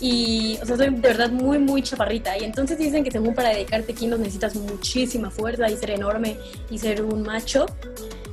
y, 0.00 0.58
o 0.60 0.66
sea, 0.66 0.76
soy 0.76 0.90
de 0.90 1.00
verdad 1.00 1.30
muy, 1.30 1.58
muy 1.58 1.82
chaparrita. 1.82 2.36
Y 2.38 2.44
entonces 2.44 2.78
dicen 2.78 3.04
que 3.04 3.10
según 3.10 3.34
para 3.34 3.50
dedicarte 3.50 3.92
a 3.92 3.94
equinos 3.94 4.18
necesitas 4.18 4.54
muchísima 4.56 5.30
fuerza 5.30 5.70
y 5.70 5.76
ser 5.76 5.90
enorme 5.90 6.36
y 6.70 6.78
ser 6.78 7.02
un 7.02 7.22
macho. 7.22 7.66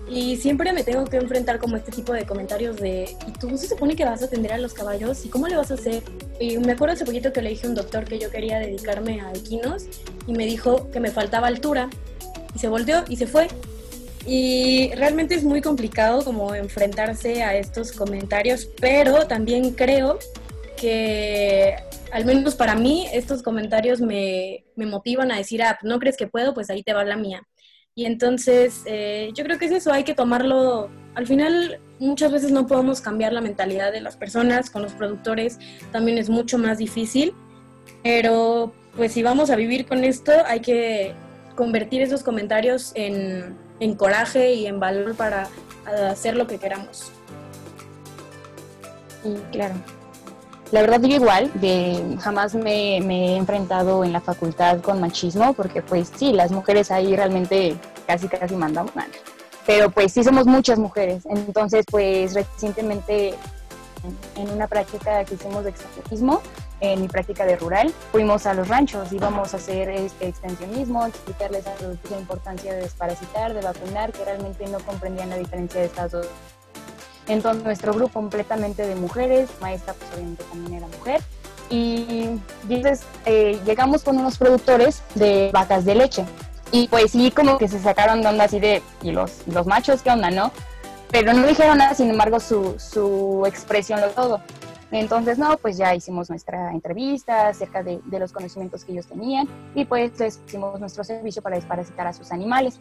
Y 0.09 0.37
siempre 0.37 0.73
me 0.73 0.83
tengo 0.83 1.05
que 1.05 1.17
enfrentar 1.17 1.59
como 1.59 1.77
este 1.77 1.91
tipo 1.91 2.13
de 2.13 2.25
comentarios 2.25 2.77
de, 2.77 3.15
¿y 3.27 3.31
tú 3.33 3.55
se 3.55 3.67
supone 3.67 3.95
que 3.95 4.03
vas 4.03 4.23
a 4.23 4.25
atender 4.25 4.51
a 4.53 4.57
los 4.57 4.73
caballos? 4.73 5.23
¿Y 5.23 5.29
cómo 5.29 5.47
le 5.47 5.55
vas 5.55 5.69
a 5.69 5.75
hacer? 5.75 6.01
Y 6.39 6.57
me 6.57 6.71
acuerdo 6.71 6.95
hace 6.95 7.05
poquito 7.05 7.31
que 7.31 7.43
le 7.43 7.51
dije 7.51 7.67
a 7.67 7.69
un 7.69 7.75
doctor 7.75 8.05
que 8.05 8.17
yo 8.17 8.31
quería 8.31 8.57
dedicarme 8.57 9.21
a 9.21 9.31
equinos 9.33 9.85
y 10.25 10.33
me 10.33 10.47
dijo 10.47 10.89
que 10.89 10.99
me 10.99 11.11
faltaba 11.11 11.45
altura. 11.45 11.89
Y 12.55 12.57
se 12.57 12.67
volteó 12.67 13.03
y 13.07 13.17
se 13.17 13.27
fue. 13.27 13.47
Y 14.25 14.91
realmente 14.95 15.35
es 15.35 15.43
muy 15.43 15.61
complicado 15.61 16.23
como 16.23 16.53
enfrentarse 16.53 17.41
a 17.43 17.55
estos 17.55 17.91
comentarios, 17.91 18.67
pero 18.79 19.27
también 19.27 19.71
creo 19.71 20.19
que 20.77 21.75
al 22.11 22.25
menos 22.25 22.55
para 22.55 22.75
mí 22.75 23.07
estos 23.13 23.43
comentarios 23.43 24.01
me, 24.01 24.65
me 24.75 24.85
motivan 24.85 25.31
a 25.31 25.37
decir, 25.37 25.61
ah, 25.63 25.77
no 25.83 25.99
crees 25.99 26.17
que 26.17 26.27
puedo, 26.27 26.53
pues 26.53 26.69
ahí 26.69 26.83
te 26.83 26.93
va 26.93 27.03
la 27.03 27.15
mía. 27.15 27.43
Y 27.95 28.05
entonces 28.05 28.83
eh, 28.85 29.31
yo 29.33 29.43
creo 29.43 29.59
que 29.59 29.65
es 29.65 29.71
eso, 29.71 29.91
hay 29.91 30.03
que 30.03 30.15
tomarlo, 30.15 30.89
al 31.15 31.27
final 31.27 31.79
muchas 31.99 32.31
veces 32.31 32.51
no 32.51 32.65
podemos 32.65 33.01
cambiar 33.01 33.33
la 33.33 33.41
mentalidad 33.41 33.91
de 33.91 34.01
las 34.01 34.15
personas, 34.15 34.69
con 34.69 34.81
los 34.81 34.93
productores 34.93 35.59
también 35.91 36.17
es 36.17 36.29
mucho 36.29 36.57
más 36.57 36.77
difícil, 36.77 37.33
pero 38.03 38.73
pues 38.95 39.11
si 39.11 39.21
vamos 39.21 39.49
a 39.49 39.55
vivir 39.55 39.85
con 39.85 40.03
esto 40.03 40.31
hay 40.45 40.61
que 40.61 41.13
convertir 41.55 42.01
esos 42.01 42.23
comentarios 42.23 42.93
en, 42.95 43.57
en 43.79 43.95
coraje 43.95 44.53
y 44.53 44.67
en 44.67 44.79
valor 44.79 45.15
para 45.15 45.47
hacer 46.11 46.35
lo 46.35 46.47
que 46.47 46.57
queramos. 46.57 47.11
Sí, 49.23 49.35
claro. 49.51 49.75
La 50.71 50.81
verdad 50.81 51.01
yo 51.01 51.15
igual, 51.15 51.51
de, 51.55 52.17
jamás 52.19 52.53
me, 52.53 52.97
he 52.97 53.35
enfrentado 53.37 54.03
en 54.03 54.13
la 54.13 54.21
facultad 54.21 54.81
con 54.81 55.01
machismo, 55.01 55.53
porque 55.53 55.81
pues 55.81 56.11
sí, 56.15 56.31
las 56.31 56.51
mujeres 56.51 56.91
ahí 56.91 57.15
realmente 57.15 57.75
casi 58.05 58.27
casi 58.27 58.55
mandamos 58.55 58.95
nada. 58.95 59.09
Pero 59.65 59.89
pues 59.89 60.13
sí 60.13 60.23
somos 60.23 60.45
muchas 60.45 60.77
mujeres. 60.77 61.23
Entonces 61.25 61.85
pues 61.89 62.35
recientemente 62.35 63.33
en 64.35 64.49
una 64.51 64.67
práctica 64.67 65.25
que 65.25 65.33
hicimos 65.35 65.63
de 65.63 65.71
extensionismo, 65.71 66.41
en 66.81 67.01
mi 67.01 67.07
práctica 67.07 67.45
de 67.45 67.57
rural, 67.57 67.93
fuimos 68.11 68.45
a 68.45 68.53
los 68.53 68.67
ranchos, 68.67 69.11
íbamos 69.11 69.53
a 69.53 69.57
hacer 69.57 69.89
este 69.89 70.27
extensionismo, 70.27 71.05
explicarles 71.05 71.67
a 71.67 71.73
los 71.81 71.97
la 72.09 72.17
importancia 72.17 72.73
de 72.73 72.81
desparasitar, 72.81 73.53
de 73.53 73.61
vacunar, 73.61 74.11
que 74.11 74.23
realmente 74.25 74.65
no 74.67 74.79
comprendían 74.79 75.29
la 75.29 75.37
diferencia 75.37 75.81
de 75.81 75.87
estas 75.87 76.11
dos 76.11 76.27
entonces 77.29 77.63
nuestro 77.63 77.93
grupo 77.93 78.13
completamente 78.13 78.85
de 78.85 78.95
mujeres, 78.95 79.49
maestra 79.61 79.93
pues 79.93 80.11
obviamente 80.13 80.43
también 80.45 80.73
era 80.73 80.87
mujer, 80.87 81.21
y 81.69 82.39
entonces 82.67 83.05
eh, 83.25 83.59
llegamos 83.65 84.03
con 84.03 84.17
unos 84.17 84.37
productores 84.37 85.03
de 85.15 85.51
vacas 85.53 85.85
de 85.85 85.95
leche. 85.95 86.25
Y 86.71 86.87
pues 86.87 87.11
sí, 87.11 87.31
como 87.31 87.57
que 87.57 87.67
se 87.67 87.79
sacaron 87.79 88.21
de 88.21 88.27
onda 88.27 88.45
así 88.45 88.59
de, 88.59 88.81
¿y 89.01 89.11
los, 89.11 89.47
los 89.47 89.65
machos 89.67 90.01
qué 90.01 90.09
onda, 90.09 90.29
no? 90.29 90.51
Pero 91.11 91.33
no 91.33 91.47
dijeron 91.47 91.79
nada, 91.79 91.95
sin 91.95 92.09
embargo 92.09 92.39
su, 92.39 92.75
su 92.79 93.43
expresión 93.47 94.01
lo 94.01 94.09
todo. 94.09 94.41
Entonces, 94.91 95.37
no, 95.37 95.57
pues 95.57 95.77
ya 95.77 95.93
hicimos 95.93 96.29
nuestra 96.29 96.71
entrevista 96.71 97.47
acerca 97.49 97.83
de, 97.83 98.01
de 98.05 98.19
los 98.19 98.31
conocimientos 98.31 98.83
que 98.83 98.93
ellos 98.93 99.05
tenían 99.05 99.47
y 99.75 99.85
pues 99.85 100.19
les 100.19 100.39
hicimos 100.47 100.79
nuestro 100.79 101.03
servicio 101.03 101.41
para 101.41 101.55
desparasitar 101.55 102.07
a 102.07 102.13
sus 102.13 102.31
animales. 102.31 102.79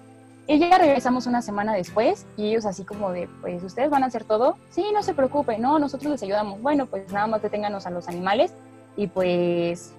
Y 0.51 0.59
ya 0.59 0.79
regresamos 0.79 1.27
una 1.27 1.43
semana 1.43 1.75
después 1.75 2.25
y 2.39 2.49
ellos 2.49 2.65
así 2.65 2.83
como 2.83 3.13
de, 3.13 3.29
pues 3.43 3.63
ustedes 3.63 3.91
van 3.91 4.03
a 4.03 4.07
hacer 4.07 4.25
todo, 4.25 4.57
sí, 4.71 4.87
no 4.95 5.03
se 5.03 5.13
preocupen, 5.13 5.61
no, 5.61 5.79
nosotros 5.79 6.11
les 6.13 6.23
ayudamos, 6.23 6.63
bueno, 6.63 6.87
pues 6.87 7.13
nada 7.13 7.27
más 7.27 7.43
deténganos 7.43 7.85
a 7.85 7.91
los 7.91 8.09
animales 8.09 8.55
y 8.97 9.09
pues 9.09 9.93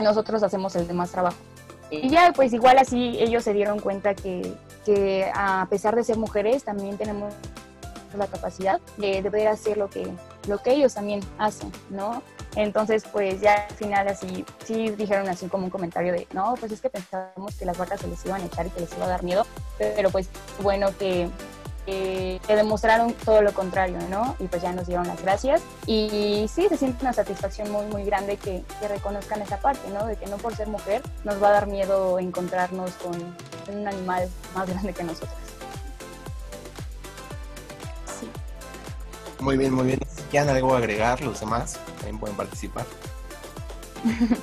nosotros 0.00 0.42
hacemos 0.42 0.74
el 0.74 0.88
demás 0.88 1.12
trabajo. 1.12 1.36
Y 1.88 2.08
ya 2.08 2.32
pues 2.34 2.52
igual 2.52 2.78
así 2.78 3.16
ellos 3.20 3.44
se 3.44 3.52
dieron 3.52 3.78
cuenta 3.78 4.14
que, 4.14 4.52
que 4.84 5.30
a 5.32 5.68
pesar 5.70 5.94
de 5.94 6.02
ser 6.02 6.16
mujeres 6.18 6.64
también 6.64 6.98
tenemos 6.98 7.32
la 8.18 8.26
capacidad 8.26 8.80
de, 8.96 9.22
de 9.22 9.30
poder 9.30 9.48
hacer 9.48 9.76
lo 9.76 9.88
que, 9.88 10.08
lo 10.48 10.58
que 10.58 10.72
ellos 10.72 10.94
también 10.94 11.20
hacen, 11.38 11.72
¿no? 11.90 12.22
Entonces, 12.56 13.04
pues 13.10 13.40
ya 13.40 13.66
al 13.68 13.74
final 13.74 14.08
así, 14.08 14.44
sí 14.64 14.90
dijeron 14.90 15.28
así 15.28 15.46
como 15.46 15.64
un 15.64 15.70
comentario 15.70 16.12
de, 16.12 16.26
no, 16.32 16.54
pues 16.60 16.72
es 16.72 16.80
que 16.80 16.90
pensábamos 16.90 17.54
que 17.56 17.64
las 17.64 17.78
vacas 17.78 18.00
se 18.00 18.08
les 18.08 18.24
iban 18.26 18.42
a 18.42 18.44
echar 18.44 18.66
y 18.66 18.70
que 18.70 18.80
les 18.80 18.92
iba 18.94 19.06
a 19.06 19.08
dar 19.08 19.22
miedo, 19.22 19.46
pero 19.78 20.10
pues 20.10 20.28
bueno 20.60 20.88
que, 20.98 21.30
que, 21.86 22.40
demostraron 22.48 23.14
todo 23.24 23.40
lo 23.40 23.52
contrario, 23.54 23.98
¿no? 24.10 24.36
Y 24.38 24.48
pues 24.48 24.60
ya 24.60 24.72
nos 24.72 24.86
dieron 24.86 25.06
las 25.06 25.22
gracias. 25.22 25.62
Y 25.86 26.46
sí, 26.52 26.68
se 26.68 26.76
siente 26.76 27.02
una 27.02 27.12
satisfacción 27.12 27.70
muy, 27.70 27.86
muy 27.86 28.04
grande 28.04 28.36
que, 28.36 28.62
que 28.80 28.88
reconozcan 28.88 29.40
esa 29.40 29.58
parte, 29.58 29.88
¿no? 29.90 30.06
De 30.06 30.16
que 30.16 30.26
no 30.26 30.36
por 30.36 30.54
ser 30.54 30.68
mujer 30.68 31.02
nos 31.24 31.42
va 31.42 31.48
a 31.48 31.52
dar 31.52 31.66
miedo 31.66 32.18
encontrarnos 32.18 32.92
con 32.92 33.14
un 33.74 33.88
animal 33.88 34.28
más 34.54 34.68
grande 34.68 34.92
que 34.92 35.04
nosotros. 35.04 35.51
Muy 39.42 39.56
bien, 39.56 39.74
muy 39.74 39.86
bien. 39.86 39.98
Si 40.08 40.22
quieren 40.30 40.50
algo 40.50 40.76
agregar, 40.76 41.20
los 41.20 41.40
demás 41.40 41.78
también 41.96 42.18
pueden 42.18 42.36
participar. 42.36 42.86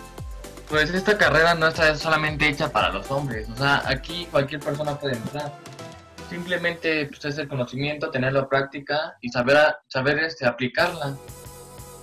Pues 0.70 0.92
esta 0.92 1.18
carrera 1.18 1.56
no 1.56 1.70
está 1.70 1.96
solamente 1.96 2.48
hecha 2.48 2.72
para 2.72 2.90
los 2.90 3.10
hombres, 3.10 3.50
o 3.50 3.56
sea, 3.56 3.82
aquí 3.88 4.28
cualquier 4.30 4.62
persona 4.62 5.00
puede 5.00 5.16
entrar. 5.16 5.52
Simplemente 6.30 7.08
pues, 7.08 7.26
es 7.26 7.40
el 7.40 7.48
conocimiento, 7.48 8.12
tener 8.12 8.34
la 8.34 8.48
práctica 8.48 9.18
y 9.20 9.30
saber, 9.30 9.58
saber 9.88 10.20
este, 10.20 10.46
aplicarla. 10.46 11.16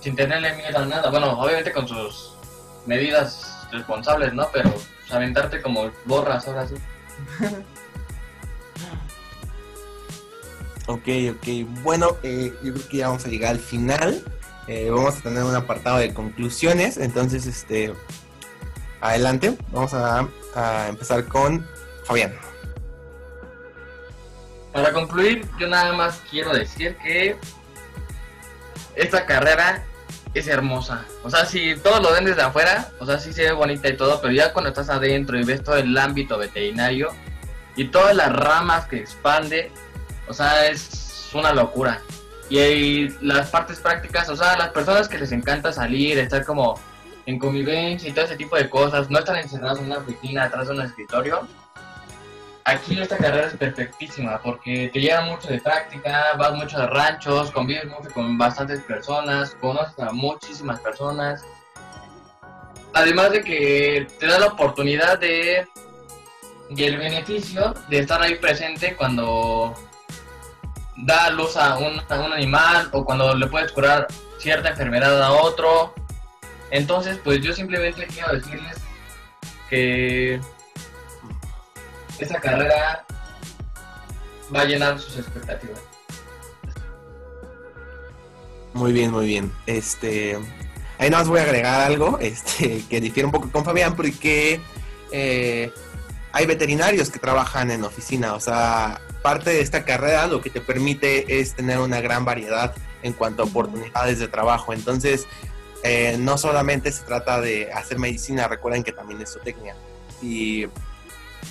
sin 0.01 0.17
tenerle 0.17 0.53
miedo 0.57 0.79
a 0.79 0.85
nada. 0.85 1.09
Bueno, 1.09 1.39
obviamente 1.39 1.71
con 1.71 1.87
sus 1.87 2.33
medidas 2.85 3.65
responsables, 3.71 4.33
¿no? 4.33 4.49
Pero 4.51 4.69
pues, 4.69 5.13
aventarte 5.13 5.61
como 5.61 5.89
borras 6.03 6.45
ahora 6.49 6.67
sí. 6.67 6.75
Ok, 10.87 11.07
ok. 11.35 11.47
Bueno, 11.83 12.17
eh, 12.23 12.53
yo 12.63 12.73
creo 12.73 12.87
que 12.87 12.97
ya 12.97 13.07
vamos 13.07 13.25
a 13.25 13.29
llegar 13.29 13.51
al 13.51 13.59
final. 13.59 14.23
Eh, 14.67 14.89
vamos 14.89 15.17
a 15.17 15.21
tener 15.21 15.43
un 15.43 15.55
apartado 15.55 15.97
de 15.97 16.13
conclusiones. 16.13 16.97
Entonces, 16.97 17.45
este, 17.45 17.93
adelante. 19.01 19.57
Vamos 19.71 19.93
a, 19.93 20.27
a 20.55 20.87
empezar 20.87 21.25
con 21.25 21.67
Fabián. 22.05 22.33
Para 24.71 24.93
concluir, 24.93 25.45
yo 25.59 25.67
nada 25.67 25.93
más 25.93 26.21
quiero 26.29 26.53
decir 26.53 26.95
que 26.97 27.35
esta 28.95 29.25
carrera 29.25 29.83
es 30.33 30.47
hermosa. 30.47 31.05
O 31.23 31.29
sea, 31.29 31.45
si 31.45 31.75
todo 31.77 31.99
lo 31.99 32.11
ven 32.11 32.25
desde 32.25 32.41
afuera, 32.41 32.89
o 32.99 33.05
sea, 33.05 33.19
sí 33.19 33.33
se 33.33 33.43
ve 33.43 33.51
bonita 33.51 33.87
y 33.89 33.97
todo, 33.97 34.21
pero 34.21 34.33
ya 34.33 34.53
cuando 34.53 34.69
estás 34.69 34.89
adentro 34.89 35.39
y 35.39 35.43
ves 35.43 35.63
todo 35.63 35.77
el 35.77 35.97
ámbito 35.97 36.37
veterinario 36.37 37.09
y 37.75 37.85
todas 37.85 38.15
las 38.15 38.31
ramas 38.31 38.87
que 38.87 38.97
expande, 38.97 39.71
o 40.27 40.33
sea, 40.33 40.67
es 40.67 41.29
una 41.33 41.53
locura. 41.53 42.01
Y, 42.49 42.59
ahí 42.59 43.17
las 43.21 43.49
partes 43.49 43.79
prácticas, 43.79 44.29
o 44.29 44.35
sea, 44.35 44.57
las 44.57 44.69
personas 44.69 45.07
que 45.07 45.17
les 45.17 45.31
encanta 45.31 45.73
salir, 45.73 46.17
estar 46.17 46.45
como 46.45 46.79
en 47.25 47.37
convivencia 47.39 48.09
y 48.09 48.13
todo 48.13 48.25
ese 48.25 48.37
tipo 48.37 48.55
de 48.55 48.69
cosas, 48.69 49.09
no 49.09 49.19
estar 49.19 49.35
encerrados 49.35 49.79
en 49.79 49.85
una 49.85 49.97
oficina 49.97 50.45
atrás 50.45 50.67
de 50.67 50.73
un 50.73 50.81
escritorio. 50.81 51.47
Aquí 52.63 52.99
esta 52.99 53.17
carrera 53.17 53.47
es 53.47 53.53
perfectísima 53.55 54.41
porque 54.41 54.89
te 54.93 54.99
lleva 54.99 55.21
mucho 55.21 55.47
de 55.47 55.59
práctica, 55.59 56.33
vas 56.37 56.53
mucho 56.53 56.77
de 56.77 56.87
ranchos, 56.87 57.51
convives 57.51 57.85
mucho 57.85 58.13
con 58.13 58.37
bastantes 58.37 58.81
personas, 58.81 59.55
conoces 59.61 59.99
a 59.99 60.11
muchísimas 60.11 60.79
personas. 60.81 61.43
Además 62.93 63.31
de 63.31 63.43
que 63.43 64.07
te 64.19 64.27
da 64.27 64.39
la 64.39 64.47
oportunidad 64.47 65.19
de 65.19 65.67
y 66.69 66.83
el 66.83 66.97
beneficio 66.97 67.73
de 67.89 67.99
estar 67.99 68.21
ahí 68.21 68.35
presente 68.35 68.95
cuando 68.95 69.73
da 70.97 71.29
luz 71.29 71.55
a 71.55 71.77
un, 71.77 72.01
a 72.09 72.19
un 72.19 72.33
animal 72.33 72.89
o 72.91 73.05
cuando 73.05 73.35
le 73.35 73.47
puedes 73.47 73.71
curar 73.71 74.07
cierta 74.39 74.69
enfermedad 74.69 75.21
a 75.21 75.31
otro. 75.31 75.93
Entonces, 76.71 77.19
pues 77.23 77.41
yo 77.41 77.53
simplemente 77.53 78.07
quiero 78.07 78.33
decirles 78.33 78.77
que 79.69 80.41
esa 82.19 82.39
carrera 82.39 83.05
va 84.53 84.61
a 84.61 84.65
llenar 84.65 84.99
sus 84.99 85.17
expectativas. 85.17 85.79
Muy 88.73 88.91
bien, 88.91 89.11
muy 89.11 89.25
bien. 89.25 89.51
Este, 89.65 90.37
ahí 90.97 91.09
nada 91.09 91.23
más 91.23 91.27
voy 91.27 91.39
a 91.39 91.43
agregar 91.43 91.81
algo, 91.81 92.19
este, 92.21 92.83
que 92.89 93.01
difiere 93.01 93.25
un 93.25 93.31
poco 93.31 93.51
con 93.51 93.63
Fabián, 93.63 93.95
porque 93.95 94.59
eh, 95.11 95.71
hay 96.31 96.45
veterinarios 96.45 97.09
que 97.09 97.19
trabajan 97.19 97.71
en 97.71 97.83
oficina, 97.83 98.33
o 98.33 98.39
sea, 98.39 99.01
parte 99.27 99.49
de 99.49 99.59
esta 99.59 99.83
carrera 99.83 100.25
lo 100.25 100.39
que 100.39 100.49
te 100.49 100.61
permite 100.61 101.41
es 101.41 101.53
tener 101.53 101.79
una 101.79 101.99
gran 101.99 102.23
variedad 102.23 102.73
en 103.03 103.11
cuanto 103.11 103.43
a 103.43 103.45
oportunidades 103.45 104.19
de 104.19 104.29
trabajo. 104.29 104.71
Entonces, 104.71 105.27
eh, 105.83 106.15
no 106.17 106.37
solamente 106.37 106.93
se 106.93 107.03
trata 107.03 107.41
de 107.41 107.69
hacer 107.73 107.99
medicina, 107.99 108.47
recuerden 108.47 108.83
que 108.85 108.93
también 108.93 109.21
es 109.21 109.33
zootecnia. 109.33 109.75
Y 110.21 110.67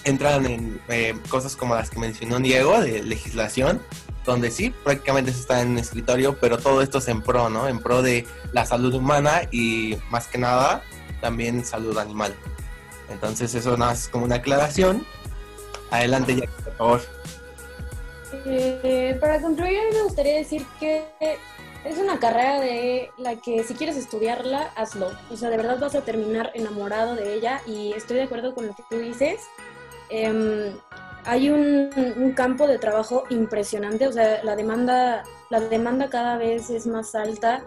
entran 0.05 0.47
en 0.47 0.81
eh, 0.89 1.19
cosas 1.29 1.55
como 1.55 1.75
las 1.75 1.91
que 1.91 1.99
mencionó 1.99 2.39
Diego, 2.39 2.81
de 2.81 3.03
legislación, 3.03 3.83
donde 4.25 4.51
sí, 4.51 4.75
prácticamente 4.83 5.31
se 5.35 5.41
está 5.41 5.61
en 5.61 5.73
un 5.73 5.79
escritorio, 5.79 6.39
pero 6.41 6.57
todo 6.57 6.81
esto 6.81 6.97
es 6.97 7.09
en 7.09 7.21
pro, 7.21 7.51
¿no? 7.51 7.69
En 7.69 7.81
pro 7.81 8.01
de 8.01 8.27
la 8.53 8.65
salud 8.65 8.95
humana 8.95 9.43
y 9.51 9.99
más 10.09 10.29
que 10.29 10.39
nada 10.39 10.83
también 11.21 11.63
salud 11.63 11.99
animal. 11.99 12.35
Entonces 13.11 13.55
eso 13.55 13.77
nada 13.77 13.91
más 13.91 14.05
es 14.05 14.09
como 14.09 14.25
una 14.25 14.37
aclaración. 14.37 15.05
Adelante, 15.91 16.37
ya, 16.37 16.47
por 16.65 16.77
favor. 16.79 17.16
Eh, 18.45 19.17
para 19.21 19.41
concluir, 19.41 19.79
me 19.93 20.03
gustaría 20.03 20.37
decir 20.37 20.65
que 20.79 21.05
es 21.85 21.99
una 21.99 22.19
carrera 22.19 22.61
de 22.61 23.11
la 23.17 23.37
que 23.37 23.63
si 23.63 23.75
quieres 23.75 23.97
estudiarla, 23.97 24.73
hazlo. 24.75 25.11
O 25.31 25.37
sea, 25.37 25.51
de 25.51 25.57
verdad 25.57 25.79
vas 25.79 25.95
a 25.95 26.03
terminar 26.03 26.51
enamorado 26.55 27.15
de 27.15 27.35
ella 27.35 27.61
y 27.67 27.93
estoy 27.93 28.17
de 28.17 28.25
acuerdo 28.25 28.55
con 28.55 28.67
lo 28.67 28.75
que 28.75 28.83
tú 28.91 28.99
dices. 28.99 29.41
Em, 30.11 30.77
hay 31.25 31.51
un, 31.51 31.91
un 32.17 32.33
campo 32.33 32.67
de 32.67 32.79
trabajo 32.79 33.25
impresionante, 33.31 34.07
o 34.07 34.13
sea, 34.13 34.43
la 34.45 34.57
demanda, 34.57 35.25
la 35.51 35.61
demanda 35.61 36.09
cada 36.09 36.37
vez 36.37 36.71
es 36.71 36.87
más 36.87 37.15
alta 37.15 37.65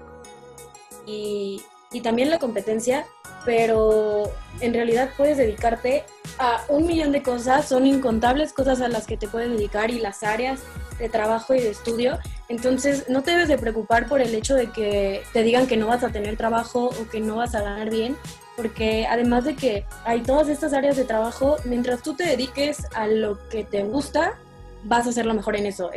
y, 1.06 1.62
y 1.92 2.02
también 2.02 2.30
la 2.30 2.40
competencia, 2.40 3.06
pero 3.46 4.32
en 4.62 4.74
realidad 4.74 5.10
puedes 5.18 5.38
dedicarte 5.38 6.04
a 6.38 6.64
un 6.70 6.86
millón 6.86 7.12
de 7.12 7.22
cosas, 7.22 7.68
son 7.68 7.86
incontables 7.86 8.54
cosas 8.54 8.82
a 8.82 8.88
las 8.88 9.06
que 9.06 9.18
te 9.18 9.28
puedes 9.28 9.50
dedicar 9.50 9.92
y 9.92 10.00
las 10.00 10.24
áreas 10.24 10.62
de 10.98 11.10
trabajo 11.10 11.54
y 11.54 11.60
de 11.60 11.70
estudio. 11.70 12.20
Entonces 12.48 13.10
no 13.10 13.24
te 13.24 13.32
debes 13.32 13.48
de 13.48 13.58
preocupar 13.58 14.08
por 14.08 14.22
el 14.22 14.34
hecho 14.36 14.56
de 14.56 14.72
que 14.72 15.24
te 15.34 15.44
digan 15.44 15.68
que 15.68 15.78
no 15.78 15.88
vas 15.88 16.04
a 16.04 16.10
tener 16.10 16.38
trabajo 16.38 16.90
o 16.90 17.10
que 17.10 17.20
no 17.20 17.38
vas 17.38 17.56
a 17.56 17.62
ganar 17.62 17.90
bien, 17.90 18.18
porque 18.56 19.08
además 19.10 19.46
de 19.46 19.56
que 19.56 19.86
hay 20.04 20.22
todas 20.22 20.50
estas 20.50 20.74
áreas 20.74 20.98
de 20.98 21.06
trabajo, 21.06 21.58
mientras 21.64 22.02
tú 22.02 22.16
te 22.16 22.26
dediques 22.26 22.86
a 22.94 23.08
lo 23.08 23.40
que 23.50 23.64
te 23.64 23.84
gusta, 23.84 24.38
vas 24.84 25.08
a 25.08 25.12
ser 25.12 25.26
lo 25.26 25.34
mejor 25.34 25.56
en 25.56 25.66
eso. 25.66 25.90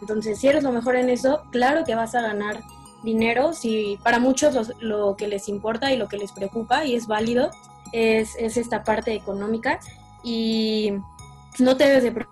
Entonces, 0.00 0.38
si 0.38 0.48
eres 0.48 0.62
lo 0.62 0.72
mejor 0.72 0.96
en 0.96 1.10
eso, 1.10 1.42
claro 1.50 1.84
que 1.84 1.94
vas 1.94 2.14
a 2.14 2.22
ganar 2.22 2.60
dinero. 3.02 3.52
Si 3.52 3.98
para 4.02 4.18
muchos 4.18 4.72
lo 4.80 5.16
que 5.16 5.28
les 5.28 5.48
importa 5.48 5.92
y 5.92 5.96
lo 5.96 6.08
que 6.08 6.18
les 6.18 6.32
preocupa, 6.32 6.84
y 6.84 6.94
es 6.94 7.06
válido, 7.06 7.50
es, 7.92 8.36
es 8.38 8.56
esta 8.56 8.84
parte 8.84 9.14
económica. 9.14 9.80
Y 10.22 10.92
no 11.58 11.76
te 11.76 11.88
debes 11.88 12.02
de 12.04 12.26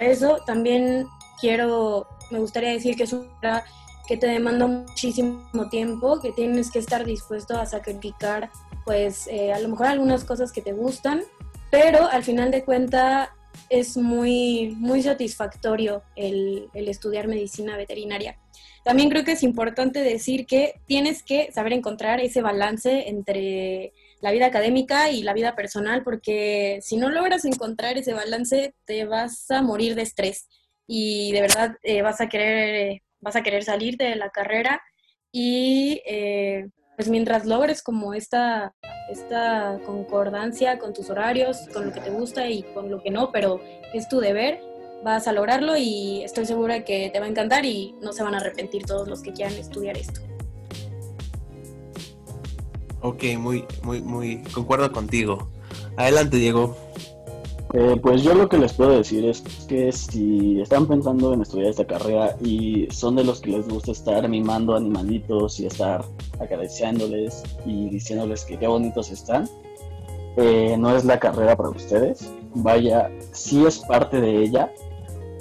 eso. 0.00 0.38
También 0.46 1.06
quiero, 1.40 2.06
me 2.30 2.38
gustaría 2.38 2.70
decir 2.70 2.96
que 2.96 3.04
es 3.04 3.12
una 3.12 3.64
que 4.06 4.16
te 4.16 4.26
demanda 4.26 4.66
muchísimo 4.66 5.68
tiempo, 5.70 6.20
que 6.20 6.32
tienes 6.32 6.70
que 6.70 6.80
estar 6.80 7.04
dispuesto 7.04 7.56
a 7.56 7.66
sacrificar, 7.66 8.50
pues 8.84 9.26
eh, 9.28 9.52
a 9.52 9.60
lo 9.60 9.68
mejor 9.68 9.86
algunas 9.86 10.24
cosas 10.24 10.52
que 10.52 10.60
te 10.60 10.72
gustan, 10.72 11.22
pero 11.70 12.08
al 12.08 12.24
final 12.24 12.50
de 12.50 12.64
cuenta 12.64 13.34
es 13.68 13.96
muy, 13.96 14.76
muy 14.78 15.02
satisfactorio 15.02 16.02
el, 16.16 16.68
el 16.74 16.88
estudiar 16.88 17.28
medicina 17.28 17.76
veterinaria. 17.76 18.36
También 18.84 19.10
creo 19.10 19.24
que 19.24 19.32
es 19.32 19.42
importante 19.42 20.00
decir 20.00 20.46
que 20.46 20.74
tienes 20.86 21.22
que 21.22 21.52
saber 21.52 21.72
encontrar 21.72 22.20
ese 22.20 22.42
balance 22.42 23.08
entre 23.08 23.92
la 24.20 24.32
vida 24.32 24.46
académica 24.46 25.10
y 25.10 25.22
la 25.22 25.34
vida 25.34 25.54
personal, 25.54 26.02
porque 26.02 26.78
si 26.82 26.96
no 26.96 27.10
logras 27.10 27.44
encontrar 27.44 27.96
ese 27.98 28.12
balance, 28.12 28.74
te 28.84 29.04
vas 29.04 29.50
a 29.50 29.62
morir 29.62 29.94
de 29.94 30.02
estrés 30.02 30.48
y 30.86 31.32
de 31.32 31.40
verdad 31.40 31.76
eh, 31.82 32.02
vas 32.02 32.20
a 32.20 32.28
querer 32.28 33.02
vas 33.22 33.36
a 33.36 33.42
querer 33.42 33.64
salirte 33.64 34.04
de 34.04 34.16
la 34.16 34.28
carrera. 34.28 34.82
Y 35.30 36.02
eh, 36.04 36.68
pues 36.96 37.08
mientras 37.08 37.46
logres 37.46 37.82
como 37.82 38.12
esta, 38.12 38.74
esta 39.10 39.80
concordancia 39.86 40.78
con 40.78 40.92
tus 40.92 41.08
horarios, 41.08 41.68
con 41.72 41.86
lo 41.86 41.92
que 41.92 42.00
te 42.00 42.10
gusta 42.10 42.46
y 42.48 42.62
con 42.74 42.90
lo 42.90 43.02
que 43.02 43.10
no, 43.10 43.32
pero 43.32 43.60
es 43.94 44.08
tu 44.08 44.20
deber, 44.20 44.60
vas 45.02 45.26
a 45.28 45.32
lograrlo 45.32 45.76
y 45.76 46.22
estoy 46.22 46.46
segura 46.46 46.74
de 46.74 46.84
que 46.84 47.10
te 47.10 47.18
va 47.18 47.26
a 47.26 47.28
encantar 47.28 47.64
y 47.64 47.94
no 48.00 48.12
se 48.12 48.22
van 48.22 48.34
a 48.34 48.38
arrepentir 48.38 48.84
todos 48.84 49.08
los 49.08 49.22
que 49.22 49.32
quieran 49.32 49.54
estudiar 49.54 49.96
esto. 49.96 50.20
Ok, 53.00 53.24
muy, 53.36 53.64
muy, 53.82 54.00
muy, 54.00 54.42
concuerdo 54.54 54.92
contigo. 54.92 55.48
Adelante, 55.96 56.36
Diego. 56.36 56.76
Eh, 57.74 57.98
pues 58.02 58.22
yo 58.22 58.34
lo 58.34 58.48
que 58.48 58.58
les 58.58 58.74
puedo 58.74 58.98
decir 58.98 59.24
es 59.24 59.40
que 59.66 59.90
si 59.92 60.60
están 60.60 60.86
pensando 60.86 61.32
en 61.32 61.40
estudiar 61.40 61.70
esta 61.70 61.86
carrera 61.86 62.36
y 62.44 62.86
son 62.90 63.16
de 63.16 63.24
los 63.24 63.40
que 63.40 63.50
les 63.50 63.66
gusta 63.66 63.92
estar 63.92 64.28
mimando 64.28 64.76
animalitos 64.76 65.58
y 65.58 65.66
estar 65.66 66.04
acariciándoles 66.38 67.42
y 67.64 67.88
diciéndoles 67.88 68.44
que 68.44 68.58
qué 68.58 68.66
bonitos 68.66 69.10
están, 69.10 69.48
eh, 70.36 70.76
no 70.78 70.94
es 70.94 71.04
la 71.06 71.18
carrera 71.18 71.56
para 71.56 71.70
ustedes. 71.70 72.30
Vaya, 72.54 73.10
sí 73.32 73.64
es 73.64 73.78
parte 73.78 74.20
de 74.20 74.42
ella, 74.42 74.70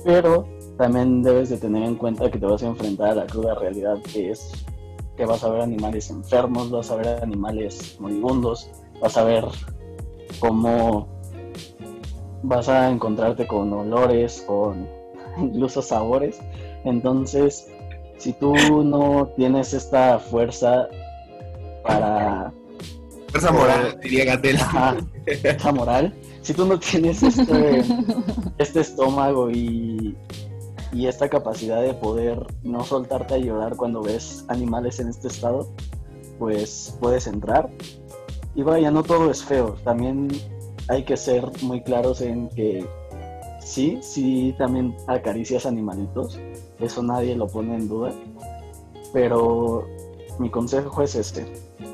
pero 0.04 0.48
también 0.78 1.22
debes 1.22 1.50
de 1.50 1.58
tener 1.58 1.84
en 1.84 1.96
cuenta 1.96 2.30
que 2.30 2.40
te 2.40 2.46
vas 2.46 2.64
a 2.64 2.68
enfrentar 2.68 3.10
a 3.10 3.16
la 3.16 3.26
cruda 3.28 3.56
realidad 3.56 3.98
que 4.14 4.32
es 4.32 4.52
que 5.16 5.26
vas 5.26 5.44
a 5.44 5.50
ver 5.50 5.62
animales 5.62 6.10
enfermos, 6.10 6.72
vas 6.72 6.90
a 6.90 6.96
ver 6.96 7.22
animales 7.22 7.98
moribundos, 8.00 8.70
vas 9.00 9.18
a 9.18 9.24
ver 9.24 9.46
cómo 10.40 11.08
vas 12.44 12.70
a 12.70 12.90
encontrarte 12.90 13.46
con 13.46 13.72
olores, 13.74 14.44
con 14.48 14.88
incluso 15.38 15.82
sabores. 15.82 16.40
Entonces, 16.86 17.68
si 18.18 18.34
tú 18.34 18.56
no 18.84 19.32
tienes 19.36 19.74
esta 19.74 20.18
fuerza 20.18 20.88
para 21.84 22.52
Fuerza 23.32 23.52
moral, 23.54 23.98
diría 24.02 24.26
Gatel. 24.26 24.58
esa 25.26 25.72
moral, 25.72 26.14
si 26.42 26.54
tú 26.54 26.66
no 26.66 26.80
tienes 26.80 27.24
este, 27.24 27.84
este 28.58 28.80
estómago 28.82 29.50
y 29.50 30.16
y 30.94 31.08
esta 31.08 31.30
capacidad 31.30 31.82
de 31.82 31.94
poder 31.94 32.46
no 32.64 32.84
soltarte 32.84 33.36
a 33.36 33.38
llorar 33.38 33.76
cuando 33.76 34.02
ves 34.02 34.44
animales 34.48 35.00
en 35.00 35.08
este 35.08 35.28
estado, 35.30 35.70
pues 36.38 36.96
puedes 37.00 37.28
entrar. 37.28 37.70
Y 38.56 38.64
vaya, 38.64 38.92
no 38.92 39.04
todo 39.04 39.32
es 39.32 39.44
feo, 39.44 39.78
también 39.84 40.28
hay 40.90 41.04
que 41.04 41.16
ser 41.16 41.50
muy 41.62 41.82
claros 41.82 42.20
en 42.22 42.50
que 42.50 42.86
sí, 43.62 44.00
sí, 44.02 44.54
también 44.58 44.96
acaricias 45.08 45.66
animalitos, 45.66 46.38
eso 46.80 47.02
nadie 47.02 47.36
lo 47.36 47.48
pone 47.48 47.76
en 47.76 47.88
duda, 47.88 48.12
pero 49.14 49.88
mi 50.40 50.50
consejo 50.50 51.02
es 51.02 51.16
este, 51.16 51.46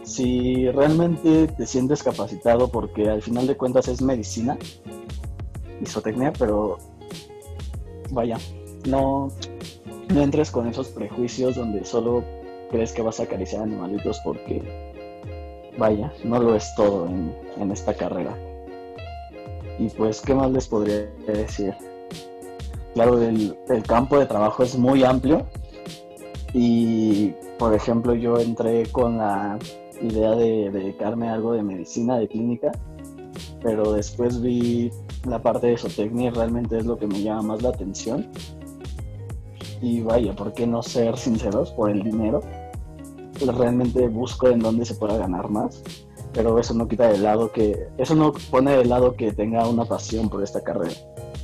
si 0.07 0.69
realmente 0.71 1.47
te 1.47 1.65
sientes 1.65 2.01
capacitado, 2.01 2.69
porque 2.69 3.09
al 3.09 3.21
final 3.21 3.45
de 3.45 3.57
cuentas 3.57 3.89
es 3.89 4.01
medicina, 4.01 4.57
isotecnia, 5.81 6.31
pero 6.31 6.77
vaya, 8.11 8.37
no, 8.87 9.27
no 10.07 10.21
entres 10.21 10.49
con 10.49 10.67
esos 10.67 10.87
prejuicios 10.87 11.55
donde 11.55 11.83
solo 11.83 12.23
crees 12.71 12.93
que 12.93 13.01
vas 13.01 13.19
a 13.19 13.23
acariciar 13.23 13.63
animalitos 13.63 14.21
porque, 14.23 14.63
vaya, 15.77 16.13
no 16.23 16.39
lo 16.39 16.55
es 16.55 16.73
todo 16.75 17.07
en, 17.07 17.35
en 17.57 17.71
esta 17.71 17.93
carrera. 17.93 18.35
Y 19.77 19.89
pues, 19.89 20.21
¿qué 20.21 20.33
más 20.33 20.49
les 20.51 20.69
podría 20.69 21.05
decir? 21.27 21.75
Claro, 22.93 23.21
el, 23.21 23.57
el 23.67 23.83
campo 23.83 24.17
de 24.17 24.25
trabajo 24.25 24.63
es 24.63 24.77
muy 24.77 25.03
amplio 25.03 25.45
y, 26.53 27.33
por 27.59 27.73
ejemplo, 27.73 28.15
yo 28.15 28.39
entré 28.39 28.85
con 28.87 29.17
la 29.17 29.59
idea 30.01 30.31
de 30.31 30.69
dedicarme 30.71 31.29
a 31.29 31.33
algo 31.33 31.53
de 31.53 31.63
medicina, 31.63 32.17
de 32.17 32.27
clínica, 32.27 32.71
pero 33.61 33.93
después 33.93 34.41
vi 34.41 34.91
la 35.25 35.41
parte 35.41 35.67
de 35.67 35.77
zootecnia 35.77 36.27
y 36.27 36.31
realmente 36.31 36.77
es 36.77 36.85
lo 36.85 36.97
que 36.97 37.07
me 37.07 37.21
llama 37.21 37.41
más 37.41 37.61
la 37.61 37.69
atención. 37.69 38.27
Y 39.81 40.01
vaya, 40.01 40.35
¿por 40.35 40.53
qué 40.53 40.65
no 40.65 40.81
ser 40.81 41.17
sinceros 41.17 41.71
por 41.71 41.91
el 41.91 42.03
dinero? 42.03 42.41
Realmente 43.39 44.07
busco 44.07 44.47
en 44.47 44.59
dónde 44.59 44.85
se 44.85 44.95
pueda 44.95 45.17
ganar 45.17 45.49
más, 45.49 45.83
pero 46.33 46.57
eso 46.57 46.73
no 46.73 46.87
quita 46.87 47.09
de 47.09 47.19
lado 47.19 47.51
que, 47.51 47.87
eso 47.97 48.15
no 48.15 48.33
pone 48.49 48.75
de 48.75 48.85
lado 48.85 49.15
que 49.15 49.31
tenga 49.31 49.67
una 49.67 49.85
pasión 49.85 50.29
por 50.29 50.43
esta 50.43 50.63
carrera. 50.63 50.95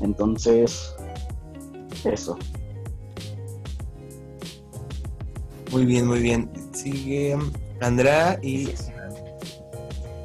Entonces, 0.01 0.95
eso. 2.03 2.37
Muy 5.71 5.85
bien, 5.85 6.07
muy 6.07 6.19
bien. 6.19 6.62
Sigue 6.73 7.37
Andrea 7.81 8.37
y... 8.41 8.73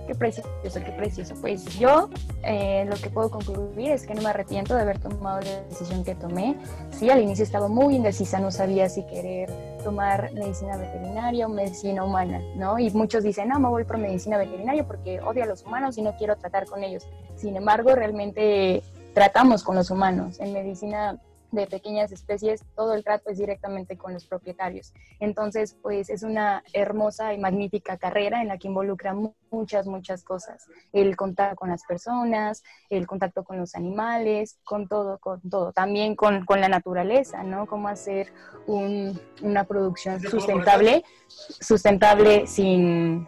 Qué 0.08 0.14
precioso, 0.14 0.48
qué 0.62 0.92
precioso. 0.96 1.34
Pues 1.38 1.78
yo 1.78 2.08
eh, 2.42 2.86
lo 2.88 2.96
que 2.96 3.10
puedo 3.10 3.30
concluir 3.30 3.90
es 3.90 4.06
que 4.06 4.14
no 4.14 4.22
me 4.22 4.30
arrepiento 4.30 4.74
de 4.74 4.80
haber 4.80 4.98
tomado 4.98 5.40
la 5.42 5.60
decisión 5.68 6.02
que 6.02 6.14
tomé. 6.14 6.56
Sí, 6.92 7.10
al 7.10 7.20
inicio 7.20 7.44
estaba 7.44 7.68
muy 7.68 7.96
indecisa, 7.96 8.38
no 8.38 8.50
sabía 8.50 8.88
si 8.88 9.04
querer 9.04 9.52
tomar 9.84 10.32
medicina 10.32 10.78
veterinaria 10.78 11.46
o 11.46 11.50
medicina 11.50 12.04
humana, 12.04 12.40
¿no? 12.56 12.78
Y 12.78 12.90
muchos 12.92 13.22
dicen, 13.22 13.48
no, 13.48 13.60
me 13.60 13.68
voy 13.68 13.84
por 13.84 13.98
medicina 13.98 14.38
veterinaria 14.38 14.86
porque 14.86 15.20
odio 15.20 15.42
a 15.42 15.46
los 15.46 15.62
humanos 15.62 15.98
y 15.98 16.02
no 16.02 16.16
quiero 16.16 16.36
tratar 16.36 16.64
con 16.64 16.82
ellos. 16.82 17.06
Sin 17.36 17.54
embargo, 17.56 17.94
realmente 17.94 18.82
tratamos 19.12 19.62
con 19.62 19.76
los 19.76 19.90
humanos. 19.90 20.40
En 20.40 20.54
medicina 20.54 21.20
de 21.50 21.66
pequeñas 21.66 22.12
especies, 22.12 22.64
todo 22.76 22.94
el 22.94 23.04
trato 23.04 23.30
es 23.30 23.38
directamente 23.38 23.96
con 23.96 24.12
los 24.12 24.26
propietarios. 24.26 24.92
Entonces, 25.20 25.76
pues 25.82 26.10
es 26.10 26.22
una 26.22 26.62
hermosa 26.72 27.32
y 27.32 27.38
magnífica 27.38 27.96
carrera 27.96 28.42
en 28.42 28.48
la 28.48 28.58
que 28.58 28.68
involucra 28.68 29.14
muchas, 29.50 29.86
muchas 29.86 30.24
cosas. 30.24 30.66
El 30.92 31.16
contacto 31.16 31.56
con 31.56 31.70
las 31.70 31.84
personas, 31.84 32.62
el 32.90 33.06
contacto 33.06 33.44
con 33.44 33.58
los 33.58 33.74
animales, 33.74 34.58
con 34.64 34.88
todo, 34.88 35.18
con 35.18 35.40
todo. 35.48 35.72
También 35.72 36.16
con, 36.16 36.44
con 36.44 36.60
la 36.60 36.68
naturaleza, 36.68 37.42
¿no? 37.42 37.66
Cómo 37.66 37.88
hacer 37.88 38.32
un, 38.66 39.18
una 39.42 39.64
producción 39.64 40.20
sustentable, 40.20 41.04
sustentable 41.28 42.46
sin, 42.46 43.26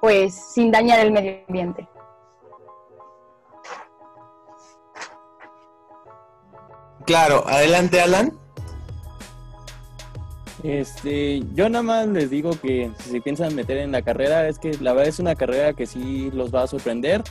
pues, 0.00 0.34
sin 0.34 0.70
dañar 0.70 1.00
el 1.00 1.12
medio 1.12 1.44
ambiente. 1.48 1.88
Claro, 7.06 7.44
adelante 7.46 8.00
Alan. 8.00 8.32
Este, 10.62 11.42
yo 11.54 11.68
nada 11.68 11.82
más 11.82 12.06
les 12.08 12.30
digo 12.30 12.52
que 12.58 12.90
si 13.00 13.10
se 13.10 13.20
piensan 13.20 13.54
meter 13.54 13.76
en 13.76 13.92
la 13.92 14.00
carrera, 14.00 14.48
es 14.48 14.58
que 14.58 14.72
la 14.78 14.94
verdad 14.94 15.08
es 15.08 15.18
una 15.18 15.34
carrera 15.34 15.74
que 15.74 15.86
sí 15.86 16.30
los 16.32 16.54
va 16.54 16.62
a 16.62 16.66
sorprender, 16.66 17.22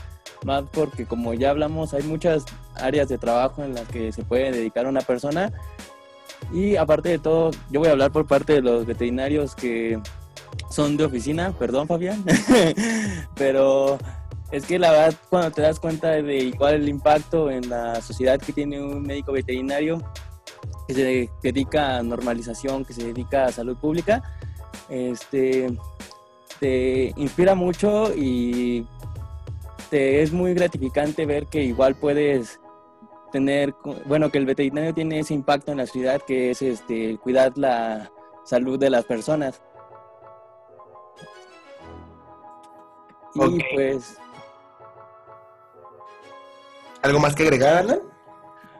más 0.45 0.65
porque 0.71 1.07
como 1.07 1.33
ya 1.33 1.49
hablamos, 1.49 1.95
hay 1.95 2.03
muchas 2.03 2.45
áreas 2.75 3.09
de 3.09 3.17
trabajo 3.17 3.63
en 3.63 3.73
las 3.73 3.87
que 3.87 4.11
se 4.11 4.23
puede 4.23 4.51
dedicar 4.51 4.85
una 4.85 5.01
persona. 5.01 5.51
Y 6.53 6.75
aparte 6.75 7.09
de 7.09 7.17
todo, 7.17 7.49
yo 7.71 7.79
voy 7.79 7.89
a 7.89 7.93
hablar 7.93 8.11
por 8.11 8.27
parte 8.27 8.53
de 8.53 8.61
los 8.61 8.85
veterinarios 8.85 9.55
que 9.55 9.99
son 10.69 10.97
de 10.97 11.05
oficina, 11.05 11.53
perdón 11.57 11.87
Fabián, 11.87 12.23
pero 13.35 13.97
es 14.53 14.67
que 14.67 14.77
la 14.77 14.91
verdad 14.91 15.15
cuando 15.31 15.49
te 15.49 15.63
das 15.63 15.79
cuenta 15.79 16.09
de 16.09 16.37
igual 16.37 16.75
el 16.75 16.87
impacto 16.87 17.49
en 17.49 17.67
la 17.69 17.99
sociedad 18.01 18.39
que 18.39 18.53
tiene 18.53 18.79
un 18.79 19.01
médico 19.01 19.31
veterinario 19.31 19.99
que 20.87 20.93
se 20.93 21.29
dedica 21.41 21.97
a 21.97 22.03
normalización, 22.03 22.85
que 22.85 22.93
se 22.93 23.03
dedica 23.03 23.45
a 23.45 23.51
salud 23.51 23.75
pública, 23.75 24.21
este, 24.89 25.75
te 26.59 27.13
inspira 27.17 27.55
mucho 27.55 28.13
y 28.15 28.87
te 29.89 30.21
es 30.21 30.31
muy 30.31 30.53
gratificante 30.53 31.25
ver 31.25 31.47
que 31.47 31.63
igual 31.63 31.95
puedes 31.95 32.59
tener, 33.31 33.73
bueno, 34.05 34.29
que 34.29 34.37
el 34.37 34.45
veterinario 34.45 34.93
tiene 34.93 35.17
ese 35.17 35.33
impacto 35.33 35.71
en 35.71 35.79
la 35.79 35.87
sociedad 35.87 36.21
que 36.21 36.51
es 36.51 36.61
este, 36.61 37.17
cuidar 37.17 37.57
la 37.57 38.11
salud 38.45 38.77
de 38.77 38.91
las 38.91 39.05
personas. 39.05 39.63
Y 43.33 43.59
pues 43.73 44.19
¿Algo 47.03 47.19
más 47.19 47.35
que 47.35 47.43
agregar, 47.43 47.77
Alan? 47.77 47.99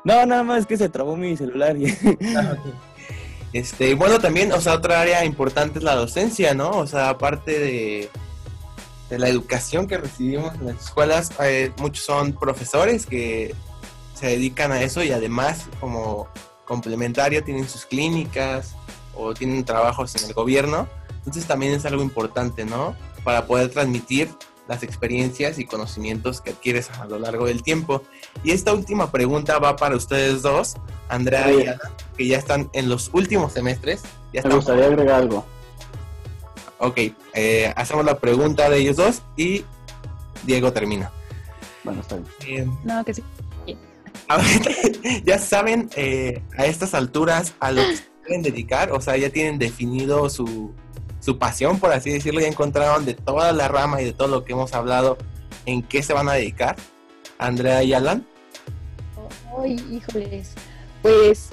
No, 0.06 0.26
nada 0.26 0.44
más 0.44 0.66
que 0.66 0.78
se 0.78 0.90
trabó 0.90 1.16
mi 1.16 1.38
celular. 1.38 1.76
Ah, 2.36 2.56
este, 3.54 3.94
bueno, 3.94 4.18
también, 4.18 4.52
o 4.52 4.60
sea, 4.60 4.74
otra 4.74 5.02
área 5.02 5.24
importante 5.26 5.78
es 5.80 5.84
la 5.84 5.96
docencia, 5.96 6.54
¿no? 6.54 6.72
O 6.72 6.88
sea, 6.88 7.10
aparte 7.10 7.60
de, 7.60 8.10
de 9.10 9.20
la 9.20 9.30
educación 9.30 9.88
que 9.88 9.98
recibimos 9.98 10.56
en 10.56 10.68
las 10.68 10.86
escuelas, 10.86 11.32
eh, 11.42 11.72
muchos 11.78 12.04
son 12.06 12.34
profesores 12.34 13.06
que 13.06 13.54
se 14.14 14.28
dedican 14.28 14.72
a 14.72 14.82
eso 14.82 15.04
y 15.04 15.12
además 15.12 15.68
como 15.80 16.28
complementario 16.66 17.44
tienen 17.44 17.68
sus 17.68 17.86
clínicas 17.86 18.76
o 19.16 19.34
tienen 19.34 19.66
trabajos 19.66 20.16
en 20.16 20.30
el 20.30 20.34
gobierno. 20.34 20.88
Entonces 21.18 21.46
también 21.46 21.74
es 21.74 21.86
algo 21.86 22.02
importante, 22.02 22.66
¿no? 22.66 22.96
Para 23.24 23.46
poder 23.46 23.70
transmitir 23.70 24.30
las 24.68 24.84
experiencias 24.84 25.60
y 25.60 25.66
conocimientos 25.66 26.42
que 26.42 26.52
adquieres 26.52 26.90
a 26.92 27.06
lo 27.06 27.20
largo 27.20 27.46
del 27.46 27.64
tiempo. 27.64 28.04
Y 28.44 28.52
esta 28.52 28.74
última 28.74 29.12
pregunta 29.12 29.60
va 29.60 29.76
para 29.76 29.96
ustedes 29.96 30.42
dos, 30.42 30.76
Andrea 31.10 31.52
y 31.52 31.68
Ana, 31.68 31.80
que 32.18 32.28
ya 32.28 32.38
están 32.38 32.70
en 32.74 32.90
los 32.90 33.10
últimos 33.14 33.54
semestres. 33.54 34.04
Ya 34.32 34.42
Me 34.44 34.56
gustaría 34.56 34.86
agregar 34.86 35.22
algo. 35.22 35.46
Ok, 36.80 37.00
eh, 37.34 37.74
hacemos 37.76 38.04
la 38.06 38.20
pregunta 38.20 38.70
de 38.70 38.78
ellos 38.78 38.98
dos 38.98 39.22
y 39.38 39.64
Diego 40.44 40.74
termina. 40.74 41.12
Bueno, 41.84 42.02
está 42.02 42.18
bien. 42.46 42.70
Eh, 42.70 42.78
no, 42.84 43.04
que 43.06 43.14
sí. 43.14 43.24
ya 45.26 45.38
saben 45.38 45.90
eh, 45.96 46.42
a 46.58 46.66
estas 46.66 46.94
alturas 46.94 47.54
a 47.60 47.72
lo 47.72 47.82
que 47.82 47.98
se 47.98 48.04
quieren 48.24 48.42
dedicar, 48.42 48.92
o 48.92 49.02
sea, 49.02 49.18
ya 49.18 49.30
tienen 49.30 49.60
definido 49.60 50.30
su, 50.30 50.74
su 51.24 51.38
pasión, 51.38 51.80
por 51.80 51.94
así 51.94 52.12
decirlo, 52.12 52.42
ya 52.42 52.48
encontraron 52.48 53.06
de 53.06 53.14
toda 53.14 53.54
la 53.54 53.70
rama 53.70 54.02
y 54.02 54.06
de 54.06 54.12
todo 54.12 54.28
lo 54.28 54.44
que 54.44 54.52
hemos 54.52 54.74
hablado 54.74 55.18
en 55.66 55.82
qué 55.82 56.04
se 56.04 56.12
van 56.12 56.28
a 56.28 56.34
dedicar, 56.34 56.76
Andrea 57.38 57.82
y 57.82 57.94
Alan. 57.94 58.28
Ay, 59.58 59.78
híjoles, 59.90 60.54
pues, 61.02 61.52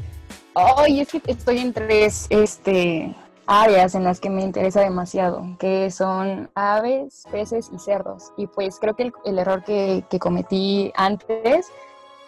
ay, 0.56 1.00
es 1.00 1.08
que 1.10 1.22
estoy 1.24 1.58
en 1.58 1.72
tres 1.72 2.26
este, 2.30 3.14
áreas 3.46 3.94
en 3.94 4.02
las 4.02 4.18
que 4.18 4.28
me 4.28 4.42
interesa 4.42 4.80
demasiado, 4.80 5.46
que 5.60 5.92
son 5.92 6.50
aves, 6.56 7.22
peces 7.30 7.70
y 7.72 7.78
cerdos. 7.78 8.32
Y 8.36 8.48
pues 8.48 8.76
creo 8.80 8.96
que 8.96 9.12
el, 9.24 9.38
error 9.38 9.62
que, 9.62 10.04
cometí 10.18 10.90
antes 10.96 11.68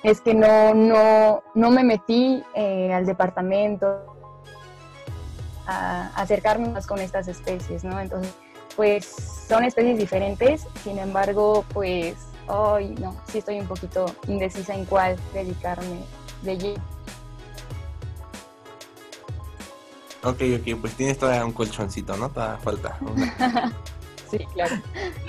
es 0.04 0.20
que 0.20 0.34
no, 0.34 0.74
no, 0.74 1.42
no 1.56 1.70
me 1.72 1.82
metí 1.82 2.40
eh, 2.54 2.92
al 2.92 3.04
departamento 3.04 4.11
a 5.66 6.08
acercarme 6.14 6.68
más 6.68 6.86
con 6.86 6.98
estas 6.98 7.28
especies, 7.28 7.84
¿no? 7.84 8.00
Entonces, 8.00 8.32
pues 8.76 9.44
son 9.48 9.64
especies 9.64 9.98
diferentes, 9.98 10.66
sin 10.82 10.98
embargo, 10.98 11.64
pues 11.72 12.14
hoy 12.48 12.90
no, 13.00 13.14
sí 13.30 13.38
estoy 13.38 13.60
un 13.60 13.66
poquito 13.66 14.06
indecisa 14.26 14.74
en 14.74 14.84
cuál 14.84 15.16
dedicarme 15.32 16.00
de 16.42 16.50
allí. 16.50 16.74
Ok, 20.24 20.40
ok, 20.60 20.80
pues 20.80 20.94
tienes 20.94 21.18
todavía 21.18 21.44
un 21.44 21.52
colchoncito, 21.52 22.16
¿no? 22.16 22.30
Todavía 22.30 22.58
falta. 22.58 22.98
sí, 24.30 24.38
claro. 24.54 24.76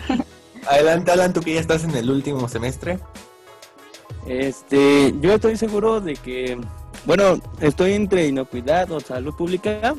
Adelante, 0.68 1.12
Alan, 1.12 1.34
tú 1.34 1.42
que 1.42 1.56
ya 1.56 1.60
estás 1.60 1.84
en 1.84 1.96
el 1.96 2.10
último 2.10 2.48
semestre. 2.48 3.00
Este, 4.26 5.14
yo 5.20 5.34
estoy 5.34 5.58
seguro 5.58 6.00
de 6.00 6.16
que 6.16 6.58
bueno, 7.06 7.42
estoy 7.60 7.94
entre 7.94 8.28
inocuidad 8.28 8.90
o 8.92 9.00
salud 9.02 9.36
pública 9.36 9.94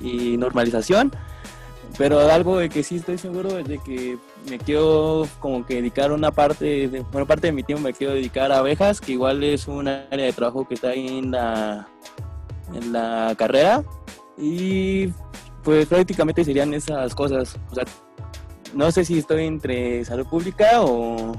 y 0.00 0.36
normalización, 0.36 1.12
pero 1.96 2.20
algo 2.30 2.58
de 2.58 2.68
que 2.68 2.82
sí 2.82 2.96
estoy 2.96 3.18
seguro 3.18 3.58
es 3.58 3.66
de 3.66 3.78
que 3.78 4.18
me 4.48 4.58
quiero 4.58 5.26
como 5.40 5.64
que 5.64 5.76
dedicar 5.76 6.12
una 6.12 6.30
parte, 6.30 6.88
de, 6.88 7.00
bueno, 7.00 7.26
parte 7.26 7.48
de 7.48 7.52
mi 7.52 7.62
tiempo 7.62 7.82
me 7.82 7.92
quiero 7.92 8.14
dedicar 8.14 8.52
a 8.52 8.58
abejas, 8.58 9.00
que 9.00 9.12
igual 9.12 9.42
es 9.42 9.66
un 9.66 9.88
área 9.88 10.26
de 10.26 10.32
trabajo 10.32 10.66
que 10.66 10.74
está 10.74 10.90
ahí 10.90 11.18
en 11.18 11.30
la, 11.30 11.88
en 12.74 12.92
la 12.92 13.34
carrera 13.36 13.82
y 14.36 15.08
pues 15.62 15.86
prácticamente 15.86 16.44
serían 16.44 16.72
esas 16.74 17.14
cosas. 17.14 17.56
O 17.70 17.74
sea, 17.74 17.84
no 18.74 18.90
sé 18.92 19.04
si 19.04 19.18
estoy 19.18 19.46
entre 19.46 20.04
salud 20.04 20.26
pública 20.26 20.82
o 20.82 21.32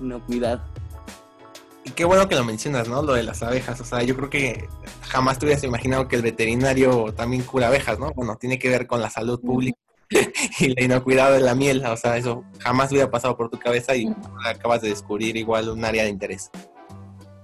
inocuidad. 0.00 0.62
Y 1.84 1.90
qué 1.90 2.04
bueno 2.04 2.28
que 2.28 2.34
lo 2.34 2.44
mencionas, 2.44 2.88
¿no? 2.88 3.02
Lo 3.02 3.12
de 3.12 3.22
las 3.22 3.42
abejas. 3.42 3.80
O 3.80 3.84
sea, 3.84 4.02
yo 4.02 4.16
creo 4.16 4.30
que 4.30 4.68
jamás 5.02 5.38
te 5.38 5.46
hubieras 5.46 5.64
imaginado 5.64 6.08
que 6.08 6.16
el 6.16 6.22
veterinario 6.22 7.12
también 7.12 7.42
cura 7.42 7.68
abejas, 7.68 7.98
¿no? 7.98 8.12
Bueno, 8.14 8.36
tiene 8.36 8.58
que 8.58 8.70
ver 8.70 8.86
con 8.86 9.02
la 9.02 9.10
salud 9.10 9.40
pública 9.40 9.78
y 10.60 10.68
la 10.68 10.82
inocuidad 10.82 11.32
de 11.32 11.40
la 11.40 11.54
miel. 11.54 11.84
O 11.84 11.96
sea, 11.96 12.16
eso 12.16 12.44
jamás 12.58 12.90
hubiera 12.90 13.10
pasado 13.10 13.36
por 13.36 13.50
tu 13.50 13.58
cabeza 13.58 13.94
y 13.94 14.14
acabas 14.46 14.80
de 14.80 14.88
descubrir 14.88 15.36
igual 15.36 15.68
un 15.68 15.84
área 15.84 16.04
de 16.04 16.10
interés. 16.10 16.50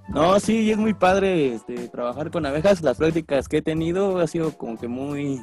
No, 0.09 0.41
sí, 0.41 0.71
es 0.71 0.77
muy 0.77 0.93
padre 0.93 1.55
este, 1.55 1.89
trabajar 1.89 2.31
con 2.31 2.45
abejas. 2.45 2.83
Las 2.83 2.97
prácticas 2.97 3.49
que 3.49 3.59
he 3.59 3.63
tenido 3.63 4.19
ha 4.19 4.27
sido 4.27 4.57
como 4.57 4.77
que 4.77 4.89
muy 4.89 5.41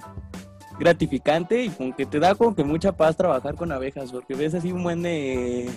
gratificante 0.79 1.63
y 1.63 1.69
como 1.69 1.95
que 1.95 2.05
te 2.05 2.19
da 2.19 2.35
como 2.35 2.55
que 2.55 2.63
mucha 2.63 2.91
paz 2.91 3.15
trabajar 3.15 3.55
con 3.55 3.71
abejas, 3.71 4.11
porque 4.11 4.35
ves 4.35 4.53
así 4.53 4.71
un 4.71 4.83
buen 4.83 5.01
de, 5.01 5.69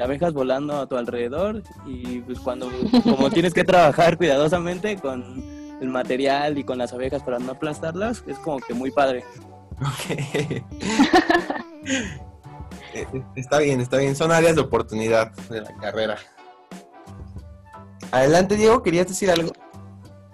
abejas 0.00 0.32
volando 0.32 0.80
a 0.80 0.86
tu 0.86 0.96
alrededor 0.96 1.62
y 1.86 2.20
pues 2.20 2.38
cuando 2.40 2.70
como 3.02 3.30
tienes 3.34 3.54
que 3.54 3.64
trabajar 3.64 4.16
cuidadosamente 4.16 4.96
con 4.96 5.58
el 5.80 5.88
material 5.88 6.58
y 6.58 6.64
con 6.64 6.78
las 6.78 6.92
abejas 6.92 7.22
para 7.22 7.38
no 7.38 7.52
aplastarlas, 7.52 8.24
es 8.26 8.38
como 8.38 8.58
que 8.58 8.74
muy 8.74 8.90
padre. 8.90 9.24
Eh, 12.94 13.06
está 13.36 13.58
bien, 13.58 13.80
está 13.80 13.98
bien. 13.98 14.16
Son 14.16 14.32
áreas 14.32 14.54
de 14.54 14.62
oportunidad 14.62 15.30
de 15.50 15.60
la 15.60 15.74
carrera. 15.74 16.16
Adelante, 18.10 18.56
Diego, 18.56 18.82
¿querías 18.82 19.08
decir 19.08 19.30
algo? 19.30 19.52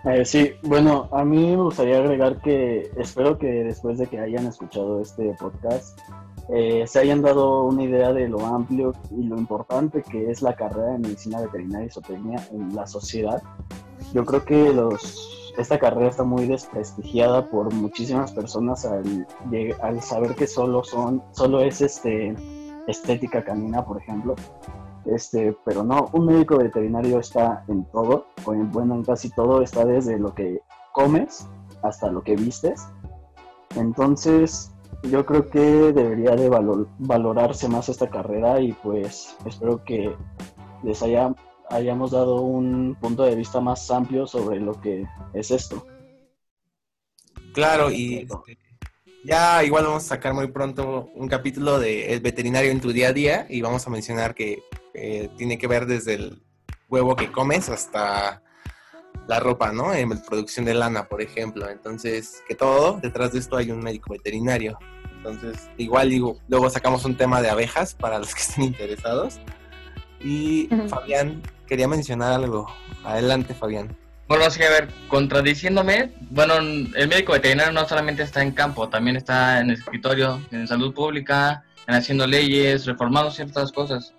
Eh, 0.06 0.24
sí, 0.24 0.52
bueno, 0.62 1.08
a 1.12 1.24
mí 1.24 1.56
me 1.56 1.62
gustaría 1.62 1.96
agregar 1.98 2.40
que 2.42 2.90
espero 2.96 3.38
que 3.38 3.46
después 3.46 3.96
de 3.96 4.06
que 4.06 4.18
hayan 4.18 4.46
escuchado 4.46 5.00
este 5.00 5.34
podcast 5.40 5.98
eh, 6.50 6.84
se 6.86 6.98
hayan 6.98 7.22
dado 7.22 7.64
una 7.64 7.84
idea 7.84 8.12
de 8.12 8.28
lo 8.28 8.44
amplio 8.44 8.92
y 9.10 9.22
lo 9.22 9.38
importante 9.38 10.02
que 10.02 10.30
es 10.30 10.42
la 10.42 10.54
carrera 10.54 10.92
de 10.92 10.98
medicina 10.98 11.40
veterinaria 11.40 11.86
y 11.86 11.90
zootecnia 11.90 12.48
en 12.52 12.74
la 12.76 12.86
sociedad. 12.86 13.42
Yo 14.12 14.26
creo 14.26 14.44
que 14.44 14.74
los, 14.74 15.54
esta 15.56 15.78
carrera 15.78 16.10
está 16.10 16.22
muy 16.22 16.46
desprestigiada 16.46 17.48
por 17.48 17.72
muchísimas 17.72 18.30
personas 18.32 18.84
al, 18.84 19.26
al 19.80 20.02
saber 20.02 20.34
que 20.34 20.46
solo 20.46 20.84
son, 20.84 21.22
solo 21.32 21.60
es 21.60 21.80
este 21.80 22.36
estética 22.86 23.42
canina, 23.42 23.82
por 23.82 24.02
ejemplo. 24.02 24.34
Este, 25.06 25.56
pero 25.64 25.84
no, 25.84 26.08
un 26.12 26.26
médico 26.26 26.56
veterinario 26.56 27.18
está 27.18 27.64
en 27.68 27.84
todo, 27.90 28.26
bueno, 28.44 28.94
en 28.94 29.04
casi 29.04 29.30
todo, 29.30 29.62
está 29.62 29.84
desde 29.84 30.18
lo 30.18 30.34
que 30.34 30.60
comes 30.92 31.46
hasta 31.82 32.10
lo 32.10 32.22
que 32.22 32.36
vistes. 32.36 32.86
Entonces, 33.76 34.72
yo 35.02 35.26
creo 35.26 35.46
que 35.48 35.60
debería 35.60 36.36
de 36.36 36.48
valorarse 36.48 37.68
más 37.68 37.88
esta 37.88 38.08
carrera 38.08 38.60
y 38.60 38.72
pues 38.72 39.36
espero 39.44 39.84
que 39.84 40.16
les 40.82 41.02
haya, 41.02 41.34
hayamos 41.68 42.12
dado 42.12 42.40
un 42.40 42.96
punto 43.00 43.24
de 43.24 43.34
vista 43.34 43.60
más 43.60 43.90
amplio 43.90 44.26
sobre 44.26 44.60
lo 44.60 44.80
que 44.80 45.06
es 45.34 45.50
esto. 45.50 45.86
Claro, 47.52 47.90
y 47.90 48.18
este, 48.18 48.58
ya 49.24 49.62
igual 49.64 49.84
vamos 49.84 50.04
a 50.04 50.08
sacar 50.08 50.34
muy 50.34 50.48
pronto 50.48 51.08
un 51.14 51.28
capítulo 51.28 51.78
de 51.78 52.12
El 52.12 52.20
veterinario 52.20 52.70
en 52.70 52.80
tu 52.80 52.92
día 52.92 53.08
a 53.08 53.12
día 53.12 53.46
y 53.48 53.60
vamos 53.60 53.86
a 53.86 53.90
mencionar 53.90 54.34
que 54.34 54.62
eh, 54.94 55.28
tiene 55.36 55.58
que 55.58 55.66
ver 55.66 55.86
desde 55.86 56.14
el 56.14 56.42
huevo 56.88 57.16
que 57.16 57.32
comes 57.32 57.68
hasta 57.68 58.42
la 59.26 59.40
ropa, 59.40 59.72
¿no? 59.72 59.92
En 59.92 60.10
producción 60.22 60.64
de 60.64 60.74
lana, 60.74 61.08
por 61.08 61.20
ejemplo. 61.20 61.68
Entonces, 61.68 62.42
que 62.46 62.54
todo, 62.54 62.98
detrás 63.00 63.32
de 63.32 63.40
esto 63.40 63.56
hay 63.56 63.70
un 63.70 63.80
médico 63.80 64.12
veterinario. 64.12 64.78
Entonces, 65.16 65.70
igual 65.78 66.10
digo, 66.10 66.38
luego 66.48 66.68
sacamos 66.70 67.04
un 67.04 67.16
tema 67.16 67.40
de 67.40 67.50
abejas 67.50 67.94
para 67.94 68.18
los 68.18 68.34
que 68.34 68.40
estén 68.40 68.64
interesados. 68.64 69.40
Y 70.20 70.68
Fabián, 70.88 71.42
quería 71.66 71.88
mencionar 71.88 72.32
algo. 72.32 72.66
Adelante, 73.02 73.54
Fabián. 73.54 73.96
Bueno, 74.26 74.48
sí, 74.50 74.62
a 74.62 74.70
ver, 74.70 74.88
contradiciéndome, 75.08 76.14
bueno, 76.30 76.56
el 76.56 77.08
médico 77.08 77.32
veterinario 77.32 77.72
no 77.72 77.86
solamente 77.86 78.22
está 78.22 78.42
en 78.42 78.52
campo, 78.52 78.88
también 78.88 79.16
está 79.16 79.60
en 79.60 79.68
el 79.68 79.76
escritorio, 79.76 80.40
en 80.50 80.66
salud 80.66 80.94
pública, 80.94 81.62
en 81.86 81.94
haciendo 81.94 82.26
leyes, 82.26 82.86
reformando 82.86 83.30
ciertas 83.30 83.70
cosas 83.70 84.14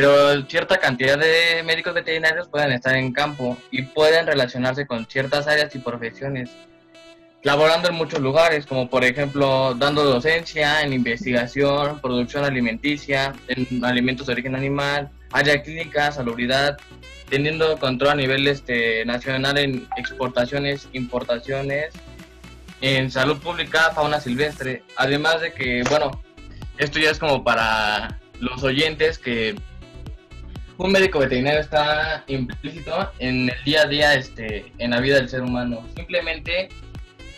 pero 0.00 0.46
cierta 0.46 0.78
cantidad 0.78 1.18
de 1.18 1.60
médicos 1.64 1.92
veterinarios 1.92 2.46
pueden 2.46 2.70
estar 2.70 2.94
en 2.94 3.12
campo 3.12 3.56
y 3.72 3.82
pueden 3.82 4.28
relacionarse 4.28 4.86
con 4.86 5.04
ciertas 5.06 5.48
áreas 5.48 5.74
y 5.74 5.80
profesiones, 5.80 6.50
laborando 7.42 7.88
en 7.88 7.96
muchos 7.96 8.20
lugares, 8.20 8.64
como 8.64 8.88
por 8.88 9.02
ejemplo 9.02 9.74
dando 9.74 10.04
docencia 10.04 10.82
en 10.82 10.92
investigación, 10.92 12.00
producción 12.00 12.44
alimenticia, 12.44 13.34
en 13.48 13.84
alimentos 13.84 14.28
de 14.28 14.34
origen 14.34 14.54
animal, 14.54 15.10
área 15.32 15.60
clínica, 15.64 16.12
salubridad, 16.12 16.78
teniendo 17.28 17.76
control 17.78 18.10
a 18.10 18.14
nivel 18.14 18.46
este, 18.46 19.04
nacional 19.04 19.58
en 19.58 19.88
exportaciones, 19.96 20.88
importaciones, 20.92 21.92
en 22.82 23.10
salud 23.10 23.38
pública, 23.38 23.90
fauna 23.96 24.20
silvestre, 24.20 24.84
además 24.94 25.40
de 25.40 25.52
que, 25.52 25.82
bueno, 25.90 26.22
esto 26.76 27.00
ya 27.00 27.10
es 27.10 27.18
como 27.18 27.42
para 27.42 28.20
los 28.38 28.62
oyentes 28.62 29.18
que 29.18 29.56
un 30.78 30.92
médico 30.92 31.18
veterinario 31.18 31.60
está 31.60 32.24
implícito 32.28 33.10
en 33.18 33.50
el 33.50 33.64
día 33.64 33.82
a 33.82 33.86
día, 33.86 34.14
este, 34.14 34.72
en 34.78 34.92
la 34.92 35.00
vida 35.00 35.16
del 35.16 35.28
ser 35.28 35.42
humano. 35.42 35.84
Simplemente 35.96 36.68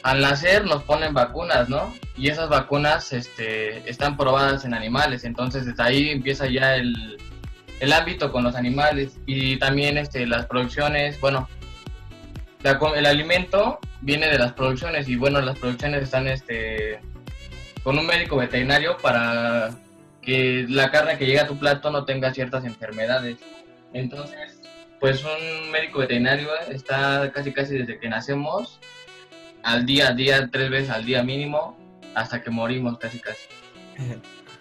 al 0.02 0.20
nacer 0.20 0.64
nos 0.66 0.82
ponen 0.82 1.14
vacunas, 1.14 1.68
¿no? 1.68 1.92
Y 2.16 2.28
esas 2.28 2.50
vacunas 2.50 3.12
este, 3.12 3.88
están 3.88 4.16
probadas 4.16 4.64
en 4.64 4.74
animales, 4.74 5.24
entonces 5.24 5.64
desde 5.64 5.82
ahí 5.82 6.10
empieza 6.10 6.46
ya 6.46 6.76
el, 6.76 7.18
el 7.80 7.92
ámbito 7.92 8.30
con 8.30 8.44
los 8.44 8.54
animales 8.54 9.18
y 9.26 9.56
también 9.58 9.96
este, 9.96 10.26
las 10.26 10.46
producciones, 10.46 11.18
bueno, 11.20 11.48
el 12.62 13.06
alimento 13.06 13.78
viene 14.02 14.28
de 14.28 14.38
las 14.38 14.52
producciones 14.52 15.08
y 15.08 15.16
bueno, 15.16 15.40
las 15.40 15.58
producciones 15.58 16.02
están 16.02 16.28
este, 16.28 17.00
con 17.82 17.98
un 17.98 18.06
médico 18.06 18.36
veterinario 18.36 18.98
para 18.98 19.70
que 20.30 20.66
la 20.68 20.92
carne 20.92 21.18
que 21.18 21.26
llega 21.26 21.42
a 21.42 21.46
tu 21.48 21.58
plato 21.58 21.90
no 21.90 22.04
tenga 22.04 22.32
ciertas 22.32 22.64
enfermedades. 22.64 23.38
Entonces, 23.92 24.60
pues 25.00 25.24
un 25.24 25.72
médico 25.72 25.98
veterinario 25.98 26.48
está 26.70 27.32
casi 27.32 27.52
casi 27.52 27.78
desde 27.78 27.98
que 27.98 28.08
nacemos, 28.08 28.78
al 29.64 29.86
día 29.86 30.10
a 30.10 30.14
día, 30.14 30.48
tres 30.52 30.70
veces 30.70 30.90
al 30.90 31.04
día 31.04 31.24
mínimo, 31.24 31.76
hasta 32.14 32.40
que 32.42 32.50
morimos 32.50 32.96
casi 32.98 33.18
casi. 33.18 33.48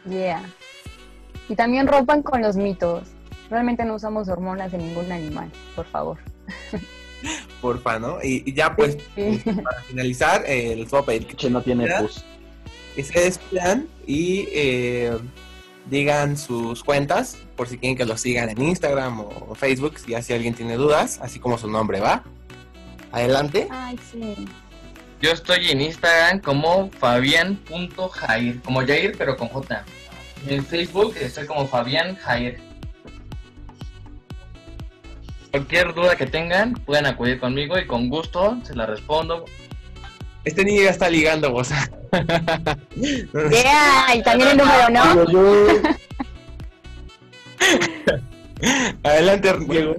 Yeah. 0.10 0.42
Y 1.50 1.56
también 1.56 1.86
rompan 1.86 2.24
con 2.24 2.42
los 2.42 2.56
mitos. 2.56 3.10
Realmente 3.50 3.84
no 3.84 3.96
usamos 3.96 4.30
hormonas 4.30 4.72
de 4.72 4.78
ningún 4.78 5.12
animal, 5.12 5.52
por 5.76 5.86
favor. 5.86 6.18
Porfa, 7.62 8.00
¿no? 8.00 8.18
Y, 8.24 8.54
ya 8.54 8.76
pues, 8.78 8.98
para 9.16 9.82
finalizar, 9.82 10.46
eh, 10.48 10.74
les 10.78 10.90
voy 10.90 11.02
a 11.02 11.06
pedir 11.06 11.28
que 11.28 11.50
no 11.50 11.62
tiene 11.62 11.86
pus. 12.00 12.24
Que 12.96 13.04
se 13.04 13.20
despidan 13.20 13.88
y 14.08 14.48
eh, 14.54 15.12
digan 15.90 16.38
sus 16.38 16.84
cuentas, 16.84 17.38
por 17.56 17.68
si 17.68 17.78
quieren 17.78 17.98
que 17.98 18.06
los 18.06 18.22
sigan 18.22 18.50
en 18.50 18.62
Instagram 18.62 19.22
o 19.22 19.56
Facebook, 19.56 19.98
si 19.98 20.14
así 20.14 20.34
alguien 20.34 20.54
tiene 20.54 20.76
dudas, 20.76 21.20
así 21.22 21.40
como 21.40 21.58
su 21.58 21.70
nombre, 21.70 22.00
¿va? 22.00 22.24
Adelante. 23.12 23.68
Ay, 23.72 24.00
sí. 24.12 24.48
Yo 25.22 25.32
estoy 25.32 25.70
en 25.70 25.82
Instagram 25.82 26.40
como 26.40 26.90
fabián.jair, 26.92 28.62
como 28.62 28.86
Jair, 28.86 29.16
pero 29.18 29.36
con 29.36 29.50
J. 29.50 29.84
En 30.48 30.66
Facebook 30.66 31.16
estoy 31.20 31.46
como 31.46 31.68
Fabián 31.68 32.16
Jair. 32.16 32.62
Cualquier 35.52 35.94
duda 35.94 36.16
que 36.16 36.28
tengan, 36.28 36.74
pueden 36.74 37.08
acudir 37.08 37.40
conmigo 37.40 37.78
y 37.78 37.88
con 37.88 38.10
gusto 38.10 38.60
se 38.64 38.76
la 38.76 38.86
respondo. 38.86 39.46
Este 40.46 40.64
niño 40.64 40.84
ya 40.84 40.92
está 40.92 41.10
ligando, 41.10 41.52
vos. 41.52 41.70
Yeah, 43.52 44.16
y 44.16 44.24
también 44.24 44.50
el 44.52 44.58
número, 44.58 44.90
¿no? 44.90 45.04
Adelante, 49.04 49.54
Diego. 49.68 49.96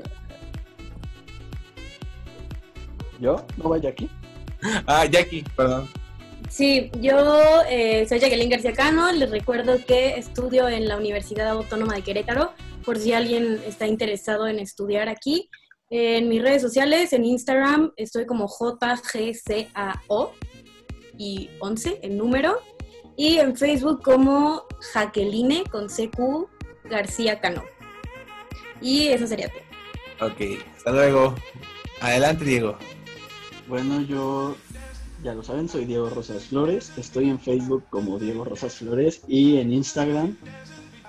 ¿Yo? 3.20 3.44
¿No 3.56 3.70
va 3.70 3.78
Jackie? 3.78 4.10
Ah, 4.86 5.06
Jackie, 5.06 5.44
perdón. 5.56 5.88
Sí, 6.48 6.90
yo 7.00 7.62
eh, 7.68 8.06
soy 8.08 8.18
Jacqueline 8.18 8.50
García 8.50 8.72
Cano. 8.72 9.12
Les 9.12 9.30
recuerdo 9.30 9.78
que 9.86 10.16
estudio 10.16 10.68
en 10.68 10.88
la 10.88 10.96
Universidad 10.96 11.48
Autónoma 11.50 11.94
de 11.94 12.02
Querétaro, 12.02 12.52
por 12.84 12.98
si 12.98 13.12
alguien 13.12 13.60
está 13.66 13.86
interesado 13.86 14.48
en 14.48 14.58
estudiar 14.58 15.08
aquí. 15.08 15.48
En 15.90 16.28
mis 16.28 16.42
redes 16.42 16.62
sociales, 16.62 17.12
en 17.12 17.24
Instagram, 17.24 17.92
estoy 17.96 18.26
como 18.26 18.48
JGCAO 18.48 20.34
y 21.20 21.50
11, 21.58 22.00
el 22.02 22.16
número. 22.16 22.60
Y 23.14 23.36
en 23.36 23.54
Facebook 23.54 24.02
como 24.02 24.62
Jaqueline 24.92 25.64
con 25.70 25.88
CQ 25.88 26.48
García 26.88 27.38
Cano. 27.40 27.62
Y 28.80 29.08
eso 29.08 29.26
sería 29.26 29.50
todo. 29.50 30.28
Ok, 30.28 30.58
hasta 30.74 30.92
luego. 30.92 31.34
Adelante, 32.00 32.46
Diego. 32.46 32.76
Bueno, 33.68 34.00
yo, 34.00 34.56
ya 35.22 35.34
lo 35.34 35.42
saben, 35.42 35.68
soy 35.68 35.84
Diego 35.84 36.08
Rosas 36.08 36.46
Flores. 36.46 36.90
Estoy 36.96 37.28
en 37.28 37.38
Facebook 37.38 37.84
como 37.90 38.18
Diego 38.18 38.44
Rosas 38.44 38.76
Flores 38.76 39.20
y 39.28 39.58
en 39.58 39.74
Instagram 39.74 40.38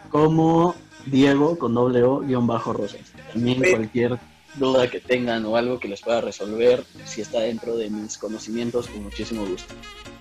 como 0.10 0.76
Diego 1.06 1.58
con 1.58 1.74
doble 1.74 2.04
O 2.04 2.20
guion 2.20 2.46
bajo 2.48 2.74
Rosas. 2.74 3.14
También 3.32 3.60
cualquier 3.60 4.20
duda 4.56 4.90
que 4.90 5.00
tengan 5.00 5.46
o 5.46 5.56
algo 5.56 5.80
que 5.80 5.88
les 5.88 6.02
pueda 6.02 6.22
resolver, 6.22 6.84
si 7.06 7.22
está 7.22 7.40
dentro 7.40 7.78
de 7.78 7.90
mis 7.90 8.18
conocimientos, 8.18 8.88
con 8.88 9.04
muchísimo 9.04 9.46
gusto. 9.46 9.74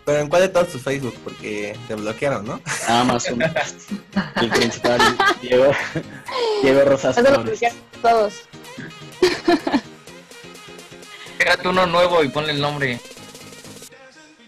Pero 0.05 0.21
en 0.21 0.29
cuál 0.29 0.43
de 0.43 0.49
todos 0.49 0.69
tus 0.69 0.83
Facebook, 0.83 1.15
porque 1.23 1.77
te 1.89 1.95
bloquearon, 1.95 2.47
¿no? 2.47 2.61
Amazon, 2.89 3.43
el 3.43 4.51
principal, 4.51 5.01
Diego, 5.43 5.73
Diego 6.63 6.85
Rosas 6.85 7.17
todos. 8.01 8.35
Créate 11.39 11.69
uno 11.69 11.87
nuevo 11.87 12.23
y 12.25 12.29
ponle 12.29 12.53
el 12.53 12.61
nombre. 12.61 12.99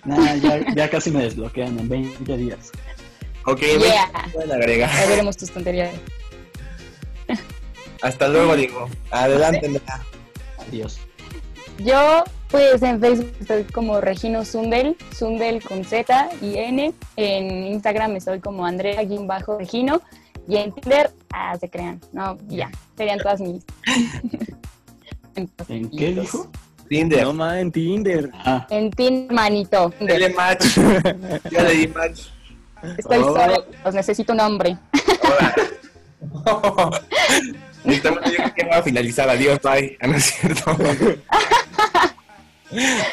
Nah, 0.04 0.34
ya, 0.36 0.74
ya 0.74 0.90
casi 0.90 1.10
me 1.10 1.22
desbloquean 1.22 1.78
en 1.78 1.88
20 1.88 2.36
días. 2.36 2.72
Ok, 3.44 3.60
Yeah. 3.60 4.10
pueden 4.32 4.52
agregar. 4.52 4.90
Ya 4.90 5.06
veremos 5.06 5.36
tus 5.36 5.50
tonterías. 5.50 5.92
Hasta 8.02 8.28
luego, 8.28 8.56
Diego. 8.56 8.88
Adelante. 9.10 9.80
Adiós. 10.68 10.98
Yo, 11.78 12.24
pues 12.48 12.82
en 12.82 13.00
Facebook 13.00 13.32
estoy 13.40 13.64
como 13.64 14.00
Regino 14.00 14.44
Sundel, 14.44 14.96
Sundel 15.16 15.62
con 15.62 15.84
Z 15.84 16.28
y 16.42 16.56
N. 16.58 16.92
En 17.16 17.66
Instagram 17.66 18.16
estoy 18.16 18.40
como 18.40 18.66
Andrea-Regino. 18.66 20.02
Y 20.48 20.56
en 20.56 20.72
Tinder, 20.72 21.10
ah, 21.32 21.56
se 21.58 21.70
crean. 21.70 22.00
No, 22.12 22.36
ya, 22.48 22.70
serían 22.96 23.18
todas 23.20 23.40
mis. 23.40 23.64
¿En 25.68 25.88
qué 25.90 26.12
dijo? 26.14 26.50
Tinder. 26.88 27.22
No 27.24 27.32
más 27.32 27.56
en 27.58 27.72
Tinder. 27.72 28.30
Ah, 28.44 28.66
En 28.68 28.90
Tinder, 28.90 29.32
manito. 29.32 29.92
Dale 30.00 30.28
match. 30.30 30.64
Ya 31.50 31.62
le 31.62 31.74
di 31.74 31.86
match. 31.88 32.22
Estoy 32.98 33.18
Oh. 33.18 33.32
sola, 33.34 33.60
os 33.84 33.94
necesito 33.94 34.32
un 34.32 34.40
hombre. 34.40 34.76
Ahora. 37.84 37.96
Necesitamos 37.96 38.24
yo 38.24 38.36
creo 38.36 38.54
que 38.54 38.64
va 38.64 38.76
a 38.76 38.82
finalizar. 38.82 39.28
Adiós, 39.28 39.60
bye. 39.62 39.96
Ah, 40.00 40.06
no 40.06 40.16
es 40.16 40.24
cierto. 40.24 40.70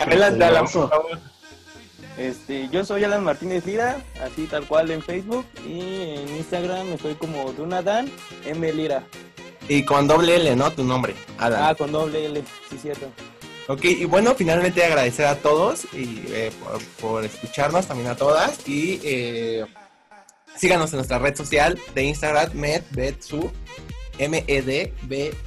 Adelante, 0.02 0.44
Alan, 0.44 0.66
por 0.66 0.90
favor. 0.90 1.20
Este, 2.18 2.68
yo 2.70 2.84
soy 2.84 3.04
Alan 3.06 3.24
Martínez 3.24 3.66
Lira, 3.66 4.04
así 4.22 4.46
tal 4.46 4.68
cual 4.68 4.92
en 4.92 5.02
Facebook 5.02 5.46
y 5.66 5.80
en 6.18 6.36
Instagram 6.36 6.92
estoy 6.92 7.16
como 7.16 7.54
Dunadan 7.54 8.12
M 8.46 8.74
Lira. 8.74 9.04
Y 9.70 9.86
con 9.86 10.08
doble 10.08 10.36
L, 10.36 10.56
¿no? 10.56 10.70
Tu 10.72 10.84
nombre, 10.84 11.16
Alan. 11.38 11.64
Ah, 11.64 11.76
con 11.76 11.92
doble 11.94 12.26
L, 12.26 12.44
sí 12.70 12.78
cierto. 12.78 13.10
Ok, 13.70 13.86
y 13.86 14.06
bueno, 14.06 14.36
finalmente 14.36 14.84
agradecer 14.84 15.28
a 15.28 15.36
todos 15.36 15.86
y 15.94 16.24
eh, 16.30 16.52
por, 16.62 16.84
por 17.00 17.24
escucharnos, 17.24 17.86
también 17.86 18.10
a 18.10 18.16
todas. 18.16 18.68
Y 18.68 19.00
eh, 19.04 19.66
síganos 20.58 20.92
en 20.92 20.98
nuestra 20.98 21.20
red 21.20 21.36
social 21.36 21.80
de 21.94 22.04
Instagram, 22.04 22.52
medbetsu, 22.54 23.50
M-E-D-B-E-T-Z-O. 24.20 25.40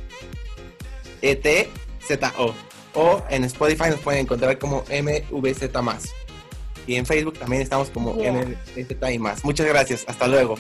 O 2.95 3.23
en 3.31 3.45
Spotify 3.45 3.91
nos 3.91 4.01
pueden 4.01 4.21
encontrar 4.23 4.59
como 4.59 4.85
MVZ 4.91 5.71
Y 6.87 6.97
en 6.97 7.07
Facebook 7.07 7.39
también 7.39 7.63
estamos 7.63 7.89
como 7.91 8.15
Yeah. 8.17 8.33
MVZ 8.33 8.97
y 9.13 9.19
más. 9.19 9.45
Muchas 9.45 9.67
gracias, 9.67 10.05
hasta 10.07 10.27
luego. 10.29 10.57